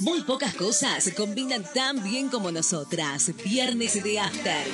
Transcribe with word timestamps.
Muy 0.00 0.22
pocas 0.22 0.54
cosas 0.54 1.12
combinan 1.14 1.62
tan 1.74 2.02
bien 2.02 2.30
como 2.30 2.50
nosotras. 2.50 3.32
Viernes 3.44 4.02
de 4.02 4.18
After. 4.18 4.66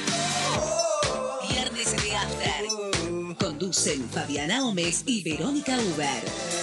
Viernes 1.50 1.96
de 2.00 2.16
After. 2.16 3.36
Conducen 3.36 4.08
Fabiana 4.08 4.60
Gómez 4.60 5.02
y 5.04 5.24
Verónica 5.24 5.76
Uber. 5.78 6.55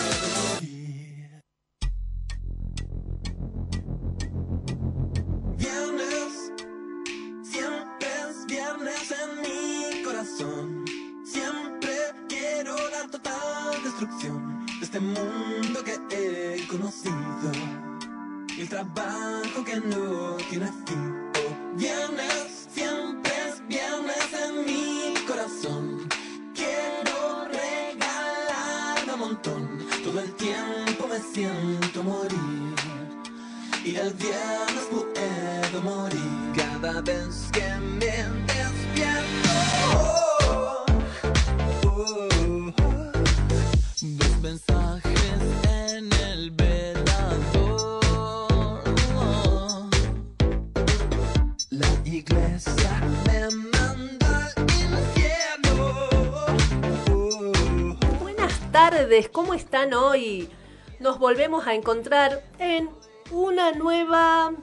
Volvemos 61.24 61.66
a 61.68 61.74
encontrar 61.74 62.44
en 62.60 62.90
una 63.32 63.72
nueva 63.72 64.54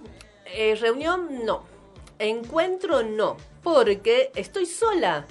eh, 0.44 0.74
reunión, 0.74 1.46
no. 1.46 1.64
Encuentro, 2.18 3.02
no. 3.02 3.38
Porque 3.62 4.30
estoy 4.34 4.66
sola. 4.66 5.26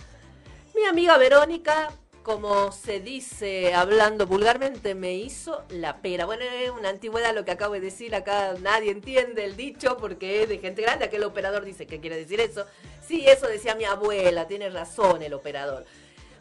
Mi 0.73 0.85
amiga 0.85 1.19
Verónica, 1.19 1.91
como 2.23 2.72
se 2.72 3.00
dice 3.00 3.75
hablando 3.75 4.25
vulgarmente, 4.25 4.95
me 4.95 5.13
hizo 5.13 5.66
la 5.69 6.02
pera. 6.02 6.25
Bueno, 6.25 6.45
es 6.45 6.72
una 6.72 6.89
antigüedad 6.89 7.35
lo 7.35 7.45
que 7.45 7.52
acabo 7.52 7.75
de 7.75 7.81
decir. 7.81 8.16
Acá 8.16 8.55
nadie 8.59 8.89
entiende 8.89 9.45
el 9.45 9.55
dicho 9.55 9.97
porque 9.97 10.41
es 10.41 10.50
de 10.50 10.57
gente 10.57 10.81
grande. 10.81 11.05
Aquel 11.05 11.23
operador 11.23 11.63
dice 11.63 11.85
que 11.85 12.00
quiere 12.00 12.17
decir 12.17 12.39
eso. 12.39 12.66
Sí, 13.07 13.27
eso 13.27 13.45
decía 13.45 13.75
mi 13.75 13.85
abuela. 13.85 14.47
Tiene 14.47 14.72
razón 14.72 15.22
el 15.22 15.35
operador. 15.35 15.85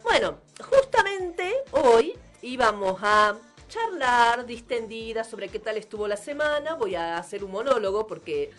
Bueno, 0.02 0.38
justamente 0.58 1.62
hoy 1.72 2.18
íbamos 2.40 2.98
a 3.02 3.36
charlar 3.68 4.46
distendida 4.46 5.24
sobre 5.24 5.48
qué 5.48 5.58
tal 5.58 5.76
estuvo 5.76 6.08
la 6.08 6.16
semana. 6.16 6.74
Voy 6.74 6.94
a 6.94 7.18
hacer 7.18 7.44
un 7.44 7.52
monólogo 7.52 8.06
porque 8.06 8.50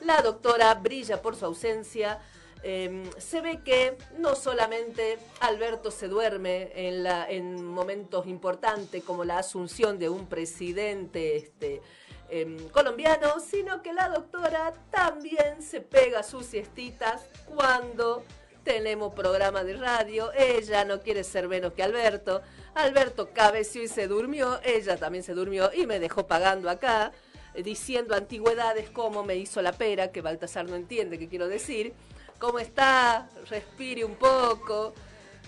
la 0.00 0.20
doctora 0.22 0.74
brilla 0.74 1.22
por 1.22 1.36
su 1.36 1.46
ausencia. 1.46 2.20
Eh, 2.64 3.08
se 3.18 3.40
ve 3.40 3.60
que 3.62 3.96
no 4.18 4.34
solamente 4.34 5.18
Alberto 5.40 5.92
se 5.92 6.08
duerme 6.08 6.72
en, 6.74 7.04
la, 7.04 7.30
en 7.30 7.64
momentos 7.64 8.26
importantes 8.26 9.04
como 9.04 9.24
la 9.24 9.38
asunción 9.38 9.98
de 9.98 10.08
un 10.08 10.26
presidente 10.26 11.36
este, 11.36 11.80
eh, 12.30 12.68
colombiano, 12.72 13.38
sino 13.38 13.80
que 13.80 13.92
la 13.92 14.08
doctora 14.08 14.72
también 14.90 15.62
se 15.62 15.80
pega 15.80 16.24
sus 16.24 16.46
siestitas 16.46 17.26
cuando 17.46 18.24
tenemos 18.68 19.14
programa 19.14 19.64
de 19.64 19.78
radio. 19.78 20.30
Ella 20.36 20.84
no 20.84 21.00
quiere 21.00 21.24
ser 21.24 21.48
menos 21.48 21.72
que 21.72 21.82
Alberto. 21.82 22.42
Alberto 22.74 23.30
cabeció 23.32 23.82
y 23.82 23.88
se 23.88 24.06
durmió. 24.08 24.60
Ella 24.62 24.98
también 24.98 25.24
se 25.24 25.32
durmió 25.32 25.70
y 25.72 25.86
me 25.86 25.98
dejó 25.98 26.26
pagando 26.26 26.68
acá, 26.68 27.12
eh, 27.54 27.62
diciendo 27.62 28.14
antigüedades 28.14 28.90
como 28.90 29.24
me 29.24 29.36
hizo 29.36 29.62
la 29.62 29.72
pera, 29.72 30.12
que 30.12 30.20
Baltasar 30.20 30.66
no 30.68 30.76
entiende 30.76 31.18
qué 31.18 31.28
quiero 31.28 31.48
decir. 31.48 31.94
¿Cómo 32.38 32.58
está? 32.58 33.30
Respire 33.48 34.04
un 34.04 34.16
poco. 34.16 34.92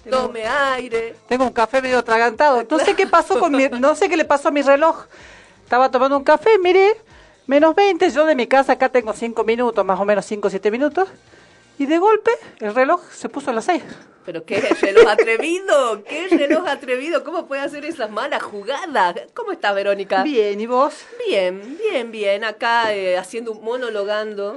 Tome 0.09 0.47
aire. 0.47 1.15
Tengo 1.29 1.45
un 1.45 1.53
café 1.53 1.83
medio 1.83 1.99
atragantado. 1.99 2.67
No 2.71 2.79
sé 2.79 2.97
qué 2.97 3.07
pasó 3.07 3.39
con 3.39 3.53
mi, 3.53 3.69
no 3.69 3.95
sé 3.97 4.09
qué 4.09 4.17
le 4.17 4.25
pasó 4.25 4.49
a 4.49 4.51
mi 4.51 4.63
reloj. 4.63 5.05
Estaba 5.63 5.91
tomando 5.91 6.17
un 6.17 6.25
café, 6.25 6.59
mire, 6.59 6.97
menos 7.47 7.75
20. 7.75 8.09
Yo 8.13 8.25
de 8.25 8.35
mi 8.35 8.47
casa 8.47 8.73
acá 8.73 8.89
tengo 8.89 9.13
5 9.13 9.45
minutos, 9.45 9.85
más 9.85 10.01
o 10.01 10.07
menos 10.07 10.25
5 10.25 10.49
o 10.49 10.51
7 10.51 10.71
minutos. 10.71 11.07
Y 11.81 11.87
de 11.87 11.99
golpe 11.99 12.31
el 12.59 12.75
reloj 12.75 13.01
se 13.11 13.31
puso 13.31 13.51
a 13.51 13.55
las 13.55 13.65
6. 13.65 13.83
Pero 14.27 14.45
qué 14.45 14.61
reloj 14.61 15.09
atrevido, 15.09 16.05
qué 16.05 16.29
reloj 16.29 16.67
atrevido, 16.69 17.25
¿cómo 17.25 17.47
puede 17.47 17.63
hacer 17.63 17.85
esas 17.85 18.11
malas 18.11 18.43
jugadas? 18.43 19.17
¿Cómo 19.35 19.51
está 19.53 19.73
Verónica? 19.73 20.23
Bien, 20.23 20.61
¿y 20.61 20.67
vos? 20.67 20.95
Bien, 21.27 21.79
bien, 21.79 22.11
bien. 22.13 22.45
Acá 22.45 22.95
eh, 22.95 23.17
haciendo 23.17 23.53
un 23.53 23.65
monologando. 23.65 24.57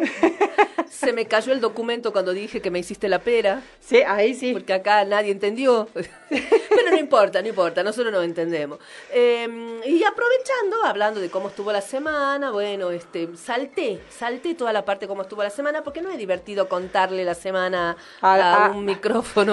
Se 0.89 1.11
me 1.11 1.25
cayó 1.25 1.53
el 1.53 1.59
documento 1.59 2.11
cuando 2.13 2.33
dije 2.33 2.61
que 2.61 2.69
me 2.69 2.79
hiciste 2.79 3.09
la 3.09 3.19
pera. 3.19 3.61
Sí, 3.79 4.01
ahí 4.05 4.35
sí. 4.35 4.53
Porque 4.53 4.73
acá 4.73 5.03
nadie 5.05 5.31
entendió. 5.31 5.87
Pero 5.93 6.89
no 6.91 6.97
importa, 6.97 7.41
no 7.41 7.47
importa, 7.47 7.83
nosotros 7.83 8.11
no 8.13 8.21
entendemos. 8.21 8.79
Eh, 9.11 9.81
y 9.85 10.03
aprovechando, 10.03 10.83
hablando 10.85 11.19
de 11.19 11.29
cómo 11.29 11.49
estuvo 11.49 11.71
la 11.71 11.81
semana, 11.81 12.51
bueno, 12.51 12.91
este, 12.91 13.29
salté, 13.37 14.01
salté 14.09 14.53
toda 14.55 14.71
la 14.73 14.85
parte 14.85 15.05
de 15.05 15.07
cómo 15.07 15.23
estuvo 15.23 15.41
la 15.43 15.49
semana, 15.49 15.83
porque 15.83 16.01
no 16.01 16.09
es 16.11 16.17
divertido 16.17 16.67
contarle 16.69 17.23
la 17.25 17.35
semana 17.35 17.97
a, 18.21 18.33
A- 18.33 18.65
a- 18.67 18.71
un 18.71 18.85
micrófono. 18.85 19.52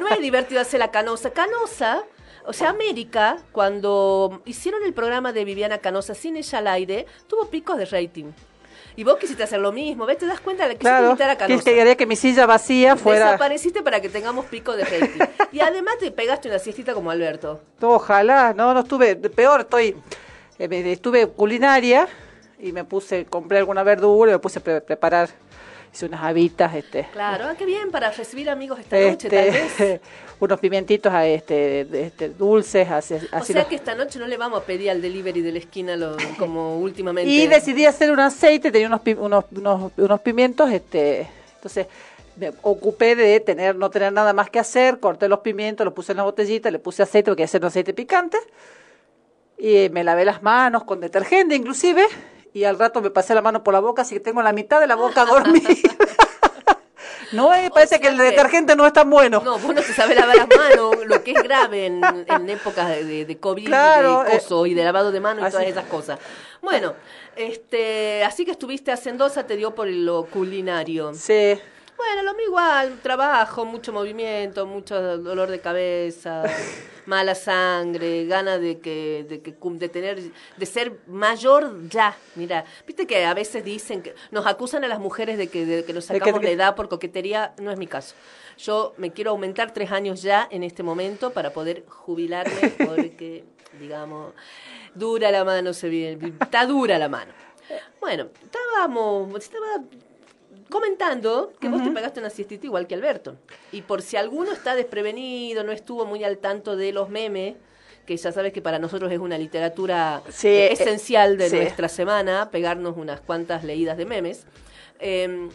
No 0.00 0.08
es 0.08 0.20
divertido 0.20 0.60
hacer 0.60 0.80
la 0.80 0.90
canosa. 0.90 1.30
Canosa. 1.30 2.02
O 2.46 2.52
sea, 2.54 2.70
América, 2.70 3.36
cuando 3.52 4.40
hicieron 4.46 4.82
el 4.84 4.94
programa 4.94 5.32
de 5.32 5.44
Viviana 5.44 5.78
Canosa 5.78 6.14
sin 6.14 6.36
ella 6.36 6.58
al 6.58 6.66
aire, 6.68 7.04
tuvo 7.26 7.46
picos 7.50 7.76
de 7.76 7.84
rating. 7.84 8.26
Y 8.96 9.04
vos 9.04 9.16
quisiste 9.18 9.42
hacer 9.44 9.60
lo 9.60 9.70
mismo, 9.70 10.06
¿ves? 10.06 10.18
Te 10.18 10.26
das 10.26 10.40
cuenta 10.40 10.64
de 10.64 10.70
que 10.70 10.78
quisiste 10.80 10.88
Claro, 10.90 11.06
invitar 11.10 11.30
a 11.30 11.36
Canosa. 11.36 11.62
quería 11.62 11.94
que 11.96 12.06
mi 12.06 12.16
silla 12.16 12.46
vacía 12.46 12.96
fuera. 12.96 13.26
Desapareciste 13.26 13.82
para 13.82 14.00
que 14.00 14.08
tengamos 14.08 14.46
pico 14.46 14.74
de 14.76 14.84
rating. 14.84 15.20
y 15.52 15.60
además 15.60 15.98
te 16.00 16.10
pegaste 16.10 16.48
una 16.48 16.58
siestita 16.58 16.94
como 16.94 17.10
Alberto. 17.10 17.60
Ojalá, 17.82 18.54
no, 18.54 18.72
no 18.74 18.80
estuve, 18.80 19.14
peor 19.16 19.60
estoy, 19.60 19.94
eh, 20.58 20.68
estuve 20.92 21.28
culinaria 21.28 22.08
y 22.58 22.72
me 22.72 22.82
puse, 22.84 23.26
compré 23.26 23.58
alguna 23.58 23.82
verdura 23.84 24.32
y 24.32 24.34
me 24.34 24.38
puse 24.40 24.58
a 24.58 24.62
pre- 24.62 24.80
preparar, 24.80 25.28
hice 25.92 26.06
unas 26.06 26.22
habitas, 26.22 26.74
este, 26.74 27.06
Claro, 27.12 27.46
ah, 27.48 27.54
qué 27.56 27.64
bien 27.64 27.90
para 27.90 28.10
recibir 28.10 28.48
amigos 28.50 28.78
esta 28.78 28.98
noche, 29.00 29.28
tal 29.28 29.44
vez. 29.50 29.56
este, 29.80 30.00
unos 30.40 30.60
pimientitos 30.60 31.12
a 31.12 31.26
este, 31.26 31.80
este, 32.06 32.28
dulces, 32.30 32.88
así, 32.90 33.14
O 33.14 33.18
así 33.32 33.52
sea 33.52 33.62
los- 33.62 33.68
que 33.68 33.74
esta 33.76 33.94
noche 33.94 34.18
no 34.18 34.26
le 34.26 34.36
vamos 34.36 34.62
a 34.62 34.64
pedir 34.64 34.90
al 34.90 35.00
delivery 35.02 35.40
de 35.40 35.52
la 35.52 35.58
esquina 35.58 35.96
lo- 35.96 36.16
como 36.38 36.78
últimamente. 36.80 37.30
y 37.30 37.46
decidí 37.46 37.86
hacer 37.86 38.10
un 38.10 38.20
aceite, 38.20 38.70
tenía 38.70 38.86
unos, 38.88 39.00
unos, 39.18 39.44
unos, 39.52 39.92
unos 39.96 40.20
pimientos, 40.20 40.70
este, 40.70 41.26
entonces 41.56 41.86
me 42.36 42.52
ocupé 42.62 43.16
de 43.16 43.40
tener, 43.40 43.74
no 43.74 43.90
tener 43.90 44.12
nada 44.12 44.32
más 44.32 44.48
que 44.48 44.60
hacer, 44.60 45.00
corté 45.00 45.28
los 45.28 45.40
pimientos, 45.40 45.84
los 45.84 45.92
puse 45.94 46.12
en 46.12 46.18
la 46.18 46.22
botellita, 46.22 46.70
le 46.70 46.78
puse 46.78 47.02
aceite 47.02 47.30
porque 47.32 47.42
hacer 47.42 47.60
un 47.62 47.66
aceite 47.66 47.92
picante, 47.94 48.38
y 49.58 49.88
me 49.90 50.04
lavé 50.04 50.24
las 50.24 50.40
manos 50.42 50.84
con 50.84 51.00
detergente 51.00 51.56
inclusive, 51.56 52.04
y 52.52 52.64
al 52.64 52.78
rato 52.78 53.00
me 53.00 53.10
pasé 53.10 53.34
la 53.34 53.42
mano 53.42 53.62
por 53.62 53.74
la 53.74 53.80
boca, 53.80 54.02
así 54.02 54.14
que 54.16 54.20
tengo 54.20 54.42
la 54.42 54.52
mitad 54.52 54.80
de 54.80 54.86
la 54.86 54.94
boca 54.96 55.24
dormida. 55.24 55.68
no, 57.32 57.54
eh, 57.54 57.70
parece 57.72 58.00
que 58.00 58.08
el 58.08 58.16
sea 58.16 58.24
que- 58.24 58.30
detergente 58.30 58.74
no 58.76 58.86
es 58.86 58.92
tan 58.92 59.10
bueno. 59.10 59.40
No, 59.44 59.58
vos 59.58 59.74
no 59.74 59.82
te 59.82 59.92
sabes 59.92 60.16
lavar 60.16 60.36
las 60.36 60.48
manos, 60.48 60.96
lo 61.06 61.22
que 61.22 61.32
es 61.32 61.42
grave 61.42 61.86
en, 61.86 62.02
en 62.04 62.50
épocas 62.50 62.88
de, 62.88 63.38
COVID, 63.40 63.66
Claro, 63.66 64.24
de 64.24 64.32
coso 64.38 64.66
y 64.66 64.74
de 64.74 64.84
lavado 64.84 65.12
de 65.12 65.20
manos 65.20 65.46
y 65.46 65.50
todas 65.50 65.66
esas 65.66 65.84
cosas. 65.86 66.18
Bueno, 66.62 66.94
este, 67.36 68.24
así 68.24 68.44
que 68.44 68.52
estuviste 68.52 68.90
hacendosa, 68.92 69.46
te 69.46 69.56
dio 69.56 69.74
por 69.74 69.86
lo 69.88 70.24
culinario. 70.26 71.12
Sí. 71.14 71.58
Bueno, 71.96 72.22
lo 72.22 72.32
mismo 72.34 72.48
igual, 72.50 72.98
trabajo, 73.02 73.64
mucho 73.64 73.92
movimiento, 73.92 74.66
mucho 74.66 75.18
dolor 75.18 75.50
de 75.50 75.60
cabeza, 75.60 76.44
mala 77.08 77.34
sangre, 77.34 78.26
ganas 78.26 78.60
de 78.60 78.78
que, 78.80 79.24
de 79.28 79.40
que 79.40 79.56
de 79.58 79.88
tener, 79.88 80.20
de 80.56 80.66
ser 80.66 80.92
mayor 81.06 81.88
ya. 81.88 82.14
Mira, 82.36 82.66
viste 82.86 83.06
que 83.06 83.24
a 83.24 83.32
veces 83.32 83.64
dicen 83.64 84.02
que 84.02 84.14
nos 84.30 84.46
acusan 84.46 84.84
a 84.84 84.88
las 84.88 85.00
mujeres 85.00 85.38
de 85.38 85.48
que, 85.48 85.64
de 85.64 85.84
que 85.84 85.94
nos 85.94 86.04
sacamos 86.04 86.42
la 86.42 86.50
edad 86.50 86.76
por 86.76 86.90
coquetería, 86.90 87.54
no 87.58 87.70
es 87.70 87.78
mi 87.78 87.86
caso. 87.86 88.14
Yo 88.58 88.92
me 88.98 89.10
quiero 89.10 89.30
aumentar 89.30 89.72
tres 89.72 89.90
años 89.90 90.20
ya 90.20 90.46
en 90.50 90.62
este 90.62 90.82
momento 90.82 91.30
para 91.30 91.50
poder 91.50 91.84
jubilarme 91.88 92.74
porque, 92.86 93.44
digamos, 93.80 94.34
dura 94.94 95.30
la 95.30 95.44
mano, 95.44 95.72
se 95.72 95.88
viene, 95.88 96.34
está 96.40 96.66
dura 96.66 96.98
la 96.98 97.08
mano. 97.08 97.32
Bueno, 98.00 98.28
estábamos, 98.42 99.34
estaba 99.42 99.82
comentando 100.70 101.52
que 101.60 101.68
vos 101.68 101.82
te 101.82 101.90
pegaste 101.90 102.20
una 102.20 102.30
siestita 102.30 102.66
igual 102.66 102.86
que 102.86 102.94
Alberto. 102.94 103.36
Y 103.72 103.82
por 103.82 104.02
si 104.02 104.16
alguno 104.16 104.52
está 104.52 104.74
desprevenido, 104.74 105.64
no 105.64 105.72
estuvo 105.72 106.04
muy 106.06 106.24
al 106.24 106.38
tanto 106.38 106.76
de 106.76 106.92
los 106.92 107.08
memes 107.08 107.56
que 108.06 108.16
ya 108.16 108.32
sabes 108.32 108.54
que 108.54 108.62
para 108.62 108.78
nosotros 108.78 109.12
es 109.12 109.18
una 109.18 109.36
literatura 109.36 110.22
Sí, 110.30 110.48
eh, 110.48 110.72
esencial 110.72 111.36
de 111.36 111.50
nuestra 111.50 111.88
semana, 111.90 112.48
pegarnos 112.50 112.96
unas 112.96 113.20
cuantas 113.20 113.64
leídas 113.64 113.98
de 113.98 114.06
memes. 114.06 114.46
Eh, 114.98 115.48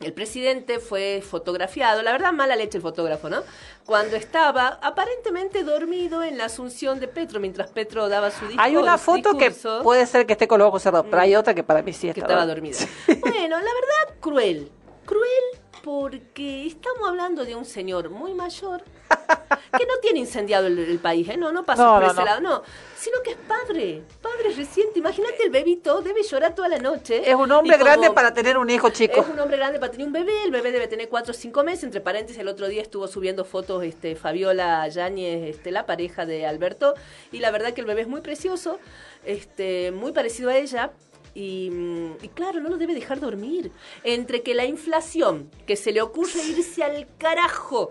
el 0.00 0.14
presidente 0.14 0.78
fue 0.78 1.22
fotografiado, 1.22 2.02
la 2.02 2.12
verdad 2.12 2.32
mala 2.32 2.56
leche 2.56 2.78
el 2.78 2.82
fotógrafo, 2.82 3.28
¿no? 3.28 3.42
Cuando 3.84 4.16
estaba 4.16 4.78
aparentemente 4.82 5.62
dormido 5.62 6.22
en 6.22 6.38
la 6.38 6.46
asunción 6.46 7.00
de 7.00 7.06
Petro, 7.06 7.38
mientras 7.38 7.68
Petro 7.68 8.08
daba 8.08 8.30
su 8.30 8.46
discurso. 8.46 8.62
Hay 8.62 8.76
una 8.76 8.96
foto 8.96 9.36
que 9.36 9.50
puede 9.82 10.06
ser 10.06 10.24
que 10.24 10.32
esté 10.32 10.48
con 10.48 10.58
los 10.58 10.68
ojos 10.68 10.82
cerrados, 10.82 11.06
pero 11.10 11.20
hay 11.20 11.36
otra 11.36 11.54
que 11.54 11.62
para 11.62 11.82
mí 11.82 11.92
sí 11.92 12.10
que 12.10 12.20
está 12.20 12.22
estaba 12.22 12.46
dormida. 12.46 12.78
Bueno, 13.20 13.58
la 13.58 13.72
verdad, 13.74 14.14
cruel. 14.20 14.70
Cruel 15.04 15.60
porque 15.84 16.66
estamos 16.66 17.06
hablando 17.06 17.44
de 17.44 17.54
un 17.54 17.66
señor 17.66 18.08
muy 18.08 18.32
mayor 18.32 18.82
que 19.78 19.86
no 19.86 19.96
tiene 20.02 20.18
incendiado 20.20 20.66
el, 20.66 20.78
el 20.78 20.98
país, 20.98 21.28
¿eh? 21.28 21.36
No, 21.36 21.52
no 21.52 21.64
pasa 21.64 21.84
No, 21.84 21.92
por 21.94 22.02
no, 22.02 22.06
ese 22.08 22.20
no. 22.20 22.24
lado, 22.24 22.40
no. 22.40 22.62
Sino 22.96 23.22
que 23.22 23.30
es 23.30 23.36
padre, 23.36 24.02
padre 24.20 24.50
reciente. 24.54 24.98
Imagínate 24.98 25.42
el 25.44 25.50
bebito, 25.50 26.02
debe 26.02 26.22
llorar 26.22 26.54
toda 26.54 26.68
la 26.68 26.78
noche. 26.78 27.28
Es 27.28 27.34
un 27.34 27.50
hombre 27.52 27.76
grande 27.78 28.10
para 28.10 28.34
tener 28.34 28.58
un 28.58 28.68
hijo 28.68 28.90
chico. 28.90 29.20
es 29.20 29.28
un 29.28 29.38
hombre 29.38 29.56
grande 29.56 29.78
para 29.78 29.90
tener 29.92 30.06
un 30.06 30.12
bebé, 30.12 30.44
el 30.44 30.50
bebé 30.50 30.72
debe 30.72 30.86
tener 30.86 31.08
cuatro 31.08 31.30
o 31.32 31.34
cinco 31.34 31.62
meses, 31.64 31.84
entre 31.84 32.00
paréntesis 32.00 32.40
el 32.40 32.48
otro 32.48 32.68
día 32.68 32.82
estuvo 32.82 33.08
subiendo 33.08 33.44
fotos 33.44 33.82
este 33.84 34.16
Fabiola 34.16 34.86
Yáñez, 34.88 35.48
este, 35.56 35.70
la 35.70 35.86
pareja 35.86 36.26
de 36.26 36.46
Alberto, 36.46 36.94
y 37.32 37.38
la 37.38 37.50
verdad 37.50 37.72
que 37.72 37.80
el 37.80 37.86
bebé 37.86 38.02
es 38.02 38.08
muy 38.08 38.20
precioso, 38.20 38.78
este, 39.24 39.92
muy 39.92 40.12
parecido 40.12 40.50
a 40.50 40.56
ella, 40.56 40.92
y, 41.34 41.70
mm, 41.70 42.16
y 42.22 42.28
claro, 42.28 42.60
no 42.60 42.68
lo 42.68 42.76
debe 42.76 42.92
dejar 42.94 43.20
dormir. 43.20 43.70
Entre 44.02 44.42
que 44.42 44.52
la 44.54 44.64
inflación, 44.64 45.48
que 45.66 45.76
se 45.76 45.92
le 45.92 46.02
ocurre 46.02 46.42
irse 46.48 46.82
al 46.82 47.06
carajo, 47.18 47.90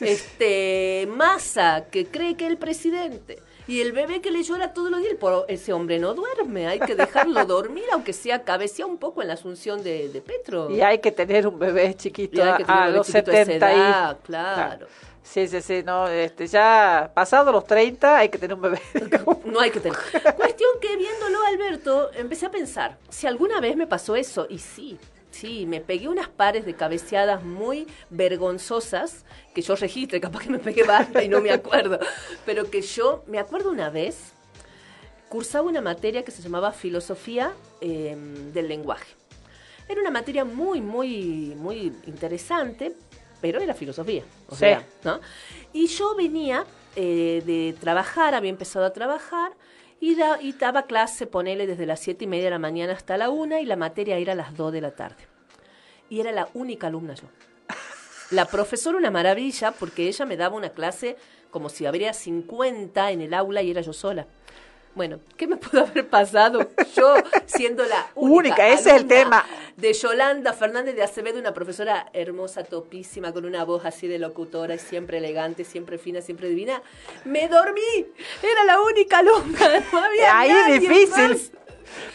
este 0.00 1.06
masa 1.10 1.86
que 1.90 2.06
cree 2.06 2.36
que 2.36 2.44
es 2.46 2.50
el 2.50 2.58
presidente 2.58 3.38
y 3.66 3.80
el 3.82 3.92
bebé 3.92 4.20
que 4.20 4.30
le 4.32 4.42
llora 4.42 4.72
todos 4.72 4.90
los 4.90 5.00
días, 5.00 5.14
po- 5.20 5.44
ese 5.46 5.72
hombre 5.72 5.98
no 5.98 6.12
duerme, 6.14 6.66
hay 6.66 6.80
que 6.80 6.94
dejarlo 6.96 7.44
dormir, 7.44 7.84
aunque 7.92 8.12
sea 8.12 8.42
cabecea 8.42 8.84
un 8.86 8.98
poco 8.98 9.22
en 9.22 9.28
la 9.28 9.34
asunción 9.34 9.82
de, 9.84 10.08
de 10.08 10.20
Petro. 10.20 10.70
Y 10.70 10.80
hay 10.80 10.98
que 10.98 11.12
tener 11.12 11.46
un 11.46 11.58
bebé 11.58 11.94
chiquito 11.94 12.42
a 12.42 12.58
bebé 12.58 12.96
los 12.96 13.06
chiquito 13.06 13.30
a 13.30 13.34
esa 13.34 13.44
70 13.44 13.72
edad, 13.72 14.18
y... 14.20 14.26
claro. 14.26 14.86
Sí, 15.22 15.46
sí, 15.46 15.60
sí, 15.62 15.82
no, 15.84 16.08
este, 16.08 16.48
ya 16.48 17.12
pasado 17.14 17.52
los 17.52 17.64
30 17.64 18.18
hay 18.18 18.28
que 18.30 18.38
tener 18.38 18.54
un 18.54 18.62
bebé. 18.62 18.80
No 19.44 19.60
hay 19.60 19.70
que 19.70 19.78
tener. 19.78 19.96
Cuestión 20.36 20.70
que 20.80 20.96
viéndolo, 20.96 21.38
Alberto, 21.46 22.10
empecé 22.14 22.46
a 22.46 22.50
pensar, 22.50 22.96
si 23.08 23.26
alguna 23.28 23.60
vez 23.60 23.76
me 23.76 23.86
pasó 23.86 24.16
eso, 24.16 24.46
y 24.48 24.58
sí, 24.58 24.98
sí, 25.30 25.66
me 25.66 25.80
pegué 25.80 26.08
unas 26.08 26.28
pares 26.28 26.64
de 26.66 26.74
cabeceadas 26.74 27.42
muy 27.42 27.86
vergonzosas, 28.10 29.24
que 29.54 29.62
yo 29.62 29.74
registre, 29.76 30.20
capaz 30.20 30.40
que 30.44 30.50
me 30.50 30.58
pegué 30.58 30.82
basta 30.84 31.22
y 31.22 31.28
no 31.28 31.40
me 31.40 31.50
acuerdo, 31.50 31.98
pero 32.46 32.70
que 32.70 32.82
yo 32.82 33.24
me 33.26 33.38
acuerdo 33.38 33.70
una 33.70 33.90
vez, 33.90 34.32
cursaba 35.28 35.68
una 35.68 35.80
materia 35.80 36.24
que 36.24 36.30
se 36.30 36.42
llamaba 36.42 36.72
Filosofía 36.72 37.52
eh, 37.80 38.16
del 38.52 38.68
Lenguaje. 38.68 39.14
Era 39.88 40.00
una 40.00 40.10
materia 40.10 40.44
muy, 40.44 40.80
muy, 40.80 41.54
muy 41.56 41.92
interesante, 42.06 42.94
pero 43.40 43.60
era 43.60 43.74
filosofía. 43.74 44.22
O 44.48 44.52
Sí. 44.54 44.60
sea, 44.60 44.84
¿no? 45.04 45.20
Y 45.72 45.86
yo 45.88 46.14
venía 46.14 46.64
eh, 46.96 47.42
de 47.44 47.74
trabajar, 47.80 48.34
había 48.34 48.50
empezado 48.50 48.84
a 48.84 48.92
trabajar, 48.92 49.52
y, 50.00 50.14
da- 50.14 50.40
y 50.40 50.52
daba 50.52 50.84
clase, 50.86 51.26
ponele, 51.26 51.66
desde 51.66 51.86
las 51.86 52.00
siete 52.00 52.24
y 52.24 52.26
media 52.28 52.44
de 52.44 52.50
la 52.50 52.58
mañana 52.58 52.94
hasta 52.94 53.16
la 53.16 53.30
una, 53.30 53.60
y 53.60 53.66
la 53.66 53.76
materia 53.76 54.16
era 54.16 54.32
a 54.32 54.36
las 54.36 54.56
dos 54.56 54.72
de 54.72 54.80
la 54.80 54.92
tarde. 54.92 55.26
Y 56.08 56.20
era 56.20 56.32
la 56.32 56.48
única 56.54 56.86
alumna 56.88 57.14
yo. 57.14 57.24
La 58.30 58.44
profesora 58.46 58.96
una 58.98 59.10
maravilla, 59.10 59.72
porque 59.72 60.06
ella 60.08 60.24
me 60.24 60.36
daba 60.36 60.56
una 60.56 60.70
clase 60.70 61.16
como 61.50 61.68
si 61.68 61.84
habría 61.86 62.12
50 62.12 63.10
en 63.10 63.20
el 63.22 63.34
aula 63.34 63.60
y 63.62 63.70
era 63.72 63.80
yo 63.80 63.92
sola. 63.92 64.26
Bueno, 64.94 65.18
¿qué 65.36 65.46
me 65.46 65.56
pudo 65.56 65.82
haber 65.82 66.08
pasado? 66.08 66.68
Yo 66.96 67.14
siendo 67.46 67.84
la 67.84 68.06
única, 68.14 68.54
Única, 68.54 68.68
ese 68.68 68.90
es 68.90 68.96
el 68.96 69.06
tema. 69.06 69.44
De 69.80 69.92
Yolanda 69.94 70.52
Fernández 70.52 70.94
de 70.94 71.02
Acevedo, 71.02 71.38
una 71.38 71.54
profesora 71.54 72.08
hermosa, 72.12 72.64
topísima, 72.64 73.32
con 73.32 73.44
una 73.46 73.64
voz 73.64 73.84
así 73.86 74.06
de 74.08 74.18
locutora, 74.18 74.74
y 74.74 74.78
siempre 74.78 75.18
elegante, 75.18 75.64
siempre 75.64 75.96
fina, 75.96 76.20
siempre 76.20 76.48
divina. 76.48 76.82
Me 77.24 77.48
dormí. 77.48 77.80
Era 78.42 78.64
la 78.64 78.80
única 78.80 79.18
alumna. 79.18 79.58
No 79.92 79.98
había 79.98 80.38
Ahí 80.38 80.50
nadie 80.50 80.74
es 80.74 80.80
difícil. 80.82 81.28
más. 81.30 81.50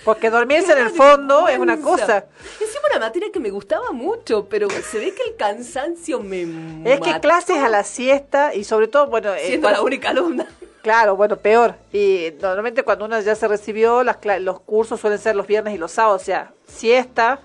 Porque 0.06 0.30
dormirse 0.30 0.72
en 0.74 0.78
el 0.78 0.90
fondo 0.90 1.48
es 1.48 1.58
una 1.60 1.82
cosa. 1.82 2.26
Encima 2.62 2.82
una 2.92 3.00
materia 3.08 3.30
que 3.32 3.40
me 3.40 3.50
gustaba 3.50 3.92
mucho, 3.92 4.48
pero 4.48 4.70
se 4.70 5.00
ve 5.00 5.14
que 5.14 5.24
el 5.32 5.36
cansancio 5.36 6.20
me 6.22 6.44
Es 6.86 7.02
que 7.02 7.20
clases 7.20 7.58
a 7.58 7.68
la 7.68 7.84
siesta 7.84 8.54
y 8.54 8.64
sobre 8.64 8.88
todo, 8.88 9.08
bueno, 9.08 9.34
eh, 9.34 9.40
Siendo 9.48 9.68
la 9.70 9.74
cuando- 9.78 9.86
única 9.88 10.10
alumna. 10.12 10.48
claro, 10.82 11.16
bueno, 11.18 11.36
peor. 11.38 11.76
Y 11.92 12.28
normalmente 12.40 12.84
cuando 12.84 13.06
uno 13.06 13.20
ya 13.20 13.36
se 13.36 13.48
recibió, 13.48 14.04
las, 14.04 14.18
los 14.40 14.60
cursos 14.62 15.00
suelen 15.02 15.20
ser 15.20 15.36
los 15.36 15.48
viernes 15.48 15.74
y 15.74 15.78
los 15.78 15.92
sábados, 15.92 16.22
o 16.22 16.26
sea, 16.26 16.54
siesta, 16.68 17.42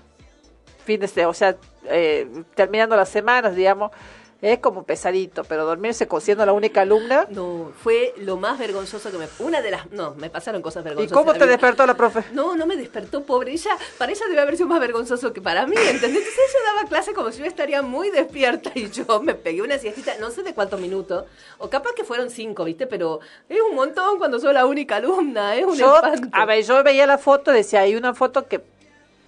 fin 0.85 0.99
de 0.99 1.25
o 1.25 1.33
sea, 1.33 1.55
eh, 1.85 2.27
terminando 2.55 2.95
las 2.95 3.09
semanas, 3.09 3.55
digamos, 3.55 3.91
es 4.41 4.57
como 4.57 4.83
pesadito, 4.83 5.43
pero 5.43 5.65
dormirse 5.65 6.07
siendo 6.19 6.43
la 6.45 6.53
única 6.53 6.81
alumna. 6.81 7.27
No, 7.29 7.71
fue 7.83 8.13
lo 8.17 8.37
más 8.37 8.57
vergonzoso 8.57 9.11
que 9.11 9.19
me... 9.19 9.27
Una 9.37 9.61
de 9.61 9.69
las... 9.69 9.91
No, 9.91 10.15
me 10.15 10.31
pasaron 10.31 10.63
cosas 10.63 10.81
¿Y 10.81 10.85
vergonzosas. 10.85 11.15
cómo 11.15 11.33
en 11.33 11.39
la 11.39 11.45
te 11.45 11.51
despertó 11.51 11.85
la 11.85 11.93
profe? 11.95 12.23
No, 12.33 12.55
no 12.55 12.65
me 12.65 12.75
despertó, 12.75 13.23
pobre. 13.23 13.51
Ella, 13.51 13.77
para 13.99 14.11
ella 14.11 14.25
debe 14.27 14.41
haber 14.41 14.57
sido 14.57 14.67
más 14.67 14.79
vergonzoso 14.79 15.31
que 15.31 15.41
para 15.41 15.67
mí, 15.67 15.75
¿entendés? 15.77 16.23
Entonces 16.27 16.39
ella 16.49 16.73
daba 16.75 16.89
clase 16.89 17.13
como 17.13 17.31
si 17.31 17.39
yo 17.39 17.45
estaría 17.45 17.83
muy 17.83 18.09
despierta 18.09 18.71
y 18.73 18.89
yo 18.89 19.21
me 19.21 19.35
pegué 19.35 19.61
una 19.61 19.77
siestita, 19.77 20.13
no 20.19 20.31
sé 20.31 20.41
de 20.41 20.55
cuántos 20.55 20.79
minutos, 20.79 21.25
o 21.59 21.69
capaz 21.69 21.91
que 21.93 22.03
fueron 22.03 22.31
cinco, 22.31 22.63
¿viste? 22.63 22.87
Pero 22.87 23.19
es 23.47 23.59
un 23.69 23.75
montón 23.75 24.17
cuando 24.17 24.39
soy 24.39 24.55
la 24.55 24.65
única 24.65 24.95
alumna, 24.95 25.55
es 25.55 25.65
un 25.65 25.75
Yo, 25.77 25.95
espanto. 25.97 26.29
a 26.31 26.45
ver, 26.45 26.63
yo 26.65 26.83
veía 26.83 27.05
la 27.05 27.19
foto, 27.19 27.51
decía, 27.51 27.81
hay 27.81 27.95
una 27.95 28.15
foto 28.15 28.47
que 28.47 28.63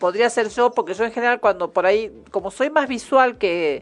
podría 0.04 0.30
ser 0.30 0.50
yo, 0.50 0.72
porque 0.72 0.94
yo 0.96 1.06
en 1.06 1.14
general 1.14 1.40
cuando 1.40 1.72
por 1.72 1.86
ahí, 1.86 2.12
como 2.30 2.52
soy 2.52 2.70
más 2.70 2.90
visual 2.90 3.38
que 3.38 3.82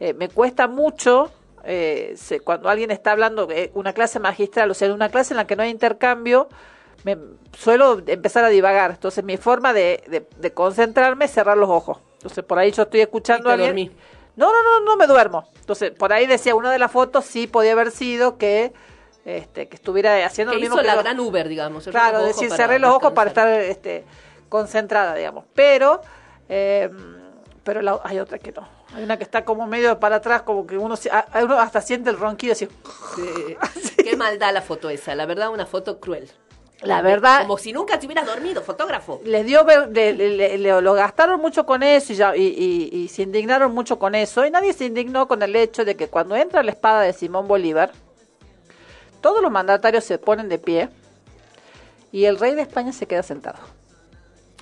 eh, 0.00 0.12
me 0.12 0.28
cuesta 0.28 0.68
mucho, 0.68 1.32
eh, 1.64 2.12
se- 2.18 2.40
cuando 2.40 2.68
alguien 2.68 2.90
está 2.90 3.12
hablando 3.12 3.48
eh, 3.50 3.70
una 3.72 3.94
clase 3.94 4.18
magistral, 4.20 4.70
o 4.70 4.74
sea, 4.74 4.88
en 4.88 4.92
una 4.92 5.08
clase 5.08 5.32
en 5.32 5.38
la 5.38 5.46
que 5.46 5.56
no 5.56 5.62
hay 5.62 5.70
intercambio, 5.70 6.50
me 7.04 7.16
suelo 7.56 8.02
empezar 8.06 8.44
a 8.44 8.50
divagar. 8.50 8.90
Entonces 8.90 9.24
mi 9.24 9.38
forma 9.38 9.72
de, 9.72 10.04
de- 10.08 10.26
de 10.38 10.52
concentrarme 10.52 11.24
es 11.24 11.30
cerrar 11.30 11.56
los 11.56 11.70
ojos. 11.70 11.96
Entonces 12.16 12.44
por 12.44 12.58
ahí 12.58 12.70
yo 12.72 12.82
estoy 12.82 13.00
escuchando 13.00 13.44
Y 13.44 13.44
te 13.44 13.48
a 13.48 13.52
alguien. 13.68 13.86
dormí. 13.88 13.90
No, 14.36 14.52
no, 14.52 14.62
no, 14.62 14.80
no 14.84 14.96
me 14.98 15.06
duermo. 15.06 15.48
Entonces 15.58 15.90
por 15.92 16.12
ahí 16.12 16.26
decía 16.26 16.54
una 16.54 16.70
de 16.70 16.78
las 16.78 16.92
fotos 16.92 17.24
sí 17.24 17.46
podía 17.46 17.72
haber 17.72 17.92
sido 17.92 18.36
que 18.36 18.74
este, 19.24 19.68
que 19.68 19.74
estuviera 19.76 20.24
haciendo 20.26 20.52
que 20.52 20.58
lo 20.58 20.60
mismo 20.60 20.74
hizo 20.76 20.82
que 20.82 20.86
la 20.88 20.96
yo. 20.96 21.00
gran 21.02 21.18
Uber, 21.18 21.48
digamos. 21.48 21.86
Claro, 21.86 22.22
decir, 22.22 22.50
cerré 22.52 22.78
los 22.78 22.92
ojos 22.92 23.12
para 23.12 23.30
estar 23.30 23.48
este, 23.48 24.04
concentrada, 24.48 25.14
digamos. 25.14 25.44
Pero, 25.54 26.00
eh, 26.48 26.90
pero 27.64 27.82
la- 27.82 28.00
hay 28.04 28.18
otra 28.18 28.38
que 28.38 28.52
no. 28.52 28.66
Hay 28.94 29.02
una 29.02 29.16
que 29.16 29.24
está 29.24 29.44
como 29.44 29.66
medio 29.66 29.98
para 29.98 30.16
atrás, 30.16 30.42
como 30.42 30.66
que 30.66 30.78
uno, 30.78 30.96
se- 30.96 31.10
a- 31.10 31.26
a 31.32 31.44
uno 31.44 31.58
hasta 31.58 31.80
siente 31.80 32.10
el 32.10 32.18
ronquido 32.18 32.52
así. 32.52 32.68
Sí. 33.16 33.96
Qué 34.02 34.16
maldad 34.16 34.52
la 34.54 34.62
foto 34.62 34.88
esa, 34.90 35.14
la 35.14 35.26
verdad, 35.26 35.50
una 35.50 35.66
foto 35.66 35.98
cruel. 36.00 36.30
La 36.82 37.00
verdad, 37.00 37.40
Como 37.42 37.56
si 37.56 37.72
nunca 37.72 37.98
te 37.98 38.04
hubieras 38.06 38.26
dormido, 38.26 38.60
fotógrafo. 38.62 39.20
les 39.24 39.46
dio 39.46 39.64
ver- 39.64 39.88
le- 39.88 40.12
le- 40.12 40.28
le- 40.36 40.58
le- 40.58 40.80
lo 40.82 40.92
gastaron 40.92 41.40
mucho 41.40 41.64
con 41.64 41.82
eso 41.82 42.12
y, 42.12 42.16
ya- 42.16 42.36
y, 42.36 42.42
y- 42.42 42.90
y 42.96 43.08
se 43.08 43.22
indignaron 43.22 43.72
mucho 43.72 43.98
con 43.98 44.14
eso 44.14 44.44
y 44.44 44.50
nadie 44.50 44.74
se 44.74 44.84
indignó 44.84 45.26
con 45.26 45.40
el 45.42 45.56
hecho 45.56 45.86
de 45.86 45.96
que 45.96 46.08
cuando 46.08 46.36
entra 46.36 46.62
la 46.62 46.70
espada 46.72 47.00
de 47.00 47.14
Simón 47.14 47.48
Bolívar 47.48 47.92
todos 49.22 49.40
los 49.42 49.50
mandatarios 49.50 50.04
se 50.04 50.18
ponen 50.18 50.50
de 50.50 50.58
pie 50.58 50.90
y 52.12 52.26
el 52.26 52.38
rey 52.38 52.54
de 52.54 52.62
España 52.62 52.92
se 52.92 53.06
queda 53.06 53.22
sentado 53.22 53.58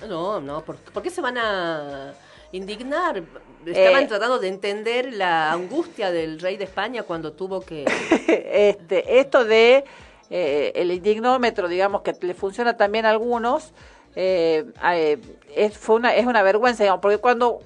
No, 0.07 0.41
no, 0.41 0.63
¿por, 0.63 0.75
por 0.77 1.01
qué 1.03 1.09
se 1.09 1.21
van 1.21 1.37
a 1.37 2.13
indignar? 2.51 3.23
Estaban 3.65 4.03
Eh. 4.03 4.07
tratando 4.07 4.39
de 4.39 4.47
entender 4.47 5.13
la 5.13 5.51
angustia 5.51 6.11
del 6.11 6.39
rey 6.39 6.57
de 6.57 6.65
España 6.65 7.03
cuando 7.03 7.33
tuvo 7.33 7.61
que... 7.61 7.85
este, 8.53 9.19
esto 9.19 9.45
de 9.45 9.85
eh, 10.29 10.71
el 10.75 10.91
indignómetro, 10.91 11.67
digamos 11.67 12.01
que 12.01 12.15
le 12.21 12.33
funciona 12.33 12.77
también 12.77 13.05
a 13.05 13.09
algunos, 13.11 13.71
eh, 14.15 14.65
eh, 14.91 15.17
es, 15.55 15.77
fue 15.77 15.95
una, 15.95 16.15
es 16.15 16.25
una 16.25 16.43
vergüenza, 16.43 16.83
digamos, 16.83 17.01
porque 17.01 17.17
cuando 17.17 17.61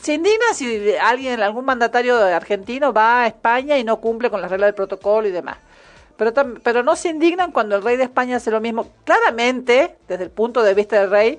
se 0.00 0.14
indigna 0.14 0.54
si 0.54 0.94
alguien, 0.96 1.42
algún 1.42 1.64
mandatario 1.64 2.16
argentino 2.16 2.92
va 2.92 3.22
a 3.22 3.26
España 3.26 3.78
y 3.78 3.84
no 3.84 4.00
cumple 4.00 4.30
con 4.30 4.40
las 4.40 4.50
reglas 4.50 4.68
del 4.68 4.74
protocolo 4.74 5.28
y 5.28 5.32
demás. 5.32 5.58
Pero, 6.16 6.32
pero 6.62 6.82
no 6.82 6.96
se 6.96 7.08
indignan 7.08 7.52
cuando 7.52 7.76
el 7.76 7.82
rey 7.82 7.96
de 7.96 8.04
España 8.04 8.36
hace 8.36 8.50
lo 8.50 8.60
mismo. 8.60 8.88
Claramente, 9.04 9.96
desde 10.08 10.24
el 10.24 10.30
punto 10.30 10.62
de 10.62 10.74
vista 10.74 11.00
del 11.00 11.10
rey, 11.10 11.38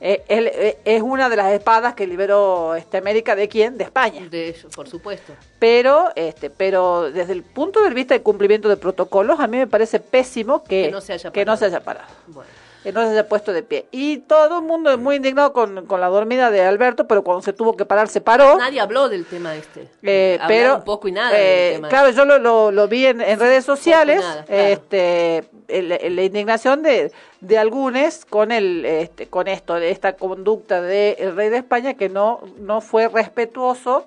eh, 0.00 0.22
él 0.28 0.46
eh, 0.52 0.78
es 0.84 1.02
una 1.02 1.28
de 1.28 1.34
las 1.36 1.52
espadas 1.52 1.94
que 1.94 2.06
liberó 2.06 2.74
este, 2.76 2.98
América 2.98 3.34
de 3.34 3.48
quién? 3.48 3.76
De 3.76 3.82
España 3.84 4.28
De 4.30 4.48
ellos, 4.48 4.72
por 4.72 4.88
supuesto. 4.88 5.32
pero 5.58 6.10
este 6.14 6.50
pero 6.50 7.10
desde 7.10 7.32
el 7.32 7.42
punto 7.42 7.82
de 7.82 7.90
vista 7.90 8.14
del 8.14 8.22
cumplimiento 8.22 8.68
de 8.68 8.76
protocolos 8.76 9.40
a 9.40 9.48
mí 9.48 9.56
me 9.56 9.66
parece 9.66 9.98
pésimo 9.98 10.62
que, 10.62 10.84
Que 10.84 10.90
no 10.92 11.00
se 11.00 11.14
haya 11.14 11.32
que 11.32 11.40
no 11.40 11.46
parado. 11.46 11.58
se 11.58 11.64
haya 11.64 11.80
parado 11.80 12.06
Bueno. 12.28 12.48
No 12.84 13.02
se 13.02 13.10
haya 13.10 13.28
puesto 13.28 13.52
de 13.52 13.62
pie. 13.62 13.86
Y 13.90 14.18
todo 14.18 14.58
el 14.60 14.64
mundo 14.64 14.96
muy 14.98 15.16
indignado 15.16 15.52
con, 15.52 15.84
con 15.86 16.00
la 16.00 16.06
dormida 16.08 16.50
de 16.50 16.62
Alberto, 16.62 17.06
pero 17.06 17.22
cuando 17.22 17.42
se 17.42 17.52
tuvo 17.52 17.76
que 17.76 17.84
parar 17.84 18.08
se 18.08 18.20
paró. 18.20 18.56
Nadie 18.56 18.80
habló 18.80 19.08
del 19.08 19.26
tema 19.26 19.54
este. 19.56 19.88
Eh, 20.02 20.38
pero 20.48 20.76
un 20.76 20.84
poco 20.84 21.08
y 21.08 21.12
nada 21.12 21.36
eh, 21.38 21.42
del 21.64 21.72
tema. 21.74 21.88
claro 21.88 22.10
yo 22.10 22.24
lo, 22.24 22.38
lo, 22.38 22.70
lo 22.70 22.88
vi 22.88 23.06
en, 23.06 23.20
en 23.20 23.38
redes 23.38 23.64
sociales 23.64 24.20
nada, 24.20 24.44
claro. 24.44 24.62
este 24.62 25.44
el- 25.68 25.92
el- 25.92 26.16
la 26.16 26.22
indignación 26.22 26.82
de 26.82 27.12
de 27.40 27.58
algunos 27.58 28.24
con 28.24 28.52
el 28.52 28.84
este, 28.84 29.26
con 29.26 29.48
esto 29.48 29.74
de 29.74 29.90
esta 29.90 30.14
conducta 30.14 30.80
del 30.80 31.36
rey 31.36 31.50
de 31.50 31.58
España 31.58 31.94
que 31.94 32.08
no 32.08 32.40
no 32.58 32.80
fue 32.80 33.08
respetuoso 33.08 34.06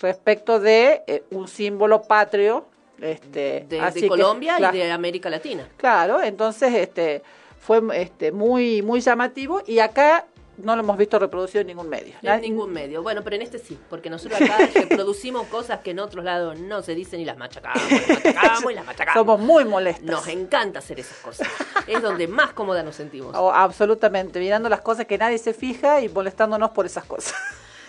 respecto 0.00 0.60
de 0.60 1.02
eh, 1.06 1.22
un 1.30 1.48
símbolo 1.48 2.02
patrio 2.02 2.64
este 3.00 3.66
de, 3.68 3.80
así 3.80 3.96
de 3.96 4.00
que, 4.02 4.08
Colombia 4.08 4.56
claro, 4.58 4.76
y 4.76 4.80
de 4.80 4.90
América 4.92 5.30
Latina. 5.30 5.66
claro 5.76 6.22
entonces 6.22 6.72
este 6.74 7.22
fue 7.60 7.80
este 7.94 8.32
muy 8.32 8.82
muy 8.82 9.00
llamativo 9.00 9.62
y 9.66 9.78
acá 9.78 10.26
no 10.56 10.76
lo 10.76 10.82
hemos 10.82 10.96
visto 10.96 11.18
reproducido 11.18 11.60
en 11.60 11.68
ningún 11.68 11.88
medio 11.88 12.14
En 12.22 12.40
ningún 12.42 12.72
medio. 12.72 13.02
Bueno, 13.02 13.22
pero 13.22 13.36
en 13.36 13.42
este 13.42 13.58
sí, 13.58 13.78
porque 13.88 14.10
nosotros 14.10 14.40
acá 14.40 14.58
reproducimos 14.74 15.46
cosas 15.46 15.80
que 15.80 15.92
en 15.92 16.00
otros 16.00 16.24
lados 16.24 16.58
no 16.58 16.82
se 16.82 16.94
dicen 16.94 17.20
y 17.20 17.24
las 17.24 17.38
machacamos, 17.38 17.82
las 17.90 18.24
machacamos 18.24 18.72
y 18.72 18.74
las 18.74 18.86
machacamos. 18.86 19.20
somos 19.20 19.40
muy 19.40 19.64
molestos 19.64 20.04
Nos 20.04 20.26
encanta 20.28 20.80
hacer 20.80 21.00
esas 21.00 21.18
cosas. 21.18 21.48
Es 21.86 22.02
donde 22.02 22.28
más 22.28 22.52
cómoda 22.52 22.82
nos 22.82 22.96
sentimos. 22.96 23.34
Oh, 23.36 23.52
absolutamente, 23.52 24.38
mirando 24.38 24.68
las 24.68 24.80
cosas 24.80 25.06
que 25.06 25.18
nadie 25.18 25.38
se 25.38 25.54
fija 25.54 26.00
y 26.00 26.08
molestándonos 26.08 26.70
por 26.70 26.86
esas 26.86 27.04
cosas. 27.04 27.34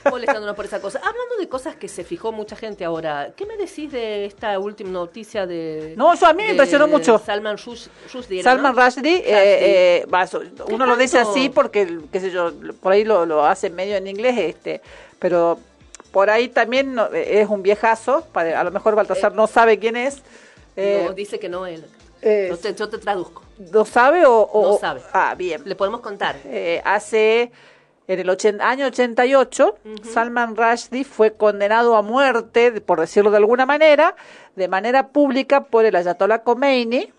Molestándonos 0.10 0.56
por 0.56 0.66
esa 0.66 0.80
cosa. 0.82 1.00
Hablando 1.00 1.36
de 1.40 1.48
cosas 1.50 1.76
que 1.76 1.88
se 1.88 2.04
fijó 2.04 2.32
mucha 2.32 2.56
gente 2.56 2.84
ahora, 2.86 3.32
¿qué 3.36 3.46
me 3.46 3.58
decís 3.58 3.92
de 3.92 4.26
esta 4.26 4.58
última 4.60 4.90
noticia 4.92 5.46
de... 5.46 5.94
No, 5.98 6.16
yo 6.16 6.26
a 6.28 6.34
mí 6.34 6.44
me 6.44 6.52
impresionó 6.52 6.88
mucho. 6.88 7.20
Salman 7.20 7.58
Rush- 7.58 7.88
Rushdie, 8.14 8.44
Salman. 8.44 8.76
Rushdie, 8.76 9.18
eh, 9.26 10.02
eh, 10.02 10.06
uno 10.72 10.86
lo 10.86 10.96
dice 10.96 11.20
así 11.20 11.50
porque, 11.50 12.00
qué 12.12 12.20
sé 12.20 12.32
yo, 12.32 12.52
por 12.82 12.92
ahí 12.94 13.04
lo, 13.04 13.26
lo 13.26 13.46
hace 13.46 13.70
medio 13.70 13.96
en 13.96 14.08
inglés, 14.08 14.38
este, 14.38 14.82
pero 15.20 15.60
por 16.12 16.30
ahí 16.30 16.50
también 16.50 16.94
no- 16.96 17.08
es 17.14 17.48
un 17.50 17.62
viejazo, 17.64 18.26
a 18.34 18.64
lo 18.64 18.72
mejor 18.72 18.96
Baltasar 18.96 19.34
no 19.34 19.48
sabe 19.48 19.80
quién 19.80 19.96
es. 19.96 20.22
eh, 20.76 21.04
No, 21.08 21.14
dice 21.14 21.40
que 21.40 21.50
no 21.50 21.66
él. 21.66 21.86
eh, 22.22 22.48
yo, 22.50 22.58
te, 22.58 22.74
yo 22.76 22.90
te 22.90 22.98
traduzco. 22.98 23.44
¿No 23.72 23.86
sabe 23.86 24.26
o, 24.26 24.42
o- 24.42 24.72
No 24.74 24.78
sabe. 24.80 25.02
Ah, 25.14 25.36
bien. 25.36 25.62
Le 25.66 25.76
podemos 25.76 26.02
contar. 26.02 26.36
Eh, 26.46 26.82
hace 26.84 27.52
en 28.12 28.20
el 28.20 28.62
año 28.62 28.86
88 28.88 29.76
Salman 30.04 30.56
Rushdie 30.56 31.04
fue 31.06 31.34
condenado 31.34 31.96
a 31.96 32.02
muerte, 32.02 32.82
por 32.82 33.00
decirlo 33.00 33.32
de 33.32 33.38
alguna 33.38 33.66
manera, 33.66 34.16
de 34.56 34.68
manera 34.68 35.10
pública 35.10 35.64
por 35.64 35.86
el 35.86 35.96
Ayatollah 35.96 36.40
Khomeini 36.44 37.12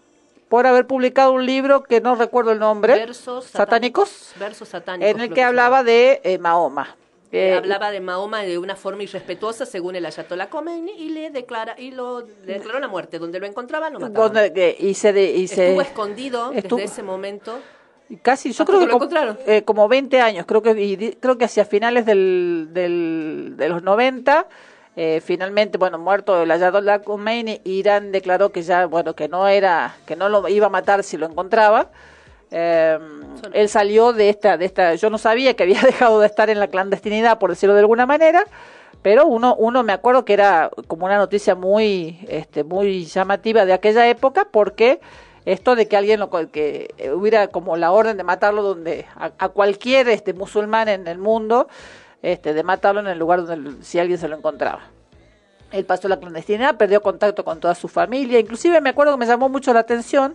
por 0.48 0.66
haber 0.66 0.86
publicado 0.86 1.32
un 1.32 1.46
libro 1.46 1.82
que 1.82 2.02
no 2.02 2.14
recuerdo 2.14 2.52
el 2.52 2.58
nombre, 2.58 2.94
Versos 2.94 3.46
satánicos, 3.46 4.32
Versos 4.38 4.68
satánicos. 4.68 5.10
en 5.10 5.20
el 5.20 5.32
que 5.32 5.42
hablaba 5.42 5.82
de 5.82 6.20
eh, 6.24 6.36
Mahoma. 6.38 6.94
Eh, 7.34 7.54
hablaba 7.54 7.90
de 7.90 8.00
Mahoma 8.00 8.42
de 8.42 8.58
una 8.58 8.76
forma 8.76 9.04
irrespetuosa 9.04 9.64
según 9.64 9.96
el 9.96 10.04
Ayatollah 10.04 10.50
Khomeini 10.50 10.92
y 10.92 11.08
le 11.08 11.30
declara 11.30 11.74
y 11.80 11.90
lo 11.92 12.20
le 12.20 12.26
declaró 12.58 12.78
la 12.80 12.88
muerte 12.88 13.18
donde 13.18 13.40
lo 13.40 13.46
encontraba 13.46 13.88
lo 13.88 13.98
mataban. 14.00 14.34
donde- 14.34 14.52
que- 14.52 14.76
y 14.78 14.92
se, 14.92 15.14
de- 15.14 15.30
y 15.32 15.48
se- 15.48 15.68
Estuvo 15.68 15.80
escondido 15.80 16.52
estuvo- 16.52 16.76
desde 16.78 16.92
ese 16.92 17.02
momento. 17.02 17.58
Casi, 18.20 18.50
yo 18.52 18.62
¿Hasta 18.62 18.64
creo 18.66 18.80
que 18.80 18.86
que, 18.86 18.92
lo 18.92 18.98
como, 18.98 19.38
eh, 19.46 19.62
como 19.64 19.88
20 19.88 20.20
años, 20.20 20.44
creo 20.46 20.62
que 20.62 20.72
y 20.72 21.12
creo 21.20 21.38
que 21.38 21.44
hacia 21.46 21.64
finales 21.64 22.04
del, 22.04 22.68
del- 22.72 23.54
de 23.56 23.68
los 23.68 23.82
90, 23.82 24.46
eh, 24.96 25.22
finalmente, 25.24 25.78
bueno, 25.78 25.98
muerto 25.98 26.42
el 26.42 26.50
Ayatollah 26.50 26.98
Khomeini, 27.00 27.60
Irán 27.64 28.12
declaró 28.12 28.50
que 28.52 28.62
ya, 28.62 28.86
bueno, 28.86 29.14
que 29.14 29.28
no 29.28 29.48
era, 29.48 29.94
que 30.06 30.16
no 30.16 30.28
lo 30.28 30.46
iba 30.48 30.66
a 30.66 30.70
matar 30.70 31.02
si 31.04 31.16
lo 31.16 31.26
encontraba. 31.26 31.88
Eh, 32.50 32.98
él 33.54 33.68
salió 33.70 34.12
de 34.12 34.28
esta, 34.28 34.58
de 34.58 34.66
esta, 34.66 34.94
yo 34.94 35.08
no 35.08 35.16
sabía 35.16 35.54
que 35.54 35.62
había 35.62 35.80
dejado 35.86 36.20
de 36.20 36.26
estar 36.26 36.50
en 36.50 36.60
la 36.60 36.68
clandestinidad, 36.68 37.38
por 37.38 37.48
decirlo 37.50 37.74
de 37.74 37.80
alguna 37.80 38.04
manera, 38.04 38.44
pero 39.00 39.26
uno, 39.26 39.54
uno 39.58 39.82
me 39.82 39.92
acuerdo 39.94 40.24
que 40.26 40.34
era 40.34 40.70
como 40.86 41.06
una 41.06 41.16
noticia 41.16 41.54
muy, 41.54 42.18
este, 42.28 42.62
muy 42.62 43.06
llamativa 43.06 43.64
de 43.64 43.72
aquella 43.72 44.06
época, 44.08 44.46
porque 44.50 45.00
esto 45.44 45.74
de 45.74 45.88
que 45.88 45.96
alguien 45.96 46.20
lo, 46.20 46.30
que 46.30 46.94
eh, 46.98 47.10
hubiera 47.10 47.48
como 47.48 47.76
la 47.76 47.92
orden 47.92 48.16
de 48.16 48.24
matarlo 48.24 48.62
donde 48.62 49.06
a, 49.16 49.32
a 49.38 49.48
cualquier 49.48 50.08
este 50.08 50.34
musulmán 50.34 50.88
en 50.88 51.08
el 51.08 51.18
mundo, 51.18 51.68
este, 52.22 52.54
de 52.54 52.62
matarlo 52.62 53.00
en 53.00 53.08
el 53.08 53.18
lugar 53.18 53.44
donde 53.44 53.82
si 53.84 53.98
alguien 53.98 54.18
se 54.18 54.28
lo 54.28 54.36
encontraba. 54.36 54.80
Él 55.72 55.84
pasó 55.84 56.06
la 56.06 56.18
clandestinidad, 56.18 56.76
perdió 56.76 57.00
contacto 57.00 57.44
con 57.44 57.58
toda 57.58 57.74
su 57.74 57.88
familia, 57.88 58.38
inclusive 58.38 58.80
me 58.80 58.90
acuerdo 58.90 59.14
que 59.14 59.18
me 59.18 59.26
llamó 59.26 59.48
mucho 59.48 59.72
la 59.72 59.80
atención 59.80 60.34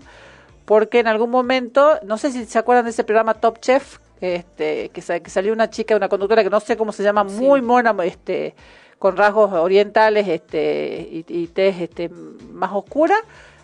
porque 0.66 1.00
en 1.00 1.08
algún 1.08 1.30
momento, 1.30 1.98
no 2.04 2.18
sé 2.18 2.32
si 2.32 2.46
se 2.46 2.60
acuerdan 2.60 2.84
de 2.84 2.92
ese 2.92 3.06
programa 3.06 3.36
Top 3.36 3.60
Chef, 3.60 4.00
este, 4.20 4.90
que, 4.90 5.02
que 5.22 5.30
salió 5.30 5.54
una 5.54 5.70
chica, 5.70 5.96
una 5.96 6.10
conductora 6.10 6.44
que 6.44 6.50
no 6.50 6.60
sé 6.60 6.76
cómo 6.76 6.92
se 6.92 7.04
llama, 7.04 7.24
muy 7.24 7.62
mona, 7.62 7.96
este, 8.04 8.54
con 9.00 9.16
rasgos 9.16 9.54
orientales 9.54 10.28
este, 10.28 11.08
y, 11.10 11.26
y 11.28 11.48
tez 11.48 11.80
este, 11.80 12.10
más 12.10 12.72
oscura, 12.74 13.16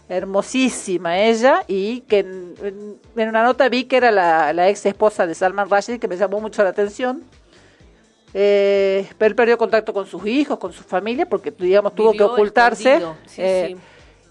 hermosísima 0.09 1.19
ella, 1.19 1.63
y 1.67 2.01
que 2.01 2.19
en, 2.19 2.53
en- 2.61 2.97
en 3.15 3.29
una 3.29 3.43
nota 3.43 3.69
vi 3.69 3.85
que 3.85 3.97
era 3.97 4.11
la, 4.11 4.53
la 4.53 4.69
ex 4.69 4.85
esposa 4.85 5.25
de 5.27 5.35
Salman 5.35 5.69
Rushdie, 5.69 5.99
que 5.99 6.07
me 6.07 6.17
llamó 6.17 6.39
mucho 6.41 6.63
la 6.63 6.69
atención. 6.69 7.23
Eh, 8.35 9.07
pero 9.17 9.29
él 9.29 9.35
perdió 9.35 9.57
contacto 9.57 9.93
con 9.93 10.07
sus 10.07 10.25
hijos, 10.25 10.57
con 10.57 10.73
su 10.73 10.83
familia, 10.83 11.27
porque 11.27 11.51
digamos 11.51 11.93
tuvo 11.93 12.11
que 12.13 12.23
ocultarse. 12.23 12.99
sí, 13.27 13.41
Eh, 13.41 13.75
sí. 13.75 13.81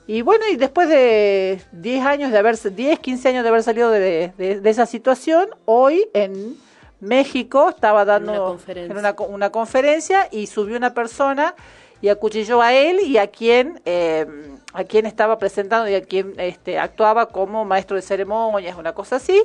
Y 0.09 0.23
bueno, 0.23 0.45
y 0.53 0.57
después 0.57 0.89
de 0.89 1.61
10 1.71 2.05
años 2.05 2.33
de 2.33 2.39
haber, 2.39 2.59
10, 2.59 2.99
15 2.99 3.29
años 3.29 3.45
de 3.45 3.49
haber 3.49 3.63
salido 3.63 3.89
de, 3.91 4.33
de- 4.37 4.61
de 4.61 4.71
esa 4.71 4.85
situación, 4.87 5.49
hoy 5.65 6.09
en 6.13 6.57
México 6.99 7.69
estaba 7.69 8.05
dando 8.05 8.33
una 8.33 8.41
conferencia. 8.41 8.93
en 8.93 8.99
una, 8.99 9.15
una 9.29 9.51
conferencia 9.51 10.29
y 10.33 10.49
subió 10.49 10.77
una 10.77 10.93
persona 10.93 11.55
y 12.01 12.09
acuchilló 12.09 12.61
a 12.61 12.75
él 12.75 12.99
y 13.07 13.17
a 13.19 13.29
quien 13.29 13.81
eh, 13.85 14.27
a 14.73 14.85
quien 14.85 15.07
estaba 15.07 15.39
presentando 15.39 15.89
y 15.89 15.95
a 15.95 16.03
quien 16.03 16.35
este, 16.39 16.79
actuaba 16.79 17.27
como 17.27 17.65
maestro 17.65 17.97
de 17.97 18.03
ceremonias, 18.03 18.77
una 18.77 18.93
cosa 18.95 19.17
así. 19.17 19.43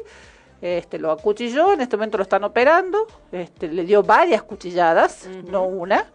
Este, 0.62 0.98
lo 0.98 1.12
acuchilló, 1.12 1.74
en 1.74 1.81
este 1.81 1.98
momento 1.98 2.17
lo 2.17 2.24
están 2.24 2.43
operando, 2.43 3.05
este, 3.31 3.67
le 3.67 3.84
dio 3.84 4.01
varias 4.03 4.41
cuchilladas, 4.43 5.27
no 5.48 5.63
una. 5.63 6.05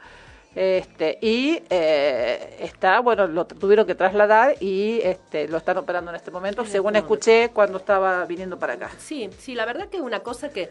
Este, 0.55 1.17
y 1.23 1.63
eh, 1.71 2.57
está, 2.61 3.01
bueno, 3.01 3.27
lo 3.27 3.47
tuvieron 3.47 3.87
que 3.87 3.95
trasladar 3.95 4.57
y 4.61 5.01
este, 5.03 5.49
lo 5.49 5.57
están 5.57 5.79
operando 5.79 6.11
en 6.11 6.17
este 6.17 6.31
momento, 6.31 6.61
En 6.61 6.67
este 6.67 6.77
según 6.77 6.97
escuché 6.97 7.51
cuando 7.55 7.79
estaba 7.79 8.25
viniendo 8.27 8.59
para 8.59 8.75
acá. 8.75 8.91
Sí, 8.99 9.31
sí, 9.39 9.55
la 9.55 9.65
verdad 9.65 9.89
que 9.89 9.97
es 9.99 10.03
una 10.03 10.21
cosa 10.21 10.51
que, 10.51 10.69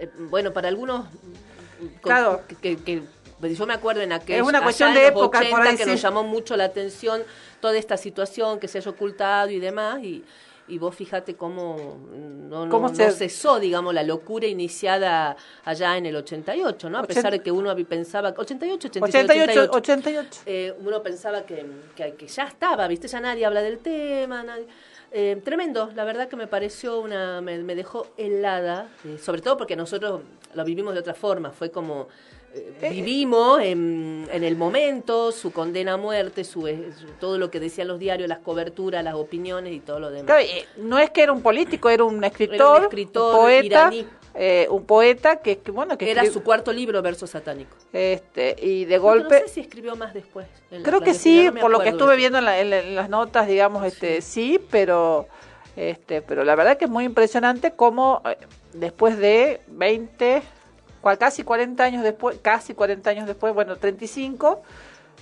eh, 0.00 0.08
bueno, 0.30 0.52
para 0.52 0.68
algunos, 0.68 1.06
Claro. 2.02 2.40
que, 2.48 2.56
que- 2.56 2.76
que- 2.82 3.02
pues 3.40 3.58
yo 3.58 3.66
me 3.66 3.74
acuerdo 3.74 4.00
en 4.02 4.12
aquel, 4.12 4.36
Es 4.40 4.42
una 4.46 4.62
cuestión 4.62 4.94
de 4.94 5.06
época, 5.08 5.38
por 5.38 5.60
80, 5.60 5.70
ahí 5.70 5.76
que 5.76 5.84
sí. 5.84 5.90
nos 5.90 6.02
llamó 6.02 6.22
mucho 6.22 6.56
la 6.56 6.64
atención 6.64 7.22
toda 7.60 7.76
esta 7.76 7.96
situación 7.96 8.58
que 8.60 8.68
se 8.68 8.78
haya 8.78 8.90
ocultado 8.90 9.50
y 9.50 9.58
demás, 9.60 10.02
y, 10.02 10.24
y 10.68 10.78
vos 10.78 10.94
fíjate 10.94 11.34
cómo 11.34 11.98
no, 12.48 12.68
Cómo 12.70 12.88
no 12.88 12.94
se- 12.94 13.10
cesó, 13.10 13.58
digamos, 13.60 13.92
la 13.92 14.02
locura 14.02 14.46
iniciada 14.46 15.36
allá 15.64 15.96
en 15.98 16.06
el 16.06 16.16
88, 16.16 16.88
¿no? 16.90 16.98
A 16.98 17.02
pesar 17.04 17.32
de 17.32 17.40
que 17.40 17.50
uno 17.52 17.74
pensaba, 17.86 18.32
88, 18.36 18.88
87, 18.88 19.24
88, 19.32 19.70
88, 19.72 19.76
88. 19.76 20.40
eh, 20.46 20.74
uno 20.80 21.02
pensaba 21.02 21.42
que, 21.44 21.66
que, 21.96 22.14
que 22.14 22.26
ya 22.26 22.44
estaba, 22.44 22.86
¿viste? 22.88 23.08
Ya 23.08 23.20
nadie 23.20 23.44
habla 23.44 23.60
del 23.62 23.78
tema. 23.78 24.42
nadie- 24.42 24.66
eh, 25.16 25.40
tremendo, 25.44 25.90
la 25.94 26.02
verdad 26.04 26.28
que 26.28 26.34
me 26.36 26.46
pareció 26.48 26.98
una. 26.98 27.40
me, 27.40 27.58
me 27.58 27.74
dejó 27.76 28.08
helada, 28.16 28.88
eh, 29.04 29.16
sobre 29.18 29.42
todo 29.42 29.56
porque 29.56 29.76
nosotros 29.76 30.22
lo 30.54 30.64
vivimos 30.64 30.92
de 30.94 31.00
otra 31.00 31.14
forma. 31.14 31.50
Fue 31.52 31.70
como. 31.70 32.08
Eh, 32.54 32.88
vivimos 32.90 33.60
en, 33.60 34.28
en 34.32 34.44
el 34.44 34.56
momento, 34.56 35.32
su 35.32 35.50
condena 35.52 35.94
a 35.94 35.96
muerte, 35.96 36.44
su, 36.44 36.66
eh, 36.68 36.90
su- 36.98 37.06
todo 37.20 37.36
lo 37.38 37.50
que 37.50 37.58
decían 37.60 37.88
los 37.88 37.98
diarios, 37.98 38.28
las 38.28 38.38
coberturas, 38.38 39.02
las 39.02 39.14
opiniones 39.14 39.72
y 39.72 39.80
todo 39.80 39.98
lo 40.00 40.10
demás. 40.10 40.26
Claro, 40.26 40.42
y 40.42 40.80
no 40.80 40.98
es 40.98 41.10
que 41.10 41.22
era 41.22 41.32
un 41.32 41.42
político, 41.42 41.90
era 41.90 42.04
un 42.04 42.22
escritor, 42.22 42.82
escritor 42.84 43.34
un 43.34 43.40
poeta, 43.40 43.64
iraní. 43.66 44.06
eh, 44.34 44.66
un 44.70 44.84
poeta 44.84 45.36
que, 45.36 45.58
que, 45.58 45.70
bueno, 45.70 45.98
que 45.98 46.10
Era 46.10 46.24
su 46.26 46.42
cuarto 46.42 46.72
libro, 46.72 47.00
Verso 47.02 47.26
Satánico. 47.26 47.76
este 47.92 48.54
y 48.60 48.84
de 48.84 48.98
golpe 48.98 49.40
No 49.40 49.46
sé 49.46 49.54
si 49.54 49.60
escribió 49.60 49.96
más 49.96 50.14
después. 50.14 50.46
Creo 50.82 51.00
que 51.00 51.14
sí, 51.14 51.48
no 51.52 51.60
por 51.60 51.70
lo 51.70 51.80
que 51.80 51.88
estuve 51.90 52.16
viendo 52.16 52.38
en, 52.38 52.44
la- 52.44 52.60
en 52.60 52.70
la- 52.70 52.78
en 52.80 52.94
las 52.94 53.08
notas, 53.08 53.46
digamos, 53.48 53.84
este 53.84 54.20
sí, 54.22 54.60
pero 54.70 55.26
este, 55.76 56.22
pero 56.22 56.44
la 56.44 56.54
verdad 56.54 56.76
que 56.76 56.84
es 56.84 56.90
muy 56.90 57.02
impresionante 57.04 57.72
cómo 57.72 58.22
eh, 58.24 58.36
después 58.74 59.18
de 59.18 59.60
20, 59.66 60.38
cua- 60.38 60.42
casi 61.18 61.44
40 61.44 61.82
años 61.82 62.02
después, 62.02 62.38
casi 62.40 62.74
40 62.74 63.10
años 63.10 63.26
después, 63.26 63.54
bueno, 63.54 63.76
35, 63.76 64.62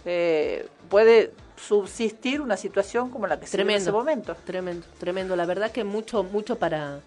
eh, 0.05 0.69
puede 0.89 1.33
subsistir 1.57 2.41
una 2.41 2.57
situación 2.57 3.11
como 3.11 3.27
la 3.27 3.39
que 3.39 3.47
se 3.47 3.57
vive 3.57 3.75
en 3.75 3.83
ese 3.83 3.93
momento. 3.93 4.35
Tremendo, 4.45 4.85
tremendo. 4.99 5.37
La 5.37 5.47
verdad 5.47 5.71
que 5.71 5.85
mucho, 5.85 6.23
mucho 6.25 6.57
para, 6.59 7.01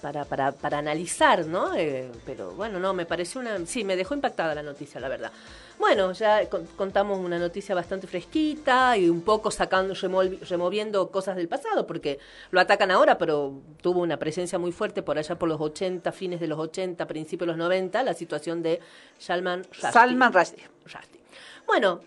para, 0.00 0.24
para, 0.24 0.52
para 0.52 0.78
analizar, 0.78 1.46
¿no? 1.46 1.74
Eh, 1.74 2.10
pero 2.26 2.52
bueno, 2.52 2.78
no, 2.78 2.92
me 2.92 3.06
pareció 3.06 3.40
una... 3.40 3.64
Sí, 3.66 3.84
me 3.84 3.96
dejó 3.96 4.14
impactada 4.14 4.54
la 4.54 4.62
noticia, 4.62 5.00
la 5.00 5.08
verdad. 5.08 5.32
Bueno, 5.80 6.12
ya 6.12 6.46
con- 6.50 6.66
contamos 6.76 7.18
una 7.18 7.38
noticia 7.38 7.74
bastante 7.74 8.06
fresquita 8.06 8.96
y 8.98 9.08
un 9.08 9.22
poco 9.22 9.50
sacando, 9.50 9.94
removiendo 9.94 11.10
cosas 11.10 11.36
del 11.36 11.48
pasado, 11.48 11.86
porque 11.86 12.18
lo 12.50 12.60
atacan 12.60 12.90
ahora, 12.90 13.16
pero 13.16 13.54
tuvo 13.80 14.00
una 14.00 14.18
presencia 14.18 14.58
muy 14.58 14.72
fuerte 14.72 15.02
por 15.02 15.16
allá 15.16 15.38
por 15.38 15.48
los 15.48 15.58
80, 15.58 16.12
fines 16.12 16.38
de 16.38 16.48
los 16.48 16.58
80, 16.58 17.06
principios 17.06 17.46
de 17.46 17.52
los 17.52 17.56
90, 17.56 18.02
la 18.02 18.12
situación 18.12 18.62
de 18.62 18.78
Salman 19.18 19.64
Rushdie. 19.64 19.90
Salman 19.92 20.32
Rushdie. 20.34 20.68
Rushdie. 20.84 21.20
Bueno, 21.66 22.00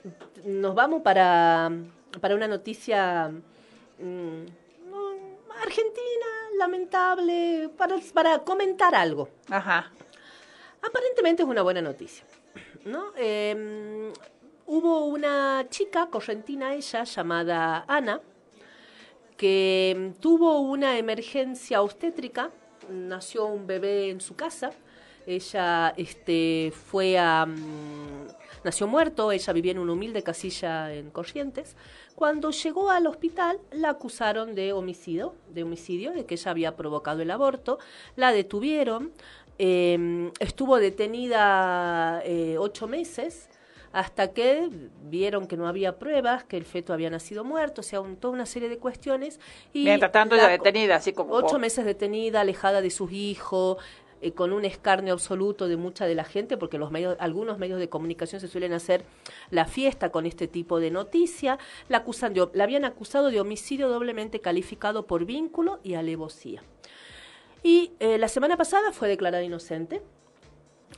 nos 0.46 0.75
vamos 0.75 1.01
para, 1.01 1.72
para 2.22 2.36
una 2.36 2.48
noticia 2.48 3.32
mm, 4.00 4.46
argentina, 5.63 6.25
lamentable, 6.60 7.70
para, 7.75 7.96
para 8.13 8.39
comentar 8.39 8.94
algo. 8.94 9.30
Ajá. 9.50 9.92
Aparentemente 10.88 11.42
es 11.42 11.50
una 11.50 11.63
buena 11.63 11.82
noticia. 11.82 12.24
¿No? 12.86 13.12
Eh, 13.18 14.12
hubo 14.66 15.06
una 15.06 15.66
chica, 15.70 16.08
correntina 16.08 16.74
ella, 16.74 17.04
llamada 17.04 17.86
Ana, 17.88 18.22
que 19.38 19.96
mm, 19.98 20.20
tuvo 20.20 20.60
una 20.60 20.98
emergencia 20.98 21.82
obstétrica, 21.82 22.52
nació 22.90 23.46
un 23.46 23.68
bebé 23.68 24.10
en 24.10 24.22
su 24.22 24.36
casa, 24.36 24.72
ella 25.25 25.94
este, 25.98 26.74
fue 26.74 27.18
a... 27.18 27.46
mm, 27.46 28.28
nació 28.63 28.88
muerto, 28.88 29.32
ella 29.32 29.54
vivía 29.54 29.72
en 29.72 29.80
una 29.80 29.94
humilde 29.94 30.24
casilla 30.24 30.94
en 30.94 31.10
Corrientes. 31.12 31.75
Cuando 32.16 32.52
llegó 32.52 32.90
al 32.90 33.08
hospital 33.08 33.60
la 33.72 33.90
acusaron 33.90 34.54
de 34.56 34.72
homicidio, 34.72 35.34
de 35.50 35.63
homicidio, 35.63 36.12
de 36.13 36.25
que 36.25 36.36
ella 36.36 36.52
había 36.52 36.75
provocado 36.75 37.22
el 37.22 37.32
aborto, 37.32 37.80
la 38.16 38.32
detuvieron, 38.32 39.12
eh, 39.60 40.32
estuvo 40.40 40.78
detenida 40.80 42.22
eh, 42.26 42.58
ocho 42.60 42.88
meses 42.88 43.50
hasta 43.92 44.34
que 44.34 44.70
vieron 45.04 45.46
que 45.48 45.56
no 45.56 45.68
había 45.68 46.00
pruebas, 46.00 46.44
que 46.44 46.58
el 46.58 46.66
feto 46.66 46.94
había 46.94 47.12
nacido 47.12 47.44
muerto, 47.44 47.82
o 47.82 47.84
sea, 47.84 48.02
un- 48.02 48.16
toda 48.18 48.34
una 48.34 48.48
serie 48.48 48.68
de 48.68 48.80
cuestiones. 48.80 49.40
Y 49.72 49.84
Mientras 49.84 50.12
tanto, 50.12 50.36
la 50.36 50.46
co- 50.46 50.50
detenida, 50.50 50.96
así 50.96 51.14
como... 51.14 51.34
Ocho 51.36 51.48
por- 51.48 51.60
meses 51.60 51.86
detenida, 51.86 52.42
alejada 52.42 52.82
de 52.82 52.90
sus 52.90 53.12
hijos, 53.12 53.78
eh, 54.22 54.32
con 54.32 54.52
un 54.52 54.66
escarnio 54.66 55.14
absoluto 55.14 55.68
de 55.68 55.78
mucha 55.78 56.08
de 56.08 56.16
la 56.16 56.24
gente, 56.24 56.58
porque 56.58 56.80
los 56.80 56.90
medios, 56.90 57.16
algunos 57.20 57.60
medios 57.60 57.78
de 57.80 57.90
comunicación 57.90 58.42
se 58.42 58.48
suelen 58.48 58.74
hacer 58.74 59.04
la 59.52 59.66
fiesta 59.66 60.10
con 60.12 60.26
este 60.26 60.48
tipo 60.48 60.80
de 60.80 60.90
noticia. 60.90 61.60
La, 61.88 61.98
acusan 61.98 62.34
de, 62.34 62.48
la 62.54 62.64
habían 62.64 62.86
acusado 62.86 63.30
de 63.30 63.40
homicidio 63.42 63.90
doblemente 63.90 64.40
calificado 64.40 65.06
por 65.06 65.26
vínculo 65.26 65.80
y 65.84 65.94
alevosía. 65.94 66.64
Y 67.63 67.93
eh, 68.00 68.17
la 68.17 68.27
semana 68.27 68.58
pasada 68.58 68.91
fue 68.91 69.08
declarada 69.08 69.43
inocente. 69.43 70.01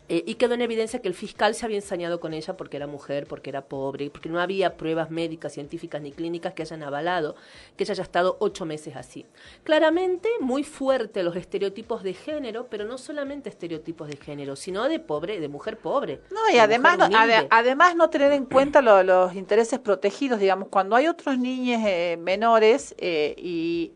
eh, 0.10 0.24
y 0.27 0.36
quedó 0.36 0.53
en 0.55 0.62
evidencia 0.62 1.00
que 1.01 1.07
el 1.07 1.13
fiscal 1.15 1.55
se 1.55 1.65
había 1.65 1.77
ensañado 1.77 2.19
con 2.19 2.34
ella 2.34 2.55
porque 2.57 2.77
era 2.77 2.86
mujer, 2.86 3.25
porque 3.27 3.50
era 3.50 3.65
pobre, 3.65 4.10
porque 4.12 4.29
no 4.29 4.39
había 4.41 4.75
pruebas 4.77 5.10
médicas, 5.10 5.53
científicas 5.53 6.00
ni 6.01 6.12
clínicas 6.12 6.53
que 6.53 6.62
hayan 6.63 6.84
avalado 6.84 7.36
que 7.75 7.86
ella 7.86 7.93
haya 7.93 8.03
estado 8.03 8.36
ocho 8.39 8.65
meses 8.65 8.95
así. 8.98 9.25
Claramente 9.63 10.29
muy 10.41 10.63
fuerte 10.63 11.24
los 11.24 11.36
estereotipos 11.36 12.03
de 12.03 12.13
género, 12.13 12.67
pero 12.69 12.86
no 12.86 12.98
solamente 13.00 13.50
estereotipos 13.50 14.07
de 14.10 14.17
género, 14.17 14.55
sino 14.55 14.88
de 14.89 15.00
pobre, 15.00 15.39
de 15.39 15.48
mujer 15.48 15.77
pobre. 15.77 16.19
No, 16.29 16.50
y 16.51 16.53
de 16.53 16.60
además 16.60 16.98
no, 17.00 17.05
además 17.50 17.95
no 17.95 18.10
tener 18.12 18.31
en 18.34 18.45
cuenta 18.45 18.81
lo- 18.84 19.01
los 19.01 19.34
intereses 19.34 19.79
protegidos, 19.79 20.39
digamos, 20.39 20.67
cuando 20.67 20.95
hay 20.95 21.07
otros 21.07 21.39
niños 21.39 21.81
eh, 21.86 22.17
menores 22.19 22.93
eh, 23.00 23.34
y 23.38 23.93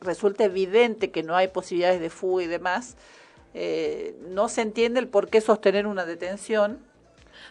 resulta 0.00 0.44
evidente 0.44 1.10
que 1.10 1.22
no 1.22 1.36
hay 1.36 1.48
posibilidades 1.48 2.00
de 2.00 2.10
fuga 2.10 2.42
y 2.44 2.46
demás, 2.46 2.96
eh, 3.54 4.14
no 4.28 4.48
se 4.48 4.62
entiende 4.62 5.00
el 5.00 5.08
por 5.08 5.28
qué 5.28 5.40
sostener 5.40 5.86
una 5.86 6.04
detención 6.06 6.78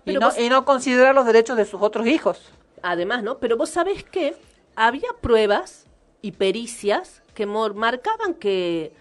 y 0.05 0.13
no, 0.13 0.21
vos- 0.21 0.37
y 0.39 0.49
no 0.49 0.65
considerar 0.65 1.13
los 1.13 1.25
derechos 1.25 1.57
de 1.57 1.65
sus 1.65 1.81
otros 1.81 2.07
hijos. 2.07 2.51
Además, 2.81 3.23
¿no? 3.23 3.37
Pero 3.39 3.57
vos 3.57 3.69
sabés 3.69 4.03
que 4.03 4.35
había 4.75 5.09
pruebas 5.21 5.85
y 6.21 6.31
pericias 6.33 7.21
que 7.33 7.45
marcaban 7.45 8.33
que, 8.33 8.93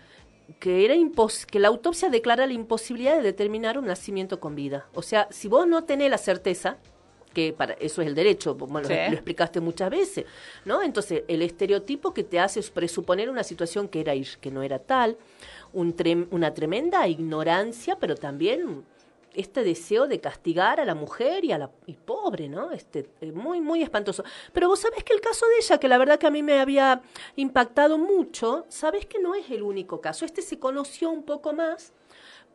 que, 0.59 0.85
era 0.85 0.95
impos- 0.95 1.47
que 1.47 1.59
la 1.61 1.69
autopsia 1.69 2.09
declara 2.11 2.47
la 2.47 2.53
imposibilidad 2.53 3.17
de 3.17 3.23
determinar 3.23 3.79
un 3.79 3.87
nacimiento 3.87 4.41
con 4.41 4.55
vida. 4.55 4.87
O 4.95 5.03
sea, 5.03 5.29
si 5.31 5.47
vos 5.49 5.67
no 5.67 5.85
tenés 5.85 6.11
la 6.11 6.19
certeza, 6.19 6.79
que 7.33 7.53
para 7.53 7.75
eso 7.75 8.01
es 8.03 8.09
el 8.09 8.15
derecho, 8.15 8.55
bueno, 8.55 8.89
Sí. 8.89 8.95
lo 8.95 9.13
explicaste 9.15 9.61
muchas 9.61 9.91
veces, 9.91 10.25
¿no? 10.65 10.83
Entonces, 10.83 11.23
el 11.29 11.43
estereotipo 11.43 12.13
que 12.15 12.25
te 12.25 12.41
hace 12.41 12.61
es 12.61 12.71
presuponer 12.71 13.29
una 13.31 13.43
situación 13.45 13.89
que, 13.89 14.01
era, 14.01 14.15
ir- 14.15 14.39
que 14.39 14.51
no 14.51 14.63
era 14.63 14.79
tal, 14.79 15.17
un 15.73 15.95
trem- 15.97 16.29
una 16.31 16.55
tremenda 16.55 17.07
ignorancia, 17.09 17.97
pero 17.99 18.15
también 18.15 18.85
este 19.35 19.63
deseo 19.63 20.09
de 20.09 20.19
castigar 20.21 20.81
a 20.81 20.85
la 20.85 20.95
mujer 20.97 21.45
y 21.45 21.53
a 21.53 21.59
la 21.59 21.71
y 21.87 21.93
pobre, 21.93 22.49
¿no? 22.49 22.73
Este 22.73 23.09
eh, 23.21 23.31
muy 23.31 23.61
muy 23.61 23.83
espantoso. 23.83 24.25
Pero 24.53 24.67
vos 24.69 24.81
sabés 24.81 25.05
que 25.05 25.13
el 25.13 25.21
caso 25.21 25.47
de 25.47 25.59
ella, 25.59 25.79
que 25.79 25.87
la 25.87 25.99
verdad 25.99 26.19
que 26.19 26.27
a 26.27 26.31
mí 26.31 26.43
me 26.43 26.59
había 26.59 27.03
impactado 27.37 27.99
mucho, 27.99 28.65
sabés 28.69 29.07
que 29.07 29.21
no 29.21 29.35
es 29.35 29.49
el 29.51 29.63
único 29.63 30.01
caso. 30.01 30.25
Este 30.25 30.43
se 30.43 30.59
conoció 30.59 31.11
un 31.11 31.23
poco 31.23 31.53
más 31.53 31.93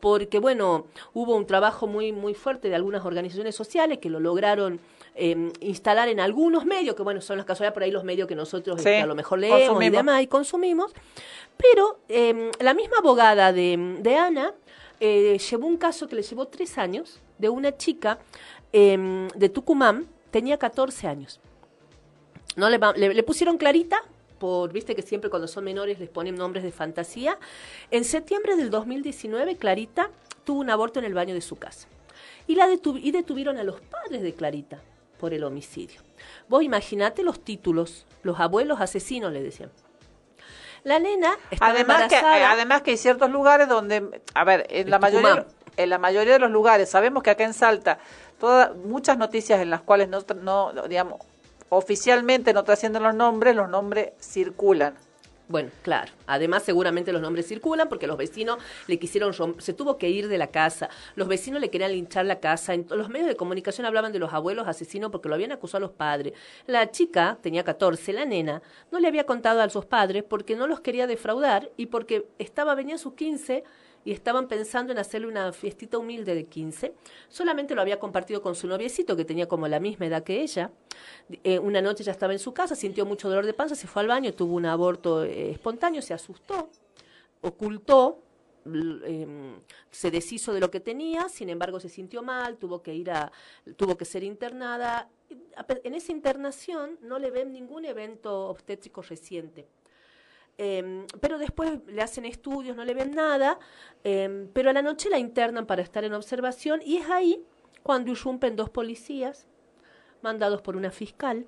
porque 0.03 0.37
bueno, 0.39 0.87
hubo 1.13 1.33
un 1.33 1.47
trabajo 1.47 1.87
muy 1.87 2.11
muy 2.11 2.33
fuerte 2.33 2.67
de 2.67 2.75
algunas 2.75 3.05
organizaciones 3.05 3.55
sociales 3.55 3.99
que 3.99 4.09
lo 4.09 4.19
lograron 4.19 4.81
eh, 5.15 5.53
instalar 5.61 6.09
en 6.09 6.19
algunos 6.19 6.65
medios, 6.65 6.93
que 6.97 7.03
bueno, 7.03 7.21
son 7.21 7.37
las 7.37 7.45
casualidades 7.45 7.73
por 7.73 7.83
ahí 7.83 7.91
los 7.91 8.03
medios 8.03 8.27
que 8.27 8.35
nosotros 8.35 8.81
Sí, 8.81 8.89
este, 8.89 9.01
a 9.01 9.05
lo 9.05 9.15
mejor 9.15 9.39
leemos 9.39 9.81
y 9.81 9.89
demás 9.89 10.21
y 10.21 10.27
consumimos, 10.27 10.91
pero 11.55 11.99
eh, 12.09 12.51
la 12.59 12.73
misma 12.73 12.97
abogada 12.97 13.53
de, 13.53 13.95
de 14.01 14.15
Ana 14.17 14.53
eh, 14.99 15.37
llevó 15.49 15.67
un 15.67 15.77
caso 15.77 16.05
que 16.09 16.17
le 16.17 16.21
llevó 16.21 16.49
tres 16.49 16.77
años 16.77 17.21
de 17.37 17.47
una 17.47 17.77
chica 17.77 18.19
eh, 18.73 19.29
de 19.33 19.47
Tucumán, 19.47 20.09
tenía 20.31 20.57
14 20.57 21.07
años. 21.07 21.39
No 22.57 22.69
le, 22.69 22.77
le, 22.97 23.13
le 23.13 23.23
pusieron 23.23 23.57
Clarita, 23.57 24.03
por, 24.43 24.73
viste 24.73 24.93
que 24.93 25.01
siempre 25.03 25.29
cuando 25.29 25.47
son 25.47 25.63
menores 25.63 25.99
les 26.01 26.09
ponen 26.09 26.35
nombres 26.35 26.65
de 26.65 26.71
fantasía. 26.73 27.39
En 27.91 28.03
septiembre 28.03 28.57
del 28.57 28.69
2019, 28.69 29.55
Clarita 29.55 30.09
tuvo 30.43 30.59
un 30.59 30.69
aborto 30.69 30.99
en 30.99 31.05
el 31.05 31.13
baño 31.13 31.33
de 31.33 31.39
su 31.39 31.55
casa. 31.55 31.87
Y, 32.45 32.55
la 32.55 32.67
detu- 32.67 32.99
y 33.01 33.11
detuvieron 33.11 33.57
a 33.57 33.63
los 33.63 33.79
padres 33.79 34.21
de 34.21 34.33
Clarita 34.33 34.81
por 35.17 35.33
el 35.33 35.45
homicidio. 35.45 36.01
Vos 36.49 36.61
imaginate 36.61 37.23
los 37.23 37.39
títulos, 37.39 38.05
los 38.21 38.37
abuelos 38.41 38.81
asesinos, 38.81 39.31
le 39.31 39.41
decían. 39.41 39.71
La 40.83 40.99
nena 40.99 41.37
estaba 41.49 41.71
Además 41.71 42.09
que, 42.09 42.15
embarazada. 42.17 42.39
eh, 42.39 42.43
además 42.43 42.81
que 42.81 42.91
hay 42.91 42.97
ciertos 42.97 43.29
lugares 43.31 43.69
donde, 43.69 44.21
a 44.33 44.43
ver, 44.43 44.67
en 44.69 44.89
la 44.89 44.99
mayoría, 44.99 45.45
en 45.77 45.89
la 45.89 45.99
mayoría 45.99 46.33
de 46.33 46.39
los 46.39 46.51
lugares, 46.51 46.89
sabemos 46.89 47.23
que 47.23 47.29
acá 47.29 47.45
en 47.45 47.53
Salta, 47.53 47.97
todas, 48.41 48.75
muchas 48.75 49.17
noticias 49.17 49.61
en 49.61 49.69
las 49.69 49.79
cuales 49.83 50.09
no, 50.09 50.19
no, 50.73 50.73
digamos, 50.89 51.21
oficialmente 51.75 52.53
no 52.53 52.63
trascienden 52.63 53.03
los 53.03 53.15
nombres, 53.15 53.55
los 53.55 53.69
nombres 53.69 54.13
circulan. 54.19 54.95
Bueno, 55.49 55.71
claro. 55.81 56.11
Además, 56.25 56.63
seguramente 56.63 57.11
los 57.11 57.21
nombres 57.21 57.47
circulan 57.47 57.89
porque 57.89 58.07
los 58.07 58.17
vecinos 58.17 58.57
le 58.87 58.97
quisieron 58.97 59.33
se 59.59 59.73
tuvo 59.73 59.97
que 59.97 60.09
ir 60.09 60.29
de 60.29 60.37
la 60.37 60.47
casa. 60.47 60.89
Los 61.15 61.27
vecinos 61.27 61.59
le 61.59 61.69
querían 61.69 61.91
linchar 61.91 62.25
la 62.25 62.39
casa. 62.39 62.73
En 62.73 62.87
los 62.89 63.09
medios 63.09 63.27
de 63.27 63.35
comunicación 63.35 63.85
hablaban 63.85 64.13
de 64.13 64.19
los 64.19 64.33
abuelos 64.33 64.67
asesinos 64.67 65.11
porque 65.11 65.27
lo 65.27 65.35
habían 65.35 65.51
acusado 65.51 65.85
a 65.85 65.87
los 65.87 65.95
padres. 65.95 66.33
La 66.65 66.89
chica 66.91 67.37
tenía 67.41 67.63
14, 67.63 68.13
la 68.13 68.25
nena 68.25 68.61
no 68.91 68.99
le 68.99 69.07
había 69.07 69.25
contado 69.25 69.61
a 69.61 69.69
sus 69.69 69.85
padres 69.85 70.23
porque 70.23 70.55
no 70.55 70.65
los 70.65 70.79
quería 70.79 71.07
defraudar 71.07 71.69
y 71.75 71.87
porque 71.87 72.25
estaba 72.39 72.73
venía 72.73 72.95
a 72.95 72.99
sus 72.99 73.13
15 73.13 73.63
y 74.05 74.11
estaban 74.11 74.47
pensando 74.47 74.91
en 74.91 74.99
hacerle 74.99 75.27
una 75.27 75.51
fiestita 75.53 75.97
humilde 75.97 76.35
de 76.35 76.45
15. 76.45 76.93
Solamente 77.29 77.75
lo 77.75 77.81
había 77.81 77.99
compartido 77.99 78.41
con 78.41 78.55
su 78.55 78.67
noviecito, 78.67 79.15
que 79.15 79.25
tenía 79.25 79.47
como 79.47 79.67
la 79.67 79.79
misma 79.79 80.05
edad 80.07 80.23
que 80.23 80.41
ella. 80.41 80.71
Eh, 81.43 81.59
una 81.59 81.81
noche 81.81 82.03
ya 82.03 82.11
estaba 82.11 82.33
en 82.33 82.39
su 82.39 82.53
casa, 82.53 82.75
sintió 82.75 83.05
mucho 83.05 83.29
dolor 83.29 83.45
de 83.45 83.53
panza, 83.53 83.75
se 83.75 83.87
fue 83.87 84.01
al 84.01 84.07
baño, 84.07 84.33
tuvo 84.33 84.55
un 84.55 84.65
aborto 84.65 85.23
eh, 85.23 85.51
espontáneo, 85.51 86.01
se 86.01 86.13
asustó, 86.13 86.69
ocultó, 87.41 88.19
em, 88.65 89.59
se 89.91 90.11
deshizo 90.11 90.53
de 90.53 90.59
lo 90.59 90.69
que 90.69 90.79
tenía, 90.79 91.29
sin 91.29 91.49
embargo 91.49 91.79
se 91.79 91.89
sintió 91.89 92.23
mal, 92.23 92.57
tuvo 92.57 92.81
que 92.81 92.93
ir 92.93 93.11
a, 93.11 93.31
tuvo 93.77 93.97
que 93.97 94.05
ser 94.05 94.23
internada. 94.23 95.09
En 95.83 95.93
esa 95.93 96.11
internación 96.11 96.97
no 97.01 97.19
le 97.19 97.31
ven 97.31 97.53
ningún 97.53 97.85
evento 97.85 98.47
obstétrico 98.47 99.01
reciente. 99.01 99.67
Em, 100.57 101.05
pero 101.19 101.39
después 101.39 101.79
le 101.87 102.01
hacen 102.01 102.25
estudios, 102.25 102.75
no 102.77 102.85
le 102.85 102.93
ven 102.93 103.11
nada, 103.11 103.57
em, 104.03 104.47
pero 104.53 104.69
a 104.69 104.73
la 104.73 104.83
noche 104.83 105.09
la 105.09 105.17
internan 105.17 105.65
para 105.65 105.81
estar 105.81 106.03
en 106.03 106.13
observación 106.13 106.81
y 106.85 106.97
es 106.97 107.09
ahí 107.09 107.43
cuando 107.81 108.11
irrumpen 108.11 108.55
dos 108.55 108.69
policías 108.69 109.47
mandados 110.21 110.61
por 110.61 110.77
una 110.77 110.91
fiscal. 110.91 111.47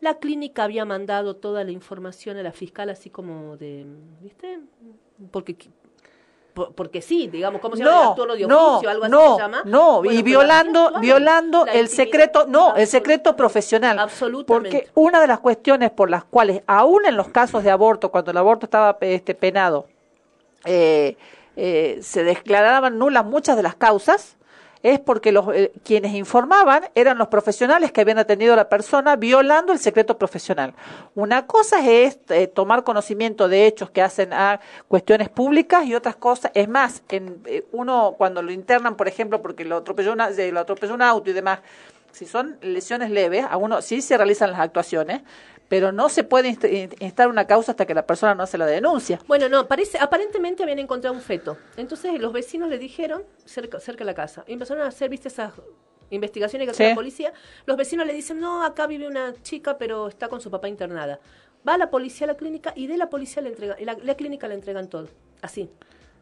La 0.00 0.18
clínica 0.18 0.64
había 0.64 0.84
mandado 0.84 1.36
toda 1.36 1.64
la 1.64 1.72
información 1.72 2.36
a 2.36 2.42
la 2.42 2.52
fiscal 2.52 2.88
así 2.90 3.10
como 3.10 3.56
de, 3.56 3.84
¿viste? 4.22 4.60
Porque 5.32 5.56
por- 6.58 6.74
porque 6.74 7.00
sí, 7.00 7.28
digamos, 7.28 7.60
¿cómo 7.60 7.76
se 7.76 7.84
llama? 7.84 8.14
No, 8.16 8.24
El 8.32 8.38
de 8.38 8.46
no, 8.46 8.72
oficio, 8.74 8.90
algo 8.90 9.04
así 9.04 9.12
no, 9.12 9.34
se 9.36 9.40
llama. 9.42 9.62
no, 9.64 10.02
Bueno, 10.02 10.18
y 10.18 10.22
violando, 10.22 10.92
violando 11.00 11.64
La 11.64 11.72
el 11.72 11.88
secreto, 11.88 12.46
no, 12.48 12.74
el 12.74 12.86
secreto 12.86 13.36
profesional. 13.36 13.98
Absolutamente. 13.98 14.78
Porque 14.78 14.90
una 14.94 15.20
de 15.20 15.26
las 15.28 15.38
cuestiones 15.40 15.90
por 15.90 16.10
las 16.10 16.24
cuales, 16.24 16.62
aún 16.66 17.06
en 17.06 17.16
los 17.16 17.28
casos 17.28 17.62
de 17.64 17.70
aborto, 17.70 18.10
cuando 18.10 18.30
el 18.32 18.36
aborto 18.36 18.66
estaba 18.66 18.96
este, 19.00 19.34
penado, 19.34 19.86
eh, 20.64 21.16
eh, 21.56 21.98
se 22.02 22.24
declaraban 22.24 22.98
nulas 22.98 23.24
muchas 23.24 23.56
de 23.56 23.62
las 23.62 23.74
causas, 23.74 24.36
es 24.82 24.98
porque 25.00 25.32
los 25.32 25.46
eh, 25.54 25.72
quienes 25.84 26.14
informaban 26.14 26.84
eran 26.94 27.18
los 27.18 27.28
profesionales 27.28 27.92
que 27.92 28.00
habían 28.00 28.18
atendido 28.18 28.52
a 28.52 28.56
la 28.56 28.68
persona 28.68 29.16
violando 29.16 29.72
el 29.72 29.78
secreto 29.78 30.18
profesional. 30.18 30.74
Una 31.14 31.46
cosa 31.46 31.86
es 31.88 32.18
eh, 32.28 32.46
tomar 32.46 32.84
conocimiento 32.84 33.48
de 33.48 33.66
hechos 33.66 33.90
que 33.90 34.02
hacen 34.02 34.32
a 34.32 34.60
cuestiones 34.86 35.28
públicas 35.28 35.84
y 35.86 35.94
otras 35.94 36.16
cosas, 36.16 36.50
es 36.54 36.68
más, 36.68 37.02
en, 37.08 37.40
eh, 37.46 37.64
uno 37.72 38.14
cuando 38.16 38.42
lo 38.42 38.52
internan, 38.52 38.96
por 38.96 39.08
ejemplo, 39.08 39.42
porque 39.42 39.64
lo 39.64 39.78
atropelló, 39.78 40.12
una, 40.12 40.30
lo 40.30 40.60
atropelló 40.60 40.94
un 40.94 41.02
auto 41.02 41.30
y 41.30 41.32
demás, 41.32 41.60
si 42.12 42.26
son 42.26 42.58
lesiones 42.62 43.10
leves, 43.10 43.44
a 43.48 43.56
uno 43.56 43.82
sí 43.82 44.00
se 44.00 44.16
realizan 44.16 44.50
las 44.50 44.60
actuaciones, 44.60 45.22
pero 45.68 45.92
no 45.92 46.08
se 46.08 46.24
puede 46.24 46.48
inst- 46.50 46.70
in- 46.72 46.94
instar 47.04 47.28
una 47.28 47.46
causa 47.46 47.72
hasta 47.72 47.86
que 47.86 47.94
la 47.94 48.06
persona 48.06 48.34
no 48.34 48.42
hace 48.42 48.56
la 48.58 48.66
denuncia. 48.66 49.20
Bueno, 49.26 49.48
no, 49.48 49.68
parece, 49.68 49.98
aparentemente 49.98 50.62
habían 50.62 50.78
encontrado 50.78 51.14
un 51.14 51.22
feto. 51.22 51.58
Entonces 51.76 52.18
los 52.20 52.32
vecinos 52.32 52.68
le 52.68 52.78
dijeron, 52.78 53.22
cerca, 53.44 53.78
cerca 53.80 54.00
de 54.00 54.06
la 54.06 54.14
casa, 54.14 54.44
y 54.46 54.54
empezaron 54.54 54.82
a 54.84 54.88
hacer, 54.88 55.08
viste, 55.10 55.28
esas 55.28 55.52
investigaciones 56.10 56.66
que 56.66 56.70
hace 56.70 56.84
Sí. 56.84 56.88
la 56.90 56.94
policía. 56.94 57.32
Los 57.66 57.76
vecinos 57.76 58.06
le 58.06 58.14
dicen, 58.14 58.40
no, 58.40 58.64
acá 58.64 58.86
vive 58.86 59.06
una 59.06 59.34
chica, 59.42 59.76
pero 59.76 60.08
está 60.08 60.28
con 60.28 60.40
su 60.40 60.50
papá 60.50 60.68
internada. 60.68 61.20
Va 61.68 61.76
la 61.76 61.90
policía 61.90 62.24
a 62.24 62.28
la 62.28 62.36
clínica 62.36 62.72
y 62.74 62.86
de 62.86 62.96
la 62.96 63.10
policía 63.10 63.42
le 63.42 63.50
entrega, 63.50 63.76
la, 63.80 63.94
la 64.02 64.14
clínica 64.14 64.48
le 64.48 64.54
entregan 64.54 64.88
todo. 64.88 65.08
Así. 65.42 65.68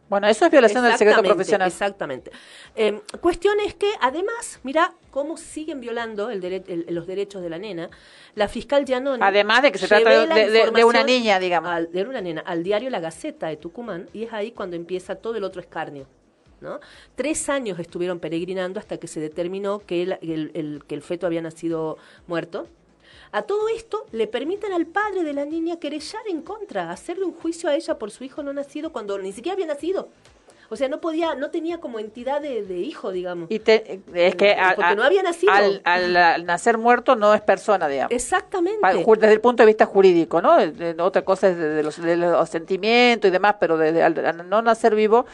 Bueno, 0.09 0.29
eso 0.29 0.45
es 0.45 0.53
violación 0.53 0.85
del 0.85 0.93
secreto 0.99 1.21
profesional. 1.35 1.69
Exactamente. 1.69 2.31
Eh, 2.77 3.01
cuestión 3.21 3.59
es 3.61 3.75
que, 3.75 3.91
además, 4.01 4.61
mira 4.63 4.93
cómo 5.11 5.37
siguen 5.37 5.81
violando 5.81 6.31
el 6.31 6.41
dere- 6.41 6.63
el- 6.69 6.87
los 6.95 7.07
derechos 7.09 7.43
de 7.43 7.51
la 7.51 7.59
nena. 7.59 7.91
La 8.37 8.47
fiscal 8.49 8.85
Giannone. 8.85 9.25
Además 9.25 9.63
de 9.63 9.73
que 9.73 9.79
se 9.79 9.89
trata 9.89 10.11
de- 10.11 10.51
de- 10.51 10.71
de 10.71 10.85
una 10.85 11.03
niña, 11.07 11.39
digamos. 11.41 11.71
al- 11.71 11.91
de 11.91 12.03
una 12.05 12.21
nena, 12.21 12.43
al 12.43 12.63
diario 12.63 12.89
La 12.91 13.01
Gaceta 13.01 13.49
de 13.49 13.57
Tucumán, 13.57 14.09
y 14.13 14.25
es 14.25 14.33
ahí 14.33 14.53
cuando 14.53 14.77
empieza 14.77 15.17
todo 15.17 15.37
el 15.37 15.45
otro 15.45 15.61
escarnio. 15.61 16.07
¿no? 16.59 16.81
Tres 17.17 17.51
años 17.51 17.79
estuvieron 17.79 18.19
peregrinando 18.19 18.81
hasta 18.81 18.97
que 18.97 19.07
se 19.09 19.21
determinó 19.21 19.81
que 19.81 20.03
el, 20.03 20.13
el- 20.23 20.51
el- 20.55 20.85
que 20.87 20.95
el 20.95 21.03
feto 21.03 21.27
había 21.27 21.43
nacido 21.43 21.99
muerto. 22.27 22.67
A 23.37 23.43
todo 23.43 23.69
esto 23.69 24.07
le 24.13 24.27
permiten 24.27 24.73
al 24.73 24.87
padre 24.87 25.23
de 25.23 25.35
la 25.35 25.45
niña 25.45 25.77
querellar 25.79 26.23
en 26.27 26.41
contra, 26.41 26.91
hacerle 26.91 27.27
un 27.27 27.35
juicio 27.35 27.69
a 27.69 27.75
ella 27.75 27.99
por 27.99 28.11
su 28.11 28.25
hijo 28.25 28.43
no 28.43 28.55
nacido 28.55 28.93
cuando 28.93 29.19
ni 29.19 29.31
siquiera 29.31 29.53
había 29.53 29.67
nacido. 29.67 30.09
O 30.71 30.75
sea, 30.75 30.89
no 30.89 31.03
podía, 31.03 31.35
no 31.35 31.51
tenía 31.51 31.79
como 31.79 31.99
entidad 31.99 32.41
de, 32.41 32.63
de 32.65 32.79
hijo, 32.79 33.13
digamos. 33.13 33.49
Y 33.51 33.59
te- 33.59 34.01
es 34.15 34.35
que 34.37 34.53
a- 34.55 34.73
Porque 34.75 34.91
a- 34.91 34.95
no 34.95 35.03
había 35.05 35.23
nacido. 35.23 35.53
Al, 35.53 35.83
al- 35.85 36.17
al 36.17 36.47
nacer 36.47 36.79
muerto 36.79 37.15
no 37.15 37.35
es 37.35 37.43
persona, 37.43 37.87
digamos. 37.89 38.11
Exactamente. 38.11 38.81
Desde 39.21 39.33
el 39.35 39.41
punto 39.43 39.63
de 39.63 39.67
vista 39.67 39.85
jurídico, 39.85 40.41
¿no? 40.41 40.57
De- 40.57 40.73
de- 40.73 41.03
otra 41.03 41.23
cosa 41.23 41.51
es 41.51 41.59
de, 41.59 41.69
de 41.69 41.83
los, 41.83 42.01
de 42.01 42.17
los 42.17 42.49
sentimientos 42.49 43.29
y 43.29 43.33
demás, 43.33 43.57
pero 43.61 43.75
al, 43.75 44.03
al 44.27 44.49
no 44.49 44.63
nacer 44.63 44.95
vivo 44.95 45.27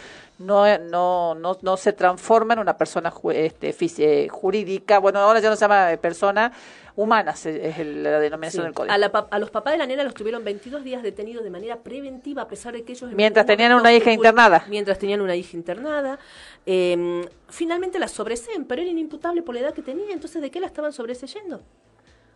no, 0.42 0.78
no, 0.78 1.34
no, 1.34 1.56
no 1.62 1.76
se 1.76 1.92
transforma 1.92 2.54
en 2.54 2.60
una 2.60 2.76
persona 2.76 3.10
ju- 3.10 3.32
este, 3.34 3.74
eh, 3.98 4.28
jurídica. 4.28 4.98
Bueno, 4.98 5.20
ahora 5.20 5.40
ya 5.40 5.48
no 5.50 5.56
se 5.56 5.60
llama 5.62 5.92
eh, 5.92 5.98
persona 5.98 6.52
humana, 6.96 7.34
se- 7.34 7.68
es 7.68 7.78
el- 7.78 8.02
la 8.02 8.18
denominación 8.20 8.62
Sí. 8.62 8.66
del 8.66 8.74
código. 8.74 8.92
A, 8.92 8.98
la 8.98 9.10
pa- 9.12 9.28
a 9.30 9.38
los 9.38 9.50
papás 9.50 9.72
de 9.72 9.78
la 9.78 9.86
nena 9.86 10.04
los 10.04 10.14
tuvieron 10.14 10.44
22 10.44 10.84
días 10.84 11.02
detenidos 11.02 11.42
de 11.44 11.50
manera 11.50 11.78
preventiva, 11.78 12.42
a 12.42 12.48
pesar 12.48 12.74
de 12.74 12.82
que 12.84 12.92
ellos... 12.92 13.10
en 13.10 13.16
Mientras 13.16 13.46
tenían 13.46 13.72
una 13.72 13.92
hija 13.94 14.12
internada. 14.12 14.64
Mientras 14.68 14.98
tenían 14.98 15.20
una 15.20 15.34
hija 15.36 15.56
internada. 15.56 16.18
Eh, 16.66 17.26
finalmente 17.48 17.98
la 17.98 18.08
sobreseen, 18.08 18.64
pero 18.66 18.82
era 18.82 18.90
inimputable 18.90 19.42
por 19.42 19.54
la 19.54 19.62
edad 19.62 19.72
que 19.74 19.82
tenía, 19.82 20.12
entonces 20.12 20.42
¿de 20.42 20.50
qué 20.50 20.60
la 20.60 20.66
estaban 20.66 20.92
sobreseyendo? 20.92 21.62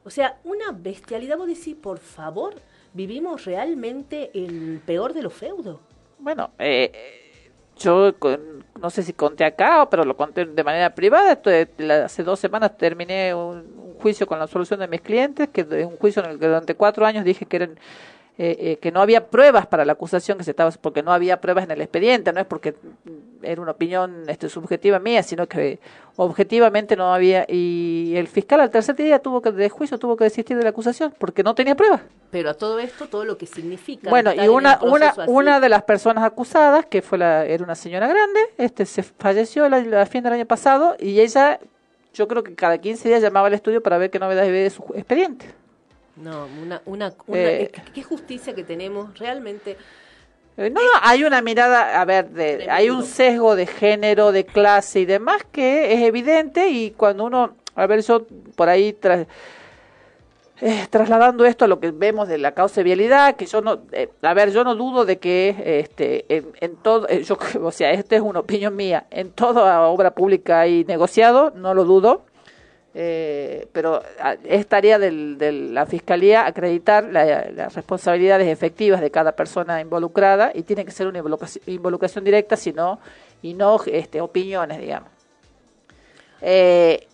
O 0.04 0.10
sea, 0.10 0.38
una 0.44 0.70
bestialidad, 0.72 1.36
vos 1.36 1.48
decís, 1.48 1.74
por 1.74 1.98
favor, 1.98 2.54
vivimos 2.94 3.44
realmente 3.44 4.30
el 4.34 4.80
peor 4.86 5.12
de 5.12 5.22
los 5.22 5.32
feudos. 5.34 5.80
Bueno, 6.18 6.52
eh, 6.58 7.25
yo 7.78 8.12
no 8.80 8.90
sé 8.90 9.02
si 9.02 9.12
conté 9.12 9.44
acá, 9.44 9.88
pero 9.90 10.04
lo 10.04 10.16
conté 10.16 10.44
de 10.44 10.64
manera 10.64 10.94
privada. 10.94 11.32
Esto, 11.32 11.50
la- 11.78 12.06
hace 12.06 12.22
dos 12.22 12.40
semanas 12.40 12.76
terminé 12.76 13.34
un, 13.34 13.96
juicio 14.00 14.26
con 14.26 14.38
la 14.38 14.44
absolución 14.44 14.80
de 14.80 14.88
mis 14.88 15.00
clientes, 15.00 15.48
que 15.48 15.62
es 15.62 15.86
un 15.86 15.96
juicio 15.96 16.22
en 16.22 16.30
el 16.30 16.38
que 16.38 16.46
durante 16.46 16.74
cuatro 16.74 17.06
años 17.06 17.24
dije 17.24 17.46
que 17.46 17.56
eran 17.56 17.78
eh, 18.38 18.56
eh, 18.60 18.76
que 18.76 18.92
no 18.92 19.00
había 19.00 19.28
pruebas 19.28 19.66
para 19.66 19.86
la 19.86 19.92
acusación 19.92 20.36
que 20.36 20.44
se 20.44 20.50
estaba 20.50 20.70
porque 20.72 21.02
no 21.02 21.10
había 21.10 21.40
pruebas 21.40 21.64
en 21.64 21.70
el 21.70 21.80
expediente 21.80 22.34
no 22.34 22.40
es 22.40 22.44
porque 22.44 22.74
era 23.40 23.62
una 23.62 23.70
opinión 23.70 24.24
este, 24.28 24.50
subjetiva 24.50 24.98
mía 24.98 25.22
sino 25.22 25.46
que 25.46 25.78
objetivamente 26.16 26.96
no 26.96 27.14
había 27.14 27.46
y 27.48 28.12
el 28.14 28.28
fiscal 28.28 28.60
al 28.60 28.70
tercer 28.70 28.94
día 28.94 29.20
tuvo 29.20 29.40
que 29.40 29.52
de 29.52 29.70
juicio 29.70 29.98
tuvo 29.98 30.18
que 30.18 30.24
desistir 30.24 30.54
de 30.54 30.64
la 30.64 30.68
acusación 30.68 31.14
porque 31.18 31.42
no 31.42 31.54
tenía 31.54 31.74
pruebas 31.74 32.02
Pero 32.30 32.50
a 32.50 32.54
todo 32.54 32.78
esto, 32.78 33.08
todo 33.08 33.24
lo 33.24 33.38
que 33.38 33.46
significa. 33.46 34.10
bueno, 34.10 34.34
y 34.34 34.48
una, 34.48 34.80
una, 34.82 35.08
así. 35.08 35.20
una 35.28 35.58
de 35.58 35.70
las 35.70 35.84
personas 35.84 36.22
acusadas, 36.22 36.84
que 36.84 37.00
fue 37.00 37.16
la, 37.16 37.46
era 37.46 37.64
una 37.64 37.74
señora 37.74 38.06
grande, 38.06 38.40
este 38.58 38.84
se 38.84 39.02
falleció 39.02 39.64
a 39.64 40.06
fin 40.06 40.22
del 40.22 40.34
año 40.34 40.44
pasado 40.44 40.94
y 40.98 41.20
ella, 41.20 41.58
yo 42.12 42.28
creo 42.28 42.42
que 42.42 42.54
cada 42.54 42.76
15 42.76 43.08
días 43.08 43.22
llamaba 43.22 43.46
al 43.46 43.54
estudio 43.54 43.82
para 43.82 43.96
ver 43.96 44.10
qué 44.10 44.18
novedades 44.18 44.50
había 44.50 44.62
de 44.62 44.70
su 44.70 44.84
expediente. 44.94 45.46
No, 46.16 46.46
una, 46.62 46.80
una, 46.86 47.12
una- 47.26 47.38
Eh, 47.38 47.72
qué 47.94 48.02
justicia 48.02 48.54
que 48.54 48.64
tenemos, 48.64 49.18
realmente. 49.18 49.76
Eh, 50.56 50.70
No, 50.70 50.80
no, 50.80 50.88
hay 51.02 51.24
una 51.24 51.42
mirada, 51.42 52.00
a 52.00 52.04
ver, 52.06 52.30
de, 52.30 52.68
hay 52.70 52.88
un 52.88 53.04
sesgo 53.04 53.54
de 53.56 53.66
género, 53.66 54.32
de 54.32 54.44
clase 54.46 55.00
y 55.00 55.04
demás 55.04 55.42
que 55.52 55.92
es 55.92 56.00
evidente 56.02 56.68
y 56.70 56.92
cuando 56.92 57.24
uno, 57.24 57.56
a 57.74 57.86
ver, 57.86 58.00
yo 58.00 58.26
por 58.54 58.70
ahí 58.70 58.94
tras, 58.94 59.26
eh, 60.62 60.86
trasladando 60.88 61.44
esto 61.44 61.66
a 61.66 61.68
lo 61.68 61.78
que 61.78 61.90
vemos 61.90 62.26
de 62.28 62.38
la 62.38 62.52
causa 62.52 62.76
de 62.76 62.84
vialidad, 62.84 63.36
que 63.36 63.44
yo 63.44 63.60
no, 63.60 63.82
eh, 63.92 64.08
a 64.22 64.32
ver, 64.32 64.50
yo 64.52 64.64
no 64.64 64.74
dudo 64.74 65.04
de 65.04 65.18
que 65.18 65.54
este, 65.80 66.24
en, 66.34 66.46
en 66.60 66.76
todo, 66.76 67.06
yo, 67.08 67.36
o 67.62 67.70
sea, 67.70 67.90
esta 67.92 68.16
es 68.16 68.22
una 68.22 68.40
opinión 68.40 68.74
mía, 68.74 69.06
en 69.10 69.30
toda 69.32 69.82
obra 69.82 70.12
pública 70.12 70.60
hay 70.60 70.84
negociado, 70.84 71.52
no 71.54 71.74
lo 71.74 71.84
dudo. 71.84 72.22
Eh, 72.98 73.68
pero 73.72 74.02
ah, 74.20 74.36
es 74.42 74.66
tarea 74.66 74.98
del- 74.98 75.36
de 75.36 75.52
la 75.52 75.84
Fiscalía 75.84 76.46
acreditar 76.46 77.04
la- 77.04 77.50
las 77.50 77.74
responsabilidades 77.74 78.48
efectivas 78.48 79.02
de 79.02 79.10
cada 79.10 79.32
persona 79.32 79.82
involucrada 79.82 80.50
y 80.54 80.62
tiene 80.62 80.82
que 80.86 80.90
ser 80.92 81.06
una 81.06 81.18
involucración, 81.18 81.62
involucración 81.66 82.24
directa 82.24 82.56
sino, 82.56 82.98
y 83.42 83.52
no 83.52 83.78
este, 83.84 84.22
opiniones, 84.22 84.80
digamos. 84.80 85.10
Eh, 86.40 87.06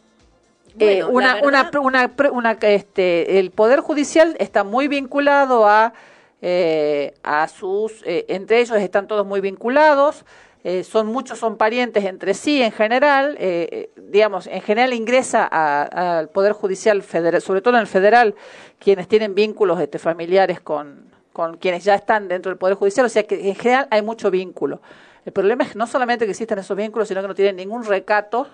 eh, 0.78 1.02
Bueno, 1.02 1.08
una, 1.10 1.40
una, 1.42 1.62
verdad- 1.64 1.80
una, 1.82 2.10
una, 2.30 2.52
este, 2.62 3.40
el 3.40 3.50
Poder 3.50 3.80
Judicial 3.80 4.36
está 4.38 4.62
muy 4.64 4.86
vinculado 4.86 5.66
a, 5.66 5.92
eh, 6.40 7.12
a 7.24 7.48
sus, 7.48 8.02
entre 8.04 8.60
ellos 8.60 8.76
están 8.78 9.06
todos 9.08 9.26
muy 9.26 9.40
vinculados, 9.40 10.24
eh, 10.64 10.84
son 10.84 11.08
muchos 11.08 11.40
son 11.40 11.56
parientes 11.56 12.04
entre 12.04 12.34
sí 12.34 12.62
en 12.62 12.70
general, 12.70 13.36
eh, 13.40 13.68
eh, 13.72 13.90
digamos, 13.96 14.46
en 14.46 14.60
general 14.60 14.92
ingresa 14.92 15.44
al 15.44 16.28
Poder 16.28 16.52
Judicial 16.52 17.02
federal, 17.02 17.42
sobre 17.42 17.62
todo 17.62 17.74
en 17.74 17.80
el 17.80 17.88
federal, 17.88 18.36
quienes 18.78 19.08
tienen 19.08 19.34
vínculos 19.34 19.80
este, 19.80 19.98
familiares 19.98 20.60
con, 20.60 21.10
con 21.32 21.56
quienes 21.56 21.82
ya 21.82 21.96
están 21.96 22.28
dentro 22.28 22.50
del 22.50 22.58
Poder 22.58 22.76
Judicial, 22.76 23.06
o 23.06 23.08
sea 23.08 23.24
que 23.24 23.48
en 23.48 23.56
general 23.56 23.88
hay 23.90 24.02
mucho 24.02 24.30
vínculo. 24.30 24.80
El 25.24 25.32
problema 25.32 25.64
es 25.64 25.74
no 25.74 25.88
solamente 25.88 26.26
que 26.26 26.30
existen 26.30 26.58
esos 26.60 26.76
vínculos, 26.76 27.08
sino 27.08 27.22
que 27.22 27.28
no 27.28 27.34
tienen 27.34 27.56
ningún 27.56 27.84
recato 27.84 28.46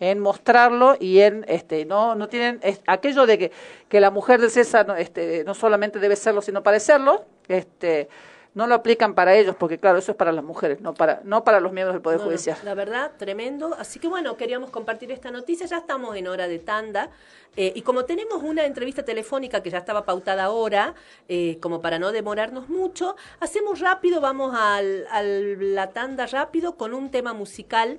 en 0.00 0.18
mostrarlo 0.18 0.96
y 0.98 1.20
en 1.20 1.44
este 1.46 1.84
no 1.84 2.14
no 2.14 2.28
tienen 2.28 2.58
aquello 2.86 3.26
de 3.26 3.38
que, 3.38 3.52
que 3.88 4.00
la 4.00 4.10
mujer 4.10 4.40
del 4.40 4.50
César 4.50 4.86
no, 4.86 4.96
este 4.96 5.44
no 5.44 5.52
solamente 5.52 5.98
debe 5.98 6.16
serlo 6.16 6.40
sino 6.40 6.62
parecerlo 6.62 7.26
este 7.48 8.08
no 8.54 8.66
lo 8.66 8.74
aplican 8.74 9.14
para 9.14 9.34
ellos 9.36 9.54
porque 9.56 9.78
claro 9.78 9.98
eso 9.98 10.10
es 10.12 10.16
para 10.16 10.32
las 10.32 10.42
mujeres 10.44 10.80
no 10.80 10.92
para 10.92 11.20
no 11.24 11.44
para 11.44 11.60
los 11.60 11.72
miembros 11.72 11.94
del 11.94 12.02
poder 12.02 12.18
No, 12.18 12.24
no, 12.24 12.30
judicial 12.30 12.58
la 12.64 12.74
verdad, 12.74 13.12
tremendo. 13.16 13.74
Así 13.78 13.98
que 14.00 14.08
bueno, 14.08 14.36
queríamos 14.36 14.70
compartir 14.70 15.12
esta 15.12 15.30
noticia. 15.30 15.66
Ya 15.66 15.78
estamos 15.78 16.16
en 16.16 16.26
hora 16.26 16.48
de 16.48 16.58
tanda. 16.58 17.10
Eh, 17.56 17.72
y 17.74 17.82
como 17.82 18.04
tenemos 18.04 18.42
una 18.42 18.64
entrevista 18.64 19.04
telefónica 19.04 19.62
que 19.62 19.70
ya 19.70 19.78
estaba 19.78 20.04
pautada 20.04 20.44
ahora, 20.44 20.94
eh, 21.28 21.58
como 21.60 21.80
para 21.80 21.98
no 21.98 22.12
demorarnos 22.12 22.68
mucho, 22.68 23.16
hacemos 23.40 23.80
rápido, 23.80 24.20
vamos 24.20 24.54
al, 24.56 25.06
al- 25.10 25.74
la 25.74 25.90
tanda 25.90 26.26
rápido 26.26 26.76
con 26.76 26.92
un 26.94 27.10
tema 27.10 27.32
musical 27.32 27.98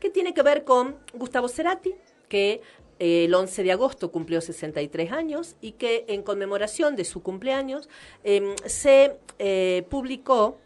que 0.00 0.10
tiene 0.10 0.34
que 0.34 0.42
ver 0.42 0.64
con 0.64 0.96
Gustavo 1.12 1.48
Cerati, 1.48 1.94
que 2.28 2.60
el 3.04 3.34
11 3.34 3.62
de 3.62 3.72
agosto 3.72 4.10
cumplió 4.10 4.40
63 4.40 5.12
años 5.12 5.56
y 5.60 5.72
que 5.72 6.04
en 6.08 6.22
conmemoración 6.22 6.96
de 6.96 7.04
su 7.04 7.22
cumpleaños 7.22 7.88
em, 8.22 8.56
se 8.64 9.18
eh, 9.38 9.84
publicó 9.90 10.58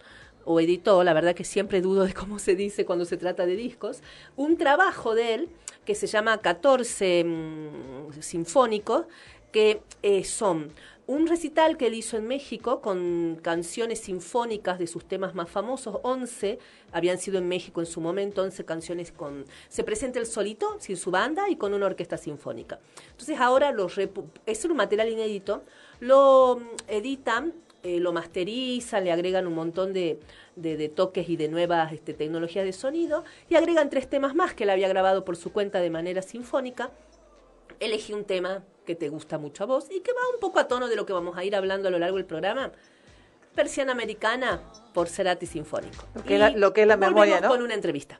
o 0.44 0.60
editó, 0.60 1.02
la 1.02 1.12
verdad 1.12 1.34
que 1.34 1.44
siempre 1.44 1.80
dudo 1.80 2.04
de 2.04 2.14
cómo 2.14 2.38
se 2.38 2.54
dice 2.54 2.84
cuando 2.84 3.04
se 3.04 3.16
trata 3.16 3.44
de 3.44 3.56
discos, 3.56 4.02
un 4.36 4.56
trabajo 4.56 5.14
de 5.14 5.34
él 5.34 5.48
que 5.84 5.94
se 5.94 6.06
llama 6.06 6.38
14 6.38 7.24
mm, 7.24 8.20
Sinfónicos, 8.20 9.06
que 9.50 9.80
eh, 10.02 10.24
son 10.24 10.72
un 11.08 11.26
recital 11.26 11.78
que 11.78 11.86
él 11.86 11.94
hizo 11.94 12.18
en 12.18 12.26
México 12.26 12.82
con 12.82 13.40
canciones 13.40 13.98
sinfónicas 14.00 14.78
de 14.78 14.86
sus 14.86 15.06
temas 15.06 15.34
más 15.34 15.50
famosos, 15.50 15.96
11 16.02 16.58
habían 16.92 17.18
sido 17.18 17.38
en 17.38 17.48
México 17.48 17.80
en 17.80 17.86
su 17.86 18.02
momento, 18.02 18.42
11 18.42 18.66
canciones 18.66 19.10
con... 19.10 19.46
Se 19.70 19.84
presenta 19.84 20.18
él 20.18 20.26
solito, 20.26 20.76
sin 20.80 20.98
su 20.98 21.10
banda 21.10 21.48
y 21.48 21.56
con 21.56 21.72
una 21.72 21.86
orquesta 21.86 22.18
sinfónica. 22.18 22.78
Entonces 23.10 23.40
ahora 23.40 23.72
los 23.72 23.96
es 24.44 24.64
un 24.66 24.76
material 24.76 25.08
inédito, 25.08 25.64
lo 26.00 26.60
editan 26.86 27.54
eh, 27.82 28.00
lo 28.00 28.12
masterizan, 28.12 29.04
le 29.04 29.12
agregan 29.12 29.46
un 29.46 29.54
montón 29.54 29.94
de 29.94 30.18
toques 30.94 31.26
y 31.30 31.36
de 31.36 31.48
nuevas 31.48 31.90
este, 31.92 32.12
tecnologías 32.12 32.66
de 32.66 32.72
sonido 32.74 33.24
y 33.48 33.54
agregan 33.54 33.88
tres 33.88 34.10
temas 34.10 34.34
más 34.34 34.52
que 34.52 34.64
él 34.64 34.70
había 34.70 34.88
grabado 34.88 35.24
por 35.24 35.36
su 35.36 35.52
cuenta 35.52 35.80
de 35.80 35.88
manera 35.88 36.20
sinfónica. 36.20 36.90
Elegí 37.80 38.12
un 38.12 38.24
tema 38.24 38.62
que 38.88 38.94
te 38.94 39.10
gusta 39.10 39.36
mucho 39.36 39.64
a 39.64 39.66
vos 39.66 39.84
y 39.90 40.00
que 40.00 40.12
va 40.14 40.20
un 40.32 40.40
poco 40.40 40.58
a 40.58 40.66
tono 40.66 40.88
de 40.88 40.96
lo 40.96 41.04
que 41.04 41.12
vamos 41.12 41.36
a 41.36 41.44
ir 41.44 41.54
hablando 41.54 41.88
a 41.88 41.90
lo 41.90 41.98
largo 41.98 42.16
del 42.16 42.24
programa. 42.24 42.72
Persiana 43.54 43.92
Americana 43.92 44.62
por 44.94 45.08
Cerati 45.08 45.44
Sinfónico. 45.44 46.06
Lo 46.14 46.22
que 46.24 46.34
es 46.34 46.40
la- 46.40 46.50
Y 46.50 46.56
lo 46.56 46.72
que 46.72 46.82
es 46.82 46.86
la 46.88 46.96
memoria, 46.96 47.38
¿no? 47.42 47.48
con 47.48 47.60
una 47.60 47.74
entrevista. 47.74 48.18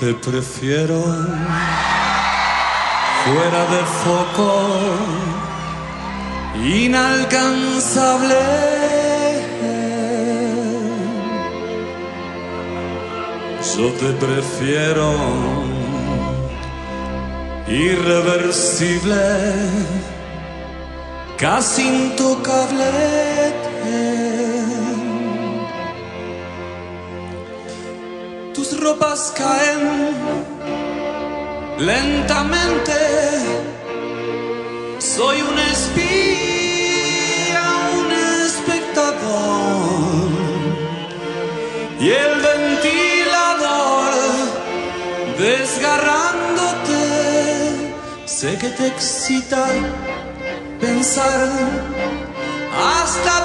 Te 0.00 0.14
prefiero 0.14 0.98
fuera 3.22 3.62
de 3.74 3.82
foco, 4.02 4.48
inalcanzable. 6.64 8.42
Yo 13.76 13.86
te 14.00 14.10
prefiero 14.24 15.08
irreversible, 17.68 19.22
casi 21.36 21.82
intocable. 21.86 23.19
Tus 28.90 28.98
ropas 28.98 29.32
caen 29.36 29.82
lentamente. 31.78 32.92
Soy 34.98 35.42
un 35.42 35.58
espía, 35.72 37.62
un 38.00 38.10
espectador. 38.46 39.90
Y 42.00 42.10
el 42.10 42.40
ventilador 42.50 44.12
desgarrándote. 45.38 47.04
Sé 48.26 48.58
que 48.58 48.70
te 48.70 48.88
excita 48.88 49.66
pensar 50.80 51.48
hasta 52.76 53.39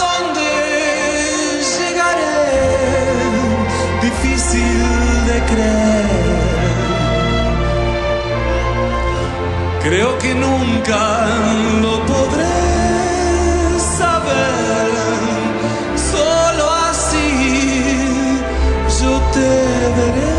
Creo 9.84 10.18
que 10.18 10.34
nunca 10.34 11.28
lo 11.82 12.06
podré 12.06 12.60
saber. 13.98 14.92
Solo 16.12 16.66
así 16.90 17.30
yo 19.00 19.12
te 19.34 19.52
veré 19.98 20.36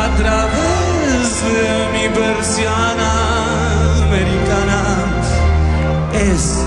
a 0.00 0.16
través 0.16 1.24
de 1.52 1.68
mi 1.94 2.08
persiana 2.20 3.12
americana. 4.06 4.80
Es 6.12 6.64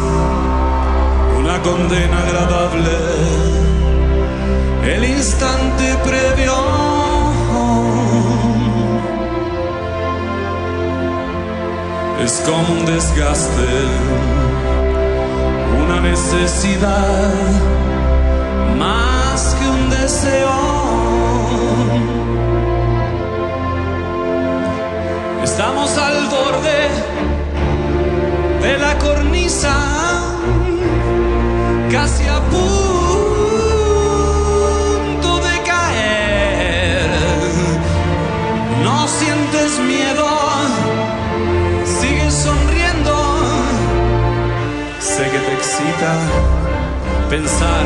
una 1.40 1.62
condena 1.62 2.18
agradable. 2.28 3.66
El 4.88 5.04
instante 5.04 5.97
previo 6.06 6.54
es 12.23 12.41
como 12.45 12.80
un 12.80 12.86
desgaste, 12.86 13.67
una 15.84 16.00
necesidad 16.00 17.34
más 18.80 19.58
que 19.60 19.67
un 19.67 19.89
deseo. 19.89 20.56
Estamos 25.43 25.97
al 25.97 26.28
borde 26.30 26.88
de 28.62 28.78
la 28.78 28.97
cornisa, 29.00 29.76
casi 31.91 32.26
a 32.26 32.39
punto 32.50 32.87
pensar 47.30 47.86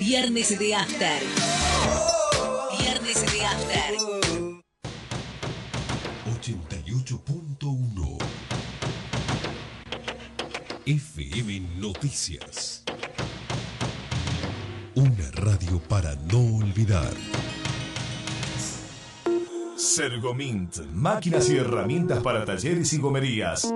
Viernes 0.00 0.58
de 0.58 0.74
After. 0.74 1.22
Viernes 2.78 3.32
de 3.32 3.44
After. 3.44 3.94
88.1 6.40 8.18
FM 10.86 11.60
Noticias. 11.78 12.84
Una 14.94 15.30
radio 15.32 15.80
para 15.80 16.14
no 16.14 16.58
olvidar. 16.58 17.12
Sergomint, 19.76 20.76
máquinas 20.92 21.50
y 21.50 21.56
herramientas 21.56 22.22
para 22.22 22.44
talleres 22.44 22.92
y 22.92 22.98
gomerías. 22.98 23.68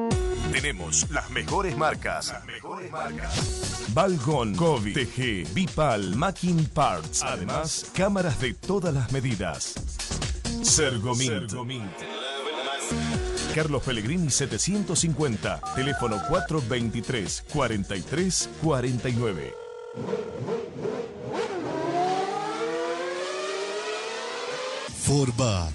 Tenemos 0.52 1.10
las 1.10 1.30
mejores 1.30 1.76
marcas. 1.76 2.28
Las 2.28 2.44
mejores 2.44 2.90
marcas. 2.90 3.71
Balgon, 3.94 4.54
Kovi, 4.54 4.94
TG, 4.94 5.52
Bipal, 5.52 6.16
Macking 6.16 6.64
Parts. 6.66 7.22
Además, 7.22 7.90
cámaras 7.94 8.40
de 8.40 8.54
todas 8.54 8.94
las 8.94 9.12
medidas. 9.12 9.74
Sergomint. 10.62 11.52
Carlos 13.54 13.82
Pellegrini 13.82 14.30
750, 14.30 15.60
teléfono 15.74 16.16
423 16.26 17.44
43 17.52 18.48
49. 18.62 19.54
Forbat, 25.04 25.74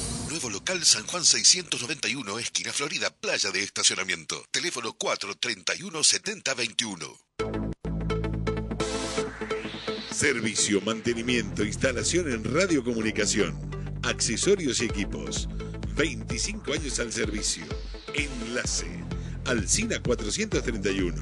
Local 0.49 0.83
San 0.83 1.05
Juan 1.05 1.23
691, 1.23 2.39
esquina 2.39 2.71
Florida, 2.73 3.09
playa 3.09 3.51
de 3.51 3.61
estacionamiento. 3.61 4.43
Teléfono 4.51 4.93
431 4.93 6.03
7021. 6.03 7.19
Servicio, 10.11 10.81
mantenimiento, 10.81 11.63
instalación 11.63 12.31
en 12.31 12.43
radiocomunicación, 12.43 13.99
accesorios 14.03 14.81
y 14.81 14.85
equipos. 14.85 15.47
25 15.95 16.73
años 16.73 16.99
al 16.99 17.11
servicio. 17.11 17.65
Enlace. 18.13 19.00
Alcina 19.45 20.01
431. 20.01 21.15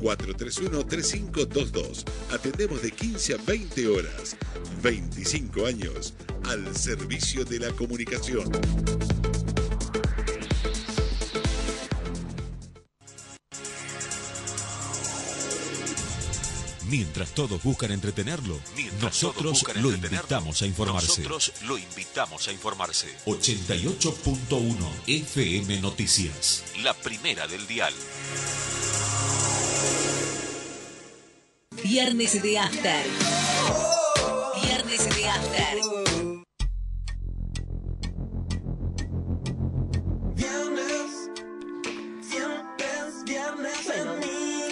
431-3522. 0.00 2.04
Atendemos 2.32 2.82
de 2.82 2.90
15 2.90 3.34
a 3.34 3.36
20 3.38 3.88
horas. 3.88 4.36
25 4.82 5.66
años 5.66 6.14
al 6.44 6.76
servicio 6.76 7.44
de 7.44 7.60
la 7.60 7.70
comunicación. 7.72 8.50
Mientras 16.88 17.34
todos 17.34 17.62
buscan 17.62 17.92
entretenerlo, 17.92 18.58
nosotros 19.02 19.62
lo 19.76 19.92
invitamos 19.92 20.62
a 20.62 20.66
informarse. 20.66 21.22
Nosotros 21.22 21.52
lo 21.66 21.76
invitamos 21.76 22.48
a 22.48 22.52
informarse. 22.52 23.14
88.1 23.26 24.74
FM 25.06 25.80
Noticias. 25.82 26.64
La 26.82 26.94
primera 26.94 27.46
del 27.46 27.66
dial. 27.66 27.92
Viernes 31.82 32.42
de 32.42 32.58
After. 32.58 33.06
Viernes 34.62 35.14
de 35.14 35.28
After. 35.28 35.78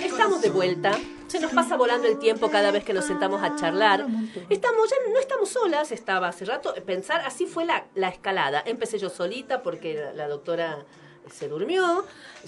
Estamos 0.03 0.41
de 0.41 0.49
vuelta. 0.49 0.99
Se 1.27 1.41
nos 1.41 1.53
pasa 1.53 1.77
volando 1.77 2.07
el 2.07 2.19
tiempo 2.19 2.51
cada 2.51 2.71
vez 2.71 2.85
que 2.85 2.93
nos 2.93 3.05
sentamos 3.05 3.43
a 3.43 3.57
charlar. 3.57 4.07
Estamos, 4.49 4.91
ya 4.91 4.97
no 5.13 5.19
estamos 5.19 5.49
solas, 5.49 5.93
estaba 5.93 6.29
hace 6.29 6.45
rato. 6.45 6.75
Pensar, 6.85 7.23
así 7.27 7.47
fue 7.47 7.65
la, 7.65 7.85
la 7.95 8.09
escalada. 8.09 8.63
Empecé 8.65 8.99
yo 8.99 9.11
solita 9.11 9.63
porque 9.63 9.95
la, 9.95 10.13
la 10.13 10.29
doctora 10.29 10.79
se 11.33 11.49
durmió. 11.49 12.05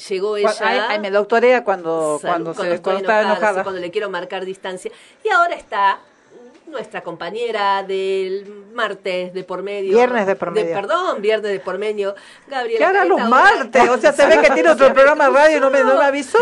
Llegó 0.08 0.36
ella. 0.36 0.52
Ay, 0.60 0.80
ay, 0.88 0.98
me 1.00 1.10
doctorea 1.10 1.64
cuando, 1.64 2.18
cuando, 2.20 2.54
se, 2.54 2.80
cuando 2.80 3.00
está 3.00 3.22
enojada. 3.22 3.62
Cuando 3.62 3.80
le 3.80 3.90
quiero 3.90 4.10
marcar 4.10 4.44
distancia. 4.44 4.90
Y 5.24 5.28
ahora 5.30 5.54
está 5.54 6.00
nuestra 6.68 7.02
compañera 7.02 7.82
del 7.82 8.66
martes 8.74 9.32
de 9.34 9.44
por 9.44 9.62
medio. 9.62 9.96
Viernes 9.96 10.26
de 10.26 10.36
por 10.36 10.50
medio. 10.52 10.74
perdón, 10.74 11.20
viernes 11.20 11.50
de 11.52 11.60
por 11.60 11.78
medio. 11.78 12.14
Gabriela. 12.46 12.78
¿Qué 12.78 12.84
hará 12.84 13.04
los 13.04 13.20
martes? 13.28 13.88
O 13.88 13.98
sea, 13.98 14.12
se 14.12 14.26
ve 14.26 14.40
que 14.40 14.50
tiene 14.50 14.68
otro 14.70 14.92
programa 14.92 15.28
de 15.28 15.30
radio 15.34 15.56
y 15.56 15.60
no 15.60 15.70
me, 15.70 15.80
no 15.82 15.96
me 15.96 16.04
avisó. 16.04 16.38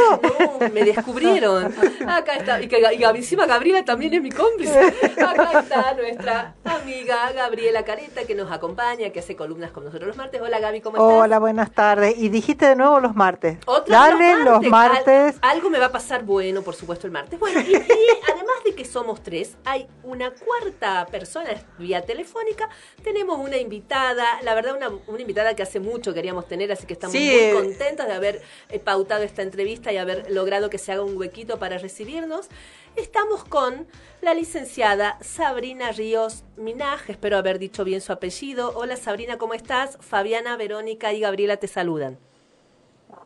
No, 0.61 0.69
me 0.69 0.85
descubrieron. 0.85 1.75
Acá 2.07 2.35
está. 2.35 2.61
Y, 2.61 2.69
que, 2.69 2.81
y 2.99 3.03
encima 3.05 3.47
Gabriela 3.47 3.85
también 3.85 4.15
es 4.15 4.23
mi 4.23 4.31
cómplice. 4.31 4.79
Acá 5.27 5.61
está 5.61 5.95
nuestra 5.95 6.55
amiga 6.65 7.33
Gabriela 7.33 7.85
Careta 7.85 8.25
que 8.25 8.35
nos 8.35 8.51
acompaña, 8.53 9.11
que 9.11 9.21
hace 9.21 9.37
columnas 9.37 9.71
con 9.71 9.85
nosotros 9.85 10.09
los 10.09 10.17
martes. 10.17 10.41
Hola 10.41 10.59
Gaby, 10.59 10.81
¿cómo 10.81 10.97
estás? 10.97 11.13
Hola, 11.25 11.39
buenas 11.39 11.71
tardes. 11.73 12.15
Y 12.19 12.29
dijiste 12.29 12.67
de 12.67 12.77
nuevo 12.77 13.01
los 13.01 13.15
martes. 13.15 13.59
Otra 13.67 13.99
Dale 13.99 14.45
los 14.45 14.63
martes. 14.63 15.37
Al- 15.41 15.57
algo 15.57 15.71
me 15.71 15.79
va 15.79 15.87
a 15.87 15.93
pasar 15.93 16.23
bueno, 16.25 16.63
por 16.63 16.75
supuesto, 16.75 17.07
el 17.07 17.13
martes. 17.13 17.39
Bueno, 17.41 17.61
y, 17.61 17.73
y 17.73 17.77
además 17.77 18.57
de 18.65 18.75
que 18.75 18.85
somos 18.85 19.23
tres, 19.23 19.57
hay 19.65 19.87
una 20.17 20.31
cuarta 20.31 21.07
persona 21.11 21.51
vía 21.79 22.03
telefónica. 22.03 22.69
Tenemos 23.05 23.39
una 23.39 23.59
invitada, 23.59 24.41
la 24.43 24.55
verdad, 24.55 24.77
una, 24.77 24.89
una 25.07 25.21
invitada 25.21 25.55
que 25.55 25.63
hace 25.63 25.79
mucho 25.79 26.15
queríamos 26.15 26.49
tener, 26.49 26.73
así 26.73 26.87
que 26.87 26.95
estamos 26.95 27.13
Sí, 27.13 27.31
muy 27.31 27.39
eh. 27.39 27.53
contentas 27.53 28.07
de 28.09 28.15
haber 28.15 28.43
eh, 28.71 28.81
pautado 28.81 29.23
esta 29.23 29.43
entrevista 29.43 29.93
y 29.93 29.99
haber 29.99 30.31
logrado 30.31 30.71
que 30.71 30.79
se 30.79 30.91
haga 30.93 31.03
un 31.03 31.17
huequito 31.17 31.59
para 31.59 31.79
recibirnos. 31.79 32.49
Estamos 32.97 33.45
con 33.45 33.87
la 34.23 34.33
licenciada 34.33 35.19
Sabrina 35.21 35.93
Ríos 35.93 36.45
Minaj, 36.57 37.11
espero 37.11 37.37
haber 37.37 37.59
dicho 37.59 37.85
bien 37.85 38.01
su 38.01 38.11
apellido. 38.11 38.73
Hola 38.75 38.97
Sabrina, 38.97 39.37
¿cómo 39.37 39.53
estás? 39.53 39.99
Fabiana, 40.01 40.57
Verónica 40.57 41.13
y 41.13 41.21
Gabriela 41.21 41.59
te 41.59 41.69
saludan. 41.69 42.19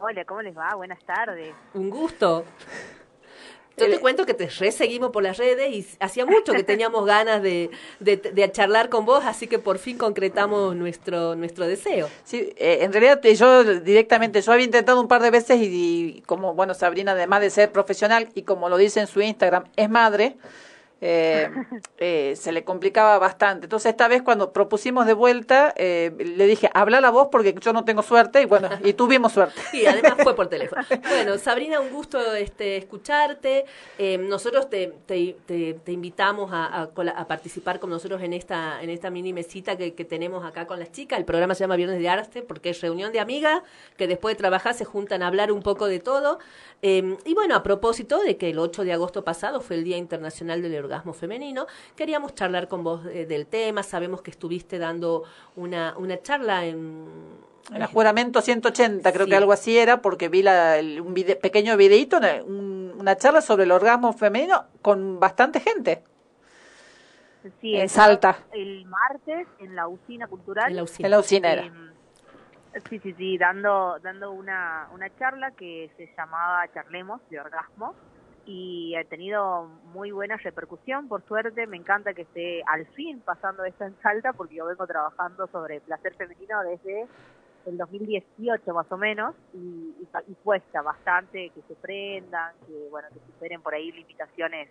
Hola, 0.01 0.25
¿cómo 0.25 0.43
les 0.43 0.57
va? 0.57 0.75
Buenas 0.75 1.05
tardes. 1.05 1.55
Un 1.75 1.89
gusto. 1.89 2.45
Yo 3.81 3.91
te 3.91 3.99
cuento 3.99 4.27
que 4.27 4.35
te 4.35 4.47
reseguimos 4.49 5.11
por 5.11 5.23
las 5.23 5.39
redes 5.39 5.71
y 5.73 5.87
hacía 5.99 6.27
mucho 6.27 6.53
que 6.53 6.63
teníamos 6.63 7.05
ganas 7.07 7.43
de, 7.43 7.71
de, 7.99 8.17
de 8.17 8.53
charlar 8.53 8.89
con 8.89 9.05
vos, 9.05 9.25
así 9.25 9.47
que 9.47 9.59
por 9.59 9.79
fin 9.79 9.97
concretamos 9.99 10.77
nuestro, 10.77 11.35
nuestro 11.35 11.67
deseo. 11.67 12.09
Sí, 12.25 12.53
eh, 12.57 12.79
en 12.83 12.93
realidad 12.93 13.21
yo 13.23 13.65
directamente, 13.65 14.41
yo 14.43 14.53
había 14.53 14.67
intentado 14.67 15.01
un 15.01 15.09
par 15.09 15.23
de 15.23 15.31
veces 15.31 15.59
y, 15.61 16.17
y 16.19 16.23
como, 16.27 16.55
bueno, 16.55 16.75
Sabrina, 16.75 17.13
además 17.13 17.41
de 17.41 17.51
ser 17.51 17.73
profesional 17.73 18.29
y 18.35 18.43
como 18.43 18.69
lo 18.69 18.77
dice 18.77 19.01
en 19.01 19.07
su 19.07 19.21
Instagram, 19.21 19.65
es 19.77 19.89
madre, 19.89 20.37
eh, 21.01 21.51
eh, 21.99 22.35
se 22.37 22.53
le 22.53 22.65
complicaba 22.65 23.19
bastante. 23.19 23.67
Entonces 23.67 23.91
esta 23.91 24.09
vez 24.09 24.23
cuando 24.23 24.53
propusimos 24.53 25.07
de 25.07 25.15
vuelta, 25.15 25.73
eh, 25.77 26.13
le 26.19 26.47
dije, 26.47 26.71
habla 26.75 27.01
la 27.01 27.11
voz 27.11 27.29
porque 27.33 27.55
yo 27.61 27.73
no 27.73 27.85
tengo 27.85 28.03
suerte 28.03 28.43
y 28.43 28.45
bueno, 28.45 28.69
y 28.85 28.93
tuvimos 28.93 29.33
suerte. 29.33 29.61
Y 29.73 29.87
además 29.87 30.15
fue 30.23 30.35
por 30.37 30.47
teléfono. 30.49 30.83
Bueno, 31.09 31.39
Sabrina, 31.39 31.81
un 31.81 31.91
gusto 31.91 32.35
este, 32.35 32.77
escucharte. 32.77 33.65
Eh, 33.99 34.19
nosotros 34.19 34.69
te, 34.69 34.93
te, 35.07 35.37
te, 35.47 35.75
te 35.75 35.93
invitamos 35.93 36.51
a, 36.53 36.83
a 36.83 36.91
a 37.17 37.27
participar 37.27 37.81
con 37.81 37.91
nosotros 37.91 38.23
en 38.23 38.33
esta, 38.33 38.83
en 38.83 38.91
esta 38.91 39.11
mini 39.11 39.33
mesita 39.33 39.77
que, 39.77 39.95
que 39.95 40.05
tenemos 40.05 40.45
acá 40.45 40.67
con 40.67 40.79
las 40.79 40.93
chicas. 40.93 41.19
El 41.19 41.25
programa 41.25 41.55
se 41.55 41.65
llama 41.65 41.77
Viernes 41.77 41.99
de 41.99 42.09
Arte 42.09 42.43
porque 42.43 42.71
es 42.71 42.81
reunión 42.81 43.13
de 43.13 43.21
amigas 43.21 43.63
que 43.97 44.07
después 44.07 44.35
de 44.35 44.39
trabajar 44.39 44.75
se 44.75 44.85
juntan 44.85 45.23
a 45.23 45.27
hablar 45.27 45.53
un 45.53 45.63
poco 45.63 45.87
de 45.87 45.99
todo. 45.99 46.39
Eh, 46.83 47.17
y 47.25 47.35
bueno, 47.35 47.55
a 47.55 47.63
propósito 47.63 48.21
de 48.21 48.37
que 48.37 48.51
el 48.51 48.59
8 48.59 48.85
de 48.85 48.93
agosto 48.93 49.25
pasado 49.25 49.61
fue 49.61 49.77
el 49.77 49.85
Día 49.85 49.97
Internacional 49.97 50.63
del 50.63 50.75
Orgasmo 50.91 51.13
Femenino, 51.13 51.67
queríamos 51.95 52.35
charlar 52.35 52.67
con 52.67 52.83
vos 52.83 53.07
eh, 53.07 53.25
del 53.25 53.47
tema. 53.47 53.83
Sabemos 53.85 54.23
que 54.23 54.31
estuviste 54.33 54.79
dando 54.79 55.23
una, 55.57 55.95
una 55.97 56.21
charla 56.21 56.65
en... 56.67 57.49
En 57.71 57.77
el 57.83 57.87
juramento 57.87 58.41
180, 58.41 59.13
creo 59.13 59.27
Sí. 59.27 59.31
que 59.31 59.37
algo 59.37 59.53
así 59.53 59.79
era, 59.79 60.03
porque 60.03 60.29
vi 60.29 60.43
la, 60.43 60.79
el- 60.79 61.01
un 61.01 61.15
vide- 61.15 61.37
pequeño 61.37 61.77
videíto, 61.77 62.17
una, 62.17 62.43
un- 62.43 62.95
una 62.99 63.17
charla 63.17 63.41
sobre 63.43 63.63
el 63.63 63.71
orgasmo 63.71 64.13
femenino 64.13 64.65
con 64.83 65.21
bastante 65.21 65.61
gente. 65.61 66.03
Sí, 67.61 67.77
En 67.77 67.89
Salta. 67.89 68.39
El 68.53 68.85
martes 68.87 69.47
en 69.61 69.77
la 69.77 69.87
usina 69.87 70.27
cultural. 70.27 70.71
En 70.71 70.77
la 70.77 70.83
usina. 70.83 71.07
En 71.07 71.11
la 71.13 71.19
usina 71.21 71.53
era. 71.53 71.63
Eh, 71.67 72.81
sí, 72.89 72.99
sí, 72.99 73.15
sí, 73.17 73.39
dando, 73.39 73.99
dando 74.03 74.33
una, 74.33 74.89
una 74.93 75.09
charla 75.17 75.53
que 75.53 75.91
se 75.97 76.13
llamaba 76.17 76.67
Charlemos 76.75 77.21
de 77.31 77.39
Orgasmo 77.41 77.95
y 78.51 78.97
ha 78.97 79.05
tenido 79.05 79.67
muy 79.95 80.11
buena 80.11 80.37
repercusión, 80.37 81.07
por 81.07 81.23
suerte. 81.27 81.69
Me 81.69 81.77
encanta 81.77 82.15
que 82.15 82.23
esté 82.23 82.63
al 82.67 82.85
fin 82.89 83.21
pasando 83.21 83.65
esto 83.65 83.85
en 83.85 83.95
Salta 84.03 84.33
porque 84.33 84.57
yo 84.57 84.67
vengo 84.67 84.87
trabajando 84.89 85.47
sobre 85.47 85.81
placer 85.81 86.15
femenino 86.15 86.61
desde 86.65 87.07
el 87.67 87.79
2018 87.79 88.75
más 88.75 88.91
o 88.91 88.97
menos 88.97 89.37
y, 89.55 89.95
cuesta 90.43 90.83
bastante 90.83 91.51
que 91.51 91.63
se 91.69 91.75
prendan, 91.77 92.53
que 92.67 92.89
bueno, 92.91 93.09
que 93.13 93.21
superen 93.21 93.63
por 93.63 93.75
ahí 93.75 93.93
limitaciones 93.93 94.69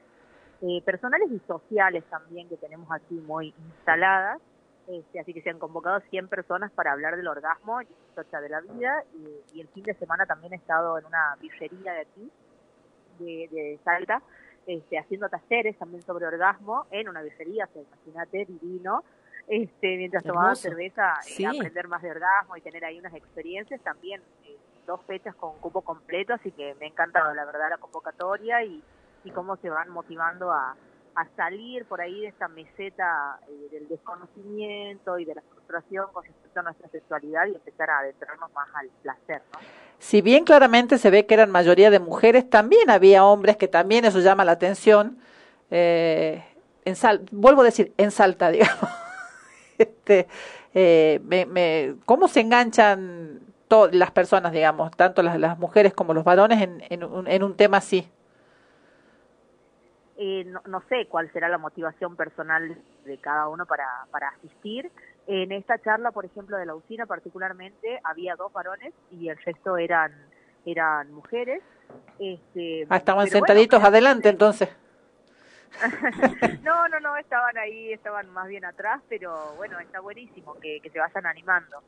eh, 0.62 0.82
personales 0.84 1.30
y 1.32 1.40
sociales 1.48 2.04
también 2.10 2.50
que 2.50 2.58
tenemos 2.58 2.92
aquí 2.92 3.16
muy 3.16 3.54
instaladas. 3.66 4.42
Este, 4.88 5.20
así 5.20 5.34
que 5.34 5.42
se 5.42 5.52
han 5.52 5.60
convocado 5.60 6.02
100 6.10 6.28
personas 6.28 6.72
para 6.72 6.92
hablar 6.92 7.16
del 7.16 7.28
orgasmo 7.28 7.82
y 7.82 7.86
de 7.86 8.50
la 8.50 8.60
vida. 8.60 9.04
Y, 9.54 9.62
el 9.62 9.68
fin 9.70 9.84
de 9.84 9.94
semana 9.94 10.26
también 10.26 10.52
he 10.52 10.58
estado 10.58 10.98
en 10.98 11.06
una 11.06 11.38
birrería 11.40 11.94
de 11.94 12.02
aquí, 12.02 12.32
de, 13.20 13.48
de 13.52 13.80
Salta, 13.84 14.22
este, 14.68 14.98
haciendo 15.00 15.30
talleres 15.30 15.78
también 15.78 16.02
sobre 16.04 16.26
orgasmo 16.26 16.86
en 16.92 17.10
una 17.10 17.22
birrería, 17.22 17.66
o 17.66 17.74
sea, 17.74 17.82
imagínate, 17.82 18.46
divino. 18.46 19.04
Este, 19.48 19.98
mientras 19.98 20.24
tomaba 20.24 20.50
Hermoso. 20.50 20.62
cerveza, 20.62 21.14
eh, 21.22 21.24
Sí. 21.24 21.46
aprender 21.46 21.88
más 21.88 22.02
de 22.04 22.12
orgasmo 22.12 22.56
y 22.56 22.62
tener 22.62 22.86
ahí 22.86 23.00
unas 23.00 23.14
experiencias 23.16 23.82
también. 23.82 24.22
eh, 24.46 24.58
dos 24.86 25.04
fechas 25.06 25.36
con 25.36 25.56
cupo 25.60 25.82
completo, 25.82 26.34
así 26.34 26.52
que 26.52 26.74
me 26.80 26.88
ha 26.88 26.90
encantado 26.90 27.32
la 27.36 27.46
verdad 27.46 27.70
la 27.70 27.78
convocatoria 27.78 28.64
y, 28.64 28.84
y 29.24 29.30
cómo 29.32 29.56
se 29.58 29.70
van 29.70 29.90
motivando 29.90 30.52
a, 30.52 30.76
a 31.16 31.28
salir 31.36 31.86
por 31.86 32.02
ahí 32.02 32.22
de 32.22 32.28
esta 32.28 32.48
meseta 32.48 33.40
eh, 33.48 33.70
del 33.72 33.88
desconocimiento 33.88 35.20
y 35.20 35.26
de 35.26 35.36
la 35.36 35.42
frustración 35.42 36.08
con 36.14 36.24
respecto 36.24 36.60
a 36.60 36.64
nuestra 36.64 36.90
sexualidad 36.90 37.48
y 37.48 37.56
empezar 37.56 37.90
a 37.90 38.00
adentrarnos 38.00 38.52
más 38.54 38.68
al 38.76 38.90
placer. 39.02 39.42
Si 39.98 40.22
bien 40.22 40.46
claramente 40.46 40.98
se 40.98 41.10
ve 41.10 41.26
que 41.26 41.34
eran 41.34 41.52
mayoría 41.52 41.90
de 41.90 42.00
mujeres, 42.00 42.50
también 42.50 42.90
había 42.90 43.26
hombres 43.26 43.58
que 43.58 43.68
también 43.68 44.06
eso 44.06 44.20
llama 44.20 44.46
la 44.46 44.54
atención. 44.54 45.18
Eh, 45.72 46.44
en 46.86 46.96
sal, 46.96 47.26
vuelvo 47.32 47.62
a 47.62 47.66
decir, 47.66 47.94
en 47.98 48.12
Salta, 48.12 48.50
digamos. 48.52 48.90
este, 49.78 50.28
eh, 50.74 51.20
me, 51.24 51.46
me, 51.46 51.96
¿Cómo 52.06 52.28
se 52.28 52.40
enganchan 52.42 53.42
las 53.92 54.12
personas, 54.12 54.52
digamos, 54.52 54.92
tanto 54.92 55.22
las, 55.22 55.40
las 55.40 55.60
mujeres 55.60 55.94
como 55.94 56.14
los 56.14 56.24
varones, 56.24 56.62
en, 56.62 56.84
en, 56.90 57.04
un, 57.04 57.28
en 57.28 57.44
un 57.44 57.56
tema 57.56 57.78
así? 57.78 58.10
Eh, 60.22 60.44
no, 60.44 60.62
no, 60.68 60.84
sé 60.90 61.08
cuál 61.08 61.32
será 61.32 61.48
la 61.48 61.58
motivación 61.58 62.18
personal 62.18 62.78
de 63.06 63.18
cada 63.20 63.48
uno 63.48 63.66
para, 63.66 63.88
para 64.12 64.28
asistir. 64.28 64.92
En 65.28 65.54
esta 65.54 65.80
charla, 65.80 66.12
por 66.12 66.26
ejemplo, 66.26 66.58
de 66.58 66.66
la 66.66 66.76
usina 66.76 67.06
particularmente, 67.06 68.02
había 68.04 68.36
dos 68.36 68.52
varones 68.52 68.94
y 69.12 69.30
el 69.30 69.38
resto 69.38 69.78
eran 69.78 70.12
eran 70.66 71.14
mujeres. 71.14 71.64
Este, 72.20 72.86
ah, 72.90 72.98
estaban 72.98 73.28
sentaditos 73.28 73.80
bueno, 73.80 73.88
adelante 73.88 74.28
entonces. 74.28 74.70
no, 76.64 76.90
no, 76.90 77.00
no, 77.00 77.16
estaban 77.16 77.58
ahí, 77.58 77.94
estaban 77.94 78.30
más 78.32 78.50
bien 78.50 78.66
atrás, 78.66 79.02
pero 79.08 79.54
bueno, 79.56 79.80
está 79.80 80.02
buenísimo 80.02 80.56
que, 80.56 80.82
que 80.82 80.90
se 80.90 81.00
vayan 81.00 81.28
animando. 81.28 81.82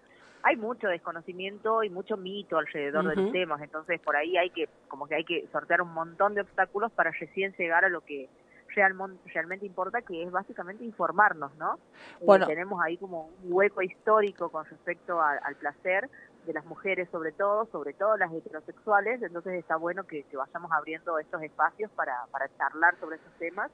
Hay 0.44 0.56
mucho 0.58 0.88
desconocimiento 0.88 1.84
y 1.84 1.90
mucho 1.90 2.18
mito 2.18 2.58
alrededor 2.58 3.06
uh 3.06 3.08
-huh. 3.08 3.16
de 3.16 3.22
los 3.22 3.32
temas, 3.32 3.62
entonces 3.62 4.00
por 4.00 4.16
ahí 4.16 4.38
hay 4.38 4.50
que, 4.50 4.70
como 4.88 5.08
que 5.08 5.16
hay 5.16 5.24
que 5.24 5.48
sortear 5.52 5.82
un 5.82 5.94
montón 5.94 6.34
de 6.34 6.42
obstáculos 6.42 6.92
para 6.92 7.12
recién 7.12 7.54
llegar 7.58 7.86
a 7.86 7.90
lo 7.90 8.02
que 8.02 8.30
real, 8.76 8.96
realmente 9.26 9.66
importa, 9.66 10.02
que 10.02 10.24
es 10.24 10.32
básicamente 10.32 10.84
informarnos, 10.84 11.56
¿no? 11.58 11.80
Bueno. 12.22 12.46
Eh, 12.46 12.48
tenemos 12.48 12.82
ahí 12.82 12.98
como 12.98 13.30
un 13.44 13.54
hueco 13.54 13.82
histórico 13.82 14.50
con 14.50 14.66
respecto 14.66 15.22
a, 15.22 15.34
al 15.34 15.56
placer 15.56 16.10
de 16.46 16.54
las 16.54 16.66
mujeres 16.66 17.08
sobre 17.12 17.32
todo, 17.32 17.68
sobre 17.72 17.94
todo 17.94 18.18
las 18.18 18.32
heterosexuales, 18.34 19.22
entonces 19.22 19.54
está 19.54 19.76
bueno 19.76 20.06
que, 20.06 20.24
que 20.24 20.38
vayamos 20.38 20.72
abriendo 20.72 21.20
estos 21.20 21.42
espacios 21.44 21.92
para, 21.92 22.26
para 22.32 22.50
charlar 22.58 22.96
sobre 23.00 23.18
esos 23.18 23.32
temas 23.38 23.70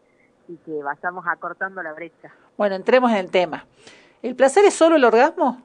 y 0.47 0.57
que 0.57 0.83
vayamos 0.83 1.25
acortando 1.27 1.81
la 1.81 1.93
brecha. 1.93 2.31
Bueno, 2.57 2.75
entremos 2.75 3.11
en 3.11 3.17
el 3.17 3.31
tema. 3.31 3.65
¿El 4.21 4.35
placer 4.35 4.65
es 4.65 4.73
solo 4.73 4.95
el 4.95 5.03
orgasmo? 5.05 5.61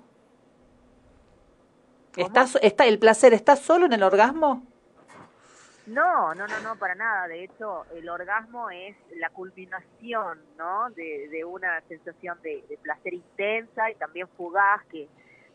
¿Está, 2.17 2.45
está, 2.61 2.87
¿El 2.87 2.99
placer 2.99 3.33
está 3.33 3.57
solo 3.57 3.87
en 3.87 3.93
el 3.95 4.03
orgasmo? 4.03 4.67
No, 5.87 6.35
no, 6.35 6.47
no, 6.47 6.61
no, 6.61 6.77
para 6.77 6.95
nada. 6.95 7.27
De 7.27 7.43
hecho, 7.43 7.85
el 7.95 8.09
orgasmo 8.09 8.71
es 8.71 8.97
la 9.17 9.31
culminación, 9.31 10.41
¿no? 10.57 10.91
De, 10.91 11.29
de 11.29 11.45
una 11.45 11.81
sensación 11.89 12.39
de, 12.43 12.65
de, 12.69 12.77
placer 12.79 13.15
intensa 13.15 13.91
y 13.91 13.95
también 13.97 14.29
fugaz, 14.37 14.85
que 14.91 15.09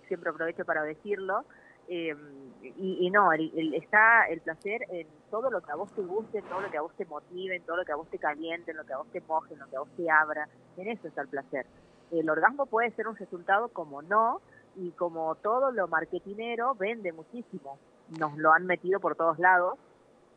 siempre 0.08 0.32
aprovecho 0.32 0.66
para 0.66 0.84
decirlo. 0.84 1.45
Eh, 1.88 2.14
y, 2.62 2.97
y, 3.08 3.10
no, 3.10 3.32
el, 3.32 3.51
el, 3.55 3.74
está 3.76 4.28
el 4.28 4.41
placer 4.41 4.86
en 4.89 5.08
todo 5.32 5.49
lo 5.49 5.62
que 5.62 5.72
a 5.72 5.76
vos 5.76 5.89
te 5.93 6.01
guste, 6.01 6.39
en 6.39 6.45
todo 6.45 6.60
lo 6.60 6.70
que 6.70 6.78
a 6.78 6.82
vos 6.82 6.93
te 6.97 7.05
motive, 7.05 7.55
en 7.55 7.64
todo 7.64 7.78
lo 7.78 7.86
que 7.86 7.93
a 7.93 7.95
vos 7.95 8.10
te 8.10 8.20
caliente, 8.20 8.72
en 8.72 8.78
lo 8.78 8.86
que 8.86 8.93
a 8.93 8.97
vos 8.97 9.08
te 9.14 9.22
moje, 9.22 9.53
en 9.53 9.60
lo 9.60 9.70
que 9.70 9.78
a 9.78 9.80
vos 9.80 9.89
te 9.95 10.10
abra. 10.10 10.49
En 10.76 10.89
eso 10.89 11.08
está 11.08 11.22
el 11.22 11.30
placer. 11.30 11.66
El 12.12 12.30
orgasmo 12.30 12.66
puede 12.66 12.91
ser 12.91 13.08
un 13.08 13.16
resultado 13.16 13.70
como 13.70 14.01
no, 14.01 14.41
y 14.78 14.92
como 14.92 15.36
todo 15.36 15.72
lo 15.72 15.88
marketinero 15.88 16.76
vende 16.76 17.12
muchísimo. 17.12 17.78
Nos 18.20 18.38
lo 18.38 18.54
han 18.54 18.66
metido 18.66 19.00
por 19.00 19.16
todos 19.16 19.38
lados. 19.40 19.78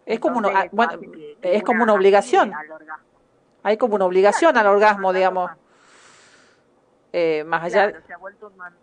Es 0.07 0.18
como 0.18 0.38
una, 0.38 0.66
bueno, 0.72 0.99
que, 0.99 1.36
que 1.41 1.57
es 1.57 1.62
como 1.62 1.82
una 1.82 1.93
obligación. 1.95 2.53
Hay 3.62 3.76
como 3.76 3.95
una 3.95 4.07
obligación 4.07 4.53
claro, 4.53 4.70
al 4.70 4.76
orgasmo, 4.76 5.12
digamos. 5.12 5.51
Eh, 7.12 7.45
más 7.45 7.64
allá. 7.64 7.91
Claro, 7.91 8.07
se 8.07 8.12
ha 8.14 8.18
vuelto 8.18 8.47
un 8.47 8.57
man... 8.57 8.74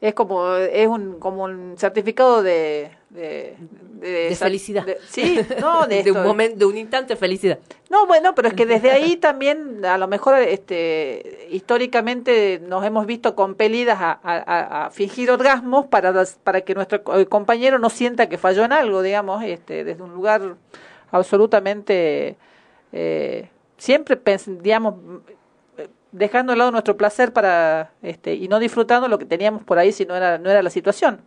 Es 0.00 0.14
como 0.14 0.56
es 0.56 0.88
un 0.88 1.20
como 1.20 1.44
un 1.44 1.78
certificado 1.78 2.42
de 2.42 2.90
de, 3.12 3.56
de, 4.00 4.10
de 4.30 4.36
felicidad. 4.36 4.86
De, 4.86 4.98
sí, 5.08 5.40
no, 5.60 5.86
de, 5.86 6.10
un 6.10 6.22
momento, 6.22 6.58
de 6.58 6.64
un 6.64 6.76
instante 6.76 7.14
de 7.14 7.16
felicidad. 7.16 7.58
No, 7.90 8.06
bueno, 8.06 8.34
pero 8.34 8.48
es 8.48 8.54
que 8.54 8.66
desde 8.66 8.90
ahí 8.90 9.16
también 9.16 9.84
a 9.84 9.98
lo 9.98 10.08
mejor 10.08 10.38
este 10.38 11.48
históricamente 11.50 12.60
nos 12.66 12.84
hemos 12.84 13.06
visto 13.06 13.34
compelidas 13.34 13.98
a, 14.00 14.18
a, 14.22 14.86
a 14.86 14.90
fingir 14.90 15.30
orgasmos 15.30 15.86
para 15.86 16.24
para 16.42 16.62
que 16.62 16.74
nuestro 16.74 17.02
compañero 17.28 17.78
no 17.78 17.90
sienta 17.90 18.28
que 18.28 18.38
falló 18.38 18.64
en 18.64 18.72
algo, 18.72 19.02
digamos, 19.02 19.44
este 19.44 19.84
desde 19.84 20.02
un 20.02 20.14
lugar 20.14 20.56
absolutamente 21.10 22.36
eh, 22.92 23.48
siempre 23.76 24.18
digamos 24.60 24.94
dejando 26.10 26.52
de 26.52 26.58
lado 26.58 26.70
nuestro 26.70 26.96
placer 26.96 27.32
para 27.32 27.92
este 28.02 28.34
y 28.34 28.48
no 28.48 28.58
disfrutando 28.58 29.08
lo 29.08 29.18
que 29.18 29.24
teníamos 29.24 29.62
por 29.62 29.78
ahí 29.78 29.92
si 29.92 30.04
no 30.04 30.16
era 30.16 30.38
no 30.38 30.50
era 30.50 30.62
la 30.62 30.70
situación 30.70 31.20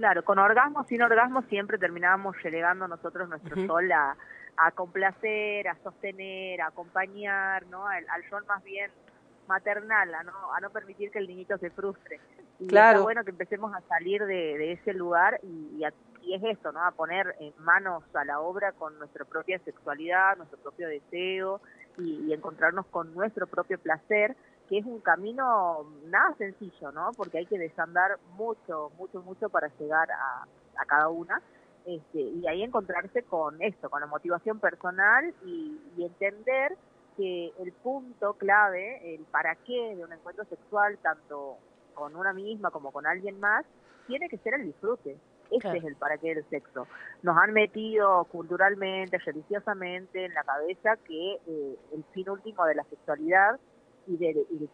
claro 0.00 0.24
con 0.24 0.38
orgasmo 0.38 0.84
sin 0.84 1.02
orgasmo 1.02 1.42
siempre 1.42 1.76
terminábamos 1.76 2.34
relegando 2.42 2.88
nosotros 2.88 3.28
nuestro 3.28 3.54
uh 3.54 3.60
-huh. 3.60 3.66
sol 3.66 3.92
a, 3.92 4.16
a 4.56 4.70
complacer 4.70 5.68
a 5.68 5.76
sostener 5.82 6.62
a 6.62 6.68
acompañar 6.68 7.66
no 7.66 7.86
al, 7.86 8.08
al 8.08 8.24
rol 8.30 8.44
más 8.46 8.64
bien 8.64 8.90
maternal 9.46 10.14
a 10.14 10.22
no 10.22 10.54
a 10.54 10.60
no 10.60 10.70
permitir 10.70 11.10
que 11.10 11.18
el 11.18 11.26
niñito 11.26 11.58
se 11.58 11.68
frustre 11.68 12.18
y 12.58 12.66
claro. 12.68 12.98
está 12.98 13.02
bueno 13.02 13.24
que 13.24 13.30
empecemos 13.30 13.74
a 13.74 13.82
salir 13.82 14.24
de, 14.24 14.56
de 14.56 14.72
ese 14.72 14.94
lugar 14.94 15.38
y, 15.42 15.76
y, 15.76 15.84
a, 15.84 15.92
y 16.22 16.34
es 16.34 16.42
esto 16.44 16.72
no 16.72 16.82
a 16.82 16.92
poner 16.92 17.34
en 17.38 17.52
manos 17.58 18.02
a 18.14 18.24
la 18.24 18.40
obra 18.40 18.72
con 18.72 18.98
nuestra 18.98 19.26
propia 19.26 19.58
sexualidad 19.58 20.38
nuestro 20.38 20.58
propio 20.58 20.88
deseo 20.88 21.60
y, 21.98 22.26
y, 22.26 22.32
encontrarnos 22.32 22.86
con 22.86 23.12
nuestro 23.14 23.46
propio 23.46 23.78
placer, 23.78 24.34
que 24.70 24.78
es 24.78 24.86
un 24.86 25.00
camino 25.00 25.84
nada 26.06 26.32
sencillo, 26.38 26.92
¿no? 26.92 27.10
Porque 27.16 27.38
hay 27.38 27.46
que 27.46 27.58
desandar 27.58 28.18
mucho, 28.36 28.92
mucho, 28.96 29.20
mucho 29.20 29.48
para 29.48 29.66
llegar 29.80 30.08
a, 30.12 30.44
a 30.80 30.84
cada 30.86 31.08
una. 31.08 31.42
Este, 31.84 32.20
y 32.20 32.46
ahí 32.46 32.62
encontrarse 32.62 33.24
con 33.24 33.60
esto, 33.60 33.90
con 33.90 34.00
la 34.00 34.06
motivación 34.06 34.60
personal 34.60 35.34
y, 35.44 35.76
y 35.96 36.04
entender 36.04 36.76
que 37.16 37.52
el 37.58 37.72
punto 37.72 38.34
clave, 38.34 39.16
el 39.16 39.24
para 39.24 39.56
qué 39.56 39.96
de 39.96 40.04
un 40.04 40.12
encuentro 40.12 40.44
sexual, 40.44 40.98
tanto 40.98 41.56
con 41.94 42.14
una 42.14 42.32
misma 42.32 42.70
como 42.70 42.92
con 42.92 43.06
alguien 43.06 43.40
más, 43.40 43.66
tiene 44.06 44.28
que 44.28 44.38
ser 44.38 44.54
el 44.54 44.66
disfrute. 44.66 45.16
Este 45.50 45.58
claro. 45.62 45.78
es 45.78 45.84
el 45.84 45.96
para 45.96 46.16
qué 46.18 46.32
del 46.32 46.48
sexo. 46.48 46.86
Nos 47.22 47.36
han 47.36 47.52
metido 47.52 48.24
culturalmente, 48.26 49.18
religiosamente 49.18 50.26
en 50.26 50.32
la 50.32 50.44
cabeza 50.44 50.96
que 51.04 51.40
eh, 51.44 51.76
el 51.92 52.04
fin 52.12 52.30
último 52.30 52.64
de 52.66 52.76
la 52.76 52.84
sexualidad 52.84 53.58
y 54.10 54.16
de... 54.16 54.30
Y. 54.50 54.68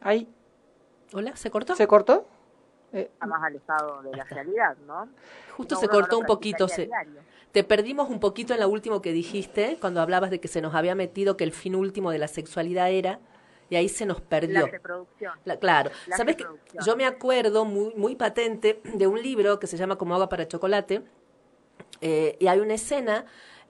¿Ahí? 0.00 0.28
¿Hola? 1.12 1.36
¿Se 1.36 1.50
cortó? 1.50 1.74
¿Se 1.76 1.86
cortó? 1.86 2.26
Eh, 2.92 3.10
está 3.12 3.26
más 3.26 3.42
alejado 3.42 4.02
de 4.02 4.16
la 4.16 4.24
realidad, 4.24 4.76
¿no? 4.86 5.08
Justo 5.56 5.74
no, 5.74 5.80
se 5.80 5.88
cortó 5.88 6.18
un 6.18 6.26
poquito. 6.26 6.68
Se, 6.68 6.88
te 7.52 7.64
perdimos 7.64 8.08
un 8.08 8.20
poquito 8.20 8.54
en 8.54 8.60
lo 8.60 8.68
último 8.68 9.00
que 9.00 9.12
dijiste, 9.12 9.78
cuando 9.80 10.00
hablabas 10.00 10.30
de 10.30 10.40
que 10.40 10.48
se 10.48 10.60
nos 10.60 10.74
había 10.74 10.94
metido 10.94 11.36
que 11.36 11.44
el 11.44 11.52
fin 11.52 11.74
último 11.74 12.10
de 12.10 12.18
la 12.18 12.28
sexualidad 12.28 12.90
era 12.90 13.20
y 13.70 13.76
ahí 13.76 13.88
se 13.88 14.06
nos 14.06 14.20
perdió. 14.20 14.60
La 14.60 14.66
reproducción. 14.66 15.32
La, 15.44 15.58
claro. 15.58 15.90
La 16.06 16.16
¿Sabes 16.16 16.36
que 16.36 16.46
Yo 16.84 16.96
me 16.96 17.06
acuerdo 17.06 17.64
muy, 17.64 17.94
muy 17.94 18.14
patente 18.14 18.80
de 18.84 19.06
un 19.06 19.20
libro 19.20 19.58
que 19.58 19.66
se 19.66 19.76
llama 19.76 19.96
Como 19.96 20.14
agua 20.14 20.28
para 20.28 20.46
chocolate, 20.46 21.02
eh, 22.00 22.36
y 22.38 22.46
hay 22.46 22.60
una 22.60 22.74
escena 22.74 23.24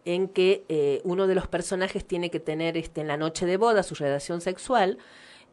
en 0.05 0.29
que 0.29 0.65
eh, 0.69 1.01
uno 1.05 1.27
de 1.27 1.35
los 1.35 1.47
personajes 1.47 2.05
tiene 2.05 2.31
que 2.31 2.41
tener 2.41 2.77
este, 2.77 3.01
en 3.01 3.09
la 3.09 3.17
noche 3.17 3.47
de 3.47 3.57
boda 3.57 3.83
su 3.83 3.95
relación 3.95 4.41
sexual, 4.41 4.99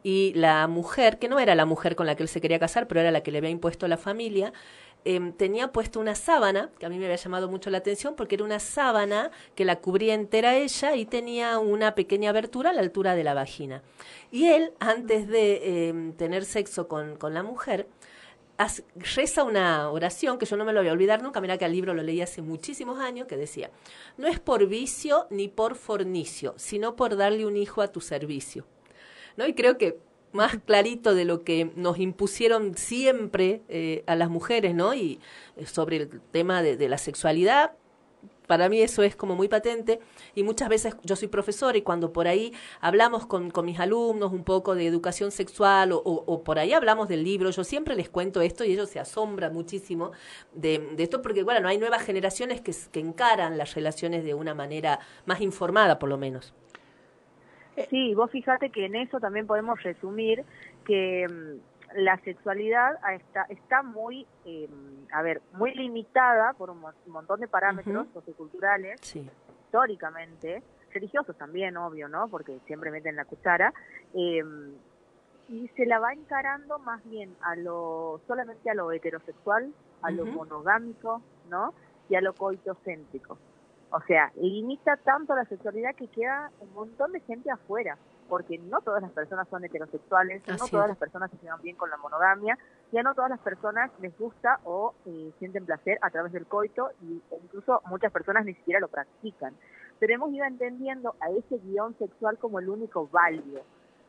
y 0.04 0.32
la 0.34 0.66
mujer, 0.66 1.18
que 1.18 1.28
no 1.28 1.38
era 1.38 1.54
la 1.54 1.64
mujer 1.64 1.94
con 1.94 2.06
la 2.06 2.16
que 2.16 2.24
él 2.24 2.28
se 2.28 2.40
quería 2.40 2.58
casar, 2.58 2.88
pero 2.88 3.00
era 3.00 3.10
la 3.10 3.22
que 3.22 3.30
le 3.30 3.38
había 3.38 3.50
impuesto 3.50 3.86
la 3.86 3.96
familia, 3.96 4.52
eh, 5.04 5.32
tenía 5.36 5.72
puesto 5.72 5.98
una 5.98 6.14
sábana, 6.14 6.70
que 6.78 6.86
a 6.86 6.88
mí 6.88 6.98
me 6.98 7.06
había 7.06 7.16
llamado 7.16 7.48
mucho 7.48 7.70
la 7.70 7.78
atención, 7.78 8.14
porque 8.14 8.36
era 8.36 8.44
una 8.44 8.60
sábana 8.60 9.30
que 9.54 9.64
la 9.64 9.76
cubría 9.76 10.14
entera 10.14 10.56
ella 10.56 10.94
y 10.94 11.06
tenía 11.06 11.58
una 11.58 11.94
pequeña 11.94 12.30
abertura 12.30 12.70
a 12.70 12.72
la 12.72 12.80
altura 12.80 13.14
de 13.14 13.24
la 13.24 13.34
vagina. 13.34 13.82
Y 14.30 14.48
él, 14.48 14.72
antes 14.78 15.28
de 15.28 15.88
eh, 15.88 16.12
tener 16.16 16.44
sexo 16.44 16.88
con, 16.88 17.16
con 17.16 17.34
la 17.34 17.42
mujer, 17.42 17.86
reza 19.16 19.42
una 19.44 19.90
oración 19.90 20.38
que 20.38 20.46
yo 20.46 20.56
no 20.56 20.64
me 20.64 20.72
lo 20.72 20.80
voy 20.80 20.88
a 20.88 20.92
olvidar 20.92 21.22
nunca, 21.22 21.40
mira 21.40 21.58
que 21.58 21.64
el 21.64 21.72
libro 21.72 21.94
lo 21.94 22.02
leí 22.02 22.20
hace 22.20 22.42
muchísimos 22.42 22.98
años, 23.00 23.26
que 23.26 23.36
decía, 23.36 23.70
no 24.16 24.28
es 24.28 24.38
por 24.38 24.66
vicio 24.66 25.26
ni 25.30 25.48
por 25.48 25.74
fornicio, 25.74 26.54
sino 26.56 26.94
por 26.96 27.16
darle 27.16 27.46
un 27.46 27.56
hijo 27.56 27.82
a 27.82 27.88
tu 27.88 28.00
servicio. 28.00 28.64
¿No? 29.36 29.46
Y 29.46 29.54
creo 29.54 29.78
que 29.78 29.98
más 30.32 30.56
clarito 30.64 31.14
de 31.14 31.24
lo 31.24 31.44
que 31.44 31.70
nos 31.76 31.98
impusieron 31.98 32.76
siempre 32.76 33.62
eh, 33.68 34.02
a 34.06 34.16
las 34.16 34.30
mujeres, 34.30 34.74
¿no? 34.74 34.94
Y 34.94 35.20
eh, 35.56 35.66
sobre 35.66 35.96
el 35.96 36.20
tema 36.30 36.62
de, 36.62 36.76
de, 36.76 36.88
la 36.88 36.98
sexualidad, 36.98 37.72
Para 38.46 38.68
mí 38.68 38.80
eso 38.82 39.02
es 39.02 39.16
como 39.16 39.34
muy 39.36 39.48
patente 39.48 40.00
y 40.34 40.42
muchas 40.42 40.68
veces 40.68 40.96
yo 41.04 41.16
soy 41.16 41.28
profesora 41.28 41.76
y 41.78 41.82
cuando 41.82 42.12
por 42.12 42.28
ahí 42.28 42.52
hablamos 42.80 43.26
con, 43.26 43.50
con 43.50 43.64
mis 43.66 43.78
alumnos 43.80 44.32
un 44.32 44.44
poco 44.44 44.74
de 44.74 44.86
educación 44.86 45.30
sexual 45.30 45.92
o, 45.92 45.98
o- 46.04 46.42
por 46.44 46.58
ahí 46.58 46.72
hablamos 46.72 47.08
del 47.08 47.24
libro, 47.24 47.50
yo 47.50 47.64
siempre 47.64 47.94
les 47.94 48.08
cuento 48.08 48.40
esto 48.42 48.64
y 48.64 48.72
ellos 48.72 48.90
se 48.90 49.00
asombran 49.00 49.52
muchísimo 49.52 50.12
de, 50.52 50.78
de 50.96 51.02
esto 51.02 51.22
porque, 51.22 51.42
bueno, 51.42 51.60
no 51.60 51.68
hay 51.68 51.78
nuevas 51.78 52.02
generaciones 52.02 52.60
que, 52.60 52.72
que 52.90 53.00
encaran 53.00 53.56
las 53.58 53.74
relaciones 53.74 54.24
de 54.24 54.34
una 54.34 54.54
manera 54.54 54.98
más 55.26 55.40
informada, 55.40 55.98
por 55.98 56.08
lo 56.08 56.18
menos. 56.18 56.52
Sí, 57.88 58.14
vos 58.14 58.30
fíjate 58.30 58.70
que 58.70 58.84
en 58.84 58.94
eso 58.96 59.18
también 59.18 59.46
podemos 59.46 59.82
resumir 59.82 60.44
que 60.84 61.26
mm, 61.28 61.71
la 61.94 62.18
sexualidad 62.18 62.98
está, 63.14 63.44
está 63.48 63.82
muy, 63.82 64.26
eh, 64.44 64.68
a 65.12 65.22
ver, 65.22 65.42
muy 65.52 65.74
limitada 65.74 66.52
por 66.54 66.70
un, 66.70 66.80
mo- 66.80 66.92
un 67.06 67.12
montón 67.12 67.40
de 67.40 67.48
parámetros 67.48 68.06
socioculturales, 68.12 69.00
Sí. 69.02 69.28
históricamente, 69.66 70.62
religiosos 70.92 71.36
también, 71.38 71.76
obvio, 71.76 72.08
¿no? 72.08 72.28
Porque 72.28 72.58
siempre 72.66 72.90
meten 72.90 73.16
la 73.16 73.24
cuchara, 73.24 73.72
eh, 74.14 74.42
y 75.48 75.68
se 75.68 75.86
la 75.86 75.98
va 75.98 76.12
encarando 76.12 76.78
más 76.78 77.02
bien 77.08 77.34
a 77.42 77.56
lo, 77.56 78.20
solamente 78.26 78.70
a 78.70 78.74
lo 78.74 78.92
heterosexual, 78.92 79.72
a 80.02 80.10
lo 80.10 80.24
monogámico, 80.26 81.22
¿no? 81.48 81.74
Y 82.08 82.14
a 82.14 82.20
lo 82.20 82.34
coitocéntrico. 82.34 83.38
O 83.90 84.00
sea, 84.02 84.30
limita 84.36 84.96
tanto 84.98 85.34
la 85.34 85.44
sexualidad 85.44 85.94
que 85.94 86.08
queda 86.08 86.50
un 86.60 86.72
montón 86.72 87.12
de 87.12 87.20
gente 87.20 87.50
afuera, 87.50 87.98
porque 88.32 88.56
no 88.56 88.80
todas 88.80 89.02
las 89.02 89.10
personas 89.12 89.46
son 89.50 89.62
heterosexuales, 89.62 90.40
no 90.48 90.56
todas 90.56 90.86
es. 90.86 90.88
las 90.92 90.96
personas 90.96 91.30
se 91.30 91.36
llevan 91.42 91.60
bien 91.60 91.76
con 91.76 91.90
la 91.90 91.98
monogamia, 91.98 92.56
y 92.90 92.96
a 92.96 93.02
no 93.02 93.12
todas 93.14 93.28
las 93.28 93.40
personas 93.40 93.90
les 94.00 94.16
gusta 94.18 94.58
o 94.64 94.94
eh, 95.04 95.32
sienten 95.38 95.66
placer 95.66 95.98
a 96.00 96.08
través 96.08 96.32
del 96.32 96.46
coito, 96.46 96.92
y 97.02 97.20
e 97.30 97.36
incluso 97.44 97.82
muchas 97.90 98.10
personas 98.10 98.46
ni 98.46 98.54
siquiera 98.54 98.80
lo 98.80 98.88
practican. 98.88 99.54
Pero 99.98 100.14
hemos 100.14 100.32
ido 100.32 100.46
entendiendo 100.46 101.14
a 101.20 101.28
ese 101.28 101.58
guion 101.58 101.94
sexual 101.98 102.38
como 102.38 102.58
el 102.58 102.70
único 102.70 103.06
válido. 103.08 103.60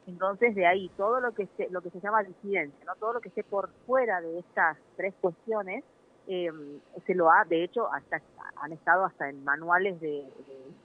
Entonces, 0.07 0.55
de 0.55 0.67
ahí, 0.67 0.89
todo 0.95 1.19
lo 1.19 1.34
que 1.34 1.47
se, 1.57 1.69
lo 1.69 1.82
que 1.82 1.89
se 1.89 1.99
llama 1.99 2.24
disidencia, 2.24 2.86
¿no? 2.86 2.95
todo 2.95 3.11
lo 3.11 3.19
que 3.19 3.28
esté 3.28 3.43
por 3.43 3.71
fuera 3.86 4.21
de 4.21 4.39
estas 4.39 4.78
tres 4.95 5.13
cuestiones, 5.19 5.84
eh, 6.28 6.49
se 7.05 7.13
lo 7.13 7.30
ha, 7.30 7.43
de 7.43 7.65
hecho, 7.65 7.91
hasta 7.91 8.21
han 8.55 8.71
estado 8.71 9.03
hasta 9.03 9.28
en 9.28 9.43
manuales 9.43 9.99
de, 9.99 10.07
de- 10.47 10.83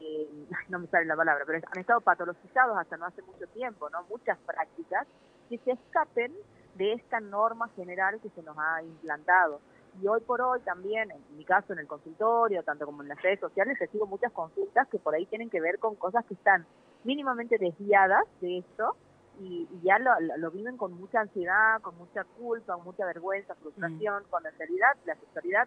ay, 0.00 0.46
no 0.68 0.78
me 0.80 0.86
sale 0.88 1.06
la 1.06 1.16
palabra, 1.16 1.44
pero 1.46 1.60
han 1.70 1.78
estado 1.80 2.00
patologizados 2.00 2.76
hasta 2.78 2.96
no 2.96 3.06
hace 3.06 3.22
mucho 3.22 3.46
tiempo, 3.48 3.88
¿no? 3.90 4.02
Muchas 4.04 4.38
prácticas 4.38 5.06
que 5.48 5.58
se 5.58 5.72
escapen 5.72 6.32
de 6.74 6.92
esta 6.92 7.20
norma 7.20 7.68
general 7.70 8.20
que 8.20 8.30
se 8.30 8.42
nos 8.42 8.56
ha 8.58 8.82
implantado. 8.82 9.60
Y 10.00 10.06
hoy 10.06 10.20
por 10.20 10.40
hoy 10.40 10.60
también, 10.60 11.10
en 11.10 11.36
mi 11.36 11.44
caso 11.44 11.72
en 11.72 11.80
el 11.80 11.88
consultorio, 11.88 12.62
tanto 12.62 12.86
como 12.86 13.02
en 13.02 13.08
las 13.08 13.20
redes 13.20 13.40
sociales, 13.40 13.76
recibo 13.78 14.06
muchas 14.06 14.30
consultas 14.32 14.86
que 14.88 15.00
por 15.00 15.14
ahí 15.14 15.26
tienen 15.26 15.50
que 15.50 15.60
ver 15.60 15.78
con 15.80 15.96
cosas 15.96 16.24
que 16.26 16.34
están 16.34 16.64
mínimamente 17.02 17.58
desviadas 17.58 18.22
de 18.40 18.58
esto 18.58 18.94
y, 19.40 19.66
y 19.70 19.80
ya 19.82 19.98
lo, 19.98 20.12
lo- 20.20 20.36
lo 20.36 20.50
viven 20.52 20.76
con 20.76 20.92
mucha 20.92 21.20
ansiedad, 21.20 21.80
con 21.82 21.96
mucha 21.98 22.22
culpa, 22.24 22.74
con 22.74 22.84
mucha 22.84 23.04
vergüenza, 23.04 23.54
frustración, 23.56 24.22
cuando 24.30 24.48
en 24.50 24.58
realidad 24.58 24.90
la 25.06 25.16
sexualidad 25.16 25.66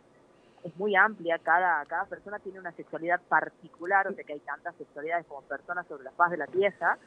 es 0.63 0.75
muy 0.77 0.95
amplia, 0.95 1.37
cada, 1.39 1.85
cada 1.85 2.05
persona 2.05 2.39
tiene 2.39 2.59
una 2.59 2.71
sexualidad 2.71 3.21
particular, 3.21 4.07
o 4.07 4.13
sea 4.13 4.23
que 4.23 4.33
hay 4.33 4.39
tantas 4.39 4.75
sexualidades 4.75 5.25
como 5.27 5.41
personas 5.41 5.85
sobre 5.87 6.03
la 6.03 6.11
faz 6.11 6.31
de 6.31 6.37
la 6.37 6.47
Tierra, 6.47 6.97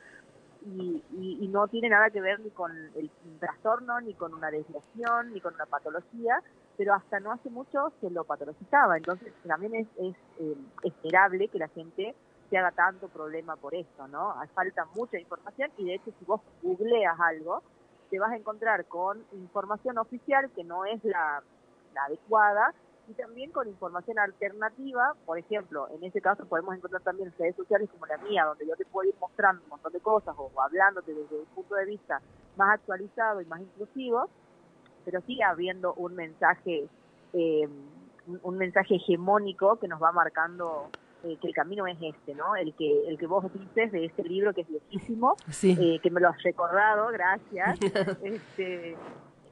y, 0.75 1.49
no 1.49 1.69
tiene 1.69 1.89
nada 1.89 2.11
que 2.11 2.21
ver 2.21 2.41
ni 2.41 2.51
con 2.51 2.73
el 2.97 3.11
trastorno, 3.39 4.01
ni 4.01 4.15
con 4.15 4.35
una 4.35 4.51
desviación, 4.51 5.33
ni 5.33 5.41
con 5.41 5.55
una 5.55 5.67
patología, 5.67 6.43
pero 6.77 6.93
hasta 6.93 7.21
no 7.21 7.33
hace 7.33 7.49
mucho 7.51 7.93
se 8.01 8.11
lo 8.11 8.25
patologizaba, 8.25 8.97
entonces 8.97 9.33
también 9.47 9.75
es, 9.75 10.17
eh, 10.39 10.57
esperable 10.83 11.49
que 11.49 11.59
la 11.59 11.69
gente 11.69 12.15
se 12.51 12.59
haga 12.59 12.73
tanto 12.73 13.09
problema 13.09 13.57
por 13.57 13.75
esto, 13.75 14.07
¿no? 14.09 14.35
Falta 14.55 14.85
mucha 14.95 15.19
información 15.19 15.71
y 15.79 15.87
de 15.87 15.95
hecho 15.95 16.13
si 16.19 16.25
vos 16.25 16.41
googleas 16.63 17.19
algo, 17.19 17.63
te 18.11 18.19
vas 18.19 18.33
a 18.33 18.37
encontrar 18.37 18.85
con 18.87 19.25
información 19.33 19.99
oficial 19.99 20.51
que 20.51 20.63
no 20.63 20.85
es 20.85 21.03
la 21.05 21.43
adecuada 22.05 22.75
y 23.09 23.15
también 23.15 23.51
con 23.53 23.69
información 23.69 24.19
alternativa, 24.19 25.15
por 25.25 25.39
ejemplo, 25.39 25.89
en 25.95 26.03
ese 26.05 26.21
caso 26.21 26.45
podemos 26.47 26.75
encontrar 26.77 27.03
también 27.03 27.33
redes 27.39 27.55
sociales 27.57 27.89
como 27.91 28.07
la 28.07 28.19
mía, 28.19 28.45
donde 28.45 28.67
yo 28.67 28.75
te 28.77 28.85
puedo 28.85 29.09
ir 29.09 29.15
mostrando 29.21 29.63
un 29.65 29.71
montón 29.71 29.93
de 29.93 30.01
cosas 30.01 30.35
o 30.39 30.51
hablándote 30.61 31.15
desde 31.15 31.37
un 31.39 31.47
punto 31.47 31.75
de 31.77 31.85
vista 31.87 32.21
más 32.57 32.75
actualizado 32.75 33.41
y 33.41 33.45
más 33.47 33.61
inclusivo, 33.61 34.29
pero 35.05 35.21
sigue 35.23 35.45
habiendo 35.45 35.95
un 35.95 36.15
mensaje, 36.17 36.89
eh, 37.33 37.69
un, 38.27 38.41
un 38.43 38.59
mensaje 38.59 38.97
hegemónico 38.97 39.77
que 39.77 39.87
nos 39.89 40.03
va 40.03 40.11
marcando 40.11 40.89
eh, 41.23 41.37
que 41.41 41.49
el 41.49 41.55
camino 41.55 41.87
es 41.87 41.97
este, 42.01 42.35
¿no? 42.35 42.57
El 42.57 42.75
que 42.75 43.09
el 43.09 43.19
que 43.19 43.27
vos 43.27 43.45
dices 43.53 43.93
de 43.93 44.05
este 44.05 44.23
libro 44.25 44.53
que 44.53 44.63
es 44.63 44.69
viejísimo, 44.69 45.37
Sí. 45.49 45.77
eh, 45.81 46.01
que 46.03 46.11
me 46.11 46.21
lo 46.21 46.29
has 46.29 46.43
recordado, 46.43 47.09
gracias. 47.13 47.79
este, 48.23 48.97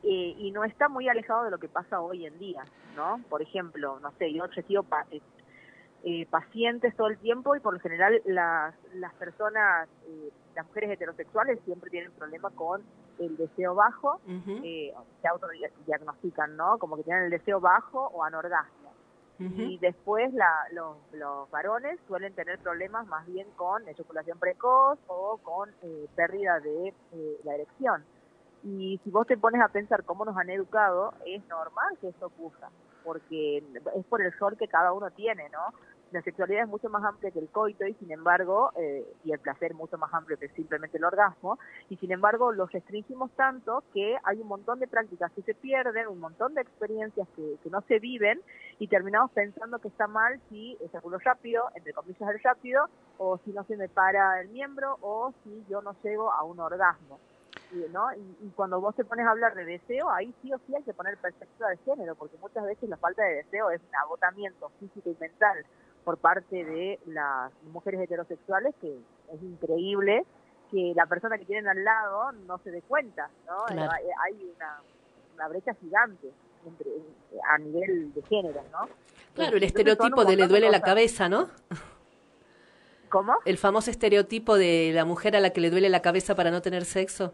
eh, 0.04 0.34
y 0.38 0.50
no 0.52 0.64
está 0.64 0.88
muy 0.88 1.08
alejado 1.08 1.44
de 1.44 1.50
lo 1.50 1.58
que 1.58 1.68
pasa 1.68 2.00
hoy 2.00 2.26
en 2.26 2.38
día, 2.38 2.64
¿no? 2.94 3.20
Por 3.28 3.42
ejemplo, 3.42 3.98
no 4.00 4.10
sé, 4.18 4.32
yo 4.32 4.46
recibo 4.46 4.82
pa- 4.82 5.06
eh, 5.10 5.20
eh, 6.04 6.26
pacientes 6.26 6.94
todo 6.96 7.06
el 7.08 7.16
tiempo 7.18 7.56
y 7.56 7.60
por 7.60 7.72
lo 7.72 7.80
general 7.80 8.20
las, 8.26 8.74
las 8.94 9.14
personas, 9.14 9.88
eh, 10.06 10.30
las 10.54 10.66
mujeres 10.66 10.90
heterosexuales 10.90 11.58
siempre 11.64 11.88
tienen 11.90 12.12
problema 12.12 12.50
con 12.50 12.82
el 13.18 13.36
deseo 13.38 13.74
bajo, 13.74 14.20
eh, 14.64 14.92
se 15.22 15.28
autodiagnostican, 15.28 16.56
¿no? 16.56 16.78
Como 16.78 16.96
que 16.96 17.04
tienen 17.04 17.24
el 17.24 17.30
deseo 17.30 17.60
bajo 17.60 18.08
o 18.08 18.22
anorgasmia. 18.24 18.90
Y 19.60 19.78
después 19.78 20.32
la, 20.32 20.52
los, 20.72 20.96
los 21.12 21.50
varones 21.50 21.98
suelen 22.06 22.34
tener 22.34 22.58
problemas 22.60 23.06
más 23.08 23.26
bien 23.26 23.48
con 23.56 23.86
eyaculación 23.88 24.38
precoz 24.38 24.98
o 25.08 25.38
con 25.38 25.70
eh, 25.82 26.06
pérdida 26.14 26.60
de 26.60 26.88
eh, 26.88 27.40
la 27.44 27.54
erección. 27.54 28.04
Y 28.64 28.98
si 29.04 29.10
vos 29.10 29.26
te 29.26 29.36
pones 29.36 29.60
a 29.60 29.68
pensar 29.68 30.04
cómo 30.04 30.24
nos 30.24 30.36
han 30.38 30.48
educado, 30.48 31.12
es 31.26 31.46
normal 31.48 31.98
que 32.00 32.08
eso 32.08 32.26
ocurra, 32.26 32.70
porque 33.04 33.58
es 33.58 34.06
por 34.06 34.22
el 34.22 34.32
rol 34.32 34.56
que 34.56 34.68
cada 34.68 34.92
uno 34.92 35.10
tiene, 35.10 35.50
¿no? 35.50 35.74
La 36.12 36.22
sexualidad 36.22 36.62
es 36.62 36.68
mucho 36.68 36.88
más 36.88 37.04
amplia 37.04 37.30
que 37.30 37.40
el 37.40 37.48
coito 37.48 37.86
y 37.86 37.92
sin 37.94 38.10
embargo, 38.10 38.70
eh, 38.76 39.04
y 39.24 39.32
el 39.32 39.38
placer 39.40 39.74
mucho 39.74 39.98
más 39.98 40.14
amplio 40.14 40.38
que 40.38 40.48
simplemente 40.50 40.96
el 40.96 41.04
orgasmo, 41.04 41.58
y 41.90 41.96
sin 41.96 42.12
embargo 42.12 42.52
los 42.52 42.72
restringimos 42.72 43.32
tanto 43.32 43.82
que 43.92 44.16
hay 44.22 44.40
un 44.40 44.48
montón 44.48 44.78
de 44.78 44.86
prácticas 44.86 45.30
que 45.32 45.42
se 45.42 45.54
pierden, 45.54 46.06
un 46.06 46.20
montón 46.20 46.54
de 46.54 46.62
experiencias 46.62 47.28
que, 47.36 47.56
que 47.62 47.68
no 47.68 47.82
se 47.82 47.98
viven 47.98 48.40
y 48.78 48.88
terminamos 48.88 49.30
pensando 49.32 49.78
que 49.78 49.88
está 49.88 50.06
mal 50.06 50.40
si 50.48 50.78
ejaculo 50.80 51.18
rápido, 51.18 51.64
entre 51.74 51.92
comillas 51.92 52.30
el 52.30 52.40
rápido, 52.42 52.86
o 53.18 53.38
si 53.44 53.50
no 53.50 53.64
se 53.64 53.76
me 53.76 53.88
para 53.88 54.40
el 54.40 54.48
miembro, 54.48 54.96
o 55.02 55.34
si 55.42 55.64
yo 55.68 55.82
no 55.82 55.96
llego 56.02 56.32
a 56.32 56.44
un 56.44 56.60
orgasmo. 56.60 57.18
¿No? 57.92 58.12
y, 58.14 58.46
y 58.46 58.50
cuando 58.56 58.80
vos 58.80 58.94
te 58.94 59.04
pones 59.04 59.26
a 59.26 59.30
hablar 59.30 59.54
de 59.54 59.64
deseo, 59.64 60.10
ahí 60.10 60.34
sí 60.42 60.52
o 60.52 60.58
sí 60.66 60.74
hay 60.74 60.82
que 60.82 60.94
poner 60.94 61.16
perspectiva 61.18 61.68
de 61.68 61.76
género, 61.78 62.14
porque 62.14 62.36
muchas 62.38 62.64
veces 62.64 62.88
la 62.88 62.96
falta 62.96 63.22
de 63.22 63.36
deseo 63.36 63.70
es 63.70 63.80
un 63.88 63.96
agotamiento 63.96 64.70
físico 64.80 65.10
y 65.10 65.16
mental 65.20 65.64
por 66.04 66.18
parte 66.18 66.64
de 66.64 67.00
las 67.06 67.52
mujeres 67.72 68.00
heterosexuales 68.02 68.74
que 68.80 68.94
es 69.32 69.42
increíble 69.42 70.24
que 70.70 70.92
la 70.94 71.06
persona 71.06 71.38
que 71.38 71.44
tienen 71.44 71.68
al 71.68 71.82
lado 71.82 72.32
no 72.46 72.58
se 72.58 72.70
dé 72.70 72.82
cuenta, 72.82 73.30
¿no? 73.46 73.64
Claro. 73.66 73.90
Hay, 74.24 74.52
una, 74.56 74.80
una 75.34 75.48
brecha 75.48 75.74
gigante 75.74 76.30
entre, 76.66 76.90
a 77.50 77.58
nivel 77.58 78.12
de 78.12 78.22
género, 78.22 78.62
¿no? 78.72 78.88
Claro, 79.34 79.56
el 79.56 79.62
Entonces, 79.62 79.68
estereotipo 79.68 80.24
de 80.24 80.36
le 80.36 80.46
duele 80.46 80.70
la 80.70 80.80
cabeza, 80.80 81.28
¿no? 81.28 81.48
¿Cómo? 83.08 83.34
El 83.44 83.58
famoso 83.58 83.90
estereotipo 83.90 84.56
de 84.56 84.92
la 84.94 85.04
mujer 85.04 85.36
a 85.36 85.40
la 85.40 85.50
que 85.50 85.60
le 85.60 85.70
duele 85.70 85.88
la 85.88 86.02
cabeza 86.02 86.34
para 86.34 86.50
no 86.50 86.62
tener 86.62 86.84
sexo. 86.84 87.32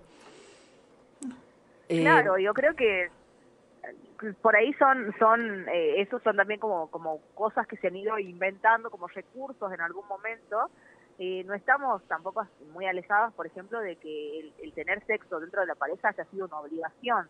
Eh, 1.91 2.01
Claro, 2.03 2.39
yo 2.39 2.55
creo 2.55 2.75
que 2.77 3.05
eh, 3.05 4.33
por 4.41 4.55
ahí 4.55 4.73
son, 4.75 5.13
son 5.19 5.69
eh, 5.69 6.01
esos 6.01 6.23
son 6.23 6.37
también 6.37 6.61
como, 6.61 6.89
como 6.91 7.21
cosas 7.35 7.67
que 7.67 7.77
se 7.79 7.89
han 7.89 7.97
ido 7.97 8.17
inventando 8.19 8.91
como 8.91 9.09
recursos 9.09 9.73
en 9.73 9.81
algún 9.81 10.07
momento. 10.07 10.71
Eh, 11.19 11.45
no 11.45 11.53
estamos 11.53 12.03
tampoco 12.09 12.47
muy 12.73 12.87
alejados, 12.87 13.35
por 13.35 13.47
ejemplo, 13.47 13.81
de 13.81 13.97
que 13.97 14.41
el, 14.41 14.55
el 14.63 14.73
tener 14.73 15.05
sexo 15.05 15.39
dentro 15.39 15.61
de 15.61 15.67
la 15.67 15.75
pareja 15.75 16.09
haya 16.09 16.25
sido 16.27 16.47
una 16.47 16.61
obligación. 16.61 17.29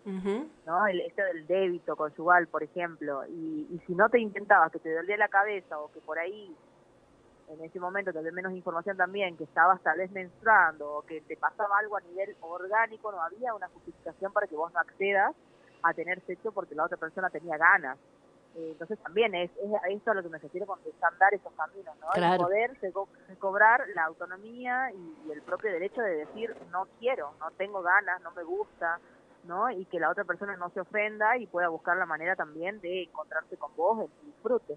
¿no? 0.66 0.86
El, 0.86 1.00
este 1.00 1.24
del 1.24 1.46
débito 1.46 1.96
conjugal, 1.96 2.46
por 2.46 2.62
ejemplo, 2.62 3.22
y, 3.26 3.66
y 3.68 3.80
si 3.86 3.94
no 3.94 4.08
te 4.08 4.20
intentabas 4.20 4.70
que 4.70 4.78
te 4.78 4.94
dolía 4.94 5.16
la 5.16 5.28
cabeza 5.28 5.78
o 5.80 5.90
que 5.90 6.00
por 6.00 6.18
ahí 6.20 6.54
en 7.52 7.64
ese 7.64 7.80
momento 7.80 8.12
te 8.12 8.18
había 8.18 8.32
menos 8.32 8.52
información 8.52 8.96
también, 8.96 9.36
que 9.36 9.44
estabas 9.44 9.80
tal 9.82 9.98
vez 9.98 10.10
menstruando 10.12 10.90
o 10.98 11.02
que 11.02 11.20
te 11.22 11.36
pasaba 11.36 11.78
algo 11.78 11.96
a 11.96 12.00
nivel 12.00 12.36
orgánico, 12.40 13.10
no 13.12 13.22
había 13.22 13.54
una 13.54 13.68
justificación 13.68 14.32
para 14.32 14.46
que 14.46 14.56
vos 14.56 14.72
no 14.72 14.80
accedas 14.80 15.34
a 15.82 15.92
tener 15.94 16.20
sexo 16.26 16.52
porque 16.52 16.74
la 16.74 16.84
otra 16.84 16.96
persona 16.96 17.28
tenía 17.30 17.56
ganas. 17.56 17.98
Eh, 18.56 18.70
entonces 18.72 18.98
también 19.00 19.34
es, 19.34 19.50
es 19.62 19.72
a 19.74 19.88
eso 19.88 20.10
a 20.10 20.14
lo 20.14 20.22
que 20.22 20.28
me 20.28 20.38
refiero 20.38 20.66
con 20.66 20.82
desandar 20.82 21.32
esos 21.32 21.52
caminos, 21.54 21.96
¿no? 22.00 22.08
Claro. 22.10 22.34
El 22.34 22.40
poder 22.40 22.80
reco- 22.80 23.08
recobrar 23.28 23.84
la 23.94 24.04
autonomía 24.04 24.90
y, 24.92 25.14
y 25.28 25.30
el 25.32 25.42
propio 25.42 25.70
derecho 25.72 26.02
de 26.02 26.16
decir 26.16 26.54
no 26.70 26.86
quiero, 26.98 27.32
no 27.40 27.50
tengo 27.52 27.80
ganas, 27.82 28.20
no 28.22 28.32
me 28.32 28.42
gusta, 28.42 28.98
¿no? 29.44 29.70
Y 29.70 29.84
que 29.86 30.00
la 30.00 30.10
otra 30.10 30.24
persona 30.24 30.56
no 30.56 30.70
se 30.70 30.80
ofenda 30.80 31.36
y 31.36 31.46
pueda 31.46 31.68
buscar 31.68 31.96
la 31.96 32.06
manera 32.06 32.36
también 32.36 32.80
de 32.80 33.04
encontrarse 33.04 33.56
con 33.56 33.74
vos 33.76 34.00
en 34.00 34.26
disfrute. 34.30 34.76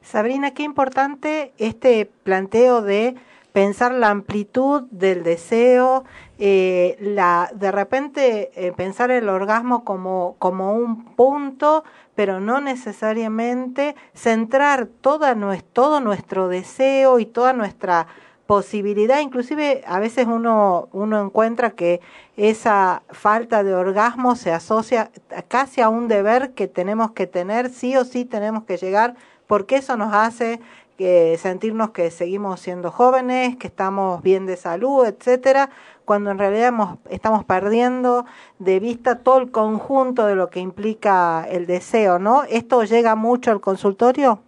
Sabrina, 0.00 0.52
qué 0.52 0.62
importante 0.62 1.52
este 1.58 2.10
planteo 2.24 2.82
de 2.82 3.16
pensar 3.52 3.92
la 3.92 4.10
amplitud 4.10 4.82
del 4.90 5.22
deseo, 5.22 6.04
eh, 6.38 6.96
la, 7.00 7.50
de 7.54 7.72
repente 7.72 8.50
eh, 8.54 8.72
pensar 8.72 9.10
el 9.10 9.28
orgasmo 9.28 9.84
como, 9.84 10.36
como 10.38 10.74
un 10.74 11.04
punto, 11.16 11.84
pero 12.14 12.40
no 12.40 12.60
necesariamente 12.60 13.96
centrar 14.14 14.86
toda 14.86 15.36
todo 15.72 16.00
nuestro 16.00 16.48
deseo 16.48 17.18
y 17.18 17.26
toda 17.26 17.52
nuestra 17.52 18.06
posibilidad, 18.50 19.20
inclusive 19.20 19.84
a 19.86 20.00
veces 20.00 20.26
uno, 20.26 20.88
uno 20.90 21.24
encuentra 21.24 21.70
que 21.70 22.00
esa 22.36 23.04
falta 23.08 23.62
de 23.62 23.76
orgasmo 23.76 24.34
se 24.34 24.50
asocia 24.50 25.12
casi 25.46 25.80
a 25.82 25.88
un 25.88 26.08
deber 26.08 26.50
que 26.50 26.66
tenemos 26.66 27.12
que 27.12 27.28
tener, 27.28 27.70
sí 27.70 27.96
o 27.96 28.04
sí 28.04 28.24
tenemos 28.24 28.64
que 28.64 28.76
llegar, 28.76 29.14
porque 29.46 29.76
eso 29.76 29.96
nos 29.96 30.12
hace 30.12 30.58
que 30.98 31.38
sentirnos 31.38 31.90
que 31.90 32.10
seguimos 32.10 32.58
siendo 32.58 32.90
jóvenes, 32.90 33.56
que 33.56 33.68
estamos 33.68 34.20
bien 34.20 34.46
de 34.46 34.56
salud, 34.56 35.06
etcétera, 35.06 35.70
cuando 36.04 36.32
en 36.32 36.38
realidad 36.38 36.72
estamos 37.08 37.44
perdiendo 37.44 38.26
de 38.58 38.80
vista 38.80 39.20
todo 39.20 39.38
el 39.38 39.52
conjunto 39.52 40.26
de 40.26 40.34
lo 40.34 40.50
que 40.50 40.58
implica 40.58 41.46
el 41.48 41.66
deseo, 41.66 42.18
¿no? 42.18 42.42
¿Esto 42.42 42.82
llega 42.82 43.14
mucho 43.14 43.52
al 43.52 43.60
consultorio? 43.60 44.40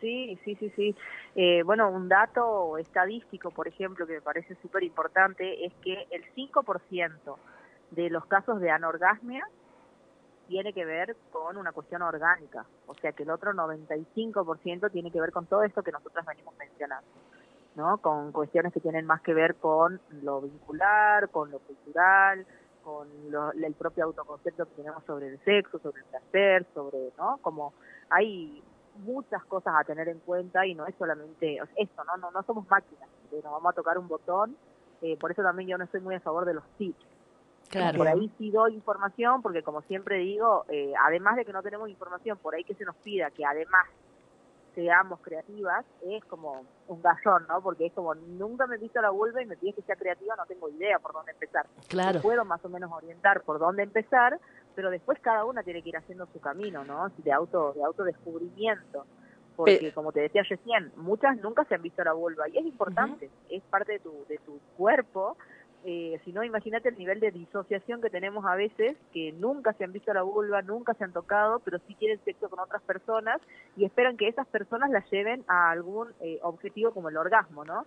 Sí, 0.00 0.38
sí, 0.44 0.56
sí, 0.60 0.72
sí. 0.76 0.94
Eh, 1.34 1.62
bueno, 1.64 1.90
un 1.90 2.08
dato 2.08 2.76
estadístico, 2.76 3.50
por 3.50 3.66
ejemplo, 3.66 4.06
que 4.06 4.14
me 4.14 4.20
parece 4.20 4.54
súper 4.56 4.82
importante, 4.82 5.64
es 5.64 5.72
que 5.82 6.06
el 6.10 6.24
5% 6.34 7.36
de 7.92 8.10
los 8.10 8.26
casos 8.26 8.60
de 8.60 8.70
anorgasmia 8.70 9.46
tiene 10.48 10.74
que 10.74 10.84
ver 10.84 11.16
con 11.30 11.56
una 11.56 11.72
cuestión 11.72 12.02
orgánica, 12.02 12.66
o 12.86 12.94
sea 12.94 13.12
que 13.12 13.22
el 13.22 13.30
otro 13.30 13.52
95% 13.52 14.90
tiene 14.90 15.10
que 15.10 15.20
ver 15.20 15.32
con 15.32 15.46
todo 15.46 15.62
esto 15.62 15.82
que 15.82 15.92
nosotros 15.92 16.26
venimos 16.26 16.54
mencionando, 16.58 17.08
¿no? 17.76 17.98
Con 17.98 18.32
cuestiones 18.32 18.72
que 18.72 18.80
tienen 18.80 19.06
más 19.06 19.22
que 19.22 19.32
ver 19.32 19.54
con 19.54 20.00
lo 20.22 20.42
vincular, 20.42 21.30
con 21.30 21.50
lo 21.50 21.58
cultural, 21.60 22.44
con 22.82 23.08
el 23.62 23.74
propio 23.74 24.04
autoconcepto 24.04 24.66
que 24.66 24.74
tenemos 24.82 25.04
sobre 25.04 25.28
el 25.28 25.38
sexo, 25.44 25.78
sobre 25.78 26.00
el 26.00 26.06
placer, 26.06 26.66
sobre, 26.74 27.12
¿no? 27.16 27.38
Como 27.40 27.72
hay 28.10 28.62
muchas 28.96 29.44
cosas 29.44 29.74
a 29.78 29.84
tener 29.84 30.08
en 30.08 30.18
cuenta 30.20 30.66
y 30.66 30.74
no 30.74 30.86
es 30.86 30.94
solamente 30.96 31.58
esto, 31.76 32.04
¿no? 32.04 32.16
No, 32.16 32.30
no 32.30 32.42
somos 32.42 32.68
máquinas, 32.68 33.08
nos 33.32 33.42
vamos 33.42 33.72
a 33.72 33.74
tocar 33.74 33.98
un 33.98 34.08
botón, 34.08 34.56
eh, 35.00 35.16
por 35.16 35.32
eso 35.32 35.42
también 35.42 35.68
yo 35.68 35.78
no 35.78 35.84
estoy 35.84 36.00
muy 36.00 36.14
a 36.14 36.20
favor 36.20 36.44
de 36.44 36.54
los 36.54 36.64
tips. 36.78 37.06
Claro. 37.68 37.98
Por 37.98 38.08
ahí 38.08 38.30
sí 38.36 38.50
doy 38.50 38.74
información, 38.74 39.40
porque 39.40 39.62
como 39.62 39.80
siempre 39.82 40.18
digo, 40.18 40.64
eh, 40.68 40.92
además 41.00 41.36
de 41.36 41.44
que 41.44 41.52
no 41.52 41.62
tenemos 41.62 41.88
información, 41.88 42.36
por 42.38 42.54
ahí 42.54 42.64
que 42.64 42.74
se 42.74 42.84
nos 42.84 42.96
pida 42.96 43.30
que 43.30 43.46
además 43.46 43.86
seamos 44.74 45.20
creativas, 45.20 45.84
es 46.08 46.24
como 46.26 46.64
un 46.88 47.02
gazón, 47.02 47.46
¿no? 47.48 47.62
Porque 47.62 47.86
es 47.86 47.92
como, 47.92 48.14
nunca 48.14 48.66
me 48.66 48.76
he 48.76 48.78
visto 48.78 49.00
la 49.00 49.10
vulva 49.10 49.42
y 49.42 49.46
me 49.46 49.56
pides 49.56 49.76
que 49.76 49.82
sea 49.82 49.96
creativa, 49.96 50.34
no 50.36 50.46
tengo 50.46 50.68
idea 50.68 50.98
por 50.98 51.12
dónde 51.12 51.32
empezar. 51.32 51.66
Claro. 51.88 52.20
puedo 52.20 52.44
más 52.44 52.64
o 52.64 52.68
menos 52.68 52.90
orientar 52.92 53.42
por 53.42 53.58
dónde 53.58 53.82
empezar, 53.82 54.38
pero 54.74 54.90
después 54.90 55.18
cada 55.20 55.44
una 55.44 55.62
tiene 55.62 55.82
que 55.82 55.90
ir 55.90 55.96
haciendo 55.96 56.26
su 56.32 56.40
camino, 56.40 56.84
¿no? 56.84 57.10
De 57.18 57.32
auto 57.32 57.72
de 57.74 57.84
autodescubrimiento. 57.84 59.04
Porque, 59.56 59.92
como 59.92 60.12
te 60.12 60.20
decía 60.20 60.42
recién, 60.48 60.92
muchas 60.96 61.36
nunca 61.38 61.64
se 61.64 61.74
han 61.74 61.82
visto 61.82 62.02
la 62.02 62.14
vulva 62.14 62.48
y 62.48 62.56
es 62.56 62.64
importante, 62.64 63.30
es 63.50 63.62
parte 63.64 63.92
de 63.92 63.98
tu, 63.98 64.24
de 64.26 64.38
tu 64.38 64.58
cuerpo. 64.78 65.36
Eh, 65.84 66.20
si 66.24 66.32
no, 66.32 66.44
imagínate 66.44 66.88
el 66.90 66.98
nivel 66.98 67.18
de 67.20 67.30
disociación 67.30 68.00
que 68.00 68.10
tenemos 68.10 68.44
a 68.44 68.54
veces, 68.54 68.96
que 69.12 69.32
nunca 69.32 69.72
se 69.72 69.84
han 69.84 69.92
visto 69.92 70.12
la 70.14 70.22
vulva, 70.22 70.62
nunca 70.62 70.94
se 70.94 71.04
han 71.04 71.12
tocado, 71.12 71.58
pero 71.60 71.78
sí 71.86 71.94
quieren 71.94 72.20
sexo 72.24 72.48
con 72.48 72.60
otras 72.60 72.82
personas 72.82 73.40
y 73.76 73.84
esperan 73.84 74.16
que 74.16 74.28
esas 74.28 74.46
personas 74.46 74.90
las 74.90 75.10
lleven 75.10 75.44
a 75.48 75.70
algún 75.70 76.12
eh, 76.20 76.38
objetivo 76.42 76.92
como 76.92 77.08
el 77.08 77.16
orgasmo, 77.16 77.64
¿no? 77.64 77.86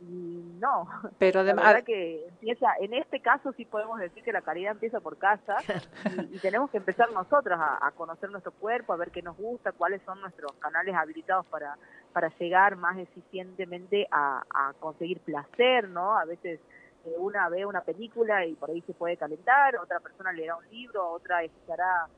y 0.00 0.54
no. 0.60 0.88
Pero 1.18 1.40
además 1.40 1.64
la 1.64 1.72
verdad 1.72 1.86
que 1.86 2.26
empieza, 2.28 2.66
en 2.80 2.94
este 2.94 3.20
caso 3.20 3.52
sí 3.52 3.64
podemos 3.64 3.98
decir 3.98 4.22
que 4.22 4.32
la 4.32 4.42
caridad 4.42 4.72
empieza 4.72 5.00
por 5.00 5.16
casa 5.16 5.56
y, 6.32 6.38
tenemos 6.38 6.70
que 6.70 6.78
empezar 6.78 7.10
nosotros 7.12 7.58
a, 7.60 7.90
conocer 7.96 8.30
nuestro 8.30 8.52
cuerpo, 8.52 8.92
a 8.92 8.96
ver 8.96 9.10
qué 9.10 9.22
nos 9.22 9.36
gusta, 9.36 9.72
cuáles 9.72 10.02
son 10.02 10.20
nuestros 10.20 10.52
canales 10.54 10.94
habilitados 10.94 11.46
para 11.46 11.76
para 12.12 12.28
llegar 12.38 12.76
más 12.76 12.96
eficientemente 12.96 14.08
a, 14.10 14.42
a 14.48 14.72
conseguir 14.80 15.20
placer, 15.20 15.86
¿no? 15.90 16.16
A 16.16 16.24
veces 16.24 16.60
eh, 17.06 17.14
una 17.18 17.48
ve 17.48 17.64
una 17.64 17.82
película 17.82 18.44
y 18.44 18.54
por 18.54 18.70
ahí 18.70 18.82
se 18.82 18.92
puede 18.92 19.16
calentar, 19.16 19.76
otra 19.76 20.00
persona 20.00 20.32
leerá 20.32 20.56
un 20.56 20.68
libro, 20.70 21.10
otra 21.10 21.42
escuchará 21.42 22.08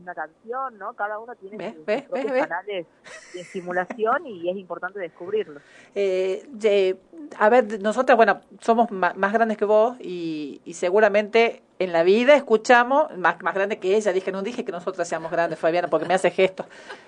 una 0.00 0.14
canción, 0.14 0.78
¿no? 0.78 0.94
Cada 0.94 1.18
uno 1.18 1.34
tiene 1.36 1.72
sus, 1.72 1.84
propios 1.84 2.46
canales 2.46 2.86
de 3.32 3.40
estimulación 3.40 4.26
y 4.26 4.50
es 4.50 4.56
importante 4.56 4.98
descubrirlos. 4.98 5.62
Eh, 5.96 6.96
a 7.38 7.48
ver, 7.48 7.80
nosotras, 7.80 8.16
bueno, 8.16 8.40
somos 8.60 8.90
más, 8.90 9.32
grandes 9.32 9.56
que 9.56 9.64
vos 9.64 9.96
y, 10.00 10.60
seguramente 10.74 11.62
en 11.78 11.92
la 11.92 12.02
vida 12.02 12.34
escuchamos, 12.34 13.16
más, 13.16 13.40
más 13.42 13.54
grande 13.54 13.78
que 13.78 13.96
ella, 13.96 14.12
dije, 14.12 14.32
no 14.32 14.42
dije 14.42 14.64
que 14.64 14.72
nosotras 14.72 15.06
seamos 15.06 15.30
grandes, 15.30 15.58
Fabiana, 15.58 15.88
porque 15.88 16.06
me 16.06 16.14
hace 16.14 16.30
gestos. 16.30 16.66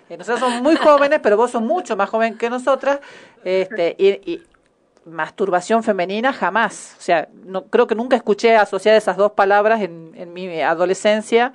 Eh, 0.09 0.17
nosotros 0.17 0.39
somos 0.41 0.63
muy 0.63 0.77
jóvenes, 0.77 1.19
pero 1.21 1.37
vos 1.37 1.51
sos 1.51 1.63
mucho 1.63 1.97
más 1.97 2.09
joven 2.09 2.39
que 2.39 2.49
nosotras, 2.49 3.01
este, 3.45 3.97
y, 3.99 4.43
masturbación 5.07 5.83
femenina 5.83 6.33
jamás. 6.33 6.97
O 6.99 7.01
sea, 7.01 7.29
no 7.45 7.67
creo 7.67 7.87
que 7.87 7.95
nunca 7.95 8.17
escuché 8.17 8.57
asociar 8.57 8.97
esas 8.97 9.17
dos 9.17 9.33
palabras 9.33 9.81
en, 9.81 10.13
en 10.15 10.33
mi 10.33 10.61
adolescencia 10.61 11.53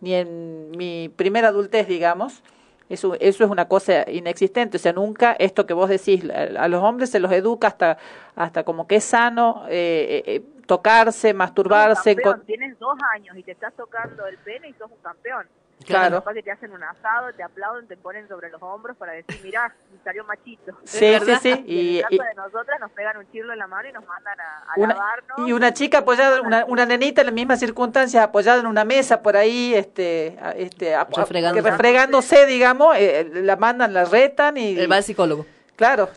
ni 0.00 0.14
en 0.14 0.70
mi 0.72 1.08
primera 1.08 1.48
adultez, 1.48 1.86
digamos. 1.86 2.42
Eso, 2.88 3.14
eso 3.14 3.44
es 3.44 3.50
una 3.50 3.66
cosa 3.66 4.08
inexistente, 4.10 4.76
o 4.76 4.80
sea, 4.80 4.92
nunca 4.92 5.34
esto 5.38 5.64
que 5.64 5.72
vos 5.72 5.88
decís, 5.88 6.22
a 6.30 6.68
los 6.68 6.82
hombres 6.82 7.08
se 7.08 7.18
los 7.18 7.32
educa 7.32 7.68
hasta, 7.68 7.96
hasta 8.36 8.62
como 8.62 8.86
que 8.86 8.96
es 8.96 9.04
sano 9.04 9.64
eh, 9.70 10.22
eh, 10.26 10.42
tocarse, 10.66 11.32
masturbarse. 11.32 12.14
Tienes 12.44 12.78
dos 12.78 12.98
años 13.14 13.38
y 13.38 13.42
te 13.42 13.52
estás 13.52 13.72
tocando 13.74 14.26
el 14.26 14.36
pene 14.38 14.68
y 14.68 14.74
sos 14.74 14.90
un 14.90 14.98
campeón. 14.98 15.46
Claro. 15.84 16.24
que 16.24 16.42
te 16.42 16.50
hacen 16.50 16.72
un 16.72 16.82
asado, 16.82 17.32
te 17.36 17.42
aplauden, 17.42 17.86
te 17.86 17.96
ponen 17.96 18.26
sobre 18.28 18.50
los 18.50 18.62
hombros 18.62 18.96
para 18.96 19.12
decir, 19.12 19.40
mirá, 19.42 19.74
salió 20.02 20.24
machito. 20.24 20.76
Sí, 20.84 21.14
sí, 21.24 21.34
sí. 21.42 21.64
Y, 21.66 21.98
en 21.98 22.06
el 22.10 22.18
caso 22.18 22.22
de 22.22 22.34
nosotras 22.34 22.80
nos 22.80 22.90
pegan 22.92 23.16
un 23.16 23.30
chirlo 23.30 23.52
en 23.52 23.58
la 23.58 23.66
mano 23.66 23.88
y 23.88 23.92
nos 23.92 24.06
mandan 24.06 24.38
a, 24.40 24.78
lavarnos. 24.78 25.48
Y 25.48 25.52
una 25.52 25.72
chica 25.72 25.98
apoyada, 25.98 26.40
una, 26.40 26.64
una 26.66 26.86
nenita 26.86 27.22
en 27.22 27.26
las 27.26 27.34
mismas 27.34 27.60
circunstancias, 27.60 28.22
apoyada 28.22 28.60
en 28.60 28.66
una 28.66 28.84
mesa 28.84 29.22
por 29.22 29.36
ahí, 29.36 29.74
este, 29.74 30.38
este 30.56 30.96
refregándose, 31.62 32.46
digamos, 32.46 32.96
eh, 32.96 33.28
la 33.32 33.56
mandan, 33.56 33.92
la 33.92 34.04
retan 34.04 34.56
y... 34.56 34.78
El 34.78 34.90
va 34.90 34.96
al 34.96 35.04
psicólogo. 35.04 35.46
Claro. 35.76 36.08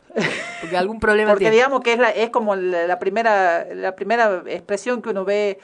Porque 0.61 0.77
algún 0.77 0.99
problema 0.99 1.31
Porque 1.33 1.51
digamos 1.51 1.81
que 1.81 1.93
es, 1.93 1.99
la, 1.99 2.11
es 2.11 2.29
como 2.29 2.55
la 2.55 2.99
primera, 2.99 3.65
la 3.73 3.95
primera 3.95 4.43
expresión 4.47 5.01
que 5.01 5.09
uno 5.09 5.25
ve 5.25 5.59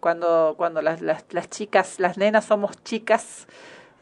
cuando, 0.00 0.54
cuando 0.56 0.82
las, 0.82 1.00
las, 1.00 1.24
las 1.32 1.48
chicas, 1.48 2.00
las 2.00 2.18
nenas 2.18 2.44
somos 2.44 2.82
chicas, 2.82 3.46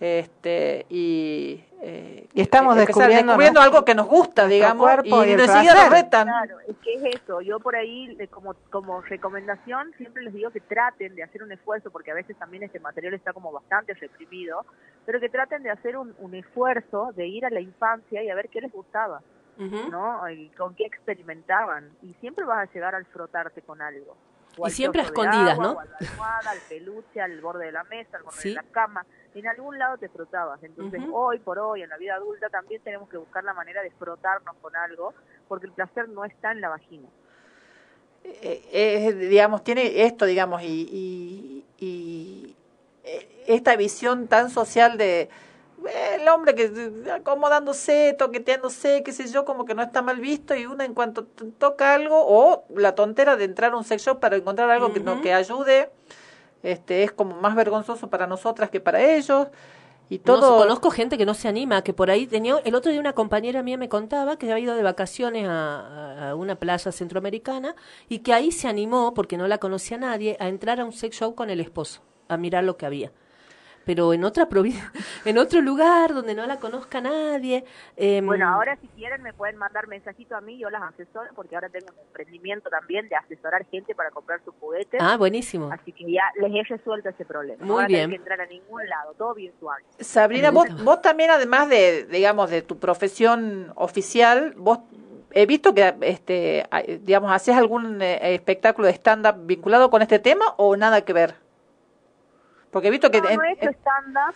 este 0.00 0.86
y, 0.88 1.64
eh, 1.80 2.26
y 2.34 2.40
estamos 2.40 2.76
descubriendo, 2.76 3.32
descubriendo 3.32 3.60
algo 3.60 3.84
que 3.84 3.94
nos 3.94 4.06
gusta 4.06 4.46
digamos 4.46 4.90
y, 5.04 5.08
y 5.08 5.32
enseguida 5.32 5.88
retan. 5.88 6.26
Claro 6.26 6.58
es 6.66 6.76
que 6.78 6.94
es 6.94 7.14
eso. 7.16 7.40
Yo 7.40 7.60
por 7.60 7.76
ahí 7.76 8.16
como 8.30 8.54
como 8.70 9.02
recomendación 9.02 9.92
siempre 9.96 10.24
les 10.24 10.34
digo 10.34 10.50
que 10.50 10.60
traten 10.60 11.14
de 11.14 11.22
hacer 11.22 11.42
un 11.42 11.52
esfuerzo 11.52 11.90
porque 11.90 12.10
a 12.10 12.14
veces 12.14 12.36
también 12.36 12.64
este 12.64 12.80
material 12.80 13.14
está 13.14 13.32
como 13.32 13.52
bastante 13.52 13.94
reprimido 13.94 14.66
pero 15.06 15.20
que 15.20 15.28
traten 15.28 15.62
de 15.62 15.70
hacer 15.70 15.96
un, 15.96 16.14
un 16.18 16.34
esfuerzo 16.34 17.12
de 17.14 17.28
ir 17.28 17.46
a 17.46 17.50
la 17.50 17.60
infancia 17.60 18.22
y 18.22 18.30
a 18.30 18.34
ver 18.34 18.48
qué 18.48 18.60
les 18.60 18.72
gustaba 18.72 19.20
¿no? 19.56 20.28
Y 20.30 20.48
con 20.50 20.74
qué 20.74 20.84
experimentaban. 20.84 21.90
Y 22.02 22.12
siempre 22.14 22.44
vas 22.44 22.68
a 22.68 22.72
llegar 22.72 22.94
al 22.96 23.04
frotarte 23.06 23.62
con 23.62 23.80
algo 23.80 24.16
y 24.56 24.70
siempre 24.70 25.00
a 25.00 25.04
escondidas, 25.04 25.58
¿no? 25.58 25.78
al 25.78 26.46
al 26.46 26.58
peluche, 26.68 27.20
al 27.20 27.40
borde 27.40 27.66
de 27.66 27.72
la 27.72 27.84
mesa, 27.84 28.16
al 28.16 28.22
borde 28.22 28.42
de 28.42 28.54
la 28.54 28.62
cama. 28.64 29.06
En 29.34 29.46
algún 29.48 29.78
lado 29.78 29.98
te 29.98 30.08
frotabas. 30.08 30.62
Entonces, 30.62 31.02
hoy 31.12 31.40
por 31.40 31.58
hoy, 31.58 31.82
en 31.82 31.88
la 31.88 31.96
vida 31.96 32.14
adulta, 32.14 32.48
también 32.50 32.80
tenemos 32.82 33.08
que 33.08 33.16
buscar 33.16 33.42
la 33.42 33.52
manera 33.54 33.82
de 33.82 33.90
frotarnos 33.90 34.54
con 34.62 34.76
algo, 34.76 35.12
porque 35.48 35.66
el 35.66 35.72
placer 35.72 36.08
no 36.08 36.24
está 36.24 36.52
en 36.52 36.60
la 36.60 36.68
vagina. 36.68 37.08
Eh, 38.22 39.12
digamos, 39.18 39.64
tiene 39.64 40.04
esto, 40.04 40.24
digamos, 40.24 40.62
y, 40.62 41.64
y 41.78 42.56
eh, 43.04 43.44
esta 43.46 43.76
visión 43.76 44.28
tan 44.28 44.48
social 44.48 44.96
de 44.96 45.28
el 45.86 46.28
hombre 46.28 46.54
que 46.54 46.70
acomodándose, 47.12 48.14
toqueteándose, 48.18 49.02
qué 49.02 49.12
sé 49.12 49.30
yo, 49.30 49.44
como 49.44 49.64
que 49.64 49.74
no 49.74 49.82
está 49.82 50.02
mal 50.02 50.20
visto 50.20 50.54
y 50.54 50.66
una 50.66 50.84
en 50.84 50.94
cuanto 50.94 51.24
toca 51.58 51.94
algo 51.94 52.16
o 52.18 52.64
la 52.76 52.94
tontera 52.94 53.36
de 53.36 53.44
entrar 53.44 53.72
a 53.72 53.76
un 53.76 53.84
sex 53.84 54.02
shop 54.02 54.20
para 54.20 54.36
encontrar 54.36 54.70
algo 54.70 54.92
que, 54.92 55.00
no, 55.00 55.20
que 55.20 55.32
ayude, 55.34 55.90
este 56.62 57.02
es 57.02 57.12
como 57.12 57.36
más 57.36 57.54
vergonzoso 57.54 58.08
para 58.08 58.26
nosotras 58.26 58.70
que 58.70 58.80
para 58.80 59.02
ellos. 59.02 59.48
y 60.08 60.18
No, 60.18 60.40
todo... 60.40 60.58
conozco 60.58 60.90
gente 60.90 61.18
que 61.18 61.26
no 61.26 61.34
se 61.34 61.48
anima, 61.48 61.82
que 61.82 61.92
por 61.92 62.10
ahí 62.10 62.26
tenía... 62.26 62.56
El 62.64 62.74
otro 62.74 62.90
día 62.90 63.00
una 63.00 63.12
compañera 63.12 63.62
mía 63.62 63.76
me 63.76 63.88
contaba 63.88 64.38
que 64.38 64.50
había 64.50 64.64
ido 64.64 64.74
de 64.74 64.82
vacaciones 64.82 65.46
a, 65.48 66.30
a 66.30 66.34
una 66.34 66.56
playa 66.56 66.90
centroamericana 66.92 67.76
y 68.08 68.20
que 68.20 68.32
ahí 68.32 68.50
se 68.52 68.68
animó, 68.68 69.12
porque 69.14 69.36
no 69.36 69.46
la 69.46 69.58
conocía 69.58 69.98
nadie, 69.98 70.36
a 70.40 70.48
entrar 70.48 70.80
a 70.80 70.84
un 70.84 70.92
sex 70.92 71.16
show 71.16 71.34
con 71.34 71.50
el 71.50 71.60
esposo, 71.60 72.00
a 72.28 72.36
mirar 72.36 72.64
lo 72.64 72.76
que 72.76 72.86
había. 72.86 73.12
Pero 73.84 74.12
en 74.12 74.24
otra 74.24 74.48
provincia, 74.48 74.90
en 75.24 75.38
otro 75.38 75.60
lugar 75.60 76.14
donde 76.14 76.34
no 76.34 76.46
la 76.46 76.58
conozca 76.58 77.00
nadie. 77.00 77.64
em, 77.96 78.26
Bueno, 78.26 78.48
ahora 78.48 78.76
si 78.80 78.88
quieren 78.88 79.22
me 79.22 79.32
pueden 79.32 79.56
mandar 79.56 79.88
mensajito 79.88 80.36
a 80.36 80.40
mí, 80.40 80.58
yo 80.58 80.70
las 80.70 80.82
asesoro, 80.82 81.30
porque 81.34 81.54
ahora 81.54 81.68
tengo 81.68 81.86
un 81.92 82.06
emprendimiento 82.06 82.70
también 82.70 83.08
de 83.08 83.16
asesorar 83.16 83.66
gente 83.70 83.94
para 83.94 84.10
comprar 84.10 84.40
sus 84.44 84.54
juguetes. 84.60 85.00
Ah, 85.02 85.16
buenísimo. 85.16 85.70
Así 85.72 85.92
que 85.92 86.10
ya 86.10 86.22
les 86.40 86.52
he 86.54 86.62
resuelto 86.62 87.08
ese 87.08 87.24
problema. 87.24 87.64
Muy 87.64 87.82
no 87.82 87.88
bien. 87.88 88.10
que 88.10 88.16
entrar 88.16 88.40
a 88.40 88.46
ningún 88.46 88.86
lado, 88.88 89.14
todo 89.14 89.34
virtual. 89.34 89.82
Sabrina, 89.98 90.50
vos, 90.50 90.66
vos 90.82 91.02
también, 91.02 91.30
además 91.30 91.68
de, 91.68 92.04
digamos, 92.04 92.50
de 92.50 92.62
tu 92.62 92.78
profesión 92.78 93.72
oficial, 93.76 94.54
vos 94.56 94.80
he 95.34 95.46
visto 95.46 95.74
que, 95.74 95.94
este, 96.02 96.64
digamos, 97.02 97.32
haces 97.32 97.56
algún 97.56 98.00
eh, 98.00 98.34
espectáculo 98.34 98.86
de 98.86 98.94
stand-up 98.94 99.46
vinculado 99.46 99.90
con 99.90 100.00
este 100.00 100.18
tema 100.18 100.54
o 100.56 100.76
nada 100.76 101.02
que 101.02 101.12
ver. 101.12 101.43
Porque 102.74 102.88
he 102.88 102.90
visto 102.90 103.08
que... 103.10 103.20
No, 103.22 103.30
no 103.36 103.44
he 103.44 103.52
hecho 103.52 103.70
stand-up. 103.70 104.34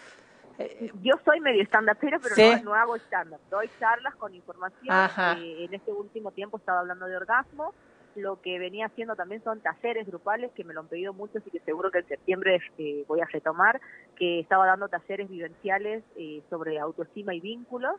Yo 1.03 1.15
soy 1.25 1.41
medio 1.41 1.63
stand-upera, 1.65 2.19
pero 2.21 2.35
Sí. 2.37 2.51
no, 2.63 2.71
no 2.71 2.75
hago 2.75 2.97
stand-up. 2.97 3.41
Doy 3.51 3.69
charlas 3.81 4.15
con 4.17 4.33
información. 4.35 4.95
Eh, 5.37 5.65
en 5.65 5.75
este 5.75 5.93
último 5.93 6.31
tiempo 6.31 6.57
estaba 6.57 6.81
hablando 6.81 7.07
de 7.07 7.17
orgasmo. 7.17 7.75
Lo 8.15 8.41
que 8.41 8.59
venía 8.61 8.87
haciendo 8.87 9.15
también 9.17 9.43
son 9.43 9.61
talleres 9.61 10.07
grupales, 10.07 10.51
que 10.53 10.63
me 10.65 10.73
lo 10.75 10.81
han 10.81 10.89
pedido 10.89 11.13
mucho, 11.13 11.39
así 11.39 11.51
que 11.51 11.61
seguro 11.61 11.91
que 11.91 11.99
en 11.99 12.07
septiembre 12.09 12.61
eh, 12.79 13.05
voy 13.09 13.21
a 13.21 13.27
retomar, 13.27 13.81
que 14.17 14.41
estaba 14.41 14.67
dando 14.67 14.89
talleres 14.89 15.29
vivenciales 15.29 16.03
eh, 16.17 16.43
sobre 16.49 16.79
autoestima 16.79 17.35
y 17.35 17.41
vínculos. 17.41 17.97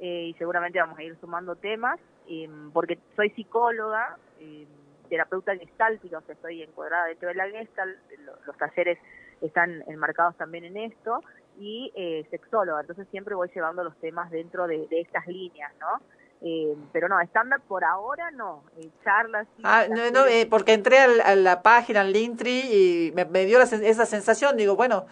eh, 0.00 0.26
y 0.28 0.34
seguramente 0.34 0.78
vamos 0.78 0.98
a 0.98 1.02
ir 1.02 1.16
sumando 1.20 1.56
temas, 1.56 1.98
eh, 2.28 2.48
porque 2.74 2.98
soy 3.14 3.30
psicóloga, 3.30 4.18
eh, 4.40 4.66
terapeuta 5.08 5.56
gestáltica, 5.56 6.18
o 6.18 6.20
sea, 6.22 6.34
estoy 6.34 6.62
encuadrada 6.62 7.06
dentro 7.06 7.28
de 7.28 7.34
la 7.36 7.48
gestalt, 7.48 7.96
lo- 8.18 8.36
los 8.46 8.56
talleres 8.58 8.98
están 9.40 9.82
enmarcados 9.88 10.36
también 10.36 10.64
en 10.64 10.76
esto, 10.76 11.22
y 11.58 11.92
eh, 11.94 12.26
sexóloga, 12.30 12.80
entonces 12.80 13.06
siempre 13.10 13.34
voy 13.34 13.48
llevando 13.54 13.82
los 13.82 13.96
temas 13.96 14.30
dentro 14.30 14.66
de, 14.66 14.86
de 14.88 15.00
estas 15.00 15.26
líneas, 15.26 15.72
¿no? 15.80 16.00
Eh, 16.42 16.76
pero 16.92 17.08
no, 17.08 17.18
estándar 17.20 17.60
por 17.66 17.82
ahora 17.82 18.30
no, 18.30 18.62
eh, 18.78 18.90
charlas. 19.02 19.46
Ah, 19.64 19.86
no, 19.88 20.10
no, 20.10 20.26
eh, 20.26 20.46
porque 20.48 20.74
entré 20.74 20.98
a 20.98 21.34
la 21.34 21.62
página, 21.62 22.02
al 22.02 22.12
Linktree, 22.12 23.08
y 23.08 23.12
me, 23.12 23.24
me 23.24 23.46
dio 23.46 23.58
la 23.58 23.64
esa 23.64 24.04
sensación, 24.04 24.56
digo, 24.56 24.76
bueno, 24.76 25.06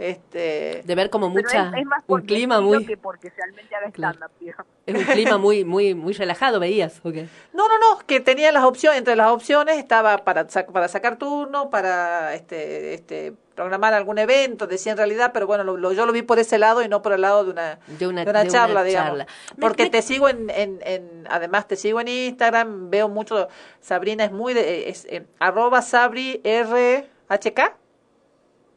este... 0.00 0.82
De 0.84 0.94
ver 0.94 1.10
como 1.10 1.28
mucha... 1.28 1.68
es, 1.68 1.80
es 1.80 1.86
más 1.86 2.02
un 2.06 2.22
clima 2.22 2.60
muy... 2.60 2.84
que 2.86 2.96
porque 2.96 3.30
realmente 3.36 3.74
haga 3.76 3.90
Claro. 3.90 4.18
Es 4.86 4.94
un 4.96 5.04
clima 5.04 5.36
muy, 5.38 5.64
muy, 5.64 5.94
muy 5.94 6.12
relajado, 6.14 6.58
veías, 6.58 7.00
¿o 7.04 7.12
qué? 7.12 7.28
No, 7.52 7.68
no, 7.68 7.78
no, 7.78 7.98
que 8.06 8.18
tenía 8.20 8.50
las 8.50 8.64
opciones, 8.64 8.98
entre 8.98 9.14
las 9.14 9.28
opciones 9.30 9.76
estaba 9.76 10.18
para, 10.18 10.46
sac- 10.48 10.72
para 10.72 10.88
sacar 10.88 11.16
turno, 11.18 11.70
para 11.70 12.34
este, 12.34 12.94
este, 12.94 13.34
programar 13.54 13.92
algún 13.94 14.18
evento, 14.18 14.66
decía 14.66 14.92
en 14.92 14.98
realidad, 14.98 15.30
pero 15.34 15.46
bueno, 15.46 15.62
lo- 15.64 15.76
lo- 15.76 15.92
yo 15.92 16.06
lo 16.06 16.12
vi 16.12 16.22
por 16.22 16.38
ese 16.38 16.56
lado 16.58 16.82
y 16.82 16.88
no 16.88 17.02
por 17.02 17.12
el 17.12 17.20
lado 17.20 17.44
de 17.44 17.50
una, 17.50 17.78
De 17.86 18.06
una, 18.08 18.24
de 18.24 18.30
una 18.30 18.40
de 18.42 18.48
una 18.48 18.58
charla, 18.58 18.82
digamos. 18.82 19.10
charla. 19.10 19.26
Porque 19.60 19.84
me- 19.84 19.90
te 19.90 20.02
sigo 20.02 20.28
en, 20.28 20.48
en, 20.50 20.80
en, 20.82 21.26
además 21.28 21.68
te 21.68 21.76
sigo 21.76 22.00
en 22.00 22.08
Instagram, 22.08 22.90
veo 22.90 23.08
mucho, 23.08 23.48
Sabrina 23.80 24.24
es 24.24 24.32
muy 24.32 24.54
de, 24.54 24.88
es, 24.88 25.04
eh, 25.10 25.26
arroba 25.38 25.82
Sabri 25.82 26.40
RHK. 26.44 27.58
Es, 27.58 27.70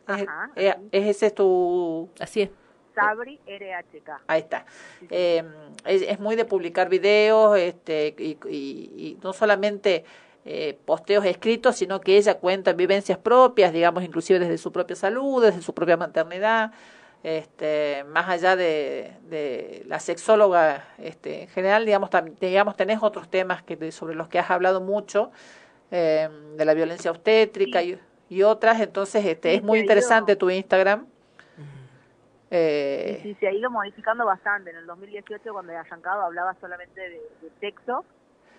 Ajá, 0.06 0.51
eh, 0.56 0.76
es 0.91 1.08
ese 1.08 1.28
es 1.28 1.36
tu, 1.36 2.10
Así 2.20 2.41
es. 2.43 2.49
Sabri 2.95 3.39
RHK. 3.47 4.22
Ahí 4.28 4.41
está. 4.41 4.66
Eh, 5.10 5.43
es, 5.86 6.04
es 6.04 6.20
muy 6.20 6.36
de 6.36 6.45
publicar 6.45 6.89
videos 6.89 7.58
este, 7.58 8.14
y, 8.20 8.38
y- 8.47 8.91
y 8.95 9.18
no 9.24 9.34
solamente 9.34 10.06
eh, 10.45 10.78
posteos 10.86 11.26
escritos, 11.26 11.76
sino 11.78 12.01
que 12.01 12.18
ella 12.18 12.36
cuenta 12.36 12.74
vivencias 12.74 13.18
propias, 13.18 13.74
digamos, 13.74 14.04
inclusive 14.04 14.39
desde 14.39 14.58
su 14.60 14.72
propia 14.72 14.95
salud, 14.95 15.43
desde 15.43 15.62
su 15.64 15.74
propia 15.74 15.97
maternidad, 15.97 16.72
este, 17.24 18.04
más 18.10 18.28
allá 18.30 18.56
de, 18.56 19.14
de 19.30 19.84
la 19.88 19.99
sexóloga 19.99 20.86
este, 20.99 21.43
en 21.43 21.47
general, 21.47 21.86
digamos, 21.86 22.10
tam- 22.12 22.38
digamos, 22.39 22.76
tenés 22.76 22.99
otros 23.01 23.30
temas 23.30 23.64
que, 23.64 23.91
sobre 23.91 24.14
los 24.16 24.28
que 24.28 24.38
has 24.38 24.51
hablado 24.51 24.82
mucho, 24.82 25.32
eh, 25.91 26.30
de 26.58 26.66
la 26.66 26.74
violencia 26.74 27.10
obstétrica 27.10 27.82
y, 27.82 27.97
y 28.34 28.41
otras, 28.43 28.81
entonces 28.81 29.23
este, 29.25 29.51
Sí, 29.51 29.57
es 29.57 29.63
muy 29.63 29.79
te 29.79 29.84
interesante 29.84 30.36
tu 30.36 30.49
Instagram. 30.49 31.05
Eh, 32.49 33.19
Sí, 33.21 33.29
sí, 33.29 33.38
se 33.39 33.47
ha 33.47 33.51
ido 33.51 33.69
modificando 33.69 34.25
bastante. 34.25 34.71
En 34.71 34.77
el 34.77 34.86
2018, 34.88 35.53
cuando 35.53 35.71
he 35.71 35.75
arrancado, 35.75 36.21
hablaba 36.23 36.55
solamente 36.59 36.99
de, 36.99 37.21
de 37.41 37.49
sexo, 37.59 38.05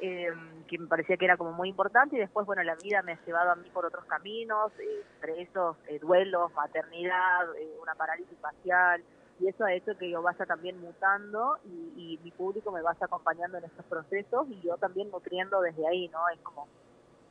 eh, 0.00 0.28
que 0.68 0.78
me 0.78 0.86
parecía 0.86 1.16
que 1.16 1.24
era 1.24 1.36
como 1.36 1.52
muy 1.52 1.68
importante, 1.68 2.16
y 2.16 2.20
después, 2.20 2.46
bueno, 2.46 2.62
la 2.62 2.76
vida 2.76 3.02
me 3.02 3.12
ha 3.12 3.24
llevado 3.24 3.50
a 3.50 3.56
mí 3.56 3.68
por 3.70 3.84
otros 3.84 4.04
caminos, 4.04 4.72
eh, 4.78 5.02
entre 5.16 5.42
esos 5.42 5.76
eh, 5.88 5.98
duelos, 5.98 6.52
maternidad, 6.54 7.54
eh, 7.56 7.68
una 7.82 7.94
parálisis 7.94 8.38
facial, 8.40 9.02
y 9.40 9.48
eso 9.48 9.64
ha 9.64 9.72
hecho 9.72 9.96
que 9.98 10.10
yo 10.10 10.22
vaya 10.22 10.46
también 10.46 10.80
mutando 10.80 11.58
y, 11.64 11.92
y 11.96 12.20
mi 12.22 12.30
público 12.30 12.70
me 12.70 12.82
vaya 12.82 13.00
acompañando 13.00 13.58
en 13.58 13.64
estos 13.64 13.84
procesos 13.86 14.46
y 14.48 14.60
yo 14.60 14.76
también 14.76 15.10
nutriendo 15.10 15.60
desde 15.60 15.86
ahí, 15.88 16.08
¿no? 16.08 16.20
Es 16.28 16.38
como 16.40 16.68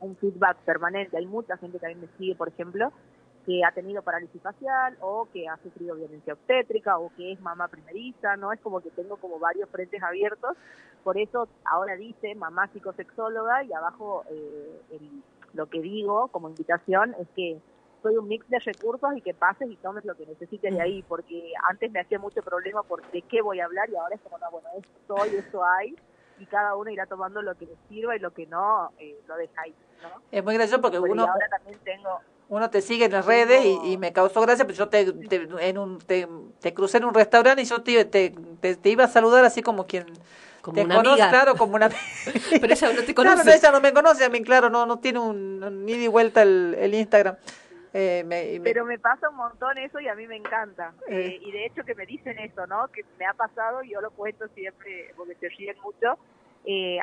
un 0.04 0.16
feedback 0.18 0.58
permanente. 0.66 1.18
Hay 1.18 1.26
mucha 1.26 1.58
gente 1.58 1.80
que 1.80 1.86
a 1.86 1.89
mí 1.89 1.95
me 1.95 2.08
sigue, 2.18 2.36
por 2.36 2.49
ejemplo, 2.49 2.91
que 3.45 3.64
ha 3.66 3.72
tenido 3.72 4.01
parálisis 4.01 4.41
facial 4.41 4.97
o 5.01 5.28
que 5.34 5.47
ha 5.47 5.58
sufrido 5.58 5.95
violencia 5.95 6.34
obstétrica 6.34 6.97
o 6.97 7.12
que 7.16 7.34
es 7.34 7.39
mamá 7.41 7.68
primeriza, 7.68 8.38
¿no? 8.38 8.54
Es 8.54 8.62
como 8.62 8.82
que 8.82 8.89
tengo 8.91 9.18
como 9.18 9.39
varios 9.39 9.70
frentes 9.70 10.01
abiertos. 10.01 10.56
Por 11.04 11.18
eso 11.18 11.49
ahora 11.66 11.95
dice 11.95 12.36
mamá 12.36 12.68
psicosexóloga 12.72 13.64
y 13.64 13.74
abajo 13.74 14.24
eh, 14.30 14.82
el- 14.91 15.24
lo 15.54 15.68
que 15.68 15.82
digo 15.82 16.30
como 16.30 16.49
invitación 16.49 17.14
es 17.20 17.28
que 17.36 17.62
soy 18.01 18.18
un 18.18 18.28
mix 18.28 18.47
de 18.49 18.60
recursos 18.60 19.12
y 19.16 19.22
que 19.22 19.34
pases 19.34 19.70
y 19.70 19.78
tomes 19.78 20.04
lo 20.06 20.16
que 20.16 20.26
necesites 20.26 20.74
de 20.74 20.82
ahí, 20.82 21.04
porque 21.04 21.54
antes 21.70 21.91
me 21.91 21.99
hacía 22.01 22.20
mucho 22.20 22.41
problema 22.43 22.84
por 22.84 23.04
de 23.12 23.22
qué 23.24 23.41
voy 23.41 23.60
a 23.60 23.66
hablar 23.66 23.89
y 23.89 23.95
ahora 23.95 24.16
es 24.16 24.22
como, 24.22 24.38
no, 24.39 24.51
bueno, 24.51 24.68
esto 24.78 24.99
soy, 25.08 25.38
esto 25.38 25.64
hay, 25.64 25.97
y 26.43 26.45
cada 26.47 26.75
uno 26.75 26.89
irá 26.91 27.05
tomando 27.05 27.41
lo 27.41 27.55
que 27.55 27.65
le 27.65 27.75
sirva 27.89 28.15
y 28.15 28.19
lo 28.19 28.31
que 28.33 28.45
no, 28.45 28.91
eh, 28.99 29.15
lo 29.27 29.35
deja 29.37 29.61
ahí, 29.61 29.73
¿no? 30.01 30.09
es 30.31 30.43
muy 30.43 30.53
gracioso 30.55 30.81
porque 30.81 30.99
uno... 30.99 31.23
ahora 31.23 31.47
también 31.49 31.79
tengo 31.83 32.19
uno 32.49 32.69
te 32.69 32.81
sigue 32.81 33.05
en 33.05 33.13
las 33.13 33.25
redes 33.25 33.65
y, 33.65 33.93
y 33.93 33.97
me 33.97 34.11
causó 34.13 34.41
gracia, 34.41 34.65
pero 34.65 34.77
yo 34.77 34.89
te, 34.89 35.11
te, 35.11 35.47
en 35.61 35.77
un, 35.77 35.97
te, 35.99 36.27
te 36.59 36.73
crucé 36.73 36.97
en 36.97 37.05
un 37.05 37.13
restaurante 37.13 37.61
y 37.63 37.65
yo 37.65 37.81
te, 37.81 38.05
te, 38.05 38.31
te, 38.59 38.75
te 38.75 38.89
iba 38.89 39.05
a 39.05 39.07
saludar 39.07 39.43
así 39.45 39.63
como 39.63 39.87
quien 39.87 40.05
Como 40.61 40.75
te 40.75 40.83
una 40.83 40.95
conoce, 40.97 41.23
amiga. 41.23 41.29
claro, 41.29 41.55
como 41.55 41.75
una 41.75 41.89
Pero 42.61 42.73
ella 42.73 42.93
no 42.93 43.03
te 43.03 43.15
Claro, 43.15 43.31
conoce. 43.31 43.45
no, 43.45 43.51
ella 43.55 43.71
no 43.71 43.81
me 43.81 43.93
conoce 43.93 44.25
a 44.25 44.29
mí, 44.29 44.43
claro, 44.43 44.69
no, 44.69 44.85
no 44.85 44.99
tiene 44.99 45.19
un, 45.19 45.63
un 45.63 45.89
ida 45.89 46.03
y 46.03 46.07
vuelta 46.07 46.43
el, 46.43 46.75
el 46.77 46.93
Instagram. 46.93 47.37
Eh, 47.93 48.23
me- 48.25 48.51
y 48.53 48.59
me- 48.59 48.63
Pero 48.63 48.85
me 48.85 48.97
pasa 48.97 49.29
un 49.29 49.35
montón 49.35 49.77
eso 49.77 49.99
y 49.99 50.07
a 50.07 50.15
mí 50.15 50.25
me 50.27 50.35
encanta. 50.37 50.93
Eh. 51.07 51.27
Eh, 51.27 51.39
y 51.41 51.51
de 51.51 51.65
hecho 51.65 51.83
que 51.83 51.93
me 51.95 52.05
dicen 52.07 52.39
eso, 52.39 52.65
¿no? 52.67 52.87
Que 52.87 53.03
me 53.19 53.25
ha 53.25 53.33
pasado 53.33 53.83
y 53.83 53.91
yo 53.91 54.01
lo 54.01 54.09
cuento 54.11 54.47
siempre 54.49 55.13
porque 55.15 55.35
se 55.35 55.49
ríen 55.49 55.77
mucho. 55.81 56.17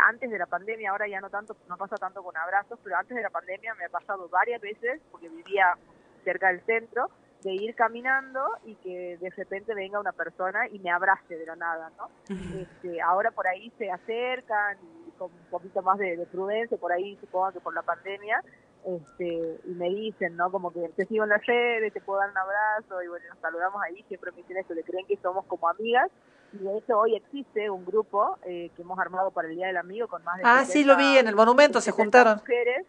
Antes 0.09 0.31
de 0.31 0.39
la 0.39 0.47
pandemia, 0.47 0.91
ahora 0.91 1.07
ya 1.07 1.21
no 1.21 1.29
tanto, 1.31 1.55
no 1.69 1.77
pasa 1.77 1.97
tanto 1.97 2.23
con 2.25 2.35
abrazos, 2.37 2.79
pero 2.83 2.97
antes 2.97 3.15
de 3.17 3.23
la 3.23 3.29
pandemia 3.31 3.75
me 3.75 3.85
ha 3.85 3.89
pasado 3.91 4.29
varias 4.29 4.61
veces 4.61 5.01
porque 5.11 5.29
vivía 5.29 5.77
cerca 6.25 6.49
del 6.49 6.61
centro 6.65 7.11
de 7.43 7.53
ir 7.53 7.75
caminando 7.75 8.43
y 8.65 8.75
que 8.77 9.17
de 9.19 9.31
repente 9.31 9.75
venga 9.75 10.01
una 10.01 10.13
persona 10.13 10.67
y 10.69 10.79
me 10.79 10.91
abrace 10.91 11.37
de 11.37 11.47
la 11.47 11.57
nada, 11.57 11.91
¿no? 11.99 12.09
Este, 12.61 13.01
ahora 13.01 13.31
por 13.31 13.47
ahí 13.47 13.71
se 13.79 13.91
acercan 13.91 14.77
y 15.07 15.11
con 15.13 15.31
un 15.33 15.47
poquito 15.51 15.83
más 15.83 15.99
de, 15.99 16.17
de 16.17 16.27
prudencia, 16.27 16.77
por 16.79 16.93
ahí 16.93 17.17
supongo 17.21 17.53
que 17.53 17.61
por 17.61 17.75
la 17.75 17.83
pandemia, 17.83 18.43
este, 18.85 19.61
y 19.65 19.71
me 19.75 19.89
dicen, 19.91 20.37
¿no? 20.37 20.51
Como 20.51 20.73
que 20.73 20.89
te 20.97 21.07
sigo 21.07 21.25
en 21.25 21.31
las 21.31 21.45
redes, 21.45 21.93
te 21.93 22.01
puedo 22.01 22.21
dar 22.21 22.31
un 22.31 22.39
abrazo, 22.39 23.03
y 23.03 23.09
bueno, 23.09 23.27
nos 23.29 23.39
saludamos 23.39 23.83
ahí, 23.83 24.03
siempre 24.09 24.31
me 24.33 24.39
dicen 24.39 24.57
eso, 24.57 24.75
le 24.75 24.83
creen 24.83 25.07
que 25.07 25.17
somos 25.19 25.45
como 25.47 25.69
amigas, 25.69 26.11
y 26.53 26.59
de 26.59 26.79
hecho 26.79 26.99
hoy 26.99 27.17
existe 27.17 27.71
un 27.71 27.85
grupo 27.85 28.39
eh, 28.45 28.71
que 28.75 28.83
hemos 28.83 28.99
armado 28.99 29.31
para 29.31 29.49
el 29.49 29.57
Día 29.57 29.69
del 29.69 29.77
Amigo 29.77 30.09
con 30.09 30.23
más 30.25 30.39
de 30.39 30.43
ah, 30.45 30.65
sí, 30.65 30.85
lo 30.85 30.97
vi 30.97 31.19
en 31.19 31.29
el 31.29 31.35
monumento, 31.37 31.81
se 31.81 31.93
70 31.93 32.03
juntaron. 32.03 32.37
mujeres. 32.39 32.87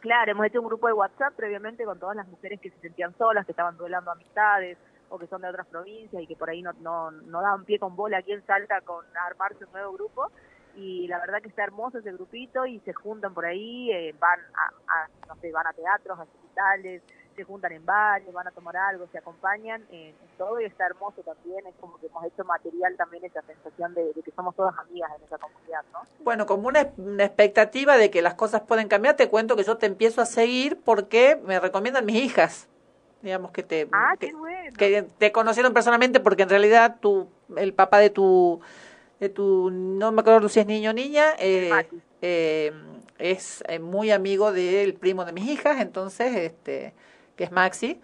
Claro, 0.00 0.32
hemos 0.32 0.46
hecho 0.46 0.60
un 0.60 0.66
grupo 0.66 0.88
de 0.88 0.92
WhatsApp 0.92 1.34
previamente 1.36 1.84
con 1.84 2.00
todas 2.00 2.16
las 2.16 2.26
mujeres 2.26 2.60
que 2.60 2.70
se 2.70 2.78
sentían 2.80 3.16
solas, 3.16 3.46
que 3.46 3.52
estaban 3.52 3.76
duelando 3.76 4.10
amistades 4.10 4.76
o 5.08 5.18
que 5.18 5.28
son 5.28 5.42
de 5.42 5.48
otras 5.48 5.66
provincias 5.68 6.20
y 6.20 6.26
que 6.26 6.34
por 6.34 6.50
ahí 6.50 6.62
no, 6.62 6.72
no, 6.80 7.12
no 7.12 7.40
daban 7.40 7.64
pie 7.64 7.78
con 7.78 7.94
bola 7.94 8.18
aquí 8.18 8.32
en 8.32 8.44
Salta 8.44 8.80
con 8.80 9.04
armarse 9.24 9.64
un 9.64 9.72
nuevo 9.72 9.92
grupo. 9.92 10.32
Y 10.76 11.06
la 11.08 11.18
verdad 11.18 11.40
que 11.40 11.48
está 11.48 11.64
hermoso 11.64 11.98
ese 11.98 12.12
grupito 12.12 12.66
y 12.66 12.80
se 12.80 12.92
juntan 12.92 13.32
por 13.32 13.44
ahí, 13.44 13.90
eh, 13.92 14.14
van 14.18 14.40
a, 14.54 14.66
a, 14.92 15.08
no 15.28 15.40
sé, 15.40 15.52
van 15.52 15.66
a 15.66 15.72
teatros, 15.72 16.18
a 16.18 16.22
hospitales, 16.22 17.02
se 17.34 17.44
juntan 17.44 17.72
en 17.72 17.84
bares, 17.84 18.32
van 18.32 18.46
a 18.46 18.50
tomar 18.50 18.76
algo, 18.76 19.06
se 19.10 19.18
acompañan 19.18 19.84
en, 19.90 20.08
en 20.08 20.38
todo 20.38 20.60
y 20.60 20.64
está 20.64 20.86
hermoso 20.86 21.22
también. 21.22 21.66
Es 21.66 21.74
como 21.80 21.98
que 21.98 22.06
hemos 22.06 22.24
hecho 22.24 22.44
material 22.44 22.96
también 22.96 23.24
esa 23.24 23.42
sensación 23.42 23.94
de, 23.94 24.12
de 24.12 24.22
que 24.22 24.30
somos 24.32 24.54
todas 24.54 24.76
amigas 24.78 25.10
en 25.16 25.24
esa 25.24 25.38
comunidad, 25.38 25.84
¿no? 25.92 26.00
Bueno, 26.20 26.46
como 26.46 26.68
una, 26.68 26.88
una 26.96 27.24
expectativa 27.24 27.96
de 27.96 28.10
que 28.10 28.22
las 28.22 28.34
cosas 28.34 28.62
pueden 28.62 28.88
cambiar, 28.88 29.16
te 29.16 29.28
cuento 29.28 29.56
que 29.56 29.64
yo 29.64 29.76
te 29.76 29.86
empiezo 29.86 30.20
a 30.20 30.26
seguir 30.26 30.80
porque 30.84 31.40
me 31.44 31.58
recomiendan 31.60 32.04
mis 32.06 32.16
hijas. 32.16 32.68
Digamos 33.22 33.52
que 33.52 33.62
te... 33.62 33.88
Ah, 33.90 34.14
qué 34.20 34.34
bueno. 34.34 34.72
que 34.76 35.02
te 35.02 35.32
conocieron 35.32 35.72
personalmente 35.72 36.20
porque 36.20 36.42
en 36.42 36.50
realidad 36.50 36.96
tu, 37.00 37.30
el 37.56 37.72
papá 37.72 37.98
de 37.98 38.10
tu, 38.10 38.60
de 39.20 39.28
tu, 39.28 39.70
no 39.70 40.12
me 40.12 40.20
acuerdo 40.20 40.48
si 40.48 40.60
es 40.60 40.66
niño 40.66 40.90
o 40.90 40.92
niña, 40.92 41.34
eh, 41.38 41.70
eh, 42.22 42.72
es 43.18 43.62
eh, 43.68 43.78
muy 43.78 44.10
amigo 44.10 44.52
del 44.52 44.94
primo 44.94 45.24
de 45.24 45.32
mis 45.32 45.48
hijas, 45.48 45.80
entonces, 45.80 46.34
este, 46.36 46.92
que 47.36 47.44
es 47.44 47.52
Maxi. 47.52 48.00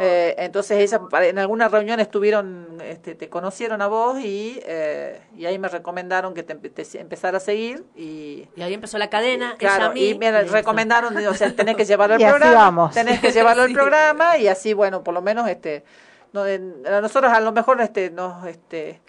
Eh, 0.00 0.34
entonces 0.38 0.78
ella, 0.78 1.00
en 1.28 1.38
alguna 1.38 1.68
reunión 1.68 1.98
estuvieron, 2.00 2.78
este, 2.84 3.14
te 3.14 3.28
conocieron 3.28 3.80
a 3.82 3.86
vos 3.88 4.18
y, 4.20 4.60
eh, 4.64 5.20
y 5.36 5.46
ahí 5.46 5.58
me 5.58 5.68
recomendaron 5.68 6.34
que 6.34 6.42
te, 6.42 6.54
te 6.54 7.00
empezara 7.00 7.38
a 7.38 7.40
seguir 7.40 7.84
y, 7.96 8.48
y 8.56 8.62
ahí 8.62 8.74
empezó 8.74 8.98
la 8.98 9.08
cadena. 9.10 9.54
Claro, 9.58 9.84
ella 9.84 9.90
a 9.90 9.94
mí, 9.94 10.08
y 10.10 10.18
me 10.18 10.42
recomendaron, 10.42 11.16
o 11.16 11.34
sea, 11.34 11.54
tenés 11.54 11.76
que 11.76 11.84
llevarlo 11.84 12.14
al 12.16 12.20
programa, 12.22 12.54
vamos. 12.54 12.94
tenés 12.94 13.20
que 13.20 13.30
llevarlo 13.32 13.62
al 13.62 13.68
Sí. 13.70 13.74
programa 13.74 14.36
y 14.38 14.48
así, 14.48 14.72
bueno, 14.72 15.02
por 15.04 15.14
lo 15.14 15.22
menos 15.22 15.48
este, 15.48 15.84
no, 16.32 16.46
en- 16.46 16.86
a 16.86 17.00
nosotros 17.00 17.32
a 17.32 17.40
lo 17.40 17.52
mejor 17.52 17.80
este, 17.80 18.10
nos, 18.10 18.46
este, 18.46 19.00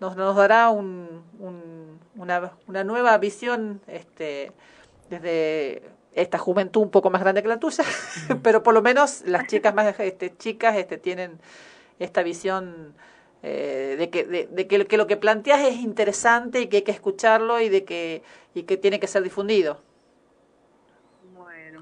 nos, 0.00 0.16
nos 0.16 0.36
dará 0.36 0.70
un, 0.70 1.22
un- 1.38 1.98
una, 2.16 2.52
una 2.66 2.84
nueva 2.84 3.16
visión, 3.18 3.80
este, 3.86 4.52
desde 5.10 5.82
esta 6.14 6.38
juventud 6.38 6.82
un 6.82 6.90
poco 6.90 7.10
más 7.10 7.20
grande 7.22 7.42
que 7.42 7.48
la 7.48 7.58
tuya, 7.60 7.84
pero 8.42 8.62
por 8.62 8.74
lo 8.74 8.82
menos 8.82 9.22
las 9.26 9.46
chicas 9.46 9.74
más 9.74 9.98
este, 10.00 10.36
chicas 10.36 10.76
este, 10.76 10.98
tienen 10.98 11.38
esta 11.98 12.22
visión 12.22 12.94
eh, 13.42 13.96
de, 13.98 14.10
que, 14.10 14.24
de, 14.24 14.46
de 14.48 14.66
que, 14.66 14.86
que 14.86 14.96
lo 14.96 15.06
que 15.06 15.16
planteas 15.16 15.60
es 15.62 15.76
interesante 15.76 16.60
y 16.60 16.66
que 16.68 16.78
hay 16.78 16.82
que 16.82 16.92
escucharlo 16.92 17.60
y 17.60 17.68
de 17.68 17.84
que, 17.84 18.22
y 18.54 18.64
que 18.64 18.76
tiene 18.76 19.00
que 19.00 19.06
ser 19.06 19.22
difundido. 19.22 19.80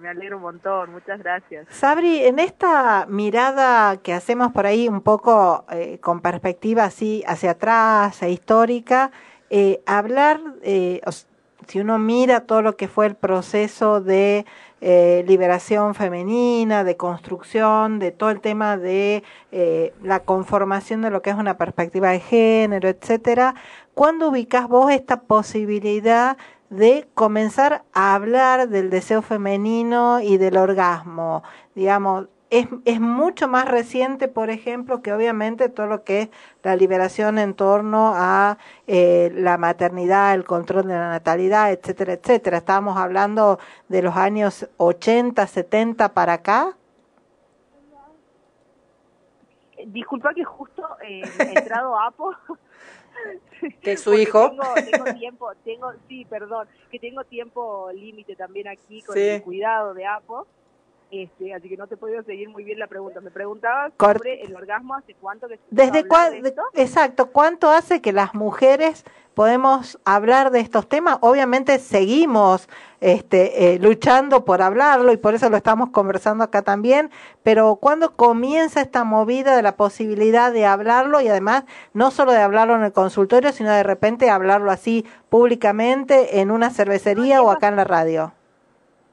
Me 0.06 0.12
alegro 0.12 0.36
un 0.36 0.42
montón, 0.44 0.92
muchas 0.92 1.18
gracias. 1.18 1.66
Sabri, 1.68 2.22
en 2.26 2.38
esta 2.38 3.06
mirada 3.08 3.96
que 3.96 4.12
hacemos 4.12 4.52
por 4.52 4.64
ahí 4.64 4.88
un 4.88 5.00
poco 5.00 5.64
eh, 5.72 5.98
con 5.98 6.20
perspectiva 6.20 6.84
así 6.84 7.24
hacia 7.26 7.50
atrás 7.50 8.22
e 8.22 8.30
histórica, 8.30 9.10
eh, 9.50 9.82
hablar, 9.84 10.40
eh, 10.62 11.00
si 11.66 11.80
uno 11.80 11.98
mira 11.98 12.42
todo 12.42 12.62
lo 12.62 12.76
que 12.76 12.86
fue 12.86 13.06
el 13.06 13.16
proceso 13.16 14.00
de 14.00 14.46
liberación 14.80 15.96
femenina, 15.96 16.84
de 16.84 16.96
construcción, 16.96 17.98
de 17.98 18.12
todo 18.12 18.30
el 18.30 18.40
tema 18.40 18.76
de 18.76 19.24
eh, 19.50 19.92
la 20.02 20.20
conformación 20.20 21.02
de 21.02 21.10
lo 21.10 21.22
que 21.22 21.30
es 21.30 21.36
una 21.36 21.56
perspectiva 21.56 22.10
de 22.10 22.20
género, 22.20 22.88
etcétera, 22.88 23.56
¿cuándo 23.94 24.28
ubicás 24.28 24.68
vos 24.68 24.92
esta 24.92 25.22
posibilidad 25.22 26.36
de 26.70 27.08
comenzar 27.14 27.84
a 27.92 28.14
hablar 28.14 28.68
del 28.68 28.90
deseo 28.90 29.22
femenino 29.22 30.20
y 30.20 30.36
del 30.36 30.56
orgasmo? 30.56 31.42
Digamos, 31.74 32.28
es, 32.50 32.68
es 32.84 33.00
mucho 33.00 33.48
más 33.48 33.66
reciente, 33.66 34.28
por 34.28 34.50
ejemplo, 34.50 35.02
que 35.02 35.12
obviamente 35.12 35.68
todo 35.68 35.86
lo 35.86 36.04
que 36.04 36.22
es 36.22 36.28
la 36.62 36.76
liberación 36.76 37.38
en 37.38 37.54
torno 37.54 38.12
a 38.14 38.58
eh, 38.86 39.32
la 39.34 39.58
maternidad, 39.58 40.34
el 40.34 40.44
control 40.44 40.86
de 40.86 40.94
la 40.94 41.10
natalidad, 41.10 41.72
etcétera, 41.72 42.14
etcétera. 42.14 42.58
Estábamos 42.58 42.96
hablando 42.96 43.58
de 43.88 44.02
los 44.02 44.16
años 44.16 44.68
80, 44.76 45.46
70 45.46 46.14
para 46.14 46.34
acá. 46.34 46.76
Disculpa 49.86 50.32
que 50.34 50.44
justo 50.44 50.82
eh, 51.02 51.22
he 51.38 51.58
entrado 51.58 51.98
a 51.98 52.08
Apo. 52.08 52.32
Que 53.82 53.92
es 53.92 54.00
su 54.02 54.10
porque 54.10 54.22
hijo. 54.22 54.50
Tengo, 54.50 54.74
tengo 54.74 55.04
tiempo, 55.18 55.52
tengo, 55.64 55.92
sí, 56.08 56.24
perdón, 56.24 56.68
que 56.90 56.98
tengo 56.98 57.24
tiempo 57.24 57.90
límite 57.92 58.36
también 58.36 58.68
aquí 58.68 59.02
con 59.02 59.14
Sí. 59.14 59.20
el 59.20 59.42
cuidado 59.42 59.94
de 59.94 60.06
Apo. 60.06 60.46
Este, 61.10 61.54
así 61.54 61.68
que 61.68 61.76
no 61.76 61.86
te 61.86 61.94
he 61.94 61.98
podido 61.98 62.22
seguir 62.24 62.48
muy 62.48 62.64
bien 62.64 62.78
la 62.78 62.88
pregunta. 62.88 63.20
Me 63.20 63.30
preguntabas 63.30 63.92
sobre 63.98 64.42
el 64.42 64.54
orgasmo, 64.56 64.94
¿hace 64.94 65.14
cuánto 65.14 65.46
que 65.46 65.56
se 65.56 65.62
¿Desde 65.70 66.02
de 66.02 66.48
esto? 66.48 66.62
exacto, 66.74 67.30
cuánto 67.30 67.70
hace 67.70 68.00
que 68.00 68.12
las 68.12 68.34
mujeres 68.34 69.04
podemos 69.34 70.00
hablar 70.04 70.50
de 70.50 70.60
estos 70.60 70.88
temas? 70.88 71.18
Obviamente 71.20 71.78
seguimos 71.78 72.68
este, 73.00 73.74
eh, 73.74 73.78
luchando 73.78 74.44
por 74.44 74.62
hablarlo 74.62 75.12
y 75.12 75.16
por 75.16 75.34
eso 75.34 75.48
lo 75.48 75.56
estamos 75.56 75.90
conversando 75.90 76.42
acá 76.42 76.62
también, 76.62 77.10
pero 77.44 77.76
¿cuándo 77.76 78.16
comienza 78.16 78.80
esta 78.80 79.04
movida 79.04 79.54
de 79.54 79.62
la 79.62 79.76
posibilidad 79.76 80.52
de 80.52 80.66
hablarlo 80.66 81.20
y 81.20 81.28
además 81.28 81.64
no 81.92 82.10
solo 82.10 82.32
de 82.32 82.40
hablarlo 82.40 82.74
en 82.74 82.82
el 82.82 82.92
consultorio, 82.92 83.52
sino 83.52 83.70
de 83.70 83.84
repente 83.84 84.28
hablarlo 84.28 84.72
así 84.72 85.06
públicamente 85.28 86.40
en 86.40 86.50
una 86.50 86.70
cervecería 86.70 87.42
o 87.42 87.50
acá 87.50 87.68
en 87.68 87.76
la 87.76 87.84
radio? 87.84 88.32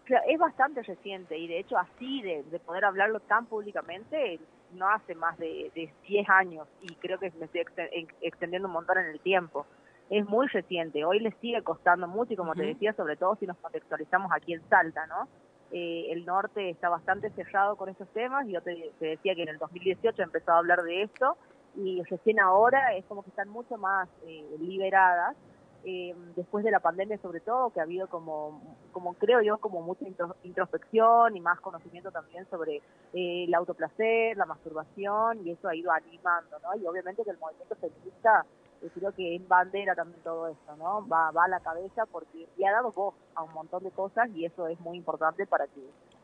Es 0.05 0.37
bastante 0.37 0.81
reciente 0.83 1.37
y 1.37 1.47
de 1.47 1.59
hecho 1.59 1.77
así 1.77 2.21
de, 2.21 2.43
de 2.43 2.59
poder 2.59 2.83
hablarlo 2.85 3.21
tan 3.21 3.47
públicamente 3.47 4.39
no 4.71 4.89
hace 4.89 5.15
más 5.15 5.37
de, 5.37 5.71
de 5.73 5.93
10 6.07 6.29
años 6.29 6.67
y 6.81 6.95
creo 6.97 7.17
que 7.19 7.31
me 7.31 7.45
estoy 7.45 7.61
exten- 7.61 7.89
en- 7.91 8.07
extendiendo 8.19 8.67
un 8.67 8.73
montón 8.73 8.97
en 8.97 9.05
el 9.07 9.21
tiempo. 9.21 9.65
Es 10.09 10.25
muy 10.25 10.47
reciente, 10.47 11.05
hoy 11.05 11.19
le 11.19 11.31
sigue 11.39 11.61
costando 11.63 12.07
mucho 12.07 12.33
y 12.33 12.35
como 12.35 12.53
te 12.53 12.63
decía, 12.63 12.91
sobre 12.93 13.15
todo 13.15 13.35
si 13.37 13.45
nos 13.45 13.57
contextualizamos 13.59 14.29
aquí 14.33 14.53
en 14.53 14.67
Salta, 14.67 15.07
¿no? 15.07 15.29
Eh, 15.71 16.11
el 16.11 16.25
norte 16.25 16.69
está 16.69 16.89
bastante 16.89 17.29
cerrado 17.31 17.77
con 17.77 17.87
esos 17.89 18.09
temas 18.11 18.45
y 18.47 18.51
yo 18.53 18.61
te, 18.61 18.91
te 18.99 19.05
decía 19.07 19.33
que 19.35 19.43
en 19.43 19.49
el 19.49 19.57
2018 19.57 20.21
empezó 20.21 20.51
a 20.51 20.57
hablar 20.57 20.81
de 20.83 21.03
esto 21.03 21.37
y 21.73 22.03
recién 22.09 22.39
ahora 22.41 22.93
es 22.95 23.05
como 23.05 23.23
que 23.23 23.29
están 23.29 23.47
mucho 23.49 23.77
más 23.77 24.09
eh, 24.27 24.49
liberadas 24.59 25.35
eh, 25.83 26.15
después 26.35 26.63
de 26.63 26.71
la 26.71 26.79
pandemia 26.79 27.17
sobre 27.17 27.39
todo, 27.39 27.69
que 27.71 27.79
ha 27.79 27.83
habido 27.83 28.07
como, 28.07 28.61
como 28.91 29.13
creo 29.15 29.41
yo, 29.41 29.57
como 29.57 29.81
mucha 29.81 30.05
intro- 30.05 30.35
introspección 30.43 31.35
y 31.35 31.41
más 31.41 31.59
conocimiento 31.59 32.11
también 32.11 32.47
sobre 32.49 32.77
eh, 33.13 33.45
el 33.45 33.53
autoplacer, 33.53 34.37
la 34.37 34.45
masturbación, 34.45 35.45
y 35.45 35.51
eso 35.51 35.67
ha 35.67 35.75
ido 35.75 35.91
animando, 35.91 36.59
¿no? 36.59 36.75
Y 36.75 36.85
obviamente 36.87 37.23
que 37.23 37.31
el 37.31 37.37
movimiento 37.37 37.75
feminista, 37.75 38.45
eh, 38.81 38.89
creo 38.93 39.11
que 39.13 39.35
en 39.35 39.47
bandera 39.47 39.95
también 39.95 40.21
todo 40.23 40.47
esto, 40.47 40.75
¿no? 40.77 41.07
Va, 41.07 41.31
va 41.31 41.45
a 41.45 41.47
la 41.47 41.59
cabeza 41.59 42.05
porque 42.05 42.47
le 42.57 42.67
ha 42.67 42.71
dado 42.71 42.91
voz 42.91 43.15
a 43.35 43.43
un 43.43 43.53
montón 43.53 43.83
de 43.83 43.91
cosas 43.91 44.29
y 44.35 44.45
eso 44.45 44.67
es 44.67 44.79
muy 44.79 44.97
importante 44.97 45.45
para 45.45 45.67
que 45.67 45.81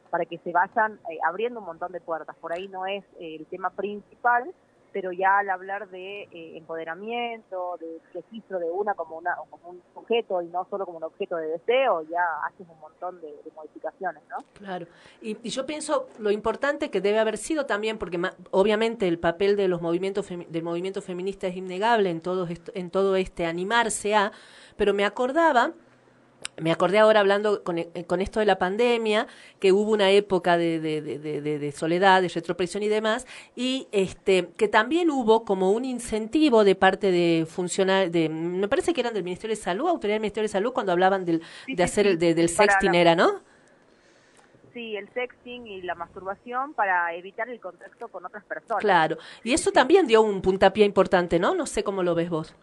para 0.10 0.26
que 0.26 0.40
se 0.40 0.52
vayan 0.52 1.00
eh, 1.08 1.20
abriendo 1.24 1.60
un 1.60 1.68
montón 1.68 1.92
de 1.92 2.02
puertas. 2.02 2.36
Por 2.38 2.52
ahí 2.52 2.68
no 2.68 2.88
es 2.88 3.04
eh, 3.20 3.36
el 3.36 3.46
tema 3.46 3.70
principal, 3.70 4.52
pero 4.92 5.12
ya 5.12 5.40
al 5.40 5.50
hablar 5.50 5.90
de 5.90 6.24
eh, 6.24 6.58
empoderamiento, 6.58 7.78
de 7.80 8.00
registro 8.14 8.60
de 8.60 8.70
una 8.70 8.94
como, 8.94 9.18
una 9.18 9.36
como 9.50 9.70
un 9.70 9.82
sujeto 9.94 10.42
y 10.42 10.48
no 10.48 10.66
solo 10.70 10.86
como 10.86 10.98
un 10.98 11.04
objeto 11.04 11.36
de 11.36 11.48
deseo, 11.48 12.04
ya 12.10 12.24
haces 12.48 12.68
un 12.70 12.80
montón 12.80 13.22
de, 13.22 13.34
modificaciones, 13.56 14.24
¿no? 14.30 14.38
Claro. 14.54 14.86
Y, 15.22 15.38
y 15.44 15.50
yo 15.50 15.66
pienso 15.66 16.08
lo 16.20 16.32
importante 16.32 16.90
que 16.90 17.02
debe 17.02 17.20
haber 17.20 17.38
sido 17.38 17.66
también, 17.66 17.98
porque 17.98 18.18
ma- 18.18 18.34
obviamente 18.52 19.08
el 19.08 19.20
papel 19.20 19.56
de 19.56 19.68
los 19.68 19.82
movimientos 19.82 20.28
del 20.30 20.64
movimiento 20.64 21.02
feminista 21.02 21.48
es 21.48 21.56
innegable 21.56 22.10
en 22.10 22.22
todo 22.22 22.48
en 22.74 22.90
todo 22.90 23.16
este 23.16 23.46
animarse 23.46 24.16
a, 24.16 24.32
pero 24.78 24.94
me 24.94 25.06
acordaba 25.06 25.74
me 26.62 26.72
acordé 26.72 27.00
ahora 27.00 27.20
hablando 27.20 27.64
con, 27.64 27.78
eh, 27.78 27.90
con 28.08 28.22
esto 28.22 28.40
de 28.40 28.46
la 28.46 28.58
pandemia, 28.58 29.28
que 29.60 29.72
hubo 29.72 29.92
una 29.92 30.12
época 30.12 30.58
de, 30.58 30.80
de, 30.80 31.72
soledad, 31.72 32.22
de 32.22 32.30
retropresión 32.30 32.84
y 32.84 32.88
demás, 32.88 33.26
y 33.56 33.88
este 33.92 34.50
que 34.58 34.68
también 34.68 35.10
hubo 35.10 35.46
como 35.46 35.72
un 35.72 35.86
incentivo 35.86 36.64
de 36.64 36.76
parte 36.76 37.12
de 37.12 37.46
funcionar, 37.48 38.12
de, 38.12 38.30
me 38.30 38.68
parece 38.68 38.94
que 38.94 39.02
eran 39.02 39.14
del 39.14 39.24
Ministerio 39.24 39.56
de 39.56 39.62
Salud, 39.62 39.88
autoridad 39.88 40.16
del 40.16 40.22
Ministerio 40.22 40.46
de 40.48 40.52
Salud, 40.52 40.74
cuando 40.74 40.92
hablaban 40.92 41.26
del, 41.26 41.42
de 41.68 41.84
hacer 41.84 42.08
el, 42.08 42.20
de- 42.20 42.34
del 42.34 42.50
sexting 42.50 42.96
era, 42.96 43.16
¿no? 43.16 43.42
Sí, 44.74 44.96
el 44.96 45.10
sexting 45.14 45.66
y 45.66 45.82
la 45.82 45.96
masturbación 45.96 46.74
para 46.74 47.14
evitar 47.16 47.50
el 47.50 47.60
contacto 47.60 48.08
con 48.08 48.26
otras 48.26 48.44
personas. 48.46 48.80
Claro. 48.80 49.18
Y 49.44 49.54
eso 49.54 49.72
también 49.72 50.06
dio 50.06 50.22
un 50.22 50.42
puntapié 50.42 50.86
importante, 50.86 51.40
¿no? 51.40 51.56
No 51.56 51.66
sé 51.66 51.84
cómo 51.84 52.04
lo 52.04 52.14
ves 52.14 52.30
vos. 52.30 52.56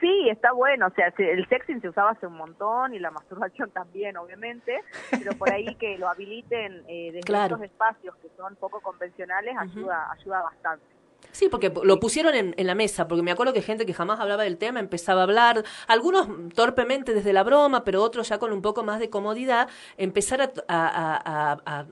Sí, 0.00 0.28
está 0.28 0.52
bueno, 0.52 0.86
o 0.88 0.90
sea, 0.90 1.10
se- 1.12 1.30
el 1.30 1.48
sexting 1.48 1.80
se 1.80 1.88
usaba 1.88 2.10
hace 2.10 2.26
un 2.26 2.34
montón 2.34 2.94
y 2.94 2.98
la 2.98 3.10
masturbación 3.10 3.70
también, 3.74 4.16
obviamente, 4.16 4.80
pero 5.10 5.32
por 5.38 5.50
ahí 5.52 5.74
que 5.76 5.96
lo 5.98 6.08
habiliten 6.08 6.84
eh, 6.88 7.10
desde 7.12 7.20
Claro. 7.20 7.54
estos 7.56 7.62
espacios 7.70 8.16
que 8.16 8.28
son 8.36 8.56
poco 8.56 8.80
convencionales 8.80 9.56
ayuda 9.58 10.10
ayuda 10.12 10.42
bastante. 10.42 10.84
Sí, 11.32 11.48
porque 11.48 11.72
lo 11.82 11.98
pusieron 12.00 12.34
en, 12.34 12.54
en 12.56 12.66
la 12.66 12.74
mesa, 12.74 13.06
porque 13.08 13.22
me 13.22 13.30
acuerdo 13.32 13.52
que 13.52 13.60
gente 13.62 13.84
que 13.86 13.92
jamás 13.92 14.18
hablaba 14.20 14.44
del 14.44 14.56
tema 14.56 14.78
empezaba 14.80 15.20
a 15.20 15.24
hablar, 15.24 15.64
algunos 15.88 16.28
torpemente 16.54 17.12
desde 17.12 17.32
la 17.32 17.42
broma, 17.42 17.84
pero 17.84 18.02
otros 18.02 18.28
ya 18.28 18.38
con 18.38 18.52
un 18.52 18.62
poco 18.62 18.82
más 18.84 18.98
de 19.00 19.10
comodidad, 19.10 19.68
empezar 19.96 20.40
a- 20.42 20.52
a- 20.68 21.58
a 21.66 21.86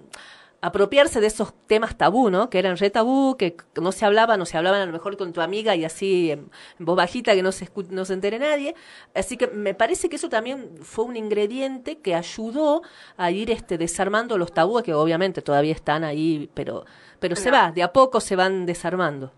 apropiarse 0.66 1.20
de 1.20 1.26
esos 1.26 1.52
temas 1.66 1.96
tabú, 1.96 2.30
¿no? 2.30 2.48
Que 2.50 2.58
eran 2.58 2.76
re 2.76 2.90
tabú, 2.90 3.36
que 3.36 3.56
no 3.80 3.92
se 3.92 4.04
hablaban, 4.04 4.40
o 4.40 4.46
se 4.46 4.56
hablaban 4.56 4.80
a 4.82 4.86
lo 4.86 4.92
mejor 4.92 5.16
con 5.16 5.32
tu 5.32 5.40
amiga 5.40 5.74
y 5.74 5.84
así 5.84 6.30
en, 6.30 6.50
en 6.78 6.84
voz 6.86 6.96
bajita 6.96 7.34
que 7.34 7.42
no 7.42 7.52
se, 7.52 7.66
escu- 7.66 7.88
no 7.90 8.04
se 8.04 8.14
entere 8.14 8.38
nadie. 8.38 8.74
Así 9.14 9.36
que 9.36 9.46
me 9.48 9.74
parece 9.74 10.08
que 10.08 10.16
eso 10.16 10.28
también 10.28 10.78
fue 10.82 11.04
un 11.04 11.16
ingrediente 11.16 11.98
que 11.98 12.14
ayudó 12.14 12.82
a 13.16 13.30
ir 13.30 13.50
este 13.50 13.78
desarmando 13.78 14.38
los 14.38 14.52
tabúes 14.52 14.84
que 14.84 14.94
obviamente 14.94 15.42
todavía 15.42 15.72
están 15.72 16.04
ahí, 16.04 16.50
pero 16.54 16.84
pero 17.18 17.34
se 17.34 17.50
va, 17.50 17.72
de 17.72 17.82
a 17.82 17.92
poco 17.92 18.20
se 18.20 18.36
van 18.36 18.66
desarmando. 18.66 19.32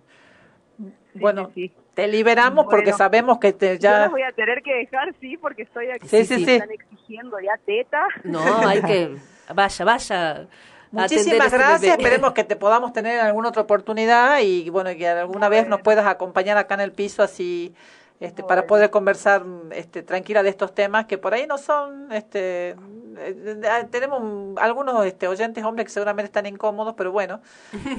bueno, 1.14 1.50
te 1.94 2.06
liberamos 2.06 2.66
porque 2.70 2.92
sabemos 2.92 3.38
que 3.38 3.52
te 3.52 3.74
Yo 3.74 3.80
ya... 3.80 4.02
los 4.02 4.10
voy 4.12 4.22
a 4.22 4.32
tener 4.32 4.62
que 4.62 4.72
dejar, 4.74 5.14
sí, 5.20 5.36
porque 5.36 5.62
estoy 5.62 5.90
aquí. 5.90 6.06
Sí, 6.06 6.24
sí, 6.24 6.34
me 6.38 6.44
sí. 6.44 6.50
Están 6.52 6.70
exigiendo 6.70 7.36
ya 7.40 7.56
teta. 7.66 8.06
No, 8.24 8.40
hay 8.66 8.82
que 8.82 9.16
vaya, 9.54 9.84
vaya 9.84 10.46
Muchísimas 10.90 11.48
ese 11.48 11.56
gracias, 11.56 11.80
bebé. 11.80 11.92
esperemos 12.02 12.32
que 12.32 12.44
te 12.44 12.56
podamos 12.56 12.92
tener 12.92 13.18
en 13.18 13.26
alguna 13.26 13.48
otra 13.50 13.62
oportunidad 13.62 14.40
y 14.40 14.70
bueno, 14.70 14.90
que 14.96 15.08
alguna 15.08 15.48
vez 15.48 15.68
nos 15.68 15.80
puedas 15.82 16.06
acompañar 16.06 16.56
acá 16.58 16.74
en 16.74 16.80
el 16.80 16.92
piso 16.92 17.22
así 17.22 17.74
este, 18.20 18.42
para 18.42 18.66
poder 18.66 18.90
conversar 18.90 19.44
este, 19.70 20.02
tranquila 20.02 20.42
de 20.42 20.48
estos 20.50 20.74
temas 20.74 21.06
que 21.06 21.18
por 21.18 21.34
ahí 21.34 21.46
no 21.46 21.56
son, 21.56 22.10
este, 22.10 22.74
eh, 23.16 23.86
tenemos 23.90 24.58
algunos 24.58 25.06
este, 25.06 25.28
oyentes 25.28 25.62
hombres 25.64 25.86
que 25.86 25.92
seguramente 25.92 26.26
están 26.26 26.46
incómodos, 26.46 26.94
pero 26.96 27.12
bueno, 27.12 27.40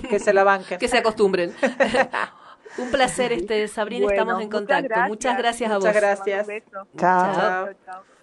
que 0.09 0.19
se 0.19 0.33
la 0.33 0.43
banquen. 0.43 0.77
que 0.79 0.87
se 0.87 0.97
acostumbren. 0.97 1.55
Un 2.77 2.91
placer, 2.91 3.31
este 3.33 3.67
Sabrina, 3.67 4.05
Bueno, 4.05 4.21
estamos 4.21 4.41
en 4.43 4.47
muchas 4.47 4.59
contacto. 4.59 4.87
gracias. 4.89 5.09
Muchas 5.09 5.37
gracias 5.37 5.71
a 5.71 5.75
Muchas 5.75 5.93
vos. 5.93 6.01
gracias. 6.01 6.41
Un 6.41 6.47
beso. 6.47 6.87
Chao. 6.97 7.33
Chao. 7.35 7.69
chao. 7.85 8.18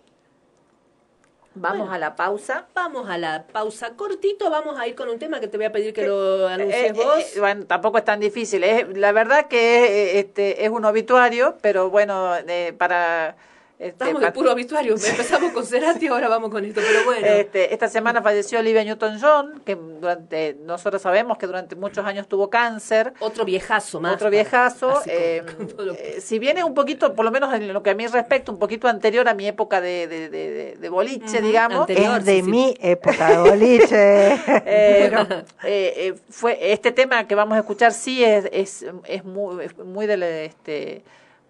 Vamos 1.59 1.89
a 1.91 1.99
la 1.99 2.15
pausa. 2.15 2.67
Vamos 2.75 3.09
a 3.09 3.17
la 3.19 3.45
pausa 3.51 3.97
cortito, 3.97 4.51
vamos 4.51 4.79
a 4.79 4.87
ir 4.87 4.95
con 4.95 5.09
un 5.09 5.19
tema 5.19 5.41
que 5.41 5.49
te 5.49 5.57
voy 5.57 5.67
a 5.67 5.73
pedir 5.73 5.93
que 5.95 6.07
lo 6.07 6.49
Eh, 6.49 6.53
anuncies 6.53 6.91
eh, 6.91 6.93
vos. 6.93 7.19
eh, 7.37 7.41
bueno, 7.41 7.65
tampoco 7.67 7.97
es 7.99 8.05
tan 8.05 8.21
difícil. 8.21 8.63
Es, 8.63 8.87
la 8.97 9.13
verdad 9.13 9.47
que 9.49 9.85
eh, 9.85 10.19
este, 10.19 10.65
es 10.65 10.71
un 10.71 10.85
obituario, 10.85 11.57
pero 11.63 11.91
bueno, 11.91 12.35
eh, 12.47 12.75
para... 12.77 13.37
este, 13.79 13.89
Estamos 13.89 14.21
pa- 14.21 14.27
de 14.27 14.33
puro 14.33 14.53
obituario. 14.53 14.95
Empezamos 15.07 15.53
con 15.53 15.67
Cerati, 15.67 16.07
ahora 16.07 16.29
vamos 16.29 16.51
con 16.51 16.65
esto. 16.65 16.81
Pero 16.87 17.05
bueno, 17.05 17.27
Este, 17.27 17.73
esta 17.75 17.89
semana 17.89 18.23
falleció 18.23 18.59
Olivia 18.59 18.83
Newton-John, 18.85 19.63
que 19.65 19.75
durante 19.77 20.57
nosotros 20.65 21.03
sabemos 21.03 21.37
que 21.39 21.47
durante 21.47 21.77
muchos 21.77 22.05
años 22.07 22.27
tuvo 22.29 22.49
cáncer. 22.51 23.13
otro 23.21 23.45
viejazo 23.45 24.01
más. 24.01 24.15
Otro 24.15 24.31
viejazo. 24.31 25.03
Eh, 25.07 25.43
con 25.77 25.95
eh, 25.97 26.19
si 26.21 26.39
bien 26.39 26.57
es 26.59 26.65
un 26.65 26.75
poquito, 26.75 27.15
por 27.15 27.25
lo 27.25 27.31
menos 27.31 27.53
en 27.55 27.73
lo 27.73 27.83
que 27.83 27.91
a 27.91 27.95
mí 27.95 28.07
respecta, 28.07 28.51
un 28.51 28.59
poquito 28.59 28.89
anterior 28.89 29.29
a 29.29 29.35
mi 29.35 29.47
época 29.47 29.81
de, 29.81 30.07
de, 30.07 30.29
de, 30.31 30.51
de- 30.51 30.77
de 30.77 30.89
boliche, 30.89 31.41
digamos. 31.43 31.81
anterior. 31.81 32.19
Es 32.21 32.25
de 32.25 32.33
sí, 32.37 32.43
sí. 32.45 32.51
mi 32.51 32.75
época 32.81 33.31
de 33.31 33.37
boliche. 33.51 34.27
Eh, 34.69 35.11
eh, 35.65 35.95
eh, 35.97 36.15
fue 36.31 36.73
este 36.73 36.93
tema 36.93 37.27
que 37.27 37.35
vamos 37.35 37.57
a 37.57 37.61
escuchar 37.61 37.93
sí 37.93 38.25
es 38.25 38.49
es, 38.53 38.85
es 39.07 39.25
muy 39.25 39.65
es 39.65 39.77
muy 39.79 40.07
de 40.07 40.17
la- 40.17 40.29
este 40.43 41.03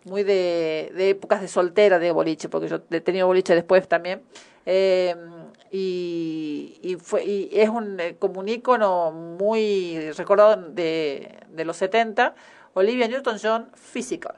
muy 0.06 0.22
de, 0.22 0.90
épocas 0.96 1.40
de 1.40 1.48
soltera 1.48 1.98
de 1.98 2.10
boliche 2.12 2.48
porque 2.48 2.68
yo 2.68 2.80
he 2.90 3.00
tenido 3.00 3.26
boliche 3.26 3.54
después 3.54 3.86
también 3.88 4.22
Eh, 4.68 5.14
y, 5.70 6.80
y 6.82 6.96
fue 6.96 7.24
y 7.24 7.50
es 7.52 7.68
un 7.68 8.00
eh, 8.00 8.16
como 8.18 8.40
un 8.40 8.48
muy 9.38 10.10
recordado 10.16 10.56
de, 10.56 11.38
de 11.50 11.64
los 11.64 11.76
70 11.76 12.34
Olivia 12.74 13.06
Newton-John 13.06 13.70
Physical 13.74 14.34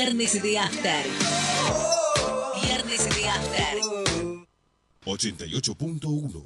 Viernes 0.00 0.40
de 0.40 0.56
After. 0.56 1.04
Viernes 2.62 3.04
de 3.16 3.28
After. 3.28 3.78
88.1 5.04 6.44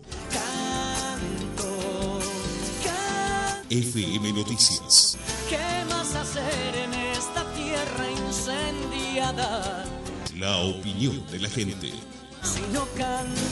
FM 3.69 4.33
Noticias. 4.33 5.19
¿Qué 5.51 5.85
más 5.91 6.15
hacer 6.15 6.77
en 6.77 6.95
esta 6.95 7.45
tierra 7.53 8.11
incendiada? 8.27 9.85
La 10.35 10.57
opinión 10.57 11.23
de 11.31 11.41
la 11.41 11.51
gente. 11.51 11.93
Sino 12.43 12.87
cantar. 12.97 13.37
La 13.37 13.52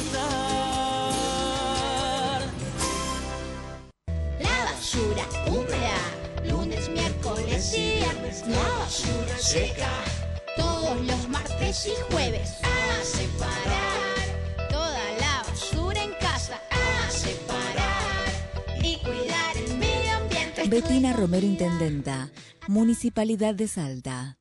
Betina 20.71 21.13
Romero 21.13 21.45
Intendenta, 21.45 22.31
Municipalidad 22.69 23.57
de 23.57 23.67
Salta. 23.67 24.39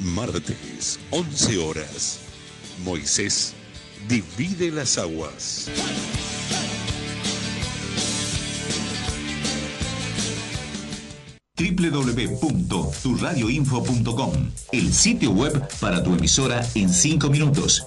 Martes, 0.00 0.98
11 1.10 1.58
horas. 1.58 2.20
Moisés 2.82 3.52
divide 4.08 4.70
las 4.70 4.96
aguas. 4.96 5.68
www.turradioinfo.com, 11.58 14.32
el 14.72 14.94
sitio 14.94 15.32
web 15.32 15.68
para 15.80 16.02
tu 16.02 16.14
emisora 16.14 16.66
en 16.74 16.88
5 16.88 17.28
minutos. 17.28 17.86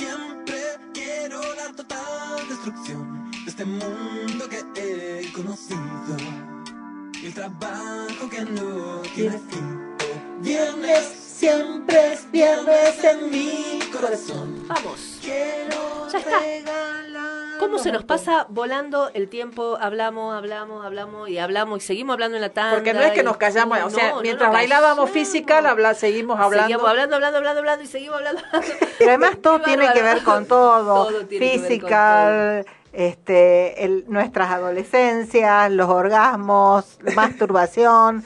Siempre 0.00 0.56
quiero 0.94 1.42
la 1.56 1.70
total 1.76 2.48
destrucción 2.48 3.30
de 3.44 3.50
este 3.50 3.66
mundo 3.66 4.48
que 4.48 4.64
he 4.74 5.30
conocido. 5.30 6.16
Y 7.20 7.26
el 7.26 7.34
trabajo 7.34 8.30
que 8.30 8.40
no 8.46 9.02
tiene 9.14 9.38
fin. 9.50 9.96
Viernes, 10.40 11.04
siempre 11.04 12.14
es 12.14 12.30
viernes 12.30 13.04
en 13.04 13.30
mi 13.30 13.78
corazón. 13.92 14.64
Vamos. 14.68 15.18
Quiero 15.20 16.08
Ya 16.10 16.18
está. 16.18 17.09
¿Cómo 17.60 17.78
se 17.78 17.92
nos 17.92 18.02
pasa 18.04 18.46
volando 18.48 19.10
el 19.14 19.28
tiempo? 19.28 19.78
Hablamos, 19.80 20.34
hablamos, 20.34 20.84
hablamos 20.84 21.28
y 21.28 21.38
hablamos 21.38 21.84
y 21.84 21.86
seguimos 21.86 22.14
hablando 22.14 22.36
en 22.36 22.40
la 22.42 22.48
tanda. 22.48 22.74
Porque 22.74 22.92
no 22.94 23.00
es 23.02 23.12
que 23.12 23.20
y- 23.20 23.24
nos 23.24 23.36
callamos, 23.36 23.78
No, 23.78 23.86
o 23.86 23.90
sea, 23.90 24.10
no, 24.14 24.20
mientras 24.22 24.48
nos 24.48 24.54
bailábamos 24.54 25.10
física, 25.10 25.58
habla, 25.58 25.94
seguimos 25.94 26.40
hablando. 26.40 26.66
Seguimos 26.66 26.88
hablando, 26.88 27.14
hablando, 27.16 27.38
hablando, 27.38 27.58
hablando 27.60 27.84
y 27.84 27.86
seguimos 27.86 28.16
hablando. 28.16 28.40
Pero 28.98 29.10
además 29.10 29.38
todo 29.42 29.60
tiene 29.60 29.92
que 29.92 30.02
ver 30.02 30.22
con 30.24 30.46
todo, 30.46 31.08
física, 31.28 32.64
este, 32.92 33.84
el- 33.84 34.04
nuestras 34.08 34.50
adolescencias, 34.50 35.70
los 35.70 35.88
orgasmos, 35.88 36.98
masturbación, 37.14 38.24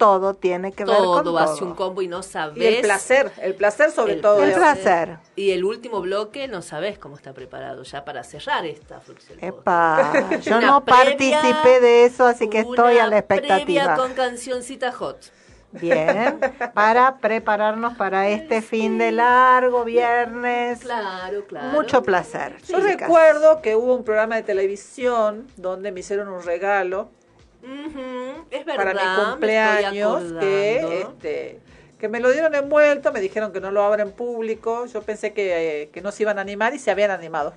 todo 0.00 0.34
tiene 0.34 0.72
que 0.72 0.84
ver 0.84 0.96
con 0.96 1.22
todo 1.24 1.38
hace 1.38 1.60
todo. 1.60 1.68
un 1.68 1.74
combo 1.76 2.02
y 2.02 2.08
no 2.08 2.24
sabes. 2.24 2.56
Y 2.56 2.66
el 2.66 2.80
placer, 2.80 3.30
el 3.40 3.54
placer 3.54 3.92
sobre 3.92 4.14
El 4.14 4.20
todo. 4.20 4.42
El 4.42 4.52
placer. 4.54 5.18
Y 5.36 5.52
el 5.52 5.64
último 5.64 6.00
bloque 6.00 6.48
no 6.48 6.62
sabes 6.62 6.98
cómo 6.98 7.14
está 7.16 7.32
preparado 7.34 7.84
ya 7.84 8.04
para 8.04 8.24
cerrar 8.24 8.66
esta 8.66 9.00
función. 9.00 9.38
Epa, 9.40 10.12
yo 10.42 10.60
no 10.60 10.84
previa- 10.84 11.04
participé 11.06 11.80
de 11.80 12.04
eso, 12.06 12.26
así 12.26 12.48
que 12.48 12.60
estoy 12.60 12.98
a 12.98 13.06
la 13.06 13.22
Previa 13.22 13.56
expectativa. 13.58 13.94
con 13.94 14.14
cancioncita 14.14 14.90
hot. 14.90 15.18
Bien, 15.72 16.40
para 16.74 17.18
prepararnos 17.18 17.96
para 17.96 18.28
este 18.28 18.60
fin 18.60 18.98
de 18.98 19.12
largo 19.12 19.84
viernes. 19.84 20.80
Claro, 20.80 21.44
claro. 21.46 21.68
Mucho 21.68 22.02
placer. 22.02 22.56
Yo 22.66 22.78
chicas. 22.80 23.02
recuerdo 23.02 23.62
que 23.62 23.76
hubo 23.76 23.94
un 23.94 24.02
programa 24.02 24.34
de 24.34 24.42
televisión 24.42 25.46
donde 25.56 25.92
me 25.92 26.00
hicieron 26.00 26.26
un 26.26 26.42
regalo 26.42 27.10
Ujú, 27.62 28.44
Es 28.50 28.64
verdad. 28.64 28.76
para 28.76 28.94
mi 28.94 29.24
me 29.24 29.30
cumpleaños 29.30 30.22
que, 30.40 31.00
este, 31.02 31.60
que 31.98 32.08
me 32.08 32.20
lo 32.20 32.30
dieron 32.30 32.54
envuelto, 32.54 33.12
me 33.12 33.20
dijeron 33.20 33.52
que 33.52 33.60
no 33.60 33.70
lo 33.70 33.82
abra 33.82 34.02
en 34.02 34.12
público, 34.12 34.86
yo 34.86 35.02
pensé 35.02 35.32
que, 35.32 35.82
eh, 35.82 35.90
que 35.90 36.00
no 36.00 36.10
se 36.12 36.22
iban 36.22 36.38
a 36.38 36.40
animar 36.40 36.74
y 36.74 36.78
se 36.78 36.90
habían 36.90 37.10
animado. 37.10 37.52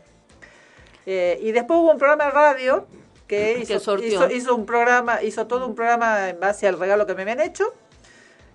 Eh, 1.06 1.40
y 1.42 1.52
después 1.52 1.80
hubo 1.80 1.92
un 1.92 1.98
programa 1.98 2.26
de 2.26 2.32
radio 2.32 2.86
que 3.28 3.60
hizo, 3.60 3.80
sorteó. 3.80 4.08
hizo, 4.08 4.30
hizo 4.32 4.56
un 4.56 4.66
programa, 4.66 5.22
hizo 5.24 5.48
todo 5.48 5.66
un 5.68 5.76
programa 5.76 6.30
en 6.30 6.40
base 6.40 6.68
al 6.68 6.78
regalo 6.80 7.06
que 7.06 7.16
me 7.16 7.22
habían 7.24 7.40
hecho. 7.40 7.74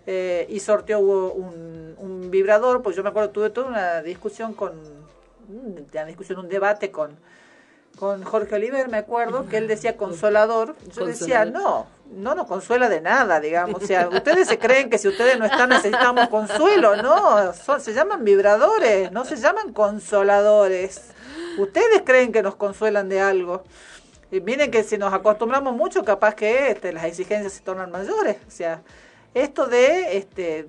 eh, 0.07 0.46
y 0.49 0.61
sorteó 0.61 1.01
hubo 1.01 1.32
un, 1.32 1.94
un 1.99 2.30
vibrador, 2.30 2.80
pues 2.82 2.96
yo 2.96 3.03
me 3.03 3.11
acuerdo, 3.11 3.30
tuve 3.30 3.51
toda 3.51 3.68
una 3.68 4.03
discusión 4.03 4.55
con, 4.55 4.72
una 5.49 6.05
discusión, 6.07 6.38
un 6.38 6.49
debate 6.49 6.90
con, 6.90 7.11
con 7.99 8.22
Jorge 8.22 8.55
Oliver, 8.55 8.88
me 8.88 8.99
acuerdo, 8.99 9.46
que 9.46 9.57
él 9.57 9.68
decía 9.68 9.96
consolador. 9.96 10.76
Yo 10.96 11.07
decía, 11.07 11.44
no, 11.44 11.86
no 12.11 12.34
nos 12.34 12.46
consuela 12.46 12.88
de 12.88 13.01
nada, 13.01 13.40
digamos. 13.40 13.82
O 13.82 13.86
sea, 13.86 14.09
ustedes 14.09 14.49
se 14.49 14.59
creen 14.59 14.88
que 14.88 14.99
si 14.99 15.09
ustedes 15.09 15.38
no 15.38 15.44
están 15.44 15.68
necesitamos 15.70 16.28
consuelo, 16.28 16.96
no, 16.96 17.53
son, 17.53 17.80
se 17.80 17.92
llaman 17.92 18.24
vibradores, 18.24 19.11
no 19.12 19.24
se 19.24 19.36
llaman 19.36 19.72
consoladores. 19.72 21.11
Ustedes 21.59 22.03
creen 22.05 22.32
que 22.32 22.42
nos 22.42 22.55
consuelan 22.55 23.09
de 23.09 23.20
algo. 23.20 23.64
Y 24.30 24.40
miren 24.40 24.70
que 24.70 24.84
si 24.84 24.99
nos 24.99 25.12
acostumbramos 25.12 25.74
mucho, 25.74 26.05
capaz 26.05 26.34
que 26.34 26.70
este, 26.70 26.92
las 26.92 27.05
exigencias 27.05 27.55
se 27.55 27.61
tornan 27.62 27.90
mayores. 27.90 28.36
O 28.46 28.51
sea, 28.51 28.82
esto 29.34 29.66
de 29.66 30.18
este, 30.18 30.68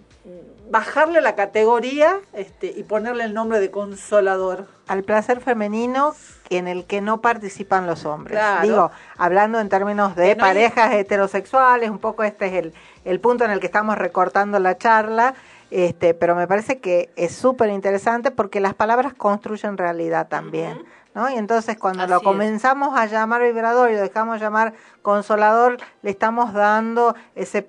bajarle 0.70 1.22
la 1.22 1.36
categoría 1.36 2.18
este, 2.34 2.68
y 2.68 2.84
ponerle 2.84 3.24
el 3.24 3.34
nombre 3.34 3.60
de 3.60 3.72
consolador. 3.72 4.68
Al 4.88 5.04
placer 5.04 5.42
femenino 5.42 6.14
en 6.50 6.68
el 6.68 6.86
que 6.86 7.02
no 7.02 7.22
participan 7.22 7.88
los 7.88 8.06
hombres. 8.06 8.38
Claro. 8.38 8.62
Digo, 8.62 8.92
hablando 9.18 9.60
en 9.60 9.70
términos 9.70 10.16
de 10.16 10.30
hay- 10.30 10.36
parejas 10.36 10.94
heterosexuales, 10.94 11.90
un 11.90 12.00
poco 12.00 12.24
este 12.24 12.48
es 12.48 12.54
el, 12.54 12.74
el 13.06 13.20
punto 13.20 13.46
en 13.46 13.52
el 13.52 13.60
que 13.60 13.66
estamos 13.68 13.98
recortando 13.98 14.60
la 14.60 14.78
charla, 14.78 15.34
este, 15.72 16.14
pero 16.16 16.36
me 16.36 16.48
parece 16.48 16.80
que 16.80 17.10
es 17.16 17.36
súper 17.36 17.70
interesante 17.70 18.32
porque 18.32 18.60
las 18.60 18.74
palabras 18.74 19.14
construyen 19.14 19.78
realidad 19.78 20.28
también. 20.28 20.84
¿No? 21.16 21.28
Y 21.28 21.34
entonces 21.36 21.76
cuando 21.76 22.04
Así 22.04 22.12
lo 22.12 22.18
es. 22.18 22.24
comenzamos 22.24 22.96
a 22.98 23.08
llamar 23.08 23.42
vibrador 23.42 23.90
y 23.90 23.96
lo 23.96 24.02
dejamos 24.02 24.40
llamar 24.40 24.74
consolador, 25.02 25.78
le 26.04 26.12
estamos 26.12 26.54
dando 26.54 27.16
ese 27.36 27.68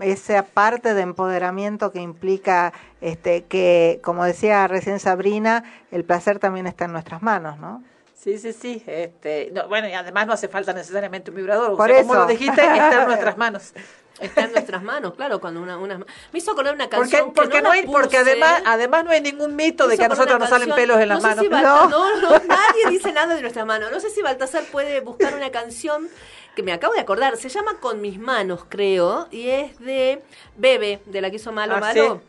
esa 0.00 0.42
parte 0.44 0.94
de 0.94 1.02
empoderamiento 1.02 1.92
que 1.92 2.00
implica 2.00 2.72
este 3.00 3.44
que 3.44 4.00
como 4.02 4.24
decía 4.24 4.66
recién 4.68 5.00
Sabrina 5.00 5.64
el 5.90 6.04
placer 6.04 6.38
también 6.38 6.66
está 6.66 6.84
en 6.86 6.92
nuestras 6.92 7.22
manos 7.22 7.58
no 7.58 7.82
Sí, 8.18 8.38
sí, 8.38 8.52
sí. 8.52 8.82
Este, 8.88 9.50
no, 9.52 9.68
bueno, 9.68 9.86
y 9.88 9.92
además 9.92 10.26
no 10.26 10.32
hace 10.32 10.48
falta 10.48 10.72
necesariamente 10.72 11.30
un 11.30 11.36
vibrador. 11.36 11.70
O 11.72 11.76
Por 11.76 11.88
sea, 11.88 12.00
como 12.00 12.14
eso. 12.14 12.22
lo 12.22 12.26
dijiste, 12.28 12.60
está 12.60 13.02
en 13.02 13.06
nuestras 13.06 13.36
manos. 13.36 13.72
Está 14.18 14.44
en 14.44 14.52
nuestras 14.52 14.82
manos, 14.82 15.14
claro, 15.14 15.40
cuando 15.40 15.60
una, 15.62 15.78
una... 15.78 15.98
Me 15.98 16.04
hizo 16.32 16.50
acordar 16.50 16.74
una 16.74 16.88
Porque, 16.88 16.96
canción 17.10 17.32
porque, 17.32 17.50
que 17.50 17.62
no 17.62 17.68
no, 17.68 17.70
hay, 17.72 17.86
porque 17.86 18.16
además, 18.16 18.62
además 18.64 19.04
no 19.04 19.12
hay 19.12 19.20
ningún 19.20 19.54
mito 19.54 19.86
de 19.86 19.96
que 19.96 20.04
a 20.06 20.08
nosotros 20.08 20.40
nos 20.40 20.48
salen 20.48 20.74
pelos 20.74 20.98
en 20.98 21.08
las 21.10 21.22
no 21.22 21.28
sé 21.28 21.48
manos. 21.48 21.50
Balta- 21.50 21.88
no, 21.88 22.20
no, 22.22 22.30
nadie 22.48 22.90
dice 22.90 23.12
nada 23.12 23.32
de 23.36 23.42
nuestras 23.42 23.64
manos. 23.66 23.92
No 23.92 24.00
sé 24.00 24.10
si 24.10 24.22
Baltasar 24.22 24.64
puede 24.72 25.00
buscar 25.02 25.32
una 25.34 25.50
canción 25.50 26.08
que 26.56 26.62
me 26.64 26.72
acabo 26.72 26.94
de 26.94 27.00
acordar. 27.00 27.36
Se 27.36 27.48
llama 27.48 27.78
Con 27.78 28.00
mis 28.00 28.18
manos, 28.18 28.64
creo, 28.68 29.28
y 29.30 29.48
es 29.50 29.78
de 29.78 30.22
Bebe, 30.56 31.00
de 31.06 31.20
la 31.20 31.30
que 31.30 31.36
hizo 31.36 31.52
Malo 31.52 31.74
Ah, 31.76 31.80
Malo. 31.80 32.22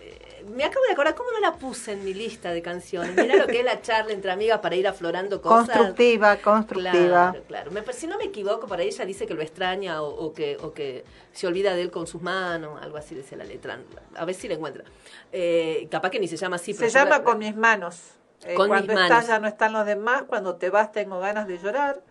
Eh, 0.00 0.44
Me 0.48 0.64
acabo 0.64 0.84
de 0.86 0.92
acordar, 0.92 1.14
¿cómo 1.14 1.30
no 1.32 1.38
la 1.40 1.52
puse 1.54 1.92
en 1.92 2.02
mi 2.04 2.12
lista 2.14 2.50
de 2.52 2.62
canciones? 2.62 3.14
Mira 3.14 3.36
lo 3.36 3.46
que 3.46 3.58
es 3.60 3.64
la 3.64 3.80
charla 3.82 4.12
entre 4.12 4.30
amigas 4.32 4.58
para 4.60 4.74
ir 4.74 4.88
aflorando 4.88 5.40
cosas. 5.42 5.68
Constructiva, 5.76 6.36
constructiva. 6.38 6.92
Claro, 7.32 7.42
claro. 7.46 7.70
Me, 7.70 7.82
si 7.92 8.06
no 8.06 8.16
me 8.18 8.24
equivoco, 8.24 8.66
para 8.66 8.82
ella 8.82 9.04
dice 9.04 9.26
que 9.26 9.34
lo 9.34 9.42
extraña 9.42 10.02
o, 10.02 10.08
o 10.08 10.32
que, 10.32 10.56
o 10.62 10.72
que 10.72 11.04
se 11.32 11.46
olvida 11.46 11.74
de 11.74 11.82
él 11.82 11.90
con 11.90 12.06
sus 12.06 12.22
manos, 12.22 12.80
algo 12.82 12.96
así 12.96 13.14
dice 13.14 13.36
la 13.36 13.44
letra. 13.44 13.78
A 14.16 14.24
ver 14.24 14.34
si 14.34 14.48
la 14.48 14.54
encuentra. 14.54 14.84
Eh, 15.30 15.86
capaz 15.90 16.08
que 16.10 16.18
ni 16.20 16.26
se 16.28 16.36
llama 16.38 16.56
así. 16.56 16.72
Se 16.72 16.78
pero 16.80 16.90
yo 16.92 16.98
llama 17.00 17.18
la- 17.18 17.24
Con 17.24 17.38
mis 17.38 17.54
manos. 17.54 18.00
Eh, 18.46 18.54
Con 18.54 18.68
cuando 18.68 18.92
mis 18.92 18.96
estás 19.02 19.10
manos. 19.10 19.26
ya 19.28 19.38
no 19.38 19.46
están 19.48 19.72
los 19.72 19.86
demás, 19.86 20.24
cuando 20.26 20.56
te 20.56 20.68
vas 20.70 20.90
tengo 20.92 21.20
ganas 21.20 21.46
de 21.48 21.58
llorar. 21.58 22.02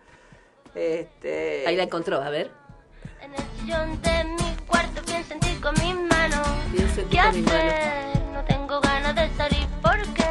Este, 0.74 1.64
Ahí 1.66 1.76
la 1.76 1.84
encontró, 1.84 2.20
a 2.20 2.30
ver. 2.30 2.50
En 3.22 3.32
el 3.32 3.42
sillón 3.58 4.02
de 4.02 4.24
mi 4.24 4.56
cuarto 4.66 5.02
pienso 5.02 5.34
en 5.34 5.40
ti 5.40 5.54
con 5.62 5.72
mis 5.74 5.94
manos. 5.94 6.46
¿Qué 7.10 7.20
hacer? 7.20 8.18
No 8.32 8.44
tengo 8.44 8.80
ganas 8.80 9.14
de 9.14 9.30
salir 9.36 9.68
porque 9.80 10.24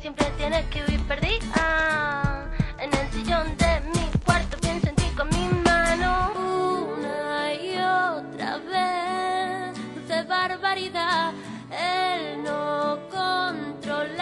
siempre 0.00 0.26
tienes 0.36 0.66
que 0.66 0.82
vivir 0.82 1.00
perdida. 1.06 2.50
En 2.80 2.92
el 2.92 3.10
sillón 3.12 3.56
de 3.56 3.80
mi 3.94 4.10
cuarto 4.24 4.56
pienso 4.58 4.88
en 4.88 4.96
ti 4.96 5.04
con 5.16 5.28
mis 5.28 5.52
manos. 5.64 6.36
Una 6.36 7.54
y 7.54 7.78
otra 7.78 8.58
vez, 8.58 9.78
dulce 9.94 10.22
barbaridad. 10.24 11.32
El 11.70 12.42
no 12.42 12.98
controlar 13.10 14.16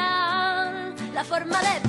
la 1.14 1.24
forma 1.24 1.58
de 1.62 1.85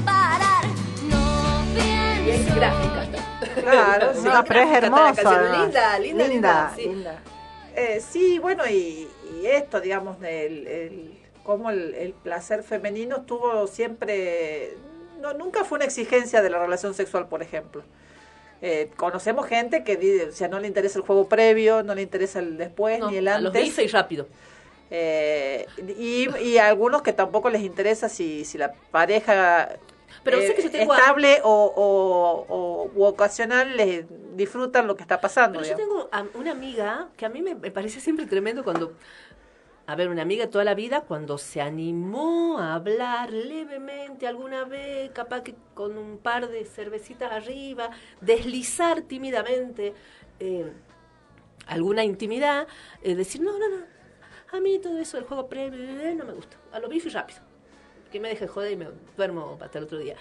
Claro, 3.71 4.13
Sí. 4.21 4.27
No, 4.27 4.43
pero 4.45 4.59
es 4.61 4.67
además. 4.77 5.17
Linda, 5.17 5.99
linda, 5.99 6.27
linda. 6.27 6.73
sí. 6.75 6.81
linda. 6.83 7.19
Eh, 7.75 8.01
sí, 8.01 8.39
bueno, 8.39 8.63
y, 8.67 9.07
y 9.39 9.45
esto, 9.45 9.79
digamos, 9.79 10.17
el, 10.23 10.65
el, 10.67 11.19
cómo 11.43 11.69
el, 11.69 11.93
el 11.93 12.13
placer 12.13 12.63
femenino 12.63 13.17
estuvo 13.17 13.67
siempre, 13.67 14.73
no, 15.21 15.33
nunca 15.33 15.63
fue 15.63 15.77
una 15.77 15.85
exigencia 15.85 16.41
de 16.41 16.49
la 16.49 16.57
relación 16.57 16.93
sexual, 16.95 17.27
por 17.27 17.43
ejemplo. 17.43 17.83
Eh, 18.63 18.89
conocemos 18.97 19.45
gente 19.45 19.83
que 19.83 20.27
o 20.27 20.31
sea, 20.31 20.47
no 20.47 20.59
le 20.59 20.67
interesa 20.67 20.97
el 20.97 21.05
juego 21.05 21.29
previo, 21.29 21.83
no 21.83 21.93
le 21.93 22.01
interesa 22.01 22.39
el 22.39 22.57
después 22.57 22.99
No, 22.99 23.11
ni 23.11 23.17
el 23.17 23.27
antes. 23.27 23.43
los 23.43 23.53
bife 23.53 23.83
y 23.83 23.87
rápido. 23.87 24.27
Eh, 24.89 25.67
y, 25.97 26.27
y 26.39 26.57
algunos 26.57 27.01
que 27.03 27.13
tampoco 27.13 27.49
les 27.51 27.61
interesa 27.61 28.09
si, 28.09 28.45
si 28.45 28.57
la 28.57 28.73
pareja 28.89 29.69
Pero 30.29 30.39
eh, 30.43 30.47
sé 30.47 30.53
que 30.55 30.61
yo 30.63 30.71
tengo 30.71 30.93
a- 30.93 30.97
estable 30.97 31.39
o, 31.43 31.49
o, 31.75 32.45
o- 32.53 32.91
u 32.93 33.03
ocasional 33.05 33.75
les 33.77 34.05
disfrutan 34.35 34.85
lo 34.87 34.95
que 34.95 35.01
está 35.03 35.21
pasando. 35.21 35.59
Pero 35.59 35.69
yo 35.71 35.75
tengo 35.77 36.09
a- 36.11 36.25
una 36.37 36.51
amiga 36.51 37.09
que 37.17 37.25
a 37.25 37.29
mí 37.29 37.41
me, 37.41 37.55
me 37.55 37.71
parece 37.71 37.99
siempre 38.01 38.25
tremendo 38.25 38.63
cuando, 38.63 38.93
a 39.85 39.95
ver, 39.95 40.09
una 40.09 40.21
amiga 40.23 40.49
toda 40.49 40.63
la 40.65 40.75
vida, 40.75 41.01
cuando 41.01 41.37
se 41.37 41.61
animó 41.61 42.59
a 42.59 42.73
hablar 42.75 43.31
levemente 43.31 44.27
alguna 44.27 44.65
vez, 44.65 45.11
capaz 45.11 45.41
que 45.43 45.55
con 45.73 45.97
un 45.97 46.17
par 46.17 46.49
de 46.49 46.65
cervecitas 46.65 47.31
arriba, 47.31 47.89
deslizar 48.19 49.01
tímidamente 49.03 49.93
eh, 50.41 50.71
alguna 51.67 52.03
intimidad, 52.03 52.67
eh, 53.01 53.15
decir, 53.15 53.41
no, 53.41 53.57
no, 53.57 53.69
no, 53.69 53.85
a 54.51 54.59
mí 54.59 54.79
todo 54.79 54.97
eso 54.99 55.17
del 55.17 55.25
juego 55.25 55.47
previo 55.47 55.79
eh, 55.81 56.15
no 56.15 56.25
me 56.25 56.33
gusta, 56.33 56.57
a 56.71 56.79
lo 56.79 56.87
bife 56.89 57.07
y 57.09 57.11
rápido, 57.11 57.39
que 58.07 58.19
me 58.19 58.29
deje 58.29 58.47
joder 58.47 58.71
y 58.71 58.75
me 58.75 58.87
duermo 59.15 59.57
hasta 59.61 59.77
el 59.79 59.85
otro 59.85 59.97
día. 59.97 60.15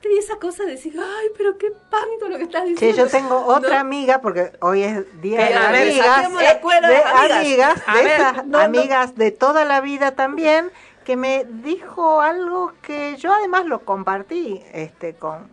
Tenía 0.00 0.20
esa 0.20 0.36
cosa 0.36 0.64
de 0.64 0.72
decir, 0.72 0.94
ay, 0.98 1.28
pero 1.36 1.56
qué 1.56 1.68
panto 1.90 2.28
lo 2.28 2.36
que 2.36 2.44
estás 2.44 2.64
Sí, 2.64 2.70
diciendo. 2.70 3.04
yo 3.04 3.08
tengo 3.10 3.46
otra 3.46 3.74
¿No? 3.74 3.80
amiga, 3.80 4.20
porque 4.20 4.52
hoy 4.60 4.82
es 4.82 5.20
día 5.22 5.38
Que, 5.38 5.52
de 5.54 5.58
amigas, 5.58 6.30
eh, 6.42 6.58
cuerda, 6.60 6.88
de 6.88 6.96
amigas. 7.38 7.82
de 7.86 7.92
ver, 8.02 8.06
esas 8.20 8.36
no, 8.36 8.42
no. 8.44 8.58
amigas 8.58 9.16
de 9.16 9.30
toda 9.32 9.64
la 9.64 9.80
vida 9.80 10.14
también, 10.14 10.70
que 11.04 11.16
me 11.16 11.44
dijo 11.48 12.20
algo 12.20 12.72
que 12.82 13.16
yo 13.16 13.32
además 13.32 13.64
lo 13.64 13.80
compartí 13.84 14.62
este, 14.72 15.14
con, 15.14 15.48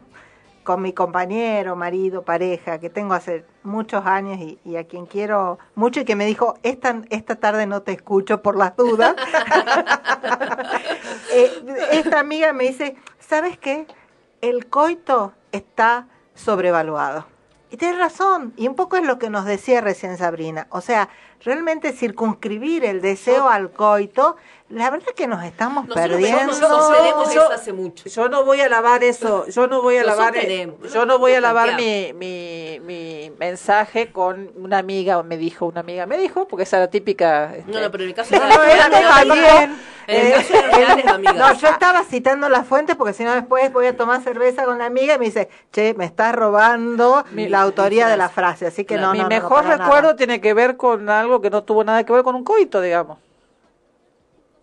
con 0.64 0.82
mi 0.82 0.91
compañero, 0.94 1.76
marido, 1.76 2.24
pareja, 2.24 2.80
que 2.80 2.90
tengo 2.90 3.14
hace 3.14 3.45
muchos 3.64 4.06
años 4.06 4.40
y, 4.40 4.76
a 4.76 4.85
quien 4.85 5.06
quiero 5.06 5.60
mucho 5.76 6.02
y 6.02 6.06
que 6.06 6.15
me 6.15 6.26
dijo, 6.26 6.56
esta, 6.64 7.02
esta 7.10 7.35
tarde 7.35 7.65
no 7.65 7.81
te 7.81 7.91
escucho 7.94 8.41
por 8.41 8.57
las 8.57 8.76
dudas. 8.76 9.15
Eh, 11.35 11.52
esta 11.94 12.19
amiga 12.19 12.53
me 12.53 12.65
dice, 12.65 12.95
¿sabes 13.19 13.57
qué? 13.57 13.88
El 14.41 14.68
coito 14.68 15.34
está 15.52 16.07
sobrevaluado. 16.35 17.26
Y 17.72 17.77
tienes 17.77 17.98
razón, 17.98 18.53
y 18.56 18.68
un 18.68 18.76
poco 18.76 18.98
es 18.98 19.03
lo 19.03 19.18
que 19.18 19.31
nos 19.31 19.45
decía 19.45 19.81
recién 19.81 20.15
Sabrina. 20.18 20.68
O 20.69 20.80
sea, 20.80 21.10
realmente 21.44 21.91
circunscribir 21.91 22.85
el 22.85 23.02
deseo 23.02 23.49
al 23.49 23.72
coito, 23.72 24.38
la 24.74 24.90
verdad 24.90 25.08
que 25.16 25.28
nos 25.28 25.44
estamos 25.44 25.88
Nosotros 25.88 26.10
perdiendo. 26.20 26.54
sostenemos 26.54 27.34
yo- 27.34 27.41
eso 27.44 27.52
hace 27.52 27.74
mucho. 27.74 28.10
Yo 28.10 28.30
no 28.30 28.44
voy 28.44 28.62
a 28.62 28.70
lavar 28.70 29.04
eso, 29.04 29.45
yo 29.48 29.68
no 29.68 29.82
voy 29.82 29.98
a 29.98 30.04
lavar, 30.04 30.36
eh, 30.36 30.72
yo 30.94 31.06
no 31.06 31.20
voy 31.20 31.34
a 31.34 31.41
lavar 31.41 31.76
mi, 31.76 32.12
mi, 32.14 32.80
mi 32.84 33.32
mensaje 33.40 34.12
con 34.12 34.52
una 34.56 34.80
amiga, 34.80 35.22
me 35.24 35.38
dijo, 35.38 35.66
una 35.66 35.82
amiga 35.82 36.06
me 36.06 36.18
dijo, 36.18 36.48
porque 36.48 36.64
esa 36.64 36.78
era 36.78 36.88
típica. 36.90 37.56
este, 37.56 37.72
No, 37.72 37.80
no, 37.82 37.91
pero 37.91 38.04
en 38.04 38.10
el 38.10 38.16
caso 38.16 38.36
No, 38.36 38.41
de 38.41 38.56
no, 38.56 38.64
era 38.64 38.90
también. 38.90 39.78
Eh. 40.06 40.36
No, 41.36 41.54
yo 41.54 41.68
estaba 41.70 42.04
citando 42.04 42.50
las 42.50 42.68
fuentes 42.68 42.95
porque 42.98 43.14
si 43.14 43.24
no 43.24 43.34
después 43.34 43.72
voy 43.72 43.88
a 43.88 43.95
tomar 43.95 44.22
cerveza 44.22 44.66
con 44.66 44.78
la 44.78 44.86
amiga 44.86 45.16
y 45.16 45.20
me 45.20 45.26
dice, 45.26 45.50
che, 45.72 45.94
me 45.94 46.04
estás 46.06 46.36
robando 46.36 47.24
Mi- 47.32 47.48
la 47.48 47.62
autoría 47.62 48.06
mi 48.06 48.12
de 48.12 48.18
la 48.18 48.28
frase. 48.30 48.68
Así 48.68 48.84
que 48.84 48.95
Claro. 48.95 49.08
no, 49.08 49.14
mi 49.14 49.20
no, 49.20 49.24
no, 49.24 49.30
mejor 49.30 49.64
nada. 49.64 49.78
recuerdo 49.78 50.16
tiene 50.18 50.41
que 50.41 50.54
ver 50.54 50.76
con 50.78 51.10
algo 51.10 51.40
que 51.41 51.50
no 51.50 51.64
tuvo 51.64 51.84
nada 51.86 52.04
que 52.06 52.12
ver 52.12 52.24
con 52.24 52.36
un 52.36 52.44
coito, 52.44 52.82
digamos. 52.82 53.18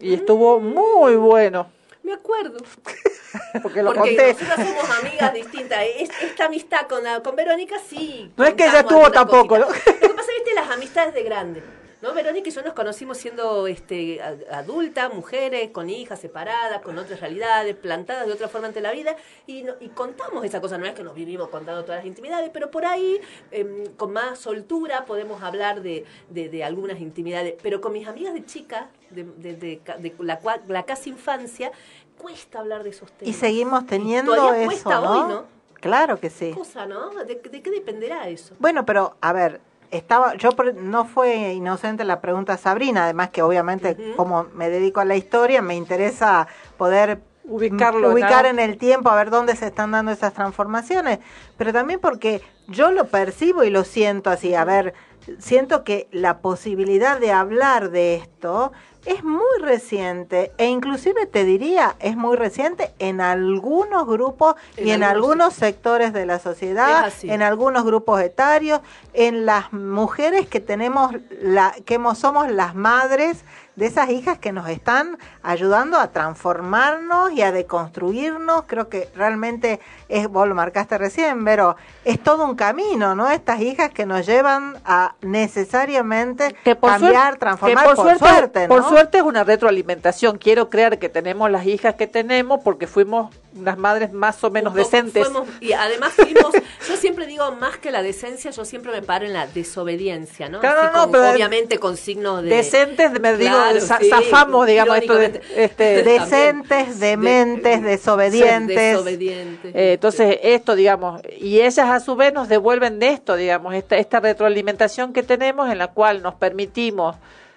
Y 0.01 0.15
estuvo 0.15 0.61
muy 0.61 1.17
bueno, 1.17 1.67
Me 2.03 2.13
acuerdo. 2.15 2.59
porque 3.63 3.83
lo 3.83 3.93
Porque 3.93 4.17
conté. 4.17 4.33
nosotras 4.33 4.69
somos 4.69 4.99
amigas 4.99 5.35
distintas. 5.35 5.81
Es- 5.97 6.11
esta 6.23 6.47
amistad 6.47 6.87
con, 6.89 7.05
la- 7.05 7.23
con 7.23 7.37
Verónica 7.37 7.77
sí. 7.79 8.33
No 8.37 8.45
es 8.45 8.55
que 8.55 8.65
ella 8.65 8.83
contamos 8.83 8.89
tuvo 8.89 9.05
alguna 9.07 9.21
tampoco, 9.47 9.57
cosita. 9.59 9.91
Lo 9.93 10.09
que 10.09 10.15
pasa, 10.15 10.33
viste, 10.37 10.55
las 10.55 10.71
amistades 10.71 11.15
de 11.15 11.23
grande. 11.23 11.63
¿No? 12.03 12.15
Verónica 12.15 12.49
y 12.49 12.53
yo 12.53 12.63
nos 12.63 12.73
conocimos 12.73 13.19
siendo 13.19 13.67
este, 13.67 14.23
adultas, 14.51 15.13
mujeres, 15.13 15.69
con 15.71 15.91
hijas 15.91 16.19
separadas, 16.19 16.81
con 16.81 16.97
otras 16.97 17.21
realidades, 17.21 17.77
plantadas 17.77 18.27
de 18.27 18.33
otra 18.33 18.49
forma 18.49 18.69
ante 18.69 18.81
la 18.81 18.91
vida, 18.93 19.17
y, 19.47 19.65
no- 19.65 19.75
y 19.81 19.89
contamos 19.91 20.43
esa 20.47 20.63
cosa. 20.63 20.79
No 20.79 20.87
es 20.87 20.95
que 20.95 21.03
nos 21.05 21.15
vivimos 21.15 21.49
contando 21.51 21.83
todas 21.85 21.99
las 21.99 22.07
intimidades, 22.07 22.49
pero 22.55 22.71
por 22.71 22.87
ahí, 22.87 23.21
em, 23.51 23.85
con 23.99 24.15
más 24.15 24.39
soltura, 24.39 25.05
podemos 25.05 25.43
hablar 25.43 25.83
de, 25.83 26.07
de- 26.31 26.49
de 26.49 26.65
algunas 26.65 26.99
intimidades. 27.01 27.55
Pero 27.63 27.83
con 27.83 27.93
mis 27.93 28.09
amigas 28.09 28.33
de 28.33 28.47
chicas, 28.47 28.87
de, 29.11 29.25
de- 29.25 29.55
de 29.57 29.79
ca- 29.79 29.97
de 29.97 30.15
la, 30.21 30.39
la 30.69 30.83
casi 30.85 31.11
infancia, 31.11 31.71
cuesta 32.19 32.61
hablar 32.61 32.83
de 32.83 32.91
esos 32.91 33.11
temas. 33.13 33.35
Y 33.35 33.39
seguimos 33.39 33.87
teniendo 33.87 34.35
todavía 34.35 34.61
eso, 34.63 34.67
cuesta 34.67 35.01
¿no? 35.01 35.11
hoy, 35.13 35.29
¿no? 35.29 35.45
Claro 35.75 36.21
que 36.21 36.29
sí. 36.31 36.53
cosa, 36.53 36.87
¿no? 36.87 37.11
¿De, 37.25 37.37
de 37.37 37.63
qué 37.63 37.71
dependerá 37.71 38.29
eso? 38.29 38.55
Bueno, 38.59 38.85
pero 38.85 39.17
a 39.23 39.33
ver, 39.33 39.61
estaba 39.91 40.35
yo 40.37 40.51
no 40.77 41.07
fue 41.07 41.53
inocente 41.55 42.05
la 42.05 42.21
pregunta 42.21 42.57
Sabrina, 42.59 43.05
además 43.05 43.31
que 43.31 43.43
obviamente 43.43 43.97
como 44.17 44.45
me 44.55 44.69
dedico 44.69 45.01
a 45.01 45.05
la 45.07 45.17
historia, 45.17 45.63
me 45.63 45.75
interesa 45.75 46.47
poder 46.77 47.21
Ubicarlo 47.45 48.13
ubicar 48.13 48.47
en 48.47 48.59
el 48.61 48.77
tiempo 48.77 49.09
a 49.11 49.17
ver 49.17 49.31
dónde 49.31 49.57
se 49.57 49.67
están 49.69 49.91
dando 49.91 50.13
esas 50.13 50.35
transformaciones, 50.35 51.19
pero 51.57 51.73
también 51.73 51.99
porque 51.99 52.43
yo 52.69 52.93
lo 52.93 53.07
percibo 53.07 53.65
y 53.65 53.71
lo 53.71 53.83
siento 53.83 54.31
así, 54.31 54.55
a 54.55 54.65
ver, 54.65 54.95
siento 55.39 55.83
que 55.83 56.07
la 56.13 56.39
posibilidad 56.39 57.19
de 57.19 57.33
hablar 57.33 57.91
de 57.91 58.15
esto 58.17 58.71
es 59.07 59.25
muy 59.25 59.41
reciente 59.63 60.53
e 60.59 60.67
inclusive 60.67 61.27
te 61.27 61.45
diría 61.45 61.97
es 62.01 62.17
muy 62.17 62.37
reciente 62.37 62.93
en 62.99 63.21
algunos 63.21 64.07
grupos 64.07 64.55
En 64.77 64.87
y 64.89 64.91
en 64.93 65.03
algunos 65.03 65.55
sectores 65.55 66.13
de 66.13 66.27
la 66.27 66.39
sociedad, 66.39 67.05
en 67.35 67.43
algunos 67.43 67.85
grupos 67.85 68.21
etarios, 68.21 68.81
en 69.15 69.47
las 69.47 69.73
mujeres 69.73 70.47
que 70.49 70.61
tenemos 70.61 71.13
la 71.41 71.75
que 71.85 71.95
hemos- 71.95 72.19
somos 72.19 72.51
las 72.51 72.75
madres 72.75 73.45
de 73.77 73.87
esas 73.87 74.11
hijas 74.11 74.37
que 74.39 74.53
nos 74.53 74.69
están 74.69 75.17
ayudando 75.43 75.99
a 75.99 76.09
transformarnos 76.09 77.33
y 77.33 77.41
a 77.41 77.51
deconstruirnos. 77.51 78.65
Creo 78.67 78.91
que 78.91 79.09
realmente 79.15 79.81
es, 80.09 80.29
vos 80.29 80.47
lo 80.47 80.55
marcaste 80.55 80.99
recién, 80.99 81.45
pero 81.47 81.77
es 82.05 82.23
todo 82.23 82.45
un 82.45 82.57
camino, 82.57 83.15
¿no? 83.15 83.31
Estas 83.31 83.61
hijas 83.61 83.91
que 83.91 84.05
nos 84.05 84.27
llevan 84.27 84.77
a 84.85 85.15
necesariamente 85.23 86.55
cambiar, 87.01 87.13
suerte- 87.15 87.39
transformar, 87.39 87.89
que 87.89 87.95
por, 87.95 88.19
suerte, 88.19 88.69
¿no? 88.69 88.75
Suerte 88.91 89.19
es 89.19 89.25
una 89.25 89.45
retroalimentación. 89.45 90.39
Quiero 90.39 90.69
creer 90.71 90.99
que 90.99 91.09
tenemos 91.09 91.51
las 91.51 91.67
hijas 91.67 91.95
que 91.95 92.07
tenemos 92.07 92.61
porque 92.63 92.87
fuimos 92.87 93.35
unas 93.57 93.77
madres 93.79 94.13
más 94.13 94.43
o 94.45 94.51
menos 94.51 94.75
decentes. 94.75 95.27
fuimos- 95.27 95.49
y 95.61 95.73
además 95.73 96.13
fuimos, 96.13 96.53
yo 96.89 96.97
siempre 96.97 97.27
digo, 97.27 97.51
más 97.53 97.79
que 97.79 97.91
la 97.91 98.03
decencia, 98.03 98.51
yo 98.53 98.65
siempre 98.65 98.93
me 98.93 99.03
paro 99.03 99.27
en 99.27 99.33
la 99.33 99.47
desobediencia, 99.49 100.49
¿no? 100.49 100.61
Claro, 100.61 100.83
Así 100.83 100.91
no, 100.97 101.11
pero- 101.11 101.31
obviamente 101.33 101.79
con 101.79 101.97
signos 101.97 102.43
de... 102.45 102.51
Decentes, 102.51 103.19
me 103.21 103.37
digo, 103.37 103.51
Claro, 103.57 103.81
za- 103.81 103.99
sí, 103.99 104.09
zafamos, 104.11 104.67
digamos, 104.67 104.99
esto 104.99 105.15
de... 105.17 105.41
Este, 105.57 106.03
Decentes, 106.05 107.01
dementes, 107.01 107.83
desobedientes. 107.83 108.77
Desobedientes. 108.77 109.75
Eh, 109.75 109.93
entonces, 109.95 110.39
esto, 110.43 110.75
digamos, 110.77 111.21
y 111.39 111.61
ellas 111.61 111.79
a 111.79 111.99
su 112.01 112.15
vez 112.17 112.33
nos 112.33 112.49
devuelven 112.49 112.99
de 113.01 113.09
esto, 113.09 113.35
digamos, 113.37 113.75
esta, 113.75 113.97
esta 113.97 114.21
retroalimentación 114.21 115.13
que 115.13 115.23
tenemos 115.23 115.71
en 115.71 115.79
la 115.79 115.89
cual 115.89 116.23
nos 116.23 116.35
permitimos, 116.35 117.17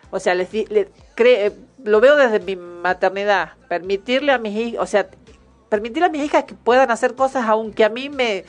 o 0.10 0.20
sea, 0.20 0.34
les, 0.36 0.52
di- 0.52 0.66
le- 0.70 0.90
cre- 1.16 1.48
eh, 1.48 1.52
lo 1.84 2.00
veo 2.02 2.16
desde 2.16 2.40
mi 2.40 2.56
maternidad, 2.56 3.54
permitirle 3.68 4.32
a 4.32 4.38
mis 4.38 4.56
hijas, 4.58 4.82
o 4.82 4.86
sea, 4.86 5.08
permitirle 5.70 6.06
a 6.08 6.10
mis 6.10 6.24
hijas 6.24 6.44
que 6.46 6.54
puedan 6.56 6.92
hacer 6.92 7.16
cosas 7.16 7.46
aunque 7.48 7.84
a 7.84 7.90
mí 7.90 8.10
me, 8.10 8.46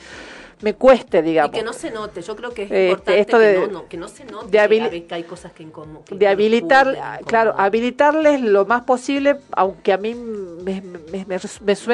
me 0.61 0.73
cueste, 0.73 1.19
Y 1.19 1.21
digamos. 1.23 1.51
que 1.51 1.63
no 1.63 1.73
se 1.73 1.91
note, 1.91 2.21
yo 2.21 2.35
creo 2.35 2.53
que 2.53 2.63
es 2.63 2.71
Este, 2.71 2.85
importante 2.89 3.19
esto 3.19 3.39
que, 3.39 3.45
de- 3.45 3.59
no, 3.59 3.67
no, 3.67 3.89
que 3.89 3.97
no 3.97 4.07
se 4.07 4.25
note 4.25 4.45
de 4.57 4.89
que, 4.89 5.05
que 5.05 5.15
hay 5.15 5.23
cosas 5.23 5.51
que 5.51 5.63
incómodo. 5.63 6.03
de 6.09 6.27
habilitar, 6.27 7.19
claro, 7.25 7.53
habilitarles 7.57 8.41
lo 8.41 8.65
más 8.65 8.83
posible, 8.83 9.37
aunque 9.51 9.91
a 9.91 9.97
mí 9.97 10.13
me, 10.15 10.81
me, 10.81 11.25
me, 11.25 11.37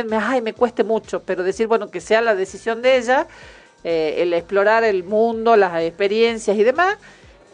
me- 0.04 0.18
ay, 0.18 0.42
me 0.42 0.54
cueste 0.54 0.84
mucho, 0.84 1.22
pero 1.24 1.44
decir, 1.44 1.68
bueno, 1.68 1.90
que 1.90 2.02
sea 2.02 2.22
la 2.22 2.36
decisión 2.36 2.82
de 2.82 2.98
ella, 2.98 3.28
eh, 3.84 4.18
el 4.20 4.34
explorar 4.34 4.84
el 4.84 5.04
mundo, 5.04 5.56
las 5.56 5.82
experiencias 5.82 6.56
y 6.56 6.64
demás, 6.64 6.98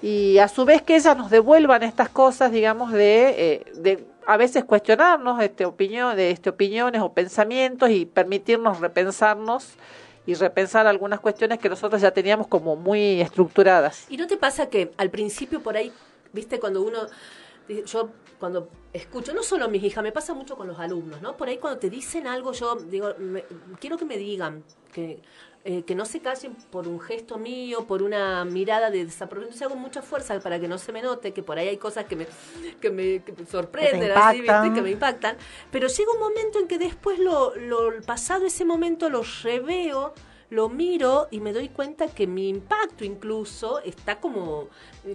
y 0.02 0.38
a 0.38 0.48
su 0.48 0.66
vez 0.66 0.82
que 0.82 0.96
ellas 0.96 1.18
nos 1.18 1.30
devuelvan 1.30 1.84
estas 1.84 2.10
cosas, 2.10 2.52
digamos, 2.52 2.92
de, 2.92 3.30
eh, 3.54 3.66
de 3.76 4.06
a 4.26 4.38
veces 4.38 4.64
cuestionarnos 4.66 5.42
este 5.42 5.66
opinión, 5.66 6.16
de 6.16 6.32
este 6.32 6.50
opiniones 6.50 7.02
o 7.02 7.14
pensamientos 7.14 7.90
y 7.90 8.06
permitirnos 8.06 8.80
repensarnos 8.80 9.70
y 10.26 10.34
repensar 10.34 10.86
algunas 10.88 11.20
cuestiones 11.22 11.58
que 11.60 11.70
nosotros 11.70 12.02
ya 12.02 12.12
teníamos 12.12 12.48
como 12.48 12.76
muy 12.76 13.22
estructuradas. 13.22 14.06
¿Y 14.10 14.18
no 14.18 14.28
te 14.28 14.36
pasa 14.38 14.70
que 14.70 14.92
al 14.98 15.10
principio 15.10 15.62
por 15.64 15.78
ahí, 15.78 15.92
viste, 16.34 16.60
cuando 16.60 16.82
uno, 16.82 17.00
yo 17.86 18.10
cuando 18.38 18.70
escucho, 18.94 19.34
no 19.34 19.42
solo 19.42 19.68
mis 19.70 19.84
hijas, 19.84 20.04
me 20.04 20.12
pasa 20.12 20.34
mucho 20.34 20.56
con 20.58 20.68
los 20.68 20.78
alumnos, 20.80 21.22
¿no? 21.22 21.36
Por 21.38 21.48
ahí 21.48 21.58
cuando 21.58 21.80
te 21.80 21.90
dicen 21.90 22.28
algo, 22.28 22.52
yo 22.52 22.76
digo, 22.76 23.14
me- 23.18 23.44
quiero 23.80 23.98
que 23.98 24.06
me 24.06 24.18
digan, 24.18 24.64
que, 24.94 25.22
eh, 25.70 25.84
que 25.84 25.96
no 25.96 26.06
se 26.06 26.22
callen 26.22 26.56
por 26.72 26.88
un 26.88 26.98
gesto 26.98 27.38
mío, 27.38 27.88
por 27.88 28.02
una 28.02 28.46
mirada 28.46 28.90
de 28.90 29.04
desaprobación. 29.04 29.50
Entonces 29.50 29.68
hago 29.68 29.76
mucha 29.76 30.02
fuerza 30.02 30.40
para 30.40 30.62
que 30.62 30.68
no 30.70 30.78
se 30.78 30.94
me 30.94 31.02
note, 31.02 31.34
que 31.34 31.44
por 31.44 31.60
ahí 31.60 31.68
hay 31.68 31.76
cosas 31.76 32.06
que 32.06 32.16
me, 32.16 32.26
que 32.80 32.90
me, 32.90 33.22
que 33.22 33.34
me 33.34 33.46
sorprenden, 33.46 34.14
así, 34.14 34.40
¿viste? 34.40 34.74
que 34.74 34.82
me 34.82 34.92
impactan. 34.92 35.36
Pero 35.70 35.90
llega 35.90 36.10
un 36.14 36.20
momento 36.22 36.60
en 36.60 36.70
que 36.70 36.78
después 36.78 37.20
lo, 37.20 37.54
lo 37.58 38.02
pasado 38.04 38.46
ese 38.46 38.64
momento 38.64 39.10
lo 39.10 39.24
reveo, 39.44 40.14
lo 40.50 40.70
miro 40.70 41.28
y 41.32 41.42
me 41.42 41.52
doy 41.52 41.68
cuenta 41.68 42.08
que 42.08 42.28
mi 42.28 42.48
impacto 42.48 43.04
incluso 43.04 43.80
está 43.80 44.22
como, 44.22 44.70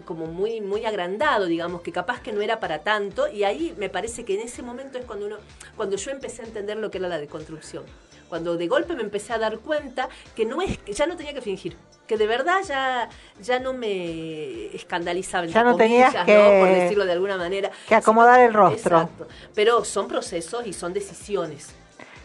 como 0.04 0.26
muy, 0.26 0.60
muy 0.60 0.84
agrandado, 0.84 1.46
digamos, 1.46 1.80
que 1.80 1.92
capaz 1.92 2.20
que 2.20 2.30
no 2.30 2.42
era 2.42 2.60
para 2.60 2.80
tanto. 2.80 3.26
Y 3.26 3.44
ahí 3.44 3.74
me 3.78 3.88
parece 3.88 4.26
que 4.26 4.34
en 4.34 4.42
ese 4.42 4.62
momento 4.62 4.98
es 4.98 5.06
cuando 5.06 5.24
uno, 5.24 5.36
cuando 5.78 5.96
yo 5.96 6.10
empecé 6.10 6.42
a 6.42 6.44
entender 6.44 6.76
lo 6.76 6.90
que 6.90 6.98
era 6.98 7.08
la 7.08 7.16
deconstrucción. 7.16 7.84
Cuando 8.32 8.56
de 8.56 8.66
golpe 8.66 8.94
me 8.96 9.02
empecé 9.02 9.34
a 9.34 9.38
dar 9.38 9.58
cuenta 9.58 10.08
que 10.34 10.46
no 10.46 10.62
es, 10.62 10.78
que 10.78 10.94
ya 10.94 11.04
no 11.06 11.18
tenía 11.18 11.34
que 11.34 11.42
fingir, 11.42 11.76
que 12.06 12.16
de 12.16 12.26
verdad 12.26 12.62
ya, 12.66 13.10
ya 13.42 13.60
no 13.60 13.74
me 13.74 14.74
escandalizaba, 14.74 15.44
Ya 15.44 15.62
no 15.62 15.72
comillas, 15.72 16.12
tenías 16.14 16.14
¿no? 16.14 16.24
que- 16.24 16.58
por 16.60 16.68
decirlo 16.70 17.04
de 17.04 17.12
alguna 17.12 17.36
manera. 17.36 17.70
que 17.86 17.94
acomodar 17.94 18.40
el 18.40 18.54
rostro. 18.54 19.00
Exacto. 19.02 19.28
Pero 19.54 19.84
son 19.84 20.08
procesos 20.08 20.66
y 20.66 20.72
son 20.72 20.94
decisiones. 20.94 21.74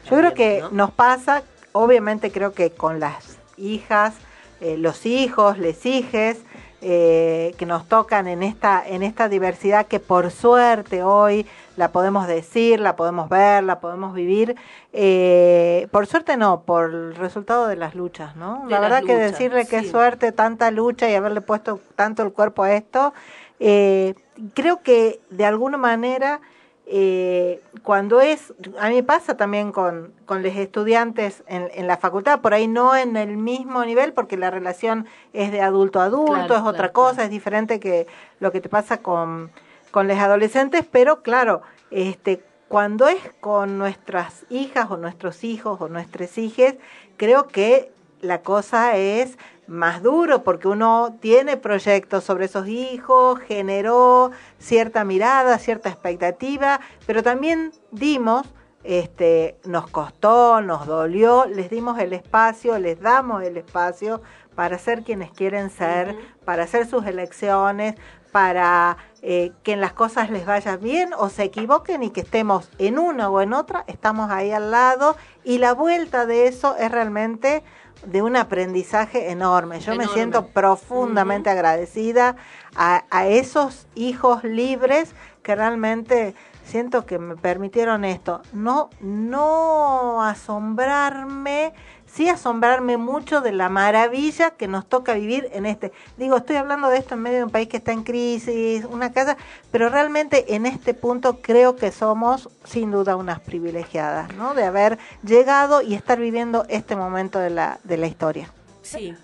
Yo 0.09 0.15
creo 0.17 0.34
que 0.34 0.59
¿no? 0.61 0.69
nos 0.71 0.91
pasa, 0.91 1.43
obviamente 1.73 2.31
creo 2.31 2.53
que 2.53 2.69
con 2.71 3.01
las 3.01 3.38
hijas, 3.57 4.13
eh, 4.61 4.77
los 4.77 5.05
hijos, 5.05 5.57
les 5.57 5.85
hijes, 5.85 6.38
eh, 6.79 7.53
que 7.57 7.65
nos 7.65 7.85
tocan 7.89 8.29
en 8.29 8.43
esta, 8.43 8.81
en 8.88 9.03
esta 9.03 9.27
diversidad 9.27 9.88
que 9.88 9.99
por 9.99 10.31
suerte 10.31 11.03
hoy 11.03 11.45
la 11.77 11.91
podemos 11.93 12.27
decir, 12.27 12.81
la 12.81 12.95
podemos 12.97 13.29
ver, 13.29 13.63
la 13.63 13.79
podemos 13.79 14.13
vivir. 14.13 14.55
eh, 14.91 15.87
por 15.91 16.07
suerte 16.07 16.35
no, 16.35 16.63
por 16.63 16.89
el 16.89 17.15
resultado 17.15 17.67
de 17.67 17.75
las 17.77 17.95
luchas, 17.95 18.35
¿no? 18.35 18.63
De 18.65 18.71
la 18.71 18.79
verdad 18.79 19.03
que 19.03 19.15
decirle 19.15 19.65
que 19.67 19.81
sí. 19.81 19.89
suerte, 19.89 20.31
tanta 20.31 20.71
lucha 20.71 21.09
y 21.09 21.15
haberle 21.15 21.41
puesto 21.41 21.79
tanto 21.95 22.23
el 22.23 22.33
cuerpo 22.33 22.63
a 22.63 22.73
esto, 22.73 23.13
eh, 23.59 24.15
creo 24.53 24.81
que 24.81 25.21
de 25.29 25.45
alguna 25.45 25.77
manera 25.77 26.41
eh, 26.89 27.61
cuando 27.83 28.21
es, 28.21 28.53
a 28.79 28.89
mí 28.89 29.01
pasa 29.01 29.35
también 29.35 29.71
con, 29.73 30.13
con 30.25 30.41
los 30.41 30.55
estudiantes 30.55 31.43
en, 31.47 31.69
en 31.75 31.85
la 31.85 31.97
facultad, 31.97 32.39
por 32.41 32.53
ahí 32.53 32.67
no 32.67 32.95
en 32.95 33.17
el 33.17 33.35
mismo 33.37 33.83
nivel, 33.83 34.13
porque 34.13 34.37
la 34.37 34.49
relación 34.51 35.05
es 35.33 35.51
de 35.51 35.61
adulto 35.61 35.99
a 35.99 36.05
adulto, 36.05 36.33
Claro, 36.33 36.55
es 36.55 36.61
otra 36.61 36.91
claro, 36.91 36.93
cosa, 36.93 37.23
es 37.25 37.29
diferente 37.29 37.79
que 37.79 38.07
lo 38.39 38.51
que 38.51 38.61
te 38.61 38.69
pasa 38.69 39.01
con, 39.01 39.51
con 39.91 40.07
los 40.07 40.18
adolescentes, 40.18 40.85
pero 40.89 41.22
claro, 41.22 41.61
este, 41.91 42.43
cuando 42.68 43.07
es 43.07 43.22
con 43.39 43.77
nuestras 43.77 44.45
hijas 44.49 44.91
o 44.91 44.97
nuestros 44.97 45.43
hijos 45.43 45.80
o 45.80 45.88
nuestras 45.88 46.38
hijas, 46.38 46.76
creo 47.18 47.47
que 47.47 47.91
la 48.22 48.41
cosa 48.41 48.97
es 48.97 49.38
más 49.68 50.01
duro 50.01 50.43
porque 50.43 50.68
uno 50.68 51.18
tiene 51.19 51.57
proyectos 51.57 52.23
sobre 52.23 52.45
esos 52.45 52.68
hijos, 52.68 53.39
generó 53.39 54.31
cierta 54.59 55.03
mirada, 55.03 55.59
cierta 55.59 55.89
expectativa, 55.89 56.80
pero 57.05 57.22
también 57.22 57.72
dimos, 57.91 58.47
este, 58.84 59.57
nos 59.65 59.89
costó, 59.89 60.61
nos 60.61 60.88
dolió, 60.88 61.45
les 61.45 61.69
dimos 61.69 61.99
el 61.99 62.14
espacio, 62.14 62.80
les 62.80 62.99
damos 63.01 63.43
el 63.43 63.57
espacio 63.57 64.22
para 64.55 64.80
ser 64.80 65.03
quienes 65.03 65.31
quieren 65.31 65.69
ser, 65.69 66.15
para 66.45 66.64
hacer 66.64 66.88
sus 66.88 67.05
elecciones, 67.05 67.95
para 68.31 68.97
eh, 69.29 69.51
que 69.61 69.73
en 69.73 69.81
las 69.81 69.91
cosas 69.91 70.29
les 70.29 70.45
vaya 70.45 70.77
bien 70.77 71.09
o 71.13 71.27
se 71.27 71.43
equivoquen 71.43 72.01
y 72.01 72.11
que 72.11 72.21
estemos 72.21 72.69
en 72.77 72.97
una 72.97 73.29
o 73.29 73.41
en 73.41 73.51
otra, 73.51 73.83
estamos 73.87 74.31
ahí 74.31 74.53
al 74.53 74.71
lado 74.71 75.17
y 75.43 75.57
la 75.57 75.73
vuelta 75.73 76.25
de 76.25 76.47
eso 76.47 76.77
es 76.77 76.89
realmente 76.89 77.61
de 78.05 78.21
un 78.21 78.37
aprendizaje 78.37 79.29
enorme. 79.29 79.81
Yo 79.81 79.97
me 79.97 80.07
siento 80.07 80.47
profundamente 80.47 81.49
agradecida 81.49 82.37
a, 82.73 83.03
a 83.09 83.27
esos 83.27 83.87
hijos 83.95 84.45
libres 84.45 85.13
que 85.43 85.57
realmente 85.57 86.33
siento 86.63 87.05
que 87.05 87.19
me 87.19 87.35
permitieron 87.35 88.05
esto. 88.05 88.41
No, 88.53 88.89
no 89.01 90.23
asombrarme, 90.23 91.73
sí 92.18 92.27
asombrarme 92.27 92.98
mucho 92.98 93.39
de 93.41 93.52
la 93.53 93.69
maravilla 93.69 94.52
que 94.52 94.68
nos 94.68 94.85
toca 94.89 95.14
vivir 95.14 95.48
en 95.53 95.65
este. 95.65 95.91
Digo, 96.18 96.35
estoy 96.35 96.56
hablando 96.57 96.89
de 96.89 96.98
esto 96.98 97.14
en 97.14 97.22
medio 97.22 97.38
de 97.38 97.44
un 97.45 97.49
país 97.52 97.69
que 97.69 97.77
está 97.77 97.91
en 97.94 98.03
crisis, 98.03 98.84
una 98.85 99.14
casa, 99.14 99.38
pero 99.72 99.88
realmente 99.89 100.56
en 100.56 100.65
este 100.65 100.94
punto 100.94 101.39
creo 101.41 101.76
que 101.76 101.91
somos 101.91 102.49
sin 102.65 102.91
duda 102.91 103.15
unas 103.15 103.39
privilegiadas, 103.39 104.34
¿no? 104.35 104.53
De 104.56 104.64
haber 104.64 104.98
llegado 105.23 105.81
y 105.81 105.94
estar 105.94 106.19
viviendo 106.19 106.65
este 106.68 106.95
momento 106.95 107.39
de 107.39 107.52
la, 107.52 107.80
de 107.84 107.98
la 107.98 108.07
historia. 108.07 108.52
Sí. 108.81 109.15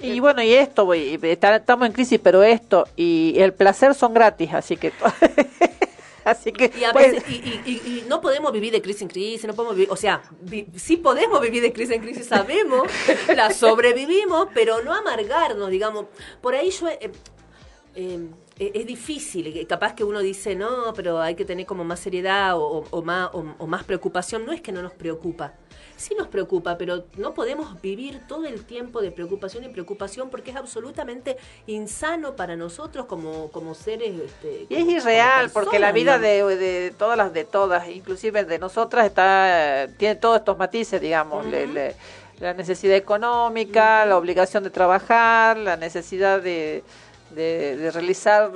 Y 0.00 0.18
bueno, 0.18 0.42
y 0.42 0.52
esto, 0.52 0.84
voy- 0.84 1.18
está- 1.22 1.54
estamos 1.56 1.86
en 1.86 1.92
crisis, 1.92 2.18
pero 2.22 2.42
esto 2.42 2.88
y 2.96 3.34
el 3.38 3.52
placer 3.52 3.94
son 3.94 4.14
gratis, 4.14 4.52
así 4.54 4.76
que... 4.76 4.92
así 6.24 6.52
que... 6.52 6.70
Y, 6.78 6.84
a 6.84 6.92
pues, 6.92 7.12
veces, 7.12 7.28
y, 7.30 7.34
y- 7.34 7.62
y- 7.64 7.98
y 7.98 8.04
no 8.08 8.20
podemos 8.20 8.52
vivir 8.52 8.72
de 8.72 8.82
crisis 8.82 9.02
en 9.02 9.08
crisis, 9.08 9.44
no 9.46 9.54
podemos 9.54 9.76
vivir, 9.76 9.90
o 9.90 9.96
sea, 9.96 10.22
vi- 10.40 10.66
sí 10.76 10.96
podemos 10.96 11.40
vivir 11.40 11.62
de 11.62 11.72
crisis 11.72 11.94
en 11.96 12.02
crisis, 12.02 12.26
sabemos, 12.26 12.82
la 13.36 13.50
sobrevivimos, 13.50 14.48
pero 14.54 14.82
no 14.82 14.92
amargarnos, 14.94 15.70
digamos. 15.70 16.06
Por 16.40 16.54
ahí 16.54 16.70
yo... 16.70 16.88
eh, 16.88 17.10
eh, 17.94 18.18
eh, 18.58 18.70
es 18.74 18.86
difícil, 18.86 19.66
capaz 19.66 19.94
que 19.94 20.04
uno 20.04 20.20
dice, 20.20 20.54
no, 20.54 20.92
pero 20.94 21.20
hay 21.20 21.34
que 21.34 21.44
tener 21.44 21.66
como 21.66 21.84
más 21.84 22.00
seriedad 22.00 22.56
o, 22.56 22.62
o- 22.78 22.86
o 22.90 23.02
más, 23.02 23.30
o- 23.32 23.54
o 23.58 23.66
más 23.66 23.84
preocupación. 23.84 24.44
No 24.46 24.52
es 24.52 24.60
que 24.60 24.72
no 24.72 24.82
nos 24.82 24.92
preocupa, 24.92 25.54
sí 26.02 26.14
nos 26.14 26.28
preocupa, 26.28 26.76
pero 26.76 27.04
no 27.16 27.32
podemos 27.34 27.80
vivir 27.80 28.20
todo 28.28 28.44
el 28.46 28.64
tiempo 28.64 29.00
de 29.00 29.10
preocupación 29.10 29.64
y 29.64 29.68
preocupación 29.68 30.28
porque 30.30 30.50
es 30.50 30.56
absolutamente 30.56 31.36
insano 31.66 32.36
para 32.36 32.56
nosotros 32.56 33.06
como, 33.06 33.50
como 33.50 33.74
seres. 33.74 34.12
Este, 34.20 34.66
Y 34.68 34.74
es 34.74 34.80
como- 34.84 34.96
irreal, 34.96 35.50
como 35.50 35.64
porque 35.64 35.78
la 35.78 35.92
vida 35.92 36.18
de, 36.18 36.42
de 36.56 36.90
todas 36.98 37.16
las 37.16 37.32
de 37.32 37.44
todas, 37.44 37.88
inclusive 37.88 38.44
de 38.44 38.58
nosotras, 38.58 39.06
está 39.06 39.88
tiene 39.98 40.16
todos 40.16 40.38
estos 40.38 40.58
matices, 40.58 41.00
digamos, 41.00 41.46
le- 41.46 41.66
le- 41.66 41.94
la 42.40 42.54
necesidad 42.54 42.96
económica, 42.96 44.04
la 44.04 44.16
obligación 44.16 44.64
de 44.64 44.70
trabajar, 44.70 45.56
la 45.56 45.76
necesidad 45.76 46.42
de, 46.42 46.82
de, 47.30 47.76
de 47.76 47.90
realizar 47.92 48.50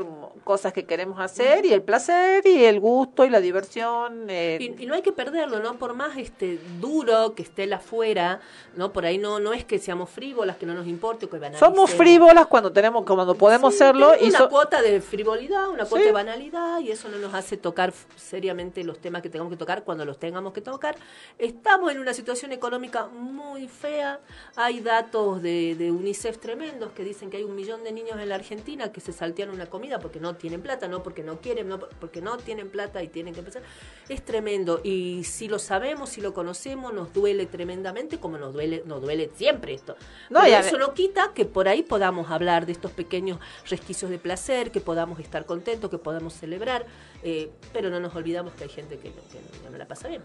cosas 0.46 0.72
que 0.72 0.84
queremos 0.84 1.18
hacer 1.18 1.66
y 1.66 1.72
el 1.72 1.82
placer 1.82 2.46
y 2.46 2.64
el 2.66 2.78
gusto 2.78 3.24
y 3.24 3.30
la 3.30 3.40
diversión. 3.40 4.30
eh, 4.30 4.58
Y, 4.60 4.84
y 4.84 4.86
no 4.86 4.94
hay 4.94 5.02
que 5.02 5.10
perderlo, 5.10 5.58
¿no? 5.58 5.74
Por 5.76 5.94
más 5.94 6.16
este 6.16 6.60
duro 6.80 7.34
que 7.34 7.42
esté 7.42 7.64
el 7.64 7.72
afuera, 7.72 8.38
¿no? 8.76 8.92
Por 8.92 9.04
ahí 9.06 9.18
no 9.18 9.40
no 9.40 9.52
es 9.52 9.64
que 9.64 9.80
seamos 9.80 10.08
frívolas, 10.08 10.56
que 10.56 10.64
no 10.64 10.72
nos 10.74 10.86
importe, 10.86 11.26
que 11.28 11.36
banalicemos. 11.38 11.74
somos 11.74 11.90
frívolas 11.90 12.46
cuando 12.46 12.70
tenemos 12.70 13.04
cuando 13.04 13.34
podemos 13.34 13.72
Sí, 13.72 13.78
serlo 13.80 14.12
y 14.20 14.28
una 14.28 14.38
so- 14.38 14.48
cuota 14.48 14.80
de 14.82 15.00
frivolidad, 15.00 15.68
una 15.68 15.84
cuota 15.84 16.02
Sí. 16.04 16.06
de 16.06 16.12
banalidad 16.12 16.78
y 16.78 16.92
eso 16.92 17.08
no 17.08 17.18
nos 17.18 17.34
hace 17.34 17.56
tocar 17.56 17.92
seriamente 18.14 18.84
los 18.84 18.98
temas 19.00 19.22
que 19.22 19.28
tengamos 19.30 19.50
que 19.52 19.56
tocar 19.56 19.82
cuando 19.82 20.04
los 20.04 20.16
tengamos 20.20 20.52
que 20.52 20.60
tocar. 20.60 20.94
Estamos 21.38 21.90
en 21.90 21.98
una 21.98 22.14
situación 22.14 22.52
económica 22.52 23.08
muy 23.08 23.66
fea. 23.66 24.20
Hay 24.54 24.78
datos 24.80 25.42
de, 25.42 25.74
de 25.74 25.90
UNICEF 25.90 26.38
tremendos 26.38 26.92
que 26.92 27.02
dicen 27.02 27.30
que 27.30 27.38
hay 27.38 27.42
un 27.44 27.56
millón 27.56 27.82
de 27.82 27.90
niños 27.90 28.20
en 28.20 28.28
la 28.28 28.36
Argentina 28.36 28.92
que 28.92 29.00
se 29.00 29.12
saltean 29.12 29.50
una 29.50 29.66
comida 29.66 29.98
porque 29.98 30.20
no 30.20 30.35
tienen 30.36 30.62
plata, 30.62 30.88
no 30.88 31.02
porque 31.02 31.22
no 31.22 31.40
quieren, 31.40 31.68
no 31.68 31.78
por- 31.78 31.88
porque 32.00 32.20
no 32.20 32.36
tienen 32.36 32.68
plata 32.70 33.02
y 33.02 33.08
tienen 33.08 33.34
que 33.34 33.40
empezar. 33.40 33.62
Es 34.08 34.24
tremendo 34.24 34.80
y 34.84 35.24
si 35.24 35.48
lo 35.48 35.58
sabemos, 35.58 36.10
si 36.10 36.20
lo 36.20 36.32
conocemos, 36.34 36.92
nos 36.94 37.12
duele 37.12 37.46
tremendamente 37.46 38.18
como 38.18 38.38
nos 38.38 38.52
duele, 38.52 38.82
nos 38.86 39.00
duele 39.02 39.30
siempre 39.36 39.74
esto. 39.74 39.96
No, 40.30 40.40
Pero 40.42 40.56
eso 40.58 40.78
no 40.78 40.94
quita 40.94 41.32
que 41.34 41.44
por 41.44 41.68
ahí 41.68 41.82
podamos 41.82 42.30
hablar 42.30 42.66
de 42.66 42.72
estos 42.72 42.90
pequeños 42.92 43.38
resquicios 43.68 44.10
de 44.10 44.18
placer, 44.18 44.70
que 44.70 44.80
podamos 44.80 45.18
estar 45.20 45.44
contentos, 45.46 45.90
que 45.90 45.98
podamos 45.98 46.34
celebrar, 46.34 46.86
eh, 47.22 47.50
pero 47.72 47.90
no 47.90 48.00
nos 48.00 48.14
olvidamos 48.14 48.52
que 48.54 48.64
hay 48.64 48.70
gente 48.70 48.98
que 48.98 49.08
no, 49.10 49.16
que 49.30 49.70
no- 49.70 49.76
la 49.76 49.86
pasa 49.86 50.08
bien. 50.08 50.22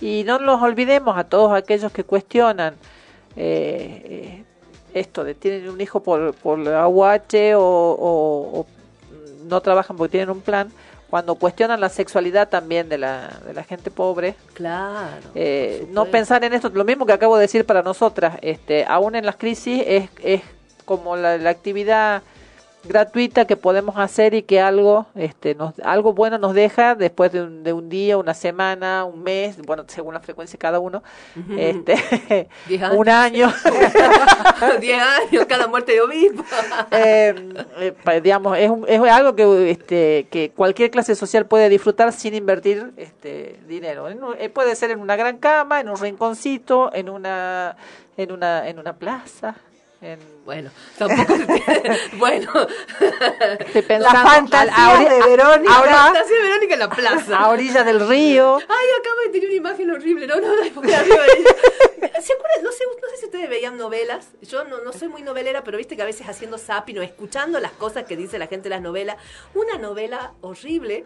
Y 0.00 0.24
no 0.24 0.38
nos 0.38 0.62
olvidemos 0.62 1.16
a 1.18 1.24
todos 1.24 1.52
aquellos 1.52 1.92
que 1.92 2.04
cuestionan 2.04 2.74
eh, 3.36 4.02
eh, 4.04 4.44
esto 4.94 5.22
de 5.24 5.34
tienen 5.34 5.68
un 5.68 5.80
hijo 5.80 6.02
por, 6.02 6.34
por 6.34 6.58
la 6.58 6.82
AUH 6.82 7.54
o, 7.56 7.60
o- 7.60 8.60
o 8.60 8.66
no 9.50 9.60
trabajan 9.60 9.96
porque 9.96 10.12
tienen 10.12 10.30
un 10.30 10.40
plan, 10.40 10.70
cuando 11.10 11.34
cuestionan 11.34 11.80
la 11.80 11.88
sexualidad 11.88 12.48
también 12.48 12.88
de 12.88 12.96
la, 12.96 13.40
de 13.44 13.52
la 13.52 13.64
gente 13.64 13.90
pobre. 13.90 14.36
Claro. 14.54 15.30
eh, 15.34 15.86
no 15.90 16.06
pensar 16.06 16.44
en 16.44 16.54
esto, 16.54 16.70
lo 16.70 16.84
mismo 16.84 17.04
que 17.04 17.12
acabo 17.12 17.36
de 17.36 17.42
decir 17.42 17.66
para 17.66 17.82
nosotras, 17.82 18.38
este, 18.40 18.84
aún 18.86 19.16
en 19.16 19.26
las 19.26 19.36
crisis 19.36 19.82
es, 19.86 20.08
es 20.22 20.42
como 20.84 21.16
la, 21.16 21.36
la 21.36 21.50
actividad 21.50 22.22
gratuita 22.84 23.44
que 23.44 23.56
podemos 23.56 23.98
hacer 23.98 24.32
y 24.34 24.42
que 24.42 24.60
algo 24.60 25.06
este 25.14 25.54
nos 25.54 25.78
algo 25.80 26.14
bueno 26.14 26.38
nos 26.38 26.54
deja 26.54 26.94
después 26.94 27.30
de 27.30 27.42
un, 27.42 27.62
de 27.62 27.72
un 27.72 27.88
día 27.90 28.16
una 28.16 28.32
semana 28.34 29.04
un 29.04 29.22
mes 29.22 29.58
bueno 29.66 29.84
según 29.86 30.14
la 30.14 30.20
frecuencia 30.20 30.54
de 30.54 30.58
cada 30.58 30.78
uno 30.78 31.02
este 31.58 31.94
un 32.96 33.08
año. 33.08 33.52
Diez 34.80 35.02
años, 35.02 35.46
cada 35.46 35.66
muerte 35.66 35.92
de 35.92 36.00
obispo. 36.00 36.44
eh, 36.90 37.34
eh, 37.78 38.20
digamos 38.22 38.56
es, 38.58 38.70
un- 38.70 38.84
es 38.88 39.00
algo 39.00 39.34
que 39.34 39.70
este 39.70 40.26
que 40.30 40.50
cualquier 40.50 40.90
clase 40.90 41.14
social 41.14 41.46
puede 41.46 41.68
disfrutar 41.68 42.12
sin 42.12 42.34
invertir 42.34 42.92
este 42.96 43.58
dinero. 43.68 44.08
En 44.08 44.20
eh, 44.38 44.48
puede 44.48 44.74
ser 44.74 44.90
en 44.90 45.00
una 45.00 45.16
gran 45.16 45.38
cama 45.38 45.80
en 45.80 45.88
un 45.88 45.96
rinconcito 45.98 46.90
en 46.94 47.08
una 47.10 47.76
en 48.16 48.32
una 48.32 48.68
en 48.68 48.78
una 48.78 48.94
plaza 48.94 49.56
en 50.02 50.18
Bueno, 50.44 50.70
tampoco 50.98 51.36
se 51.36 51.46
tiene- 51.46 51.98
Bueno. 52.14 52.50
Estoy 53.60 53.82
pensando 53.82 54.18
La 54.18 54.24
fantasía 54.26 54.74
a- 54.74 54.98
a 54.98 55.04
de 55.04 55.20
Verónica. 55.28 55.78
a 55.78 55.86
La 55.86 55.92
fantasía 55.96 56.36
de 56.36 56.42
Verónica 56.42 56.74
en 56.74 56.80
la 56.80 56.88
plaza. 56.90 57.36
a 57.38 57.48
orilla 57.50 57.84
del 57.84 58.08
río 58.08 58.56
Ay, 58.56 58.86
acabo 59.00 59.20
de 59.26 59.28
tener 59.30 59.48
una 59.48 59.56
imagen 59.56 59.90
horrible. 59.90 60.26
No, 60.26 60.36
no, 60.40 60.48
no, 60.48 60.62
porque 60.74 60.94
arriba 60.94 61.22
de- 61.24 62.20
¿Se 62.22 62.32
acuerdan? 62.32 62.62
No 62.64 62.72
sé, 62.72 62.84
no 63.02 63.08
sé 63.10 63.16
si 63.18 63.24
ustedes 63.26 63.48
veían 63.48 63.76
novelas. 63.76 64.28
Yo 64.42 64.64
no, 64.64 64.80
no 64.82 64.92
soy 64.92 65.08
muy 65.08 65.22
novelera, 65.22 65.62
pero 65.62 65.78
viste 65.78 65.96
que 65.96 66.02
a 66.02 66.06
veces 66.06 66.26
haciendo 66.28 66.58
zapping 66.58 66.98
o 66.98 67.02
escuchando 67.02 67.60
las 67.60 67.72
cosas 67.72 68.04
que 68.04 68.16
dice 68.16 68.38
la 68.38 68.46
gente 68.46 68.64
de 68.64 68.70
las 68.74 68.82
novelas. 68.82 69.16
Una 69.54 69.76
novela 69.78 70.32
horrible, 70.40 71.04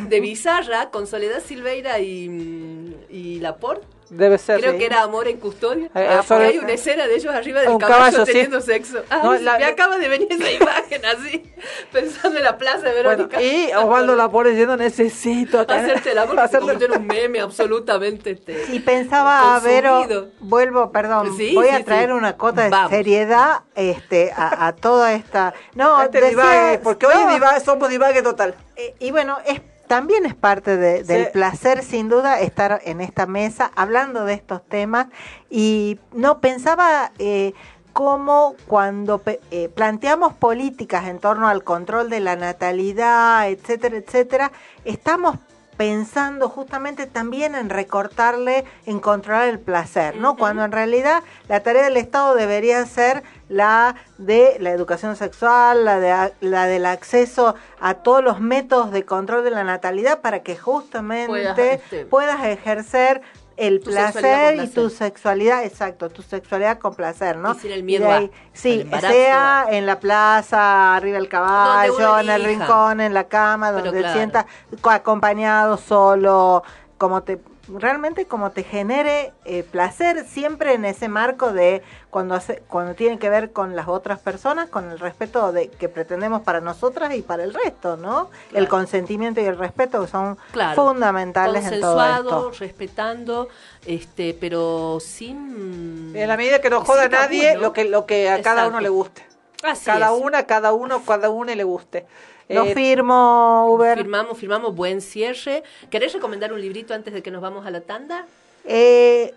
de 0.00 0.20
Bizarra, 0.20 0.90
con 0.90 1.06
Soledad 1.06 1.42
Silveira 1.44 1.98
y, 1.98 2.96
y 3.10 3.40
Laporte. 3.40 3.86
debe 4.10 4.38
ser 4.38 4.60
Creo 4.60 4.72
sí. 4.72 4.78
que 4.78 4.86
era 4.86 5.02
Amor 5.02 5.28
en 5.28 5.38
Custodia. 5.38 5.86
Eh, 5.86 5.90
Ah, 5.94 6.20
eh, 6.22 6.26
sobre- 6.26 6.46
hay 6.46 6.58
una 6.58 6.72
escena 6.72 7.06
de 7.06 7.14
ellos 7.16 7.34
arriba 7.34 7.60
del 7.60 7.70
Un 7.70 7.78
caballo, 7.78 7.96
caballo, 7.98 8.26
sí. 8.26 8.32
teniendo 8.32 8.60
sexo. 8.68 8.98
Ay, 9.10 9.20
No, 9.22 9.32
la- 9.34 9.58
me 9.58 9.64
acaba 9.64 9.98
de 9.98 10.08
venir 10.08 10.28
esa 10.30 10.50
imagen 10.62 11.04
así, 11.04 11.52
pensando 11.92 12.38
en 12.38 12.44
la 12.44 12.56
plaza 12.58 12.82
de 12.82 13.02
Bueno, 13.02 13.08
Verónica. 13.28 13.42
y 13.42 13.72
Osvaldo 13.74 14.14
Lapore 14.14 14.50
diciendo 14.50 14.76
necesito 14.76 15.60
Hacerte 15.68 16.12
el 16.12 16.18
amor 16.18 16.38
hacerte- 16.38 16.86
un 16.96 17.06
meme 17.06 17.40
absolutamente. 17.40 18.30
Este, 18.32 18.64
Y 18.72 18.80
pensaba, 18.80 19.58
Vero, 19.60 19.90
consumido. 19.98 20.28
vuelvo, 20.40 20.92
perdón, 20.92 21.36
Sí, 21.36 21.54
voy 21.54 21.68
sí, 21.68 21.74
a 21.74 21.84
traer 21.84 22.10
sí. 22.10 22.12
una 22.12 22.36
cota 22.36 22.62
de 22.64 22.70
Vamos. 22.70 22.90
seriedad 22.90 23.62
este, 23.74 24.32
a, 24.36 24.66
a 24.68 24.76
toda 24.76 25.12
esta... 25.14 25.54
No, 25.74 26.02
Este 26.02 26.20
decía- 26.20 26.30
divague, 26.30 26.78
porque 26.78 27.06
hoy 27.06 27.14
no, 27.24 27.30
divague- 27.30 27.60
somos 27.60 27.88
divague 27.88 28.22
total. 28.22 28.54
eh, 28.76 28.94
y 28.98 29.10
bueno, 29.10 29.38
es 29.46 29.60
también 29.88 30.26
es 30.26 30.34
parte 30.34 30.76
de- 30.76 31.02
del 31.02 31.24
Sí. 31.24 31.30
placer, 31.32 31.82
sin 31.82 32.10
duda, 32.10 32.40
estar 32.40 32.82
en 32.84 33.00
esta 33.00 33.24
mesa 33.24 33.70
hablando 33.74 34.26
de 34.26 34.34
estos 34.34 34.62
temas. 34.68 35.06
Y 35.48 35.98
no 36.12 36.42
pensaba 36.42 37.10
eh, 37.18 37.54
cómo 37.98 38.54
cuando 38.68 39.20
eh, 39.50 39.68
planteamos 39.74 40.32
políticas 40.32 41.08
en 41.08 41.18
torno 41.18 41.48
al 41.48 41.64
control 41.64 42.08
de 42.10 42.20
la 42.20 42.36
natalidad, 42.36 43.48
etcétera, 43.48 43.96
etcétera, 43.96 44.52
estamos 44.84 45.38
pensando 45.76 46.48
justamente 46.48 47.06
también 47.06 47.56
en 47.56 47.70
recortarle, 47.70 48.64
en 48.86 49.00
controlar 49.00 49.48
el 49.48 49.58
placer, 49.58 50.14
¿no? 50.14 50.36
Cuando 50.36 50.64
en 50.64 50.70
realidad 50.70 51.24
la 51.48 51.64
tarea 51.64 51.82
del 51.82 51.96
Estado 51.96 52.36
debería 52.36 52.86
ser 52.86 53.24
la 53.48 53.96
de 54.16 54.58
la 54.60 54.70
educación 54.70 55.16
sexual, 55.16 55.84
la 55.84 55.98
de 55.98 56.32
la 56.40 56.66
del 56.66 56.86
acceso 56.86 57.56
a 57.80 57.94
todos 57.94 58.22
los 58.22 58.40
métodos 58.40 58.92
de 58.92 59.04
control 59.04 59.42
de 59.42 59.50
la 59.50 59.64
natalidad 59.64 60.20
para 60.20 60.44
que 60.44 60.56
justamente 60.56 61.28
Puedas, 61.28 61.58
este, 61.58 62.04
puedas 62.06 62.44
ejercer 62.44 63.22
el 63.58 63.80
tu 63.80 63.90
placer 63.90 64.54
y 64.56 64.68
tu 64.68 64.88
sexualidad, 64.88 65.64
exacto, 65.64 66.08
tu 66.10 66.22
sexualidad 66.22 66.78
con 66.78 66.94
placer, 66.94 67.36
¿no? 67.36 67.52
Y 67.54 67.58
sin 67.58 67.72
el 67.72 67.82
miedo 67.82 68.04
de 68.06 68.10
a- 68.12 68.16
ahí- 68.18 68.30
sí, 68.52 68.88
al 68.92 69.00
sea 69.00 69.66
en 69.70 69.84
la 69.86 69.98
plaza, 70.00 70.94
arriba 70.96 71.18
del 71.18 71.28
caballo, 71.28 72.18
en 72.20 72.30
el 72.30 72.44
rincón, 72.44 73.00
en 73.00 73.14
la 73.14 73.24
cama, 73.24 73.72
donde 73.72 73.98
claro. 73.98 74.14
sientas 74.14 74.46
co- 74.80 74.90
acompañado, 74.90 75.76
solo, 75.76 76.62
como 76.98 77.22
te 77.22 77.38
realmente 77.68 78.26
como 78.26 78.50
te 78.50 78.62
genere 78.62 79.32
eh, 79.44 79.62
placer 79.62 80.24
siempre 80.26 80.74
en 80.74 80.84
ese 80.84 81.08
marco 81.08 81.52
de 81.52 81.82
cuando 82.10 82.34
hace, 82.34 82.62
cuando 82.68 82.94
tiene 82.94 83.18
que 83.18 83.28
ver 83.30 83.52
con 83.52 83.76
las 83.76 83.88
otras 83.88 84.18
personas, 84.20 84.68
con 84.70 84.90
el 84.90 84.98
respeto 84.98 85.52
de 85.52 85.68
que 85.68 85.88
pretendemos 85.88 86.42
para 86.42 86.60
nosotras 86.60 87.14
y 87.14 87.22
para 87.22 87.44
el 87.44 87.52
resto, 87.54 87.96
¿no? 87.96 88.30
El 88.48 88.50
Claro. 88.50 88.68
consentimiento 88.68 89.40
y 89.40 89.44
el 89.44 89.58
respeto 89.58 90.00
que 90.00 90.08
son 90.08 90.38
Claro, 90.52 90.74
fundamentales 90.82 91.64
en 91.70 91.80
todo 91.80 91.94
consensuado, 91.96 92.50
esto. 92.50 92.64
respetando, 92.64 93.48
este, 93.86 94.34
pero 94.40 94.98
sin... 95.00 96.12
En 96.16 96.28
la 96.28 96.36
medida 96.36 96.60
que 96.60 96.70
no 96.70 96.84
joda 96.84 97.04
a 97.04 97.08
nadie, 97.08 97.54
¿no? 97.54 97.60
lo 97.60 97.72
que 97.72 97.84
lo 97.84 98.06
que 98.06 98.28
a 98.30 98.40
cada 98.42 98.62
Exacto. 98.62 98.68
uno 98.70 98.80
le 98.80 98.88
guste. 98.88 99.26
Así 99.62 99.84
cada 99.86 100.14
es. 100.14 100.22
una, 100.22 100.44
cada 100.46 100.72
uno, 100.72 101.02
cada 101.04 101.30
una 101.30 101.54
le 101.54 101.64
guste. 101.64 102.06
Lo 102.48 102.64
Eh, 102.64 102.74
firmo, 102.74 103.66
Uber. 103.70 103.98
Firmamos, 103.98 104.38
firmamos, 104.38 104.74
buen 104.74 105.00
cierre. 105.00 105.62
¿Querés 105.90 106.12
recomendar 106.14 106.52
un 106.52 106.60
librito 106.60 106.94
antes 106.94 107.12
de 107.12 107.22
que 107.22 107.30
nos 107.30 107.42
vamos 107.42 107.66
a 107.66 107.70
la 107.70 107.82
tanda? 107.82 108.24
Eh, 108.64 109.34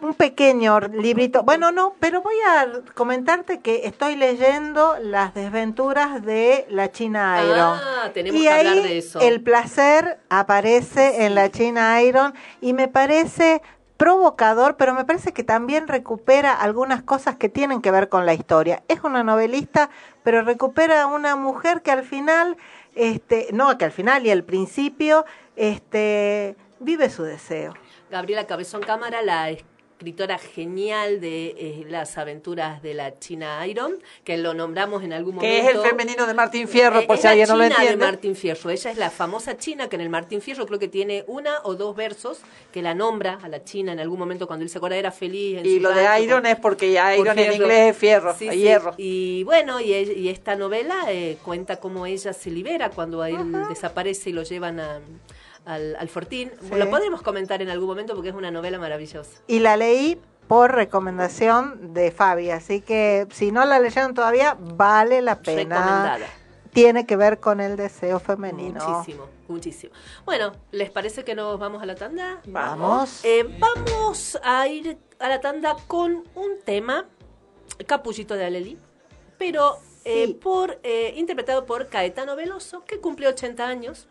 un 0.00 0.14
pequeño 0.14 0.80
librito. 0.80 1.42
Bueno, 1.42 1.72
no, 1.72 1.94
pero 2.00 2.22
voy 2.22 2.34
a 2.46 2.68
comentarte 2.94 3.60
que 3.60 3.86
estoy 3.86 4.16
leyendo 4.16 4.96
Las 5.00 5.34
desventuras 5.34 6.24
de 6.24 6.66
la 6.68 6.90
China 6.90 7.42
Iron. 7.44 7.78
Ah, 7.80 8.10
tenemos 8.12 8.40
y 8.40 8.44
que 8.44 8.50
ahí 8.50 8.66
hablar 8.66 8.84
de 8.84 8.98
eso. 8.98 9.20
el 9.20 9.40
placer 9.40 10.18
aparece 10.28 11.24
en 11.26 11.34
la 11.34 11.50
China 11.50 12.00
Iron 12.02 12.34
y 12.60 12.72
me 12.72 12.88
parece 12.88 13.62
provocador, 13.96 14.76
pero 14.76 14.94
me 14.94 15.04
parece 15.04 15.32
que 15.32 15.42
también 15.42 15.88
recupera 15.88 16.52
algunas 16.52 17.02
cosas 17.02 17.36
que 17.36 17.48
tienen 17.48 17.82
que 17.82 17.90
ver 17.90 18.08
con 18.08 18.26
la 18.26 18.32
historia. 18.32 18.84
Es 18.86 19.02
una 19.02 19.24
novelista, 19.24 19.90
pero 20.28 20.42
recupera 20.42 21.04
a 21.04 21.06
una 21.06 21.36
mujer 21.36 21.80
que 21.80 21.90
al 21.90 22.04
final, 22.04 22.58
este, 22.94 23.48
no, 23.54 23.78
que 23.78 23.86
al 23.86 23.92
final 23.92 24.26
y 24.26 24.30
al 24.30 24.44
principio, 24.44 25.24
este, 25.56 26.54
vive 26.80 27.08
su 27.08 27.22
deseo. 27.22 27.72
Gabriela 28.10 28.46
Cabezón 28.46 28.82
Cámara, 28.82 29.22
la 29.22 29.44
escritora 30.02 30.38
genial 30.38 31.20
de 31.20 31.48
eh, 31.58 31.84
las 31.88 32.18
aventuras 32.18 32.80
de 32.82 32.94
la 32.94 33.18
China 33.18 33.66
Iron, 33.66 33.96
que 34.22 34.38
lo 34.38 34.54
nombramos 34.54 35.02
en 35.02 35.12
algún 35.12 35.34
momento. 35.34 35.50
que 35.52 35.58
es 35.68 35.74
el 35.74 35.80
femenino 35.82 36.24
de 36.24 36.34
Martín 36.34 36.68
Fierro, 36.68 37.00
Eh, 37.00 37.06
por 37.08 37.16
es 37.16 37.22
si 37.22 37.26
la 37.26 37.30
alguien 37.32 37.48
no 37.48 37.56
lo 37.56 37.64
entiende. 37.64 37.90
de 37.90 37.96
Martín 37.96 38.36
Fierro. 38.36 38.70
Ella 38.70 38.90
es 38.92 38.96
la 38.96 39.10
famosa 39.10 39.56
China 39.56 39.88
que 39.88 39.96
en 39.96 40.02
el 40.02 40.08
Martín 40.08 40.40
Fierro 40.40 40.66
creo 40.66 40.78
que 40.78 40.86
tiene 40.86 41.24
una 41.26 41.56
o 41.64 41.74
dos 41.74 41.96
versos 41.96 42.38
que 42.72 42.80
la 42.80 42.94
nombra 42.94 43.40
a 43.42 43.48
la 43.48 43.64
China 43.64 43.90
en 43.92 43.98
algún 43.98 44.20
momento 44.20 44.46
cuando 44.46 44.62
él 44.62 44.70
se 44.70 44.78
acuerda 44.78 44.96
era 44.96 45.10
feliz. 45.10 45.58
en 45.58 45.66
Y 45.66 45.80
lo 45.80 45.92
de 45.92 46.06
Iron 46.22 46.46
es 46.46 46.54
porque 46.60 46.96
por 47.16 47.26
Iron 47.26 47.36
en 47.40 47.52
inglés 47.54 47.90
es 47.90 47.96
fierro, 47.96 48.36
Sí, 48.38 48.48
hierro. 48.50 48.94
Y 48.98 49.42
bueno, 49.42 49.80
y, 49.80 49.92
y 49.94 50.28
esta 50.28 50.54
novela 50.54 51.06
eh, 51.08 51.38
cuenta 51.44 51.80
cómo 51.80 52.06
ella 52.06 52.32
se 52.32 52.52
libera 52.52 52.90
cuando 52.90 53.24
él 53.24 53.36
desaparece 53.68 54.30
y 54.30 54.32
lo 54.32 54.44
llevan 54.44 54.78
a- 54.78 55.00
al, 55.68 55.96
al 55.96 56.08
fortín. 56.08 56.50
Sí. 56.60 56.74
Lo 56.74 56.90
podremos 56.90 57.22
comentar 57.22 57.62
en 57.62 57.68
algún 57.68 57.88
momento 57.88 58.14
porque 58.14 58.30
es 58.30 58.34
una 58.34 58.50
novela 58.50 58.78
maravillosa. 58.78 59.40
y 59.46 59.60
la 59.60 59.76
leí 59.76 60.18
por 60.48 60.74
recomendación 60.74 61.92
de 61.92 62.10
Fabi, 62.10 62.50
así 62.50 62.80
que 62.80 63.26
si 63.30 63.52
no 63.52 63.64
la 63.66 63.78
leyeron 63.78 64.14
todavía, 64.14 64.56
vale 64.58 65.20
la 65.20 65.40
pena. 65.42 65.76
Recomendada. 65.76 66.26
tiene 66.72 67.06
que 67.06 67.16
ver 67.16 67.38
con 67.38 67.60
el 67.60 67.76
deseo 67.76 68.18
femenino. 68.18 68.82
Muchísimo, 68.82 69.26
muchísimo. 69.46 69.92
Bueno, 70.24 70.52
¿les 70.72 70.90
parece 70.90 71.22
que 71.22 71.34
nos 71.34 71.58
vamos 71.58 71.82
a 71.82 71.86
la 71.86 71.94
tanda? 71.96 72.40
Vamos. 72.46 73.22
Eh, 73.24 73.44
vamos 73.58 74.38
a 74.42 74.66
ir 74.68 74.96
a 75.18 75.28
la 75.28 75.40
tanda 75.40 75.76
con 75.86 76.24
un 76.34 76.60
tema, 76.64 77.04
Capullito 77.86 78.34
de 78.34 78.46
Aleli, 78.46 78.78
pero 79.36 79.78
eh, 80.06 80.34
por, 80.34 80.78
eh, 80.82 81.12
interpretado 81.16 81.66
por 81.66 81.88
Caetano 81.88 82.36
Veloso, 82.36 82.84
que 82.86 83.00
cumple 83.00 83.28
80 83.28 83.66
años. 83.66 84.08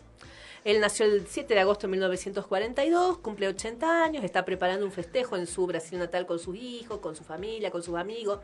Él 0.64 0.80
nació 0.80 1.06
el 1.06 1.26
7 1.28 1.54
de 1.54 1.60
agosto 1.62 1.88
de 1.88 1.92
1942, 1.92 3.20
cumple 3.20 3.48
80 3.48 4.04
años, 4.04 4.24
está 4.24 4.44
preparando 4.46 4.86
un 4.86 4.92
festejo 4.92 5.36
en 5.38 5.48
su 5.48 5.66
Brasil 5.66 6.00
natal 6.00 6.26
con 6.26 6.40
sus 6.40 6.56
hijos, 6.58 7.00
con 7.00 7.16
su 7.16 7.24
familia, 7.24 7.72
con 7.72 7.84
sus 7.84 7.96
amigos. 7.96 8.40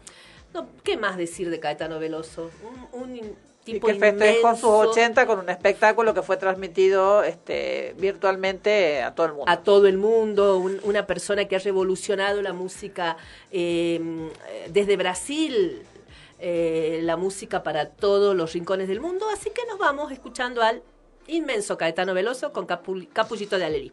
No, 0.53 0.67
¿Qué 0.83 0.97
más 0.97 1.17
decir 1.17 1.49
de 1.49 1.59
Caetano 1.59 1.99
Veloso? 1.99 2.49
Un, 2.93 3.01
un 3.01 3.15
in- 3.15 3.35
Y 3.65 3.73
tipo 3.73 3.87
que 3.87 3.95
festejó 3.95 4.49
sus 4.55 4.59
inmenso. 4.63 4.77
80 4.91 5.25
con 5.25 5.39
un 5.39 5.49
espectáculo 5.49 6.13
que 6.13 6.21
fue 6.21 6.37
transmitido 6.37 7.23
este, 7.23 7.95
virtualmente 7.97 9.01
a 9.01 9.15
todo 9.15 9.25
el 9.27 9.33
mundo. 9.33 9.49
a 9.51 9.63
todo 9.63 9.87
el 9.87 9.97
mundo, 9.97 10.57
un- 10.59 10.79
una 10.83 11.07
persona 11.07 11.45
que 11.45 11.55
ha 11.55 11.59
revolucionado 11.59 12.41
la 12.41 12.53
música 12.53 13.17
eh, 13.51 13.99
desde 14.69 14.95
Brasil, 14.97 15.81
eh, 16.39 16.99
la 17.03 17.15
música 17.17 17.63
para 17.63 17.89
todos 17.89 18.35
los 18.35 18.53
rincones 18.53 18.87
del 18.89 18.99
mundo, 18.99 19.25
así 19.33 19.49
que 19.49 19.65
nos 19.67 19.79
vamos 19.79 20.11
escuchando 20.11 20.61
al 20.61 20.83
inmenso 21.27 21.77
Caetano 21.77 22.13
Veloso 22.13 22.51
con 22.51 22.65
Capu- 22.65 23.07
Capullito 23.11 23.57
de. 23.57 23.91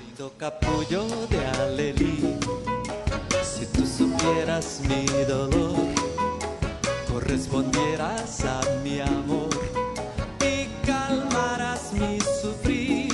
Lindo 0.00 0.32
capullo 0.38 1.06
de 1.30 1.44
alelí, 1.62 2.36
si 3.42 3.66
tú 3.66 3.86
supieras 3.86 4.80
mi 4.88 5.04
dolor, 5.24 5.76
correspondieras 7.10 8.44
a 8.44 8.60
mi 8.82 9.00
amor 9.00 9.48
y 10.40 10.66
calmarás 10.86 11.92
mi 11.92 12.18
sufrir, 12.42 13.12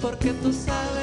porque 0.00 0.32
tú 0.42 0.52
sabes 0.52 0.99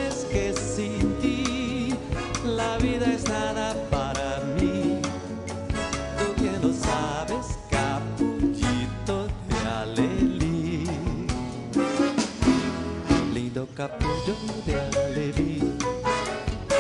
capullo 13.78 14.36
de 14.66 14.74
alelí, 14.74 15.62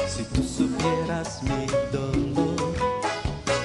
si 0.07 0.23
tú 0.33 0.41
supieras 0.41 1.43
mi 1.43 1.67
dolor, 1.91 2.73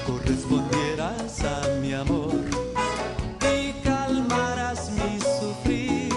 correspondieras 0.06 1.42
a 1.42 1.66
mi 1.80 1.94
amor 1.94 2.34
y 3.40 3.72
calmarás 3.82 4.90
mi 4.90 5.18
sufrir, 5.18 6.12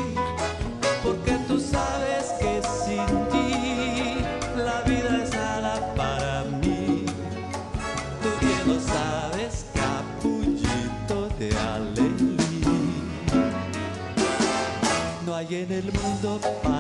porque 1.05 1.37
tú 1.47 1.57
sabes 1.57 2.33
que 2.37 2.61
sin 2.83 3.05
ti 3.31 4.17
la 4.57 4.81
vida 4.81 5.23
es 5.23 5.31
nada 5.31 5.95
para 5.95 6.43
mí. 6.59 7.05
Tú 8.21 8.29
bien 8.41 8.63
lo 8.67 8.77
sabes, 8.81 9.67
capullito 9.73 11.29
de 11.39 11.57
alelí. 11.57 12.35
No 15.25 15.33
hay 15.33 15.55
en 15.55 15.71
el 15.71 15.93
mundo 15.93 16.41
para 16.61 16.74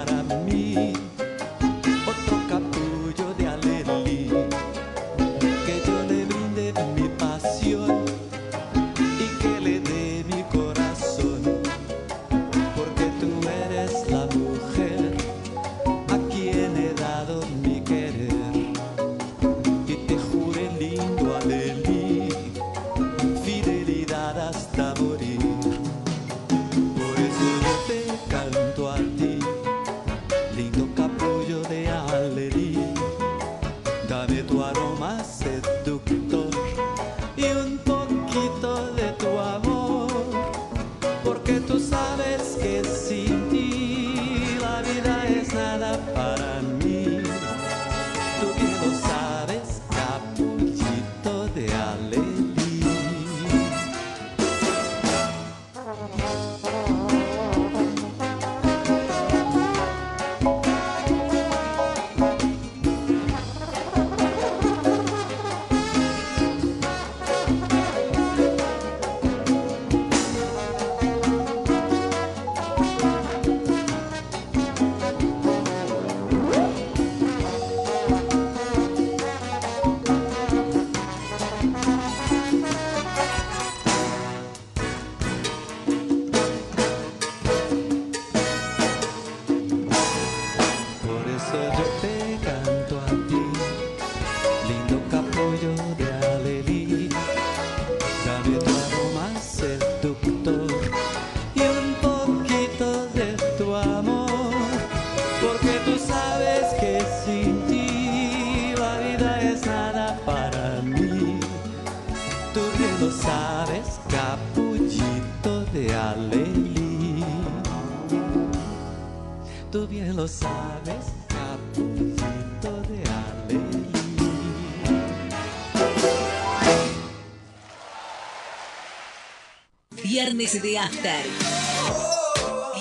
De 130.61 130.77
After. 130.77 131.25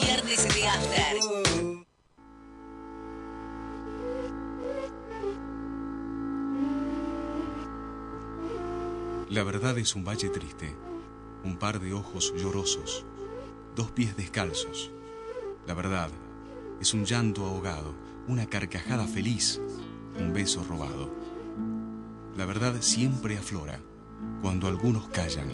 Viernes 0.01 0.55
de 0.55 0.69
After. 0.69 1.17
La 9.29 9.43
verdad 9.43 9.77
es 9.79 9.97
un 9.97 10.05
valle 10.05 10.29
triste, 10.29 10.73
un 11.43 11.57
par 11.57 11.81
de 11.81 11.93
ojos 11.95 12.33
llorosos, 12.37 13.05
dos 13.75 13.91
pies 13.91 14.17
descalzos. 14.17 14.93
La 15.67 15.75
verdad 15.75 16.11
es 16.81 16.95
un 16.95 17.05
llanto 17.05 17.45
ahogado, 17.45 17.95
una 18.29 18.47
carcajada 18.47 19.07
feliz, 19.09 19.61
un 20.17 20.33
beso 20.33 20.63
robado. 20.63 21.11
La 22.37 22.47
verdad 22.47 22.75
siempre 22.81 23.37
aflora 23.37 23.81
cuando 24.43 24.69
algunos 24.69 25.09
callan 25.09 25.51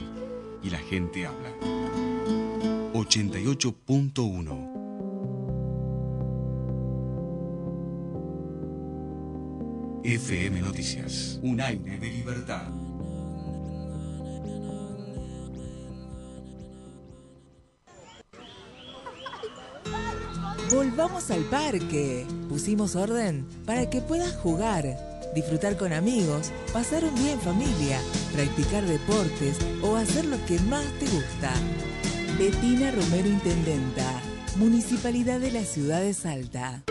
y 0.63 0.69
la 0.69 0.79
gente 0.79 1.27
habla. 1.27 1.80
88.1 2.93 4.71
FM 10.03 10.61
Noticias. 10.61 11.39
Un 11.43 11.61
aire 11.61 11.99
de 11.99 12.11
libertad. 12.11 12.69
Volvamos 20.73 21.31
al 21.31 21.45
parque. 21.45 22.27
Pusimos 22.49 22.97
orden 22.97 23.47
para 23.67 23.89
que 23.89 24.01
puedas 24.01 24.35
jugar, 24.35 24.85
disfrutar 25.33 25.77
con 25.77 25.93
amigos, 25.93 26.51
pasar 26.73 27.05
un 27.05 27.15
día 27.15 27.35
en 27.35 27.41
familia, 27.41 28.01
practicar 28.33 28.85
deportes 28.85 29.59
o 29.81 29.95
hacer 29.95 30.25
lo 30.25 30.45
que 30.47 30.59
más 30.61 30.87
te 30.99 31.07
gusta. 31.07 31.53
Betina 32.41 32.91
Romero 32.91 33.29
Intendenta, 33.29 34.21
Municipalidad 34.57 35.39
de 35.41 35.53
la 35.53 35.63
Ciudad 35.63 36.01
de 36.01 36.15
Salta. 36.15 36.83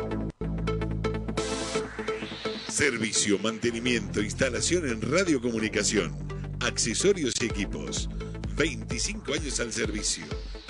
Servicio, 2.67 3.39
mantenimiento, 3.39 4.21
instalación 4.21 4.87
en 4.87 5.01
radiocomunicación, 5.01 6.13
accesorios 6.59 7.33
y 7.41 7.45
equipos. 7.45 8.11
25 8.57 9.33
años 9.33 9.59
al 9.59 9.73
servicio. 9.73 10.25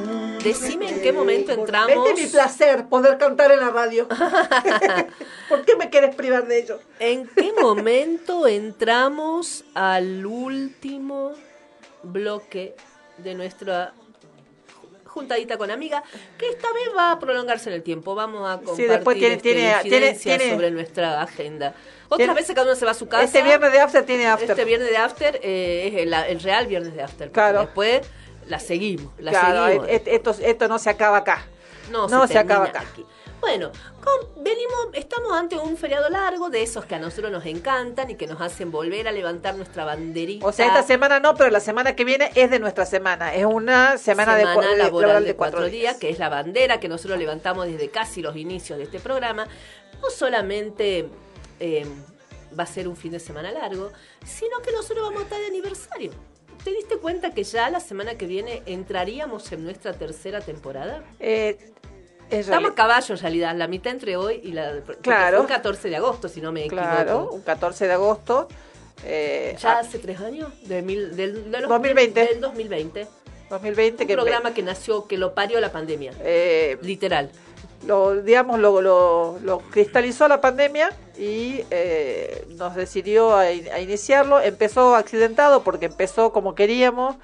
decime 0.44 0.90
en 0.90 1.02
qué 1.02 1.14
momento 1.14 1.54
entramos. 1.54 2.10
Este 2.10 2.22
es 2.22 2.28
mi 2.28 2.34
placer 2.34 2.90
poder 2.90 3.18
cantar 3.18 3.54
en 3.54 3.62
la 3.62 3.70
radio. 3.70 4.10
¿Por 5.48 5.64
qué 5.64 5.78
me 5.78 5.90
quieres 5.90 6.14
privar 6.16 6.48
de 6.50 6.64
ello? 6.64 6.82
¿En 7.00 7.30
qué 7.30 7.54
momento 7.54 8.46
entramos 8.46 9.64
al 9.74 10.26
último 10.26 11.34
bloque 12.04 12.76
de 13.18 13.34
nuestra 13.36 13.94
juntadita 15.06 15.58
con 15.58 15.70
amiga, 15.70 16.04
que 16.40 16.50
esta 16.50 16.72
vez 16.74 16.90
va 16.98 17.12
a 17.12 17.20
prolongarse 17.20 17.70
en 17.70 17.76
el 17.76 17.84
tiempo. 17.84 18.16
Vamos 18.16 18.50
a 18.50 18.58
compartir 18.58 18.90
después 18.90 19.18
tiene- 19.18 19.36
este, 19.36 19.50
tiene- 19.54 19.68
incidencias 19.78 20.22
tiene- 20.24 20.38
tiene- 20.40 20.54
sobre 20.56 20.72
nuestra 20.72 21.22
agenda. 21.22 21.76
Otras 22.10 22.36
veces 22.36 22.56
cada 22.56 22.68
uno 22.68 22.76
se 22.76 22.86
va 22.86 22.92
a 22.92 22.96
su 22.96 23.08
casa. 23.08 23.24
Este 23.24 23.42
viernes 23.44 23.72
de 23.72 23.80
after 23.80 24.06
tiene 24.06 24.26
after. 24.28 24.50
Este 24.50 24.66
viernes 24.66 24.90
de 24.90 24.98
after 24.98 25.40
eh, 25.44 25.88
es 25.88 26.02
el, 26.02 26.14
el 26.14 26.40
real 26.42 26.66
viernes 26.68 26.94
de 26.96 27.04
after. 27.04 27.32
Claro. 27.32 27.62
Después 27.62 28.02
la 28.48 28.60
seguimos, 28.60 29.14
la 29.20 29.32
Claro, 29.32 29.66
seguimos. 29.68 29.88
esto, 30.06 30.36
esto 30.42 30.68
no 30.68 30.80
se 30.80 30.90
acaba 30.90 31.18
acá. 31.18 31.46
No, 31.92 32.08
no 32.08 32.26
se, 32.28 32.34
se 32.34 32.40
acaba 32.40 32.66
acá. 32.66 32.82
aquí. 32.82 33.06
Bueno, 33.44 33.72
con- 34.02 34.42
venimos, 34.42 34.78
estamos 34.94 35.34
ante 35.34 35.58
un 35.58 35.76
feriado 35.76 36.08
largo 36.10 36.50
de 36.50 36.64
esos 36.64 36.86
que 36.86 36.96
a 36.96 37.00
nosotros 37.00 37.30
nos 37.30 37.46
encantan 37.46 38.10
y 38.10 38.16
que 38.16 38.26
nos 38.26 38.40
hacen 38.40 38.72
volver 38.72 39.06
a 39.10 39.12
levantar 39.12 39.56
nuestra 39.56 39.84
banderita. 39.84 40.46
O 40.48 40.54
sea, 40.54 40.68
esta 40.68 40.84
semana 40.84 41.20
no, 41.20 41.36
pero 41.36 41.50
la 41.50 41.60
semana 41.60 41.94
que 41.94 42.06
viene 42.06 42.32
es 42.36 42.50
de 42.50 42.60
nuestra 42.60 42.86
semana. 42.86 43.34
Es 43.36 43.44
una 43.46 43.98
semana, 43.98 44.38
de, 44.38 44.46
cua- 44.46 44.70
de- 44.72 44.78
laboral 44.78 45.26
de 45.26 45.36
cuatro 45.36 45.66
días, 45.66 45.98
que 45.98 46.10
es 46.10 46.20
la 46.20 46.30
bandera 46.30 46.80
que 46.80 46.88
nosotros 46.88 47.20
levantamos 47.20 47.66
desde 47.68 47.90
casi 47.90 48.22
los 48.22 48.38
inicios 48.38 48.78
de 48.78 48.86
este 48.86 49.02
programa. 49.02 49.46
No 50.02 50.10
solamente 50.10 51.10
eh, 51.60 51.86
va 52.58 52.64
a 52.64 52.68
ser 52.68 52.88
un 52.88 52.96
fin 52.96 53.12
de 53.12 53.20
semana 53.20 53.52
largo, 53.52 53.92
sino 54.26 54.60
que 54.62 54.72
nosotros 54.72 55.04
vamos 55.04 55.20
a 55.20 55.24
estar 55.24 55.40
de 55.42 55.48
aniversario. 55.48 56.12
¿Te 56.64 56.72
diste 56.72 56.96
cuenta 56.98 57.32
que 57.32 57.44
ya 57.44 57.70
la 57.70 57.82
semana 57.82 58.16
que 58.16 58.26
viene 58.26 58.64
entraríamos 58.66 59.52
en 59.52 59.66
nuestra 59.66 59.92
tercera 59.92 60.40
temporada? 60.40 61.04
Eh, 61.20 61.73
Estamos 62.30 62.72
a 62.72 62.72
reali- 62.72 62.76
caballo 62.76 63.16
en 63.16 63.22
realidad, 63.22 63.56
la 63.56 63.68
mitad 63.68 63.92
entre 63.92 64.18
hoy 64.18 64.40
y 64.44 64.52
la... 64.54 64.74
Claro. 65.02 65.42
El 65.42 65.48
14 65.48 65.90
de 65.90 65.96
agosto, 65.98 66.28
si 66.30 66.42
no 66.42 66.52
me 66.52 66.68
Claro, 66.68 67.02
equivoco. 67.12 67.36
un 67.36 67.42
14 67.42 67.88
de 67.88 67.94
agosto. 67.94 68.48
eh, 69.06 69.56
Ya 69.60 69.80
hace 69.80 70.00
tres 70.00 70.20
años, 70.22 70.50
de 70.68 70.82
mil- 70.82 71.16
del, 71.16 71.52
de 71.52 71.60
los- 71.60 71.70
2020. 71.70 72.26
del 72.26 72.42
2020. 72.42 73.08
2020 73.50 74.04
Un 74.04 74.08
que 74.08 74.14
programa 74.16 74.54
que 74.54 74.64
nació, 74.64 75.06
que 75.08 75.18
lo 75.18 75.34
parió 75.36 75.60
la 75.60 75.72
pandemia. 75.72 76.12
eh, 76.22 76.78
Literal. 76.82 77.30
lo 77.86 78.16
digamos 78.22 78.60
lo, 78.60 78.82
lo, 78.82 79.38
lo 79.44 79.60
cristalizó 79.60 80.28
la 80.30 80.40
pandemia 80.40 80.90
y 81.18 81.62
eh, 81.70 82.46
nos 82.56 82.76
decidió 82.76 83.36
a, 83.36 83.52
in- 83.52 83.70
a 83.72 83.80
iniciarlo 83.82 84.40
empezó 84.40 84.96
accidentado 84.96 85.64
porque 85.64 85.88
empezó 85.88 86.32
como 86.32 86.56
queríamos 86.56 87.18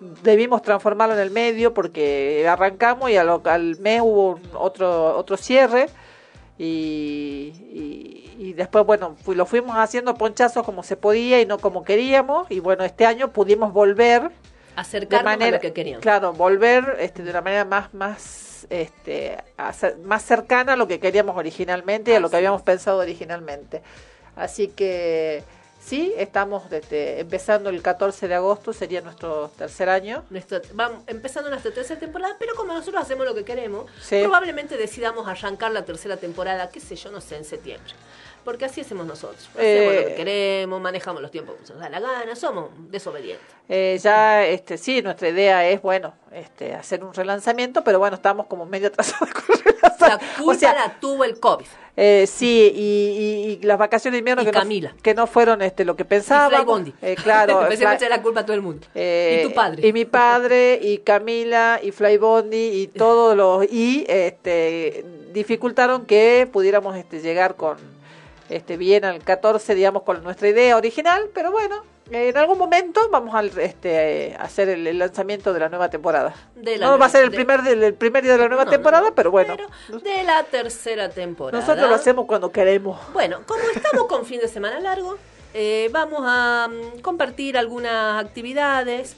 debimos 0.00 0.62
transformarlo 0.62 1.14
en 1.14 1.20
el 1.20 1.30
medio 1.30 1.72
porque 1.74 2.46
arrancamos 2.48 3.10
y 3.10 3.16
al, 3.16 3.28
al 3.44 3.76
mes 3.80 4.00
hubo 4.02 4.30
un- 4.30 4.42
otro 4.54 5.16
otro 5.16 5.36
cierre 5.36 5.88
y, 6.58 7.52
y, 7.72 8.36
y 8.38 8.52
después 8.52 8.84
bueno 8.86 9.16
lo 9.26 9.46
fuimos 9.46 9.76
haciendo 9.76 10.14
ponchazos 10.14 10.64
como 10.64 10.82
se 10.82 10.96
podía 10.96 11.40
y 11.40 11.46
no 11.46 11.58
como 11.58 11.84
queríamos 11.84 12.50
y 12.50 12.60
bueno 12.60 12.84
este 12.84 13.06
año 13.06 13.32
pudimos 13.32 13.72
volver 13.72 14.30
Acercarnos 14.76 15.20
de 15.20 15.24
manera, 15.38 15.56
a 15.56 15.58
lo 15.58 15.62
que 15.62 15.72
queríamos. 15.72 16.02
Claro, 16.02 16.32
volver 16.32 16.96
este, 16.98 17.22
de 17.22 17.30
una 17.30 17.42
manera 17.42 17.64
más, 17.64 17.94
más, 17.94 18.66
este, 18.70 19.38
más 20.02 20.22
cercana 20.24 20.72
a 20.72 20.76
lo 20.76 20.88
que 20.88 20.98
queríamos 20.98 21.36
originalmente 21.36 22.10
y 22.10 22.14
a 22.14 22.18
lo 22.20 22.28
que 22.28 22.38
habíamos 22.38 22.62
pensado 22.62 22.98
originalmente. 22.98 23.82
Así 24.34 24.66
que 24.66 25.44
sí, 25.84 26.14
estamos 26.16 26.70
este, 26.72 27.20
empezando 27.20 27.68
el 27.70 27.82
14 27.82 28.28
de 28.28 28.34
agosto, 28.34 28.72
sería 28.72 29.00
nuestro 29.02 29.50
tercer 29.56 29.88
año. 29.88 30.24
Nuestro- 30.30 30.60
vamos 30.72 31.02
empezando 31.06 31.50
nuestra 31.50 31.72
tercera 31.72 32.00
temporada, 32.00 32.36
pero 32.38 32.54
como 32.54 32.72
nosotros 32.72 33.02
hacemos 33.02 33.26
lo 33.26 33.34
que 33.34 33.44
queremos, 33.44 33.90
Sí. 34.00 34.20
probablemente 34.22 34.76
decidamos 34.76 35.28
arrancar 35.28 35.72
la 35.72 35.84
tercera 35.84 36.16
temporada, 36.16 36.70
qué 36.70 36.80
sé 36.80 36.96
yo, 36.96 37.10
no 37.10 37.20
sé, 37.20 37.36
en 37.36 37.44
septiembre. 37.44 37.92
Porque 38.44 38.66
así 38.66 38.82
hacemos 38.82 39.06
nosotros. 39.06 39.48
Hacemos 39.54 39.94
Eh. 39.94 40.00
lo 40.02 40.08
que 40.08 40.14
queremos, 40.14 40.80
manejamos 40.80 41.22
los 41.22 41.30
tiempos 41.30 41.56
se 41.64 41.72
nos 41.72 41.80
da 41.82 41.88
la 41.88 42.00
gana, 42.00 42.36
somos 42.36 42.70
desobedientes. 42.90 43.46
Eh, 43.68 43.98
ya, 44.02 44.44
este, 44.46 44.76
sí, 44.76 45.00
nuestra 45.00 45.30
idea 45.30 45.66
es, 45.68 45.80
bueno, 45.80 46.12
este, 46.32 46.74
hacer 46.74 47.02
un 47.02 47.14
relanzamiento, 47.14 47.82
pero 47.82 47.98
bueno, 47.98 48.16
estamos 48.16 48.46
como 48.46 48.66
medio 48.66 48.88
atrasados 48.94 49.30
con 49.32 49.56
el 49.56 49.62
La 50.00 50.18
culpa 50.18 50.52
O 50.52 50.54
sea, 50.54 50.74
la 50.74 51.00
tuvo 51.00 51.24
el 51.24 51.40
COVID. 51.40 51.64
Eh, 51.96 52.26
sí, 52.28 52.72
y, 52.74 52.80
y- 52.80 53.52
y 53.62 53.66
las 53.66 53.78
vacaciones 53.78 54.14
de 54.16 54.18
invierno 54.18 54.42
Y 54.42 54.46
que, 54.46 54.50
Camila. 54.50 54.90
No, 54.90 55.00
que 55.02 55.14
no 55.14 55.26
fueron 55.28 55.62
este, 55.62 55.84
lo 55.84 55.94
que. 55.96 56.04
Bondi. 56.66 56.92
Eh, 57.00 57.14
claro, 57.14 57.62
Especialmente 57.62 58.04
Fly- 58.06 58.10
la 58.10 58.20
culpa 58.20 58.40
a 58.40 58.44
todo 58.44 58.54
el 58.56 58.62
mundo. 58.62 58.86
eh, 58.94 59.40
y 59.44 59.48
tu 59.48 59.54
padre. 59.54 59.86
Y 59.86 59.92
mi 59.92 60.04
padre, 60.04 60.78
y 60.82 60.98
Camila, 60.98 61.78
y 61.82 61.92
Fly 61.92 62.16
Bondi, 62.18 62.56
y 62.82 62.86
todos 62.98 63.36
los. 63.36 63.64
Y 63.72 64.04
este, 64.08 65.04
dificultaron 65.32 66.04
que 66.04 66.48
pudiéramos 66.52 66.96
este, 66.96 67.20
llegar 67.20 67.54
con 67.54 67.93
este 68.56 68.76
bien 68.76 69.04
al 69.04 69.18
14, 69.22 69.74
digamos, 69.74 70.02
con 70.02 70.22
nuestra 70.22 70.48
idea 70.48 70.76
original, 70.76 71.28
pero 71.34 71.50
bueno, 71.52 71.82
En 72.10 72.36
algún 72.36 72.58
momento 72.58 73.00
vamos 73.10 73.34
a 73.34 73.42
este, 73.62 74.26
eh, 74.32 74.36
hacer 74.38 74.68
el, 74.68 74.86
el 74.86 74.98
lanzamiento 74.98 75.54
de 75.54 75.60
la 75.60 75.70
nueva 75.70 75.88
temporada. 75.88 76.34
De 76.54 76.76
la 76.76 76.86
no 76.90 76.98
va 76.98 77.06
a 77.06 77.08
ser 77.08 77.24
el 77.24 77.30
de- 77.30 77.36
primer, 77.36 77.62
del- 77.62 77.82
el 77.82 77.94
primer 77.94 78.22
día 78.22 78.32
de 78.32 78.38
la 78.40 78.48
nueva 78.48 78.64
No, 78.64 78.70
no, 78.70 78.76
temporada, 78.76 79.12
pero 79.16 79.30
bueno, 79.30 79.56
de 79.88 80.22
la 80.22 80.42
tercera 80.44 81.08
temporada. 81.08 81.58
nosotros 81.64 81.88
lo 81.88 81.94
hacemos 81.94 82.26
cuando 82.26 82.52
queremos. 82.52 83.00
Bueno, 83.14 83.40
como 83.46 83.62
estamos 83.74 84.06
con 84.06 84.26
fin 84.26 84.38
de 84.38 84.48
semana 84.48 84.80
largo, 84.80 85.16
eh, 85.54 85.88
vamos 85.92 86.20
a 86.26 86.68
mm, 86.68 87.00
compartir 87.00 87.56
algunas 87.56 88.22
actividades. 88.22 89.16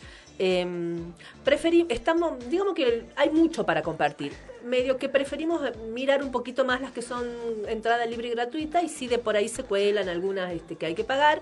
preferi- 1.45 1.87
estamos, 1.89 2.39
digamos 2.49 2.75
que 2.75 3.05
hay 3.17 3.31
mucho 3.31 3.65
para 3.67 3.83
compartir. 3.83 4.33
Medio 4.67 4.99
que 4.99 5.09
preferimos 5.09 5.65
eh, 5.65 5.73
mirar 5.93 6.23
un 6.23 6.33
poquito 6.33 6.65
más 6.65 6.81
las 6.81 6.93
que 6.93 7.03
son 7.03 7.27
entrada 7.69 8.05
libre 8.07 8.29
y 8.29 8.31
gratuita 8.33 8.83
y 8.83 8.89
si 8.89 9.07
de 9.07 9.19
por 9.19 9.37
ahí 9.37 9.49
se 9.49 9.63
cuelan 9.63 10.09
algunas 10.09 10.53
este, 10.53 10.77
que 10.77 10.87
hay 10.87 10.95
que 10.95 11.05
pagar. 11.05 11.41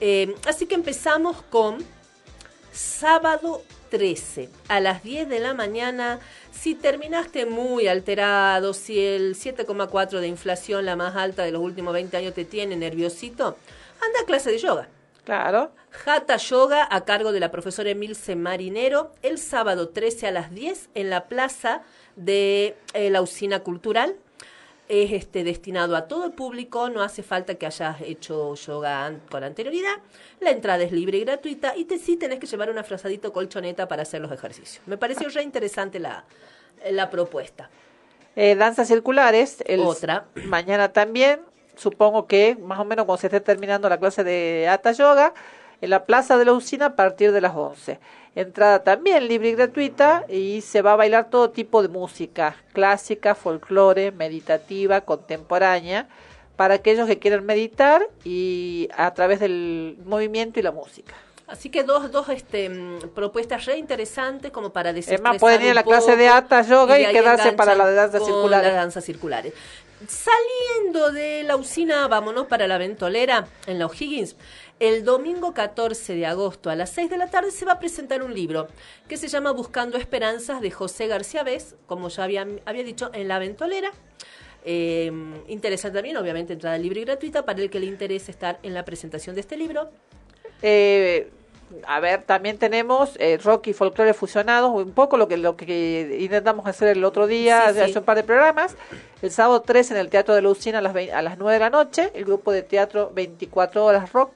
Em, 0.00 0.34
así 0.46 0.66
que 0.66 0.74
empezamos 0.74 1.42
con 1.42 1.78
sábado 2.72 3.62
13 3.90 4.48
a 4.68 4.80
las 4.80 5.02
10 5.02 5.28
de 5.28 5.40
la 5.40 5.54
mañana. 5.54 6.18
Si 6.50 6.74
terminaste 6.74 7.46
muy 7.46 7.88
alterado, 7.88 8.74
si 8.74 8.98
el 8.98 9.34
7,4 9.34 10.20
de 10.20 10.28
inflación, 10.28 10.86
la 10.86 10.96
más 10.96 11.16
alta 11.16 11.42
de 11.42 11.52
los 11.52 11.62
últimos 11.62 11.92
20 11.92 12.16
años, 12.16 12.34
te 12.34 12.44
tiene 12.44 12.76
nerviosito, 12.76 13.56
anda 14.00 14.20
a 14.22 14.24
clase 14.24 14.50
de 14.50 14.58
yoga. 14.58 14.88
Claro. 15.24 15.72
Hatha 16.04 16.36
Yoga 16.36 16.88
a 16.90 17.04
cargo 17.04 17.30
de 17.32 17.38
la 17.38 17.52
profesora 17.52 17.90
Emilce 17.90 18.34
Marinero 18.34 19.12
el 19.22 19.38
sábado 19.38 19.90
13 19.90 20.26
a 20.26 20.30
las 20.32 20.52
10 20.52 20.90
en 20.94 21.10
la 21.10 21.28
plaza 21.28 21.82
de 22.16 22.76
eh, 22.94 23.10
la 23.10 23.22
usina 23.22 23.60
cultural. 23.60 24.16
Es 24.88 25.12
este, 25.12 25.42
destinado 25.44 25.96
a 25.96 26.06
todo 26.06 26.26
el 26.26 26.32
público, 26.32 26.90
no 26.90 27.02
hace 27.02 27.22
falta 27.22 27.54
que 27.54 27.64
hayas 27.66 28.00
hecho 28.02 28.54
yoga 28.56 29.06
an- 29.06 29.22
con 29.30 29.42
anterioridad. 29.42 29.94
La 30.40 30.50
entrada 30.50 30.82
es 30.82 30.92
libre 30.92 31.16
y 31.18 31.24
gratuita 31.24 31.74
y 31.76 31.84
te, 31.84 31.98
sí 31.98 32.16
tenés 32.16 32.38
que 32.40 32.46
llevar 32.46 32.68
una 32.68 32.82
frazadito 32.84 33.32
colchoneta 33.32 33.88
para 33.88 34.02
hacer 34.02 34.20
los 34.20 34.30
ejercicios. 34.32 34.82
Me 34.86 34.98
pareció 34.98 35.28
re 35.30 35.42
interesante 35.44 35.98
la, 35.98 36.24
la 36.90 37.08
propuesta. 37.08 37.70
Eh, 38.36 38.54
danzas 38.54 38.88
circulares. 38.88 39.62
El, 39.66 39.80
Otra. 39.80 40.26
Mañana 40.44 40.92
también. 40.92 41.40
Supongo 41.74 42.26
que 42.26 42.56
más 42.60 42.78
o 42.78 42.84
menos 42.84 43.06
cuando 43.06 43.20
se 43.20 43.28
esté 43.28 43.40
terminando 43.40 43.88
la 43.88 43.98
clase 43.98 44.24
de 44.24 44.68
Hatha 44.68 44.92
Yoga, 44.92 45.32
en 45.80 45.88
la 45.88 46.04
plaza 46.04 46.36
de 46.36 46.44
la 46.44 46.52
usina 46.52 46.86
a 46.86 46.96
partir 46.96 47.32
de 47.32 47.40
las 47.40 47.54
11. 47.56 47.98
Entrada 48.34 48.82
también 48.82 49.28
libre 49.28 49.50
y 49.50 49.54
gratuita 49.54 50.24
y 50.28 50.62
se 50.62 50.80
va 50.80 50.94
a 50.94 50.96
bailar 50.96 51.28
todo 51.28 51.50
tipo 51.50 51.82
de 51.82 51.88
música, 51.88 52.56
clásica, 52.72 53.34
folclore, 53.34 54.10
meditativa, 54.10 55.02
contemporánea, 55.02 56.08
para 56.56 56.74
aquellos 56.74 57.06
que 57.06 57.18
quieran 57.18 57.44
meditar 57.44 58.08
y 58.24 58.88
a 58.96 59.12
través 59.12 59.40
del 59.40 59.98
movimiento 60.06 60.60
y 60.60 60.62
la 60.62 60.72
música. 60.72 61.14
Así 61.46 61.68
que 61.68 61.84
dos, 61.84 62.10
dos 62.10 62.30
este, 62.30 62.70
mm, 62.70 63.10
propuestas 63.14 63.66
re 63.66 63.76
interesantes 63.76 64.50
como 64.50 64.72
para 64.72 64.90
Es 64.90 64.96
desestresar 64.96 65.34
más, 65.34 65.38
pueden 65.38 65.62
ir 65.62 65.70
a 65.72 65.74
la 65.74 65.82
clase 65.82 66.16
de 66.16 66.26
Hatha 66.28 66.62
Yoga 66.62 66.98
y, 66.98 67.12
quedarse 67.12 67.52
para 67.52 67.74
la 67.74 68.08
con 68.10 68.24
circulares. 68.24 68.68
las 68.68 68.76
danzas 68.76 69.04
circulares. 69.04 69.52
Saliendo 70.08 71.12
de 71.12 71.42
la 71.42 71.56
usina, 71.56 72.08
vámonos 72.08 72.46
para 72.46 72.66
la 72.66 72.78
ventolera 72.78 73.46
en 73.66 73.78
la 73.78 73.86
O'Higgins. 73.86 74.34
El 74.82 75.04
domingo 75.04 75.54
14 75.54 76.16
de 76.16 76.26
agosto 76.26 76.68
a 76.68 76.74
las 76.74 76.90
6 76.90 77.08
de 77.08 77.16
la 77.16 77.28
tarde 77.28 77.52
se 77.52 77.64
va 77.64 77.74
a 77.74 77.78
presentar 77.78 78.20
un 78.24 78.34
libro 78.34 78.66
que 79.06 79.16
se 79.16 79.28
llama 79.28 79.52
Buscando 79.52 79.96
Esperanzas 79.96 80.60
de 80.60 80.72
José 80.72 81.06
García 81.06 81.44
Vez, 81.44 81.76
como 81.86 82.08
ya 82.08 82.24
había, 82.24 82.44
había 82.64 82.82
dicho, 82.82 83.08
en 83.14 83.28
la 83.28 83.38
ventolera. 83.38 83.92
Eh, 84.64 85.12
interesante 85.46 85.98
también, 85.98 86.16
obviamente, 86.16 86.54
entrada 86.54 86.76
libre 86.78 87.00
y 87.00 87.04
gratuita 87.04 87.44
para 87.44 87.62
el 87.62 87.70
que 87.70 87.78
le 87.78 87.86
interese 87.86 88.32
estar 88.32 88.58
en 88.64 88.74
la 88.74 88.84
presentación 88.84 89.36
de 89.36 89.42
este 89.42 89.56
libro. 89.56 89.88
Eh, 90.62 91.30
a 91.86 92.00
ver, 92.00 92.24
también 92.24 92.58
tenemos 92.58 93.12
eh, 93.20 93.38
rock 93.40 93.68
y 93.68 93.74
folclore 93.74 94.14
fusionados, 94.14 94.72
un 94.74 94.90
poco 94.90 95.16
lo 95.16 95.28
que 95.28 95.36
lo 95.36 95.56
que 95.56 96.16
intentamos 96.18 96.66
hacer 96.66 96.88
el 96.88 97.04
otro 97.04 97.28
día, 97.28 97.72
Sí, 97.72 97.78
hace 97.78 97.92
sí. 97.92 97.98
un 98.00 98.04
par 98.04 98.16
de 98.16 98.24
programas. 98.24 98.74
El 99.22 99.30
sábado 99.30 99.62
3 99.62 99.92
en 99.92 99.96
el 99.98 100.08
Teatro 100.10 100.34
de 100.34 100.42
la 100.42 100.48
Usina 100.48 100.78
a 100.78 100.82
las, 100.82 100.92
vein- 100.92 101.12
a 101.12 101.22
las 101.22 101.38
9 101.38 101.52
de 101.54 101.60
la 101.60 101.70
noche, 101.70 102.10
el 102.14 102.24
grupo 102.24 102.50
de 102.50 102.62
teatro 102.62 103.12
24 103.14 103.84
horas 103.84 104.12
rock 104.12 104.32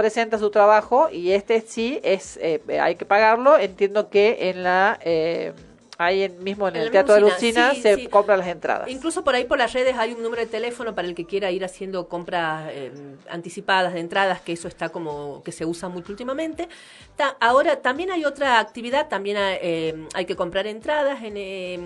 presenta 0.00 0.38
su 0.38 0.48
trabajo 0.50 1.10
y 1.12 1.32
este 1.32 1.60
sí 1.60 2.00
es 2.02 2.38
eh, 2.40 2.62
hay 2.80 2.94
que 2.96 3.04
pagarlo. 3.04 3.58
Entiendo 3.58 4.08
que 4.08 4.48
en 4.48 4.62
la 4.62 4.98
eh, 5.02 5.52
ahí 5.98 6.26
mismo 6.40 6.66
en 6.68 6.76
En 6.76 6.82
el 6.84 6.90
Teatro 6.90 7.12
de 7.16 7.20
la 7.20 7.26
misma 7.26 7.36
Usina 7.36 7.70
usina, 7.72 7.74
sí, 7.74 7.82
se 7.82 7.94
sí. 7.96 8.06
compran 8.06 8.38
las 8.38 8.48
entradas. 8.48 8.88
Incluso 8.88 9.22
por 9.22 9.34
ahí 9.34 9.44
por 9.44 9.58
las 9.58 9.74
redes 9.74 9.94
hay 9.98 10.12
un 10.14 10.22
número 10.22 10.40
de 10.40 10.48
teléfono 10.48 10.94
para 10.94 11.06
el 11.06 11.14
que 11.14 11.26
quiera 11.26 11.50
ir 11.50 11.62
haciendo 11.66 12.08
compras 12.08 12.70
eh, 12.72 12.90
anticipadas 13.28 13.92
de 13.92 14.00
entradas, 14.00 14.40
que 14.40 14.52
eso 14.54 14.68
está 14.68 14.88
como 14.88 15.42
que 15.44 15.52
se 15.52 15.66
usa 15.66 15.90
mucho 15.90 16.12
últimamente. 16.12 16.70
Ta- 17.16 17.36
ahora 17.40 17.76
también 17.82 18.10
hay 18.10 18.24
otra 18.24 18.58
actividad, 18.58 19.08
también 19.08 19.36
eh, 19.38 20.06
hay 20.14 20.24
que 20.24 20.34
comprar 20.36 20.66
entradas. 20.66 21.22
En, 21.22 21.34
eh, 21.36 21.78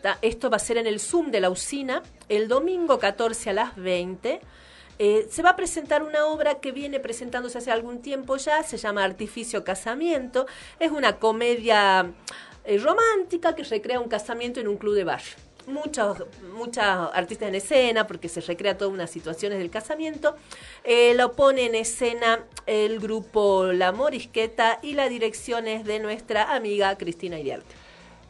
ta- 0.00 0.18
esto 0.22 0.48
va 0.48 0.58
a 0.58 0.60
ser 0.60 0.76
en 0.76 0.86
el 0.86 1.00
Zoom 1.00 1.32
de 1.32 1.40
la 1.40 1.50
usina 1.50 2.04
el 2.28 2.46
domingo 2.46 3.00
14 3.00 3.50
a 3.50 3.52
las 3.54 3.74
20. 3.74 4.40
Eh, 4.98 5.26
se 5.30 5.42
va 5.42 5.50
a 5.50 5.56
presentar 5.56 6.02
una 6.02 6.26
obra 6.26 6.60
que 6.60 6.72
viene 6.72 7.00
presentándose 7.00 7.58
hace 7.58 7.70
algún 7.70 8.02
tiempo 8.02 8.36
ya, 8.36 8.62
se 8.62 8.76
llama 8.76 9.04
Artificio 9.04 9.64
Casamiento. 9.64 10.46
Es 10.78 10.90
una 10.90 11.18
comedia 11.18 12.12
eh, 12.64 12.78
romántica 12.78 13.54
que 13.54 13.64
recrea 13.64 14.00
un 14.00 14.08
casamiento 14.08 14.60
en 14.60 14.68
un 14.68 14.76
club 14.76 14.94
de 14.94 15.04
barrio. 15.04 15.34
Muchos, 15.66 16.24
muchas 16.54 17.10
artistas 17.12 17.48
en 17.48 17.54
escena, 17.54 18.06
porque 18.06 18.28
se 18.28 18.40
recrea 18.40 18.76
todas 18.76 18.92
unas 18.92 19.10
situaciones 19.10 19.58
del 19.58 19.70
casamiento. 19.70 20.36
Eh, 20.82 21.14
lo 21.14 21.32
pone 21.32 21.66
en 21.66 21.76
escena 21.76 22.44
el 22.66 22.98
grupo 22.98 23.66
La 23.72 23.92
Morisqueta 23.92 24.80
y 24.82 24.94
la 24.94 25.08
dirección 25.08 25.68
es 25.68 25.84
de 25.84 26.00
nuestra 26.00 26.54
amiga 26.54 26.96
Cristina 26.98 27.38
Iriarte. 27.38 27.81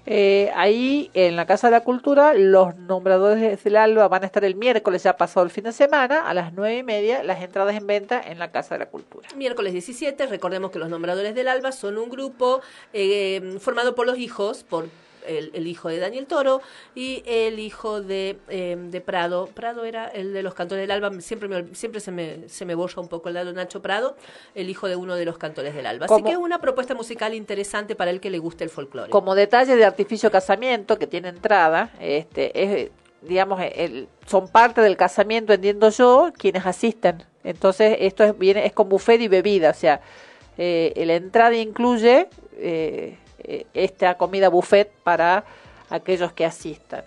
Eh, 0.05 0.51
ahí 0.57 1.11
en 1.15 1.37
la 1.37 1.47
Casa 1.47 1.69
de 1.69 1.73
la 1.73 1.85
Cultura, 1.85 2.35
los 2.35 2.77
nombradores 2.77 3.62
del 3.62 3.77
ALBA 3.77 4.09
van 4.09 4.24
a 4.24 4.27
estar 4.27 4.45
el 4.45 4.57
miércoles, 4.57 5.05
ya 5.05 5.16
pasado 5.16 5.45
el 5.45 5.51
fin 5.51 5.65
de 5.65 5.73
semana, 5.73 6.29
a 6.29 6.35
las 6.35 6.53
nueve 6.53 6.79
y 6.79 6.83
media, 6.83 7.23
las 7.23 7.41
entradas 7.41 7.77
en 7.77 7.87
venta 7.87 8.20
en 8.20 8.39
la 8.39 8.51
Casa 8.51 8.74
de 8.74 8.81
la 8.81 8.87
Cultura. 8.87 9.29
Miércoles 9.37 9.73
17, 9.73 10.27
recordemos 10.27 10.73
que 10.73 10.81
los 10.81 10.89
nombradores 10.89 11.35
del 11.35 11.47
ALBA 11.47 11.70
son 11.70 11.99
un 11.99 12.11
grupo 12.11 12.61
eh, 12.93 13.59
formado 13.61 13.95
por 13.95 14.07
los 14.07 14.19
hijos, 14.19 14.65
por 14.65 14.89
el, 15.27 15.51
el 15.55 15.66
hijo 15.66 15.89
de 15.89 15.99
Daniel 15.99 16.27
Toro 16.27 16.61
y 16.94 17.23
el 17.27 17.59
hijo 17.59 18.01
de, 18.01 18.39
eh, 18.49 18.77
de 18.78 19.01
Prado. 19.01 19.47
Prado 19.47 19.85
era 19.85 20.09
el 20.09 20.32
de 20.32 20.43
los 20.43 20.55
cantores 20.55 20.82
del 20.82 20.90
ALBA, 20.90 21.20
siempre, 21.20 21.49
me, 21.49 21.74
siempre 21.74 22.01
se, 22.01 22.11
me, 22.11 22.49
se 22.49 22.65
me 22.65 22.74
borra 22.74 23.01
un 23.01 23.09
poco 23.09 23.28
el 23.28 23.35
lado 23.35 23.53
Nacho 23.53 23.82
Prado, 23.82 24.16
el 24.55 24.69
hijo 24.69 24.89
de 24.89 24.97
uno 24.97 25.15
de 25.15 25.24
los 25.24 25.39
cantores 25.39 25.74
del 25.74 25.86
ALBA. 25.86 26.07
Así 26.07 26.23
que 26.23 26.31
es 26.31 26.36
una 26.36 26.61
propuesta 26.61 26.94
musical 26.94 27.35
interesante 27.35 27.94
para 27.94 28.11
el 28.11 28.20
que 28.20 28.31
le 28.31 28.39
guste 28.39 28.65
el 28.65 28.70
folclore. 28.70 29.11
Como 29.11 29.35
detalle 29.35 29.77
de 29.77 29.85
artificio 29.85 30.31
casamiento 30.31 30.99
que 30.99 31.07
tiene 31.07 31.28
entrada, 31.28 31.90
este, 32.01 32.62
es, 32.62 32.90
digamos, 33.23 33.61
el, 33.74 34.09
son 34.27 34.49
parte 34.49 34.81
del 34.81 34.97
casamiento, 34.97 35.53
entiendo 35.53 35.90
yo, 35.90 36.32
quienes 36.36 36.66
asisten. 36.66 37.24
Entonces, 37.44 37.97
esto 38.01 38.24
es, 38.24 38.39
viene, 38.39 38.65
es 38.66 38.73
con 38.73 38.89
buffet 38.89 39.20
y 39.20 39.28
bebida, 39.28 39.70
o 39.70 39.74
sea, 39.74 40.01
eh, 40.59 40.93
la 41.07 41.15
entrada 41.15 41.57
incluye 41.57 42.28
eh, 42.59 43.16
esta 43.74 44.16
comida 44.16 44.48
buffet 44.48 44.90
para 45.02 45.44
aquellos 45.90 46.32
que 46.32 46.44
asistan. 46.44 47.05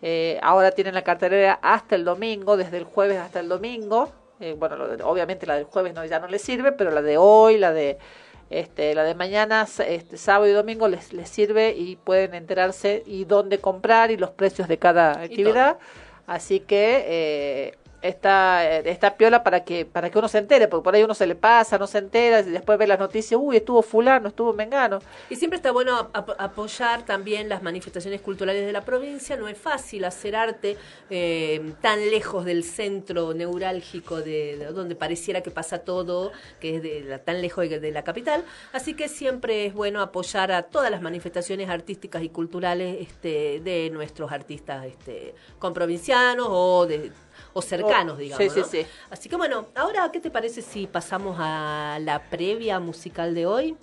Eh, 0.00 0.38
ahora 0.42 0.70
tienen 0.70 0.94
la 0.94 1.02
cartelera 1.02 1.58
hasta 1.62 1.96
el 1.96 2.04
domingo, 2.04 2.56
desde 2.56 2.76
el 2.76 2.84
jueves 2.84 3.18
hasta 3.18 3.40
el 3.40 3.48
domingo. 3.48 4.12
Eh, 4.40 4.54
bueno, 4.58 4.76
lo 4.76 4.88
de- 4.88 5.02
obviamente 5.02 5.46
la 5.46 5.54
del 5.56 5.64
jueves 5.64 5.94
no, 5.94 6.04
ya 6.04 6.18
no 6.18 6.26
les 6.28 6.42
sirve, 6.42 6.72
pero 6.72 6.90
la 6.90 7.02
de 7.02 7.16
hoy, 7.18 7.58
la 7.58 7.72
de 7.72 7.98
este, 8.50 8.94
la 8.94 9.04
de 9.04 9.14
mañana, 9.14 9.66
este, 9.86 10.16
sábado 10.16 10.46
y 10.48 10.52
domingo 10.52 10.86
les, 10.88 11.12
les 11.12 11.28
sirve 11.28 11.70
y 11.76 11.96
pueden 11.96 12.34
enterarse 12.34 13.02
y 13.06 13.24
dónde 13.24 13.58
comprar 13.58 14.10
y 14.10 14.16
los 14.16 14.30
precios 14.30 14.68
de 14.68 14.78
cada 14.78 15.12
actividad. 15.24 15.78
Así 16.26 16.60
que 16.60 17.04
eh, 17.06 17.74
está, 18.08 18.70
eh, 18.70 18.82
está 18.90 19.16
piola 19.16 19.42
para 19.42 19.64
que, 19.64 19.84
para 19.86 20.10
que 20.10 20.18
uno 20.18 20.28
se 20.28 20.38
entere, 20.38 20.68
porque 20.68 20.84
por 20.84 20.94
ahí 20.94 21.02
uno 21.02 21.14
se 21.14 21.26
le 21.26 21.34
pasa, 21.34 21.78
no 21.78 21.86
se 21.86 21.98
entera, 21.98 22.40
y 22.40 22.50
después 22.50 22.78
ve 22.78 22.86
las 22.86 22.98
noticias, 22.98 23.40
uy, 23.42 23.56
estuvo 23.56 23.82
fulano, 23.82 24.28
estuvo 24.28 24.52
mengano. 24.52 24.98
Y 25.30 25.36
siempre 25.36 25.56
está 25.56 25.72
bueno 25.72 26.10
ap- 26.12 26.36
apoyar 26.38 27.04
también 27.04 27.48
las 27.48 27.62
manifestaciones 27.62 28.20
culturales 28.20 28.66
de 28.66 28.72
la 28.72 28.84
provincia. 28.84 29.36
No 29.36 29.48
es 29.48 29.58
fácil 29.58 30.04
hacer 30.04 30.36
arte 30.36 30.76
eh, 31.10 31.72
tan 31.80 31.98
lejos 32.10 32.44
del 32.44 32.62
centro 32.62 33.34
neurálgico 33.34 34.20
de, 34.20 34.58
de 34.58 34.66
donde 34.66 34.94
pareciera 34.94 35.40
que 35.42 35.50
pasa 35.50 35.78
todo, 35.78 36.32
que 36.60 36.76
es 36.76 36.82
de 36.82 37.18
tan 37.24 37.40
lejos 37.40 37.68
de, 37.68 37.80
de 37.80 37.90
la 37.90 38.04
capital. 38.04 38.44
Así 38.72 38.94
que 38.94 39.08
siempre 39.08 39.66
es 39.66 39.74
bueno 39.74 40.02
apoyar 40.02 40.52
a 40.52 40.64
todas 40.64 40.90
las 40.90 41.00
manifestaciones 41.00 41.70
artísticas 41.70 42.22
y 42.22 42.28
culturales 42.28 42.98
este, 43.00 43.60
de 43.60 43.88
nuestros 43.90 44.30
artistas 44.30 44.84
este, 44.86 45.34
comprovincianos 45.58 46.46
o 46.50 46.86
de 46.86 47.10
o 47.54 47.62
cercanos, 47.62 48.16
Oh, 48.16 48.18
digamos. 48.18 48.44
sí, 48.44 48.50
sí, 48.50 48.60
¿no? 48.60 48.66
sí. 48.66 48.86
Así 49.10 49.28
que 49.30 49.36
bueno, 49.36 49.66
ahora, 49.74 50.10
¿qué 50.12 50.20
te 50.20 50.30
parece 50.30 50.60
si 50.60 50.86
pasamos 50.86 51.36
a 51.40 51.98
la 52.02 52.20
previa 52.28 52.78
musical 52.80 53.34
de 53.34 53.46
hoy? 53.46 53.76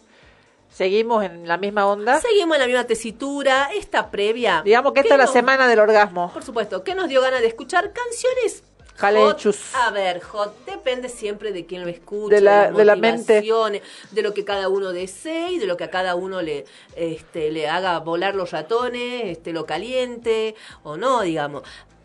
Seguimos 0.70 1.24
en 1.26 1.48
la 1.48 1.58
misma 1.58 1.86
onda. 1.88 2.22
Seguimos 2.22 2.56
en 2.56 2.62
la 2.62 2.68
misma 2.68 2.84
tesitura. 2.86 3.70
Esta 3.76 4.10
previa. 4.10 4.62
Digamos 4.64 4.94
que 4.94 5.02
¿qué 5.02 5.08
esta 5.08 5.16
es 5.16 5.20
la 5.20 5.28
semana 5.28 5.68
del 5.68 5.80
orgasmo. 5.80 6.32
Por 6.32 6.44
supuesto, 6.44 6.84
¿qué 6.84 6.96
nos 6.96 7.10
dio 7.10 7.22
ganas 7.22 7.42
de 7.42 7.48
escuchar? 7.48 7.92
Canciones. 7.92 8.64
Hot. 9.00 9.42
A 9.74 9.90
ver, 9.90 10.22
hot, 10.22 10.64
depende 10.66 11.10
siempre 11.10 11.52
de 11.52 11.66
quién 11.66 11.82
lo 11.82 11.88
escucha, 11.90 12.36
De 12.36 12.42
la- 12.42 12.72
de 12.72 12.86
la 12.86 12.96
mente. 12.96 13.42
de 13.42 14.22
lo 14.22 14.34
que 14.34 14.46
cada 14.46 14.70
uno 14.70 14.92
desee 14.92 15.54
y 15.54 15.58
de 15.60 15.66
lo 15.66 15.76
que 15.76 15.86
a 15.86 15.90
cada 15.90 16.14
uno 16.14 16.42
le, 16.44 16.66
este, 16.96 17.50
le 17.52 17.68
haga 17.68 17.98
volar 18.00 18.36
los 18.36 18.52
ratones, 18.52 19.24
este, 19.26 19.54
lo 19.54 19.66
caliente 19.66 20.56
o 20.84 20.98
no, 20.98 21.22
digamos. 21.22 21.64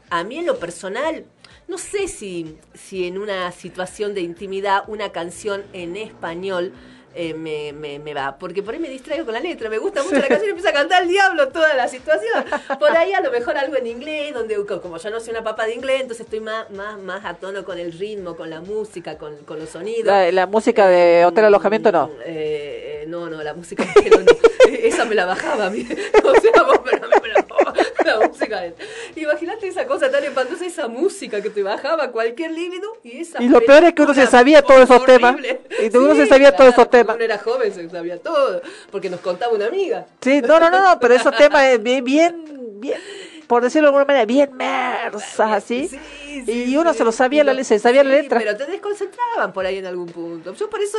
A 0.09 0.25
mí 0.25 0.39
en 0.39 0.47
lo 0.47 0.59
personal, 0.59 1.27
no 1.69 1.79
sé 1.79 2.09
si, 2.09 2.57
si 2.75 3.07
en 3.07 3.19
una 3.19 3.51
situación 3.53 4.15
de 4.15 4.21
intimidad 4.21 4.85
una 4.89 5.11
canción 5.13 5.65
en 5.73 5.97
español 5.97 6.73
eh, 7.19 7.33
me, 7.33 7.73
me, 7.73 7.99
me 7.99 8.13
va, 8.13 8.37
porque 8.39 8.63
por 8.63 8.75
ahí 8.75 8.81
me 8.81 8.91
distraigo 8.91 9.25
con 9.25 9.33
la 9.33 9.41
letra, 9.41 9.71
me 9.71 9.79
gusta 9.79 10.03
mucho 10.03 10.17
la 10.17 10.29
canción 10.29 10.49
y 10.49 10.51
empiezo 10.51 10.69
a 10.69 10.73
cantar 10.75 11.03
el 11.03 11.09
diablo 11.09 11.49
toda 11.49 11.73
la 11.75 11.89
situación. 11.89 12.45
Por 12.79 12.95
ahí 12.95 13.15
a 13.15 13.23
lo 13.23 13.31
mejor 13.33 13.57
algo 13.57 13.75
en 13.77 13.87
inglés, 13.87 14.35
donde 14.35 14.55
co- 14.67 14.83
como 14.83 14.99
yo 14.99 15.09
no 15.11 15.19
soy 15.19 15.31
una 15.31 15.43
papa 15.43 15.65
de 15.65 15.75
inglés, 15.75 16.03
entonces 16.03 16.27
estoy 16.27 16.41
más, 16.41 16.71
más, 16.73 16.99
más 16.99 17.25
a 17.25 17.33
tono 17.33 17.65
con 17.65 17.79
el 17.79 17.93
ritmo, 17.93 18.37
con 18.37 18.51
la 18.51 18.61
música, 18.61 19.17
con, 19.17 19.35
con 19.47 19.59
los 19.59 19.71
sonidos. 19.71 20.05
La, 20.05 20.31
la 20.31 20.47
música 20.47 20.87
de 20.89 21.25
hotel 21.25 21.47
alojamiento 21.47 21.91
no. 21.91 22.11
Eh, 22.23 23.01
eh, 23.03 23.05
no, 23.09 23.31
no, 23.31 23.43
la 23.43 23.55
música 23.55 23.83
de 23.95 24.11
no. 24.11 24.19
Esa 24.83 25.07
me 25.07 25.15
la 25.15 25.25
bajaba 25.25 25.67
a 25.67 25.71
mí. 25.71 25.89
O 26.23 26.35
sea, 26.39 26.63
vos, 26.65 26.81
pero 26.85 27.03
a 27.03 27.09
mí 27.09 27.15
me 27.23 27.29
la 27.29 27.43
bajaba 27.49 27.73
la 28.07 28.27
música. 28.29 28.61
de- 28.61 28.75
Imagínate 29.17 29.69
esa 29.69 29.87
cosa 29.87 30.11
tan 30.11 30.23
espantosa, 30.25 30.65
esa 30.65 30.89
música 30.89 31.41
que 31.43 31.51
te 31.51 31.63
bajaba 31.63 32.11
cualquier 32.11 32.53
líbido 32.53 32.89
y 33.03 33.21
esa 33.21 33.43
Y 33.43 33.49
lo 33.49 33.61
peor 33.61 33.85
es 33.85 33.93
que 33.95 34.03
uno 34.03 34.15
se 34.15 34.27
sabía 34.27 34.63
todos 34.63 34.83
esos 34.83 35.05
temas. 35.05 35.37
Y 35.83 35.97
uno 35.97 36.15
se 36.15 36.27
sabía 36.27 36.55
todos 36.55 36.73
esos 36.73 36.89
temas. 36.91 37.17
Uno 37.17 37.25
era 37.25 37.39
joven, 37.39 37.73
se 37.75 37.89
sabía 37.91 38.19
todo, 38.19 38.63
porque 38.91 39.11
nos 39.11 39.21
contaba 39.21 39.53
una 39.53 39.67
amiga. 39.67 40.07
Sí, 40.21 40.41
no, 40.41 40.59
no, 40.61 40.71
no, 40.71 40.81
no, 40.83 40.99
pero 41.01 41.15
esos 41.15 41.37
temas 41.37 41.65
eh, 41.65 41.79
bien, 41.79 42.05
bien, 42.05 42.45
bien, 42.81 43.01
por 43.47 43.63
decirlo 43.63 43.87
de 43.87 43.89
alguna 43.89 44.05
manera, 44.05 44.25
bien 44.27 44.53
mersas, 44.57 45.53
así. 45.53 45.91
y 46.47 46.77
uno 46.77 46.93
se 46.95 47.05
lo 47.05 47.13
sabía, 47.13 47.45
la, 47.45 47.63
se 47.65 47.79
sabía 47.79 48.03
la 48.05 48.15
Sí, 48.17 48.23
letra. 48.23 48.39
Pero 48.39 48.57
te 48.57 48.67
desconcentraban 48.67 49.53
por 49.53 49.65
ahí 49.67 49.79
en 49.79 49.87
algún 49.87 50.07
punto. 50.07 50.53
Yo 50.55 50.69
por 50.69 50.81
eso 50.81 50.99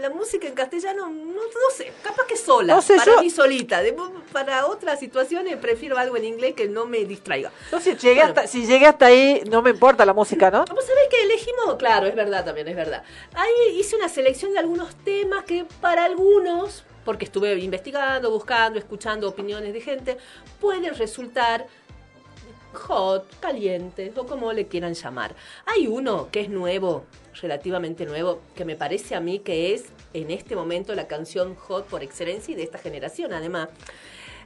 la 0.00 0.10
música 0.10 0.46
en 0.48 0.54
castellano, 0.54 1.06
no, 1.08 1.32
no 1.34 1.70
sé, 1.76 1.92
capaz 2.02 2.26
que 2.26 2.36
sola, 2.36 2.74
No 2.74 2.82
sé, 2.82 2.96
para 2.96 3.14
yo- 3.16 3.20
mí 3.22 3.30
solita. 3.30 3.80
De- 3.82 3.94
para 4.32 4.66
otras 4.66 4.98
situaciones 4.98 5.56
prefiero 5.56 5.96
algo 5.96 6.16
en 6.16 6.24
inglés 6.24 6.54
que 6.54 6.68
no 6.68 6.86
me 6.86 7.04
distraiga. 7.04 7.52
Si 7.80 7.94
llegué, 7.96 8.22
hasta, 8.22 8.46
si 8.46 8.66
llegué 8.66 8.86
hasta 8.86 9.06
ahí, 9.06 9.42
no 9.50 9.62
me 9.62 9.70
importa 9.70 10.04
la 10.04 10.12
música, 10.12 10.50
¿no? 10.50 10.64
Vos 10.64 10.84
sabés 10.84 11.04
que 11.10 11.22
elegimos, 11.22 11.76
claro, 11.78 12.06
es 12.06 12.14
verdad 12.14 12.44
también, 12.44 12.66
es 12.68 12.76
verdad. 12.76 13.02
Ahí 13.34 13.78
hice 13.78 13.94
una 13.96 14.08
selección 14.08 14.52
de 14.52 14.58
algunos 14.58 14.94
temas 15.04 15.44
que 15.44 15.64
para 15.80 16.04
algunos, 16.04 16.84
porque 17.04 17.26
estuve 17.26 17.54
investigando, 17.58 18.30
buscando, 18.30 18.78
escuchando 18.78 19.28
opiniones 19.28 19.72
de 19.72 19.80
gente, 19.80 20.16
pueden 20.60 20.94
resultar 20.94 21.66
hot, 22.74 23.24
calientes 23.40 24.16
o 24.16 24.26
como 24.26 24.52
le 24.52 24.66
quieran 24.66 24.94
llamar. 24.94 25.34
Hay 25.66 25.86
uno 25.86 26.28
que 26.30 26.40
es 26.40 26.48
nuevo, 26.48 27.04
relativamente 27.40 28.06
nuevo, 28.06 28.40
que 28.54 28.64
me 28.64 28.76
parece 28.76 29.14
a 29.14 29.20
mí 29.20 29.38
que 29.38 29.74
es 29.74 29.86
en 30.12 30.30
este 30.30 30.56
momento 30.56 30.94
la 30.94 31.06
canción 31.08 31.54
hot 31.54 31.86
por 31.86 32.02
excelencia 32.02 32.52
y 32.52 32.56
de 32.56 32.64
esta 32.64 32.78
generación 32.78 33.32
además. 33.32 33.68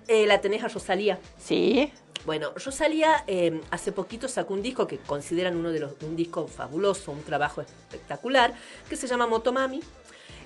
Eh, 0.06 0.26
la 0.26 0.40
tenés 0.40 0.64
a 0.64 0.68
Rosalía. 0.68 1.18
Sí. 1.36 1.92
Bueno, 2.24 2.52
Rosalía 2.54 3.24
eh, 3.26 3.60
hace 3.70 3.92
poquito 3.92 4.26
sacó 4.26 4.54
un 4.54 4.62
disco 4.62 4.86
que 4.86 4.98
consideran 4.98 5.56
uno 5.56 5.70
de 5.70 5.80
los 5.80 5.92
un 6.02 6.16
disco 6.16 6.46
fabuloso, 6.46 7.12
un 7.12 7.22
trabajo 7.22 7.60
espectacular, 7.60 8.54
que 8.88 8.96
se 8.96 9.06
llama 9.06 9.26
Motomami. 9.26 9.80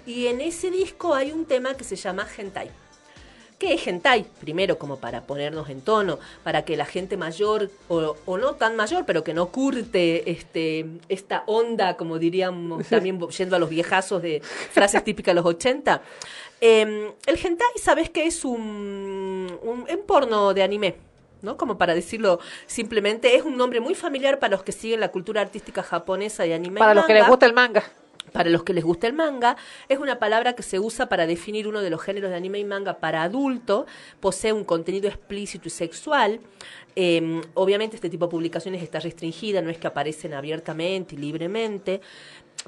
Y 0.04 0.26
en 0.26 0.40
ese 0.40 0.70
disco 0.70 1.14
hay 1.14 1.30
un 1.30 1.44
tema 1.44 1.74
que 1.74 1.84
se 1.84 1.96
llama 1.96 2.26
Hentai. 2.36 2.70
¿Qué 3.62 3.74
es 3.74 3.86
hentai? 3.86 4.26
Primero, 4.40 4.76
como 4.76 4.96
para 4.96 5.20
ponernos 5.20 5.70
en 5.70 5.82
tono, 5.82 6.18
para 6.42 6.64
que 6.64 6.76
la 6.76 6.84
gente 6.84 7.16
mayor, 7.16 7.70
o, 7.86 8.16
o 8.26 8.36
no 8.36 8.56
tan 8.56 8.74
mayor, 8.74 9.04
pero 9.06 9.22
que 9.22 9.34
no 9.34 9.50
curte 9.52 10.28
este, 10.28 10.84
esta 11.08 11.44
onda, 11.46 11.96
como 11.96 12.18
diríamos, 12.18 12.84
también 12.90 13.20
yendo 13.28 13.54
a 13.54 13.60
los 13.60 13.70
viejazos 13.70 14.20
de 14.20 14.40
frases 14.42 15.04
típicas 15.04 15.32
de 15.32 15.36
los 15.36 15.46
80. 15.46 16.02
Eh, 16.60 17.12
el 17.24 17.38
hentai, 17.40 17.70
¿sabes 17.80 18.10
qué 18.10 18.26
es 18.26 18.44
un, 18.44 19.56
un, 19.62 19.86
un 19.88 20.06
porno 20.08 20.54
de 20.54 20.64
anime? 20.64 20.96
¿no? 21.42 21.56
Como 21.56 21.78
para 21.78 21.94
decirlo 21.94 22.40
simplemente, 22.66 23.36
es 23.36 23.44
un 23.44 23.56
nombre 23.56 23.78
muy 23.78 23.94
familiar 23.94 24.40
para 24.40 24.56
los 24.56 24.64
que 24.64 24.72
siguen 24.72 24.98
la 24.98 25.12
cultura 25.12 25.40
artística 25.40 25.84
japonesa 25.84 26.42
de 26.42 26.54
anime. 26.54 26.78
y 26.78 26.80
Para 26.80 26.94
los 26.94 27.06
que 27.06 27.14
les 27.14 27.28
gusta 27.28 27.46
el 27.46 27.52
manga. 27.52 27.84
Para 28.32 28.50
los 28.50 28.62
que 28.64 28.72
les 28.72 28.84
gusta 28.84 29.06
el 29.06 29.12
manga, 29.12 29.56
es 29.88 29.98
una 29.98 30.18
palabra 30.18 30.54
que 30.54 30.62
se 30.62 30.78
usa 30.78 31.08
para 31.08 31.26
definir 31.26 31.68
uno 31.68 31.80
de 31.80 31.90
los 31.90 32.00
géneros 32.02 32.30
de 32.30 32.36
anime 32.36 32.58
y 32.58 32.64
manga 32.64 32.98
para 32.98 33.22
adulto, 33.22 33.86
posee 34.20 34.52
un 34.52 34.64
contenido 34.64 35.08
explícito 35.08 35.68
y 35.68 35.70
sexual. 35.70 36.40
Eh, 36.94 37.40
obviamente 37.54 37.96
este 37.96 38.10
tipo 38.10 38.26
de 38.26 38.30
publicaciones 38.30 38.82
está 38.82 39.00
restringida, 39.00 39.62
no 39.62 39.70
es 39.70 39.78
que 39.78 39.86
aparecen 39.86 40.34
abiertamente 40.34 41.14
y 41.14 41.18
libremente. 41.18 42.00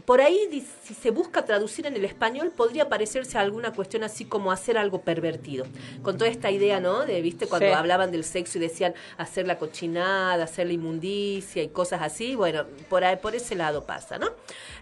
Por 0.05 0.21
ahí, 0.21 0.65
si 0.83 0.93
se 0.93 1.11
busca 1.11 1.45
traducir 1.45 1.87
en 1.87 1.95
el 1.95 2.05
español, 2.05 2.53
podría 2.55 2.89
parecerse 2.89 3.39
a 3.39 3.43
alguna 3.43 3.73
cuestión 3.73 4.03
así 4.03 4.25
como 4.25 4.51
hacer 4.51 4.77
algo 4.77 5.03
pervertido. 5.03 5.67
Con 6.03 6.19
toda 6.19 6.29
esta 6.31 6.51
idea, 6.51 6.81
¿no? 6.81 7.07
De, 7.07 7.23
¿viste? 7.23 7.47
Cuando 7.47 7.69
Sí. 7.69 7.73
hablaban 7.73 8.11
del 8.11 8.25
sexo 8.25 8.59
y 8.59 8.61
decían 8.61 8.95
hacer 9.17 9.47
la 9.47 9.57
cochinada, 9.59 10.45
hacer 10.45 10.67
la 10.67 10.73
inmundicia 10.73 11.63
y 11.63 11.69
cosas 11.69 12.03
así. 12.03 12.35
Bueno, 12.35 12.67
por, 12.89 13.05
ahí, 13.05 13.17
por 13.17 13.35
ese 13.35 13.55
lado 13.55 13.85
pasa, 13.87 14.19
¿no? 14.19 14.31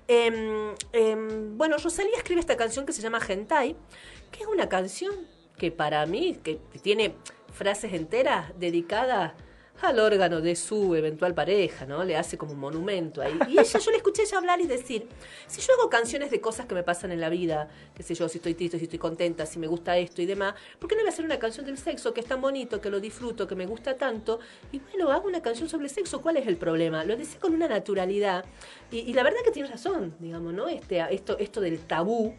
Em, 0.08 0.74
em, 0.92 1.56
bueno, 1.58 1.76
Rosalía 1.76 2.16
escribe 2.16 2.40
esta 2.40 2.56
canción 2.56 2.86
que 2.86 2.92
se 2.92 3.02
llama 3.02 3.20
Hentai, 3.26 3.76
que 4.30 4.40
es 4.42 4.46
una 4.46 4.68
canción 4.68 5.14
que 5.58 5.70
para 5.70 6.04
mí, 6.06 6.38
que 6.42 6.58
tiene 6.82 7.14
frases 7.52 7.92
enteras 7.92 8.50
dedicadas 8.58 9.32
al 9.82 9.98
órgano 9.98 10.40
de 10.40 10.56
su 10.56 10.94
eventual 10.94 11.34
pareja, 11.34 11.86
¿no? 11.86 12.04
Le 12.04 12.16
hace 12.16 12.38
como 12.38 12.52
un 12.52 12.60
monumento 12.60 13.20
ahí. 13.20 13.38
Y 13.48 13.58
ella, 13.58 13.78
yo 13.78 13.90
le 13.90 13.96
escuché 13.96 14.22
ella 14.22 14.38
hablar 14.38 14.60
y 14.60 14.66
decir, 14.66 15.08
si 15.46 15.60
yo 15.60 15.74
hago 15.74 15.90
canciones 15.90 16.30
de 16.30 16.40
cosas 16.40 16.66
que 16.66 16.74
me 16.74 16.82
pasan 16.82 17.12
en 17.12 17.20
la 17.20 17.28
vida, 17.28 17.68
qué 17.94 18.02
sé 18.02 18.14
yo, 18.14 18.28
si 18.28 18.38
estoy 18.38 18.54
triste, 18.54 18.78
si 18.78 18.84
estoy 18.84 18.98
contenta, 18.98 19.44
si 19.46 19.58
me 19.58 19.66
gusta 19.66 19.96
esto 19.98 20.22
y 20.22 20.26
demás, 20.26 20.54
¿por 20.78 20.88
qué 20.88 20.94
no 20.94 21.02
voy 21.02 21.08
a 21.08 21.12
hacer 21.12 21.24
una 21.24 21.38
canción 21.38 21.66
del 21.66 21.78
sexo 21.78 22.14
que 22.14 22.20
es 22.20 22.26
tan 22.26 22.40
bonito, 22.40 22.80
que 22.80 22.90
lo 22.90 23.00
disfruto, 23.00 23.46
que 23.46 23.54
me 23.54 23.66
gusta 23.66 23.96
tanto? 23.96 24.40
Y 24.70 24.78
bueno, 24.78 25.10
hago 25.10 25.28
una 25.28 25.42
canción 25.42 25.68
sobre 25.68 25.84
el 25.84 25.90
sexo, 25.90 26.22
¿cuál 26.22 26.36
es 26.36 26.46
el 26.46 26.56
problema? 26.56 27.04
Lo 27.04 27.16
decía 27.16 27.40
con 27.40 27.54
una 27.54 27.68
naturalidad. 27.68 28.44
Y, 28.90 29.12
la 29.12 29.22
verdad 29.22 29.38
que 29.44 29.50
tiene 29.50 29.68
razón, 29.68 30.14
digamos, 30.18 30.52
¿no? 30.52 30.68
Este, 30.68 31.04
esto, 31.10 31.38
esto 31.38 31.60
del 31.60 31.80
tabú, 31.80 32.34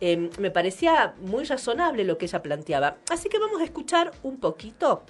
eh, 0.00 0.30
me 0.38 0.50
parecía 0.50 1.14
muy 1.20 1.44
razonable 1.44 2.04
lo 2.04 2.18
que 2.18 2.26
ella 2.26 2.42
planteaba. 2.42 2.98
Así 3.10 3.28
que 3.28 3.38
vamos 3.38 3.60
a 3.60 3.64
escuchar 3.64 4.12
un 4.22 4.38
poquito 4.38 5.02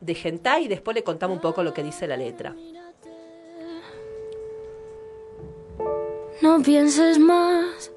de 0.00 0.16
hentai 0.22 0.64
y 0.64 0.68
después 0.68 0.94
le 0.94 1.02
contamos 1.02 1.36
un 1.36 1.40
poco 1.40 1.62
lo 1.62 1.72
que 1.72 1.82
dice 1.82 2.06
la 2.06 2.16
letra. 2.16 2.54
No 6.40 6.62
pienses 6.62 7.18
más, 7.18 7.90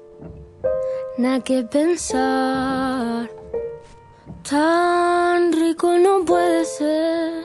nada 1.16 1.40
que 1.40 1.62
pensar. 1.62 3.30
Tan 4.48 5.52
rico 5.52 5.96
no 5.98 6.24
puede 6.24 6.64
ser 6.64 7.44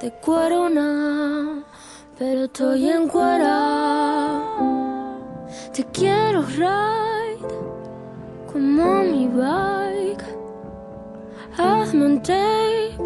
de 0.00 0.12
corona, 0.20 1.64
pero 2.18 2.44
estoy 2.44 2.88
en 2.88 3.08
cuera. 3.08 4.42
Te 5.72 5.84
quiero 5.84 6.42
ride 6.42 7.38
como 8.52 9.04
mi 9.04 9.28
bike. 9.28 10.39
Hazme 11.56 12.06
un 12.06 12.22
tape, 12.22 12.96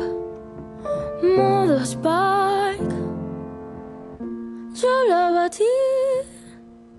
modo 1.22 1.84
Spark. 1.84 2.80
Yo 4.74 5.04
la 5.08 5.30
batí 5.30 5.64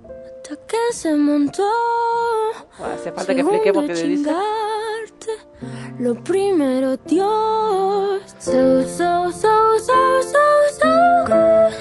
hasta 0.04 0.56
que 0.68 0.94
se 0.94 1.16
montó. 1.16 1.64
Hace 2.80 3.12
falta 3.12 3.34
que 3.34 3.42
explique 3.42 3.74
porque 3.74 3.94
te 3.94 4.04
dice. 4.04 4.32
Lo 6.00 6.14
primero 6.16 6.98
Dios 6.98 8.22
so 8.38 8.84
so 8.84 9.32
so 9.32 9.80
so 9.80 10.22
so 10.22 10.44
so 10.80 11.26
good 11.26 11.74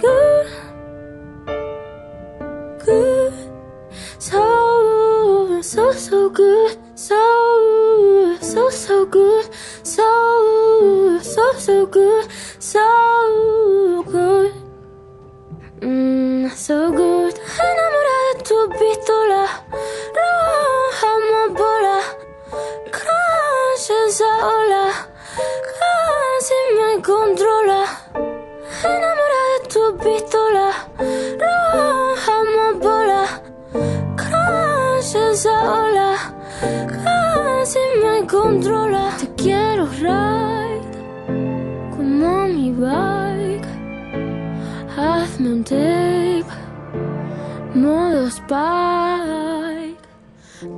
good 0.00 0.48
good 2.84 3.32
so 4.18 5.62
so 5.62 5.92
so 5.92 6.30
good 6.30 6.83
so, 6.94 8.36
so, 8.40 8.70
so 8.70 9.06
good, 9.06 9.48
so, 9.82 11.18
so, 11.22 11.52
so 11.58 11.86
good, 11.86 12.28
so 12.58 14.04
good. 14.10 14.52
Mm, 15.80 16.50
so 16.52 16.92
good. 16.92 17.34
Enamorada 17.68 18.38
de 18.38 18.42
tu 18.44 18.58
pistola, 18.78 19.42
roja 20.16 21.10
amapola, 21.14 21.98
crash 22.94 23.90
a 23.90 24.32
ola, 24.54 24.84
casi 25.76 26.58
me 26.76 27.02
controla. 27.02 27.80
Enamorada 28.92 29.52
de 29.62 29.68
tu 29.72 29.82
pistola, 30.02 30.68
roja 31.42 32.34
amapola. 32.40 33.13
Crash 35.04 35.16
esa 35.16 35.82
ola, 35.82 36.16
casi 36.60 37.78
me 38.02 38.26
controla. 38.26 39.10
Te 39.18 39.26
quiero 39.34 39.86
ride 39.86 40.80
como 41.90 42.46
mi 42.48 42.70
bike. 42.72 43.66
Hazme 44.96 45.48
un 45.48 45.64
tape, 45.64 46.44
modo 47.74 48.26
spike. 48.28 49.98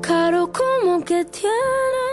Caro 0.01 0.51
como 0.53 1.05
que 1.05 1.25
tiene 1.25 2.07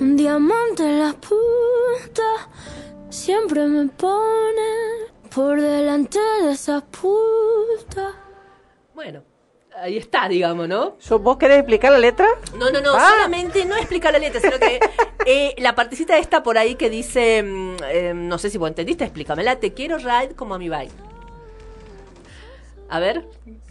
un 0.00 0.16
diamante 0.16 0.82
en 0.82 0.98
la 1.00 1.12
punta. 1.12 2.50
Siempre 3.10 3.66
me 3.66 3.88
pone 3.88 4.70
por 5.34 5.60
delante 5.60 6.18
de 6.42 6.52
esa 6.52 6.80
puta. 6.80 8.14
Bueno, 8.94 9.22
ahí 9.82 9.96
está, 9.96 10.28
digamos, 10.28 10.68
¿no? 10.68 10.96
¿Vos 11.20 11.36
querés 11.36 11.58
explicar 11.58 11.92
la 11.92 11.98
letra? 11.98 12.26
No, 12.56 12.70
no, 12.70 12.80
no, 12.80 12.94
Ah. 12.94 13.10
solamente 13.10 13.64
no 13.64 13.76
explicar 13.76 14.12
la 14.12 14.18
letra, 14.18 14.40
sino 14.40 14.58
que 14.58 14.78
eh, 15.26 15.54
la 15.58 15.74
partecita 15.74 16.16
esta 16.18 16.42
por 16.42 16.58
ahí 16.58 16.74
que 16.74 16.90
dice, 16.90 17.42
mm, 17.42 17.76
eh, 17.88 18.12
no 18.14 18.38
sé 18.38 18.50
si 18.50 18.58
vos 18.58 18.68
entendiste, 18.68 19.04
explícamela, 19.04 19.56
te 19.56 19.72
quiero 19.74 19.98
ride 19.98 20.34
como 20.36 20.54
a 20.54 20.58
mi 20.58 20.68
bike. 20.68 20.92
A 22.90 23.00
ver. 23.00 23.26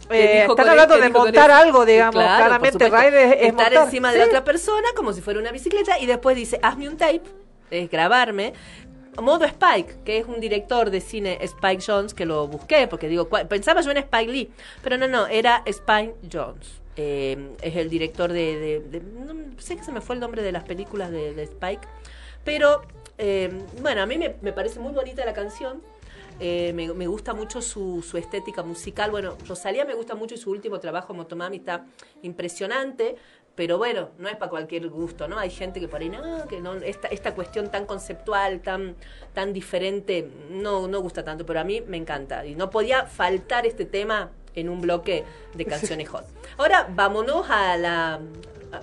¿qué 0.08 0.42
Eh, 0.42 0.46
están 0.48 0.68
hablando 0.68 0.96
de 0.96 1.08
montar 1.10 1.50
algo, 1.50 1.84
digamos, 1.84 2.14
Claro, 2.14 2.46
claramente, 2.46 2.88
ride 2.88 3.24
es- 3.24 3.30
es 3.32 3.36
Estar 3.48 3.52
montar, 3.72 3.84
encima 3.84 4.12
de 4.12 4.18
la 4.18 4.24
otra 4.26 4.44
persona 4.44 4.86
como 4.96 5.12
si 5.12 5.20
fuera 5.20 5.40
una 5.40 5.50
bicicleta 5.52 5.98
y 5.98 6.06
después 6.06 6.36
dice, 6.36 6.58
hazme 6.62 6.88
un 6.88 6.96
tape, 6.96 7.22
es 7.70 7.90
grabarme. 7.90 8.54
Modo 9.20 9.44
Spike, 9.44 9.98
que 10.04 10.18
es 10.18 10.26
un 10.26 10.40
director 10.40 10.90
de 10.90 11.00
cine 11.00 11.38
Spike 11.40 11.82
Jones, 11.86 12.14
que 12.14 12.26
lo 12.26 12.46
busqué, 12.46 12.86
porque 12.88 13.08
digo, 13.08 13.28
pensaba 13.28 13.80
yo 13.80 13.90
en 13.90 13.98
Spike 13.98 14.32
Lee, 14.32 14.50
pero 14.82 14.96
no, 14.96 15.08
no, 15.08 15.26
era 15.26 15.62
Spike 15.66 16.14
Jones. 16.32 16.80
Eh, 16.96 17.54
es 17.62 17.76
el 17.76 17.88
director 17.90 18.32
de, 18.32 18.82
no 19.24 19.34
sé 19.58 19.76
que 19.76 19.84
se 19.84 19.92
me 19.92 20.00
fue 20.00 20.16
el 20.16 20.20
nombre 20.20 20.42
de 20.42 20.50
las 20.50 20.64
películas 20.64 21.10
de, 21.10 21.42
Spike, 21.42 21.86
pero 22.44 22.82
eh, 23.18 23.50
bueno, 23.80 24.02
a 24.02 24.06
mí 24.06 24.18
me, 24.18 24.34
me 24.40 24.52
parece 24.52 24.80
muy 24.80 24.92
bonita 24.92 25.24
la 25.24 25.32
canción. 25.32 25.80
Eh, 26.40 26.72
me, 26.72 26.92
me 26.94 27.08
gusta 27.08 27.34
mucho 27.34 27.60
su, 27.60 28.02
su 28.02 28.16
estética 28.16 28.62
musical. 28.62 29.10
Bueno, 29.10 29.36
Rosalía 29.46 29.84
me 29.84 29.94
gusta 29.94 30.14
mucho 30.14 30.36
y 30.36 30.38
su 30.38 30.50
último 30.50 30.78
trabajo, 30.78 31.12
Motomami, 31.12 31.56
está 31.56 31.84
impresionante. 32.22 33.16
Pero 33.58 33.76
bueno, 33.76 34.10
no 34.18 34.28
es 34.28 34.36
para 34.36 34.50
cualquier 34.50 34.88
gusto, 34.88 35.26
¿no? 35.26 35.36
Hay 35.36 35.50
gente 35.50 35.80
que 35.80 35.88
por 35.88 36.00
ahí, 36.00 36.08
no, 36.08 36.46
que 36.46 36.60
no, 36.60 36.74
esta, 36.74 37.08
esta 37.08 37.34
cuestión 37.34 37.72
tan 37.72 37.86
conceptual, 37.86 38.60
tan, 38.60 38.94
tan 39.34 39.52
diferente, 39.52 40.30
no, 40.48 40.86
no 40.86 41.00
gusta 41.00 41.24
tanto, 41.24 41.44
pero 41.44 41.58
a 41.58 41.64
mí 41.64 41.80
me 41.80 41.96
encanta. 41.96 42.46
Y 42.46 42.54
no 42.54 42.70
podía 42.70 43.06
faltar 43.06 43.66
este 43.66 43.84
tema 43.84 44.30
en 44.54 44.68
un 44.68 44.80
bloque 44.80 45.24
de 45.54 45.64
canciones 45.64 46.08
hot. 46.08 46.24
Ahora, 46.56 46.86
vámonos 46.88 47.50
a 47.50 47.76
la... 47.76 48.20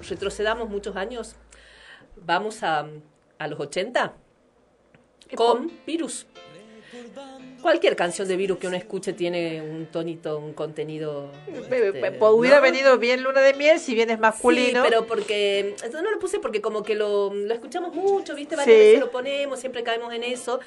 retrocedamos 0.10 0.68
muchos 0.68 0.98
años. 0.98 1.38
Vamos 2.18 2.62
a, 2.62 2.86
a 3.38 3.48
los 3.48 3.58
80 3.58 4.14
con 5.38 5.72
Virus. 5.88 6.28
Cualquier 7.66 7.96
canción 7.96 8.28
de 8.28 8.38
Virus 8.38 8.60
que 8.60 8.68
uno 8.68 8.78
escuche 8.78 9.14
tiene 9.14 9.60
un 9.60 9.88
tonito, 9.88 10.38
un 10.38 10.54
contenido... 10.54 11.32
este, 11.48 12.16
hubiera 12.22 12.58
¿no? 12.58 12.62
venido 12.62 13.00
bien 13.00 13.24
Luna 13.24 13.42
de 13.42 13.56
Miel 13.56 13.80
si 13.80 13.96
bien 13.96 14.12
es 14.12 14.20
masculino. 14.20 14.84
Sí, 14.84 14.88
pero 14.88 15.08
porque. 15.08 15.76
No 15.92 16.12
lo 16.12 16.20
puse 16.20 16.38
porque 16.38 16.62
como 16.62 16.84
que 16.84 16.94
lo, 16.94 17.34
lo 17.34 17.52
escuchamos 17.56 17.96
mucho, 17.96 18.36
¿viste? 18.36 18.56
Varias 18.56 18.78
Sí. 18.78 18.84
veces 18.84 19.00
lo 19.00 19.10
ponemos, 19.10 19.60
siempre 19.60 19.82
caemos 19.82 20.14
en 20.14 20.22
eso. 20.22 20.60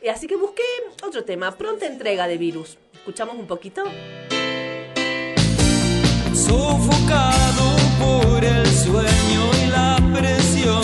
Eh, 0.00 0.08
Así 0.08 0.26
que 0.26 0.36
busqué 0.36 0.62
otro 1.06 1.24
tema, 1.24 1.54
pronta 1.58 1.84
entrega 1.84 2.26
de 2.26 2.38
virus. 2.38 2.78
¿Escuchamos 2.94 3.36
un 3.36 3.46
poquito? 3.46 3.82
Sofocado 6.32 7.76
por 8.00 8.42
el 8.42 8.66
sueño 8.66 9.50
y 9.62 9.66
la 9.70 9.98
presión. 10.14 10.82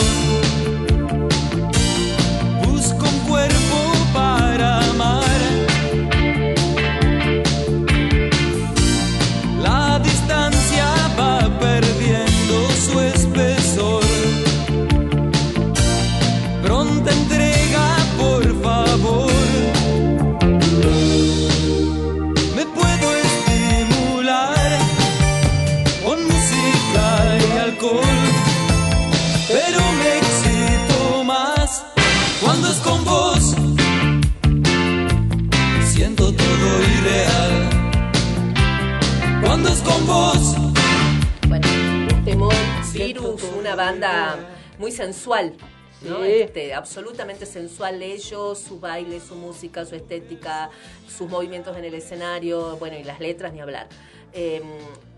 Virus, 43.07 43.43
una 43.59 43.75
banda 43.75 44.37
muy 44.79 44.93
sensual. 44.93 45.55
¿no? 46.03 46.25
Sí. 46.25 46.33
Este, 46.33 46.75
absolutamente 46.75 47.47
sensual 47.47 48.03
ellos, 48.03 48.59
su 48.59 48.81
baile, 48.81 49.21
su 49.21 49.35
música, 49.35 49.85
su 49.85 49.95
estética, 49.95 50.71
sus 51.09 51.29
movimientos 51.29 51.77
en 51.77 51.85
el 51.85 51.95
escenario, 51.95 52.77
bueno, 52.79 52.97
y 52.97 53.05
las 53.05 53.21
letras 53.21 53.53
ni 53.53 53.61
hablar. 53.61 53.89
Eh, 54.33 54.63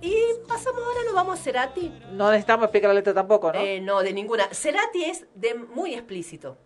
y 0.01 0.15
pasamos 0.48 0.82
ahora, 0.82 1.01
nos 1.05 1.15
vamos 1.15 1.39
a 1.39 1.43
Cerati. 1.43 1.93
No 2.12 2.31
necesitamos 2.31 2.65
explicar 2.65 2.89
la 2.89 2.94
letra 2.94 3.15
tampoco, 3.15 3.52
¿no? 3.52 3.59
Eh, 3.59 3.81
no, 3.81 4.02
de 4.02 4.12
ninguna. 4.12 4.48
Cerati 4.52 5.05
es 5.05 5.27
de 5.35 5.55
muy 5.55 5.94
explícito. 5.94 6.59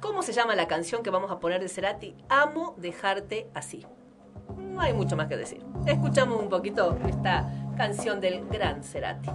¿Cómo 0.00 0.22
se 0.22 0.32
llama 0.32 0.56
la 0.56 0.66
canción 0.66 1.02
que 1.02 1.10
vamos 1.10 1.30
a 1.30 1.38
poner 1.38 1.60
de 1.60 1.68
Cerati? 1.68 2.14
Amo 2.28 2.74
dejarte 2.78 3.48
así. 3.54 3.86
No 4.56 4.80
hay 4.80 4.92
mucho 4.92 5.16
más 5.16 5.28
que 5.28 5.36
decir. 5.36 5.62
Escuchamos 5.86 6.40
un 6.40 6.48
poquito 6.48 6.98
esta 7.06 7.52
canción 7.76 8.20
del 8.20 8.46
gran 8.48 8.82
Cerati. 8.82 9.30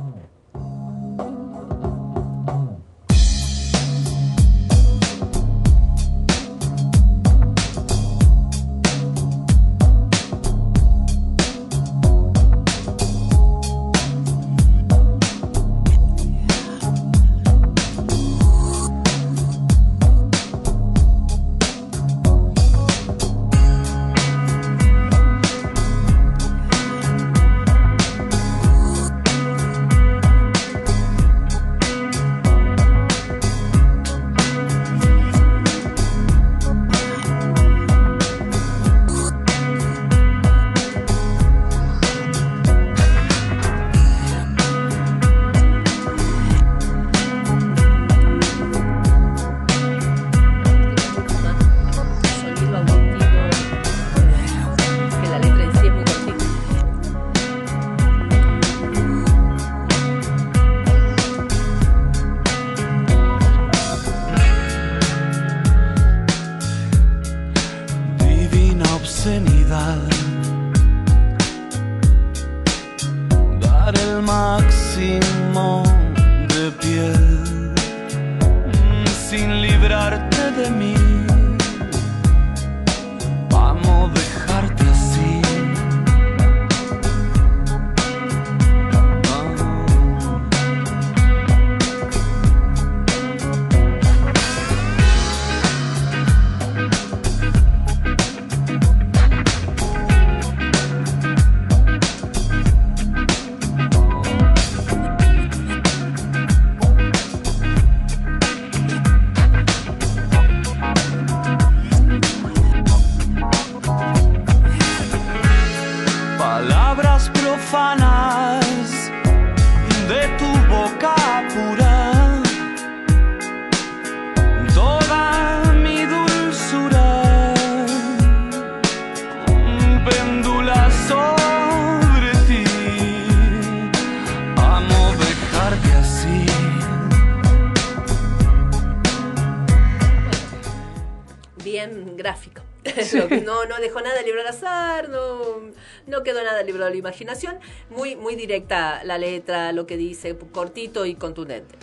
Libre 146.68 146.86
a 146.86 146.90
la 146.90 146.96
imaginación. 146.96 147.60
Muy, 147.90 148.16
muy 148.16 148.36
directa 148.36 149.04
la 149.04 149.18
letra, 149.18 149.72
lo 149.72 149.88
que 149.88 149.98
dice, 149.98 150.38
cortito 150.38 151.06
y 151.06 151.16
contundente. 151.16 151.76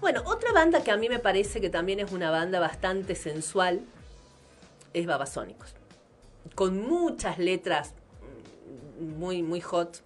Bueno, 0.00 0.22
otra 0.24 0.52
banda 0.52 0.82
que 0.82 0.90
a 0.90 0.96
mí 0.96 1.08
me 1.08 1.18
parece 1.18 1.60
que 1.60 1.68
también 1.68 2.00
es 2.00 2.12
una 2.12 2.30
banda 2.30 2.60
bastante 2.60 3.14
sensual 3.14 3.82
es 4.94 5.06
Babasónicos. 5.06 5.74
Con 6.54 6.80
muchas 6.80 7.38
letras 7.38 7.94
muy, 8.98 9.42
muy 9.42 9.60
hot. 9.60 10.02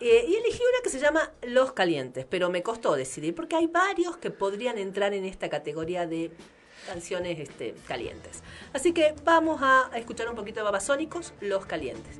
Eh, 0.00 0.26
y 0.28 0.34
elegí 0.34 0.60
una 0.60 0.82
que 0.82 0.90
se 0.90 0.98
llama 0.98 1.32
Los 1.42 1.72
Calientes, 1.72 2.26
pero 2.28 2.50
me 2.50 2.62
costó 2.62 2.96
decidir 2.96 3.34
porque 3.34 3.56
hay 3.56 3.66
varios 3.66 4.16
que 4.18 4.30
podrían 4.30 4.76
entrar 4.78 5.14
en 5.14 5.24
esta 5.24 5.48
categoría 5.48 6.06
de 6.06 6.30
canciones 6.86 7.38
este, 7.38 7.74
calientes. 7.88 8.42
Así 8.72 8.92
que 8.92 9.14
vamos 9.24 9.60
a 9.62 9.90
escuchar 9.94 10.28
un 10.28 10.36
poquito 10.36 10.60
de 10.60 10.64
Babasónicos, 10.64 11.32
Los 11.40 11.64
Calientes. 11.66 12.18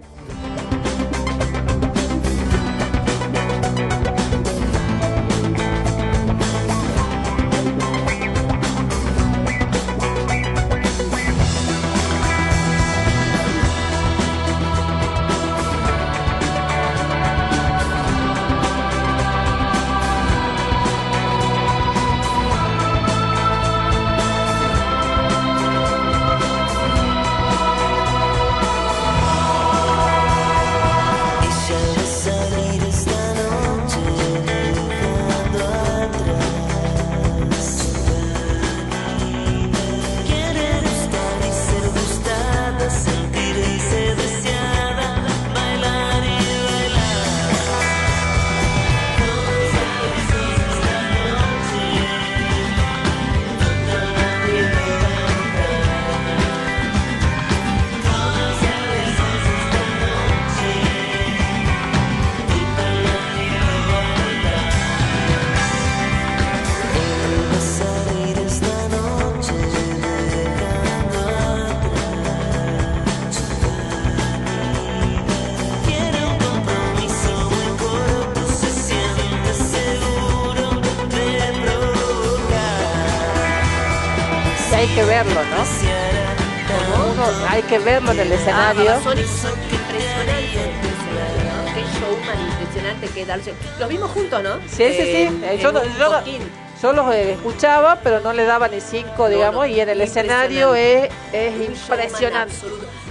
Hay 87.56 87.62
que 87.62 87.78
verlo 87.78 88.12
en 88.12 88.20
el 88.20 88.32
escenario. 88.32 88.92
Ah, 88.92 89.00
son 89.02 89.18
impresionantes. 89.18 90.66
Qué 91.74 91.82
showman 91.98 92.50
impresionante 92.50 93.08
que 93.08 93.26
darse. 93.26 93.54
Los 93.78 93.88
vimos 93.88 94.10
juntos, 94.10 94.42
¿no? 94.42 94.56
Sí, 94.68 94.84
sí, 94.92 94.92
sí. 94.92 95.02
Eh, 95.02 95.30
Eh, 95.42 95.58
yo, 95.62 96.92
los 96.92 97.14
eh, 97.14 97.32
escuchaba, 97.32 98.00
pero 98.02 98.20
no 98.20 98.34
le 98.34 98.44
daba 98.44 98.68
ni 98.68 98.80
cinco, 98.82 99.30
digamos, 99.30 99.66
y 99.68 99.80
en 99.80 99.88
el 99.88 100.00
escenario 100.02 100.74
es, 100.74 101.08
es 101.32 101.54
impresionante. 101.60 102.54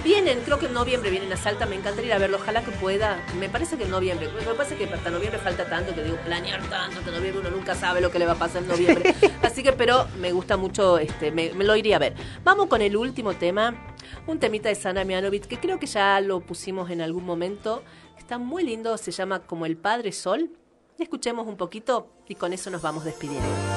Vienen, 0.04 0.38
creo 0.44 0.60
que 0.60 0.66
en 0.66 0.72
noviembre 0.72 1.10
vienen 1.10 1.32
a 1.32 1.36
Salta, 1.36 1.66
me 1.66 1.74
encantaría 1.74 2.10
ir 2.10 2.12
a 2.14 2.18
verlo, 2.18 2.36
ojalá 2.40 2.62
que 2.62 2.70
pueda. 2.70 3.18
Me 3.40 3.48
parece 3.48 3.76
que 3.76 3.82
en 3.82 3.90
noviembre, 3.90 4.28
me 4.38 4.54
parece 4.54 4.76
que 4.76 4.84
hasta 4.84 5.10
noviembre 5.10 5.40
falta 5.40 5.64
tanto, 5.64 5.96
que 5.96 6.04
digo, 6.04 6.16
planear 6.18 6.62
tanto, 6.68 7.02
que 7.02 7.08
en 7.08 7.16
noviembre 7.16 7.40
uno 7.40 7.50
nunca 7.50 7.74
sabe 7.74 8.00
lo 8.00 8.12
que 8.12 8.20
le 8.20 8.26
va 8.26 8.34
a 8.34 8.36
pasar 8.36 8.62
en 8.62 8.68
noviembre. 8.68 9.12
Así 9.42 9.64
que, 9.64 9.72
pero 9.72 10.06
me 10.20 10.30
gusta 10.30 10.56
mucho, 10.56 10.98
este, 10.98 11.32
me, 11.32 11.52
me 11.54 11.64
lo 11.64 11.74
iría 11.74 11.96
a 11.96 11.98
ver. 11.98 12.14
Vamos 12.44 12.68
con 12.68 12.82
el 12.82 12.96
último 12.96 13.34
tema, 13.34 13.74
un 14.26 14.40
temita 14.40 14.68
de 14.68 14.74
Sana 14.74 15.04
Mianovic, 15.04 15.46
que 15.46 15.58
creo 15.58 15.78
que 15.78 15.86
ya 15.86 16.20
lo 16.20 16.40
pusimos 16.40 16.90
en 16.90 17.00
algún 17.00 17.24
momento. 17.24 17.82
Está 18.18 18.38
muy 18.38 18.64
lindo, 18.64 18.96
se 18.98 19.12
llama 19.12 19.46
Como 19.46 19.66
el 19.66 19.76
Padre 19.76 20.12
Sol. 20.12 20.50
Escuchemos 20.98 21.46
un 21.46 21.56
poquito 21.56 22.10
y 22.28 22.34
con 22.34 22.52
eso 22.52 22.70
nos 22.70 22.82
vamos 22.82 23.04
despidiendo. 23.04 23.75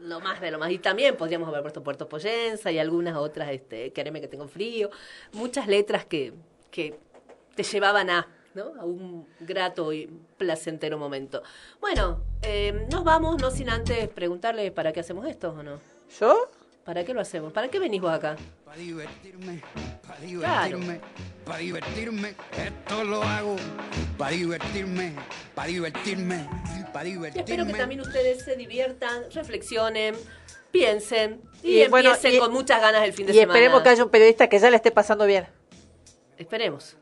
Lo 0.00 0.20
más 0.20 0.40
de 0.40 0.50
lo 0.50 0.58
más. 0.58 0.70
Y 0.70 0.78
también 0.78 1.16
podríamos 1.16 1.48
haber 1.48 1.62
puesto 1.62 1.82
Puerto 1.82 2.08
Poyenza 2.08 2.70
y 2.72 2.78
algunas 2.78 3.16
otras, 3.16 3.50
este, 3.50 3.92
Quereme 3.92 4.20
que 4.20 4.28
tengo 4.28 4.48
frío. 4.48 4.90
Muchas 5.32 5.66
letras 5.66 6.06
que, 6.06 6.32
que 6.70 6.98
te 7.54 7.62
llevaban 7.62 8.08
a, 8.08 8.26
¿no? 8.54 8.72
A 8.80 8.84
un 8.84 9.26
grato 9.40 9.92
y 9.92 10.08
placentero 10.38 10.98
momento. 10.98 11.42
Bueno, 11.80 12.22
eh, 12.42 12.86
nos 12.90 13.04
vamos, 13.04 13.40
no 13.40 13.50
sin 13.50 13.68
antes 13.68 14.08
preguntarle 14.08 14.72
para 14.72 14.92
qué 14.92 15.00
hacemos 15.00 15.26
esto 15.26 15.50
o 15.50 15.62
no. 15.62 15.80
¿Yo? 16.18 16.50
¿Para 16.84 17.04
qué 17.04 17.14
lo 17.14 17.20
hacemos? 17.20 17.52
¿Para 17.52 17.68
qué 17.68 17.78
venís 17.78 18.00
vos 18.00 18.10
acá? 18.10 18.36
Para 18.64 18.78
divertirme, 18.78 19.62
para 20.06 20.20
divertirme, 20.20 21.00
para 21.44 21.58
divertirme, 21.58 22.34
esto 22.56 23.04
lo 23.04 23.22
hago. 23.22 23.56
Para 24.16 24.32
divertirme, 24.32 25.14
para 25.54 25.68
divertirme, 25.68 26.46
para 26.92 27.08
Y 27.08 27.12
divertirme. 27.12 27.40
espero 27.52 27.66
que 27.66 27.72
también 27.78 28.00
ustedes 28.00 28.44
se 28.44 28.56
diviertan, 28.56 29.24
reflexionen, 29.32 30.14
piensen 30.70 31.40
y, 31.62 31.82
Y 31.82 31.88
bueno, 31.88 32.10
empiecen 32.10 32.34
y- 32.34 32.38
con 32.38 32.52
muchas 32.52 32.80
ganas 32.80 33.04
el 33.04 33.12
fin 33.12 33.26
de 33.26 33.32
Y 33.32 33.36
semana. 33.36 33.52
esperemos 33.58 33.82
que 33.82 33.88
haya 33.90 34.04
un 34.04 34.10
periodista 34.10 34.48
que 34.48 34.58
ya 34.58 34.70
le 34.70 34.76
esté 34.76 34.90
pasando 34.90 35.26
bien. 35.26 35.46
Esperemos. 36.38 36.96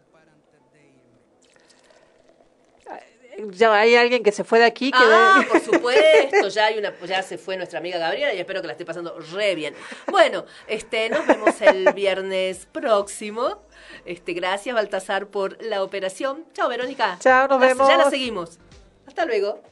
Ya 3.52 3.72
hay 3.72 3.94
alguien 3.94 4.22
que 4.24 4.32
se 4.32 4.42
fue 4.44 4.58
de 4.58 4.64
aquí 4.64 4.90
que 4.90 4.98
Ah, 5.00 5.44
por 5.50 5.60
supuesto, 5.60 6.48
ya 6.48 6.66
hay 6.66 6.78
una, 6.78 6.92
ya 7.06 7.22
se 7.22 7.38
fue 7.38 7.56
nuestra 7.56 7.78
amiga 7.78 7.96
Gabriela 7.98 8.34
y 8.34 8.38
espero 8.40 8.60
que 8.60 8.66
la 8.66 8.72
esté 8.72 8.84
pasando 8.84 9.16
re 9.32 9.54
bien. 9.54 9.74
Bueno, 10.08 10.44
este, 10.66 11.08
nos 11.08 11.26
vemos 11.26 11.60
el 11.60 11.92
viernes 11.94 12.66
próximo. 12.72 13.62
Este, 14.04 14.32
gracias 14.32 14.74
Baltasar 14.74 15.28
por 15.28 15.62
la 15.62 15.82
operación. 15.82 16.44
Chao 16.52 16.68
Verónica. 16.68 17.16
Chao, 17.20 17.46
nos 17.48 17.60
La- 17.60 17.66
vemos. 17.68 17.88
Ya 17.88 17.96
la 17.96 18.10
seguimos. 18.10 18.58
Hasta 19.06 19.24
luego. 19.24 19.62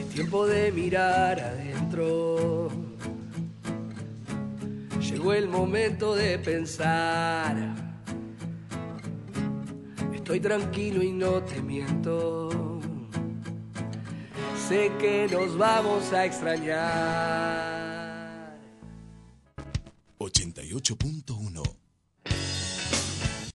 Es 0.00 0.08
tiempo 0.14 0.46
de 0.46 0.72
mirar 0.72 1.38
adentro. 1.40 2.70
Llegó 5.00 5.32
el 5.34 5.48
momento 5.48 6.14
de 6.14 6.38
pensar. 6.38 7.54
Estoy 10.26 10.40
tranquilo 10.40 11.04
y 11.04 11.12
no 11.12 11.40
te 11.40 11.62
miento. 11.62 12.80
Sé 14.68 14.90
que 14.98 15.28
nos 15.30 15.56
vamos 15.56 16.12
a 16.12 16.24
extrañar. 16.24 17.78
88.1 20.18 21.85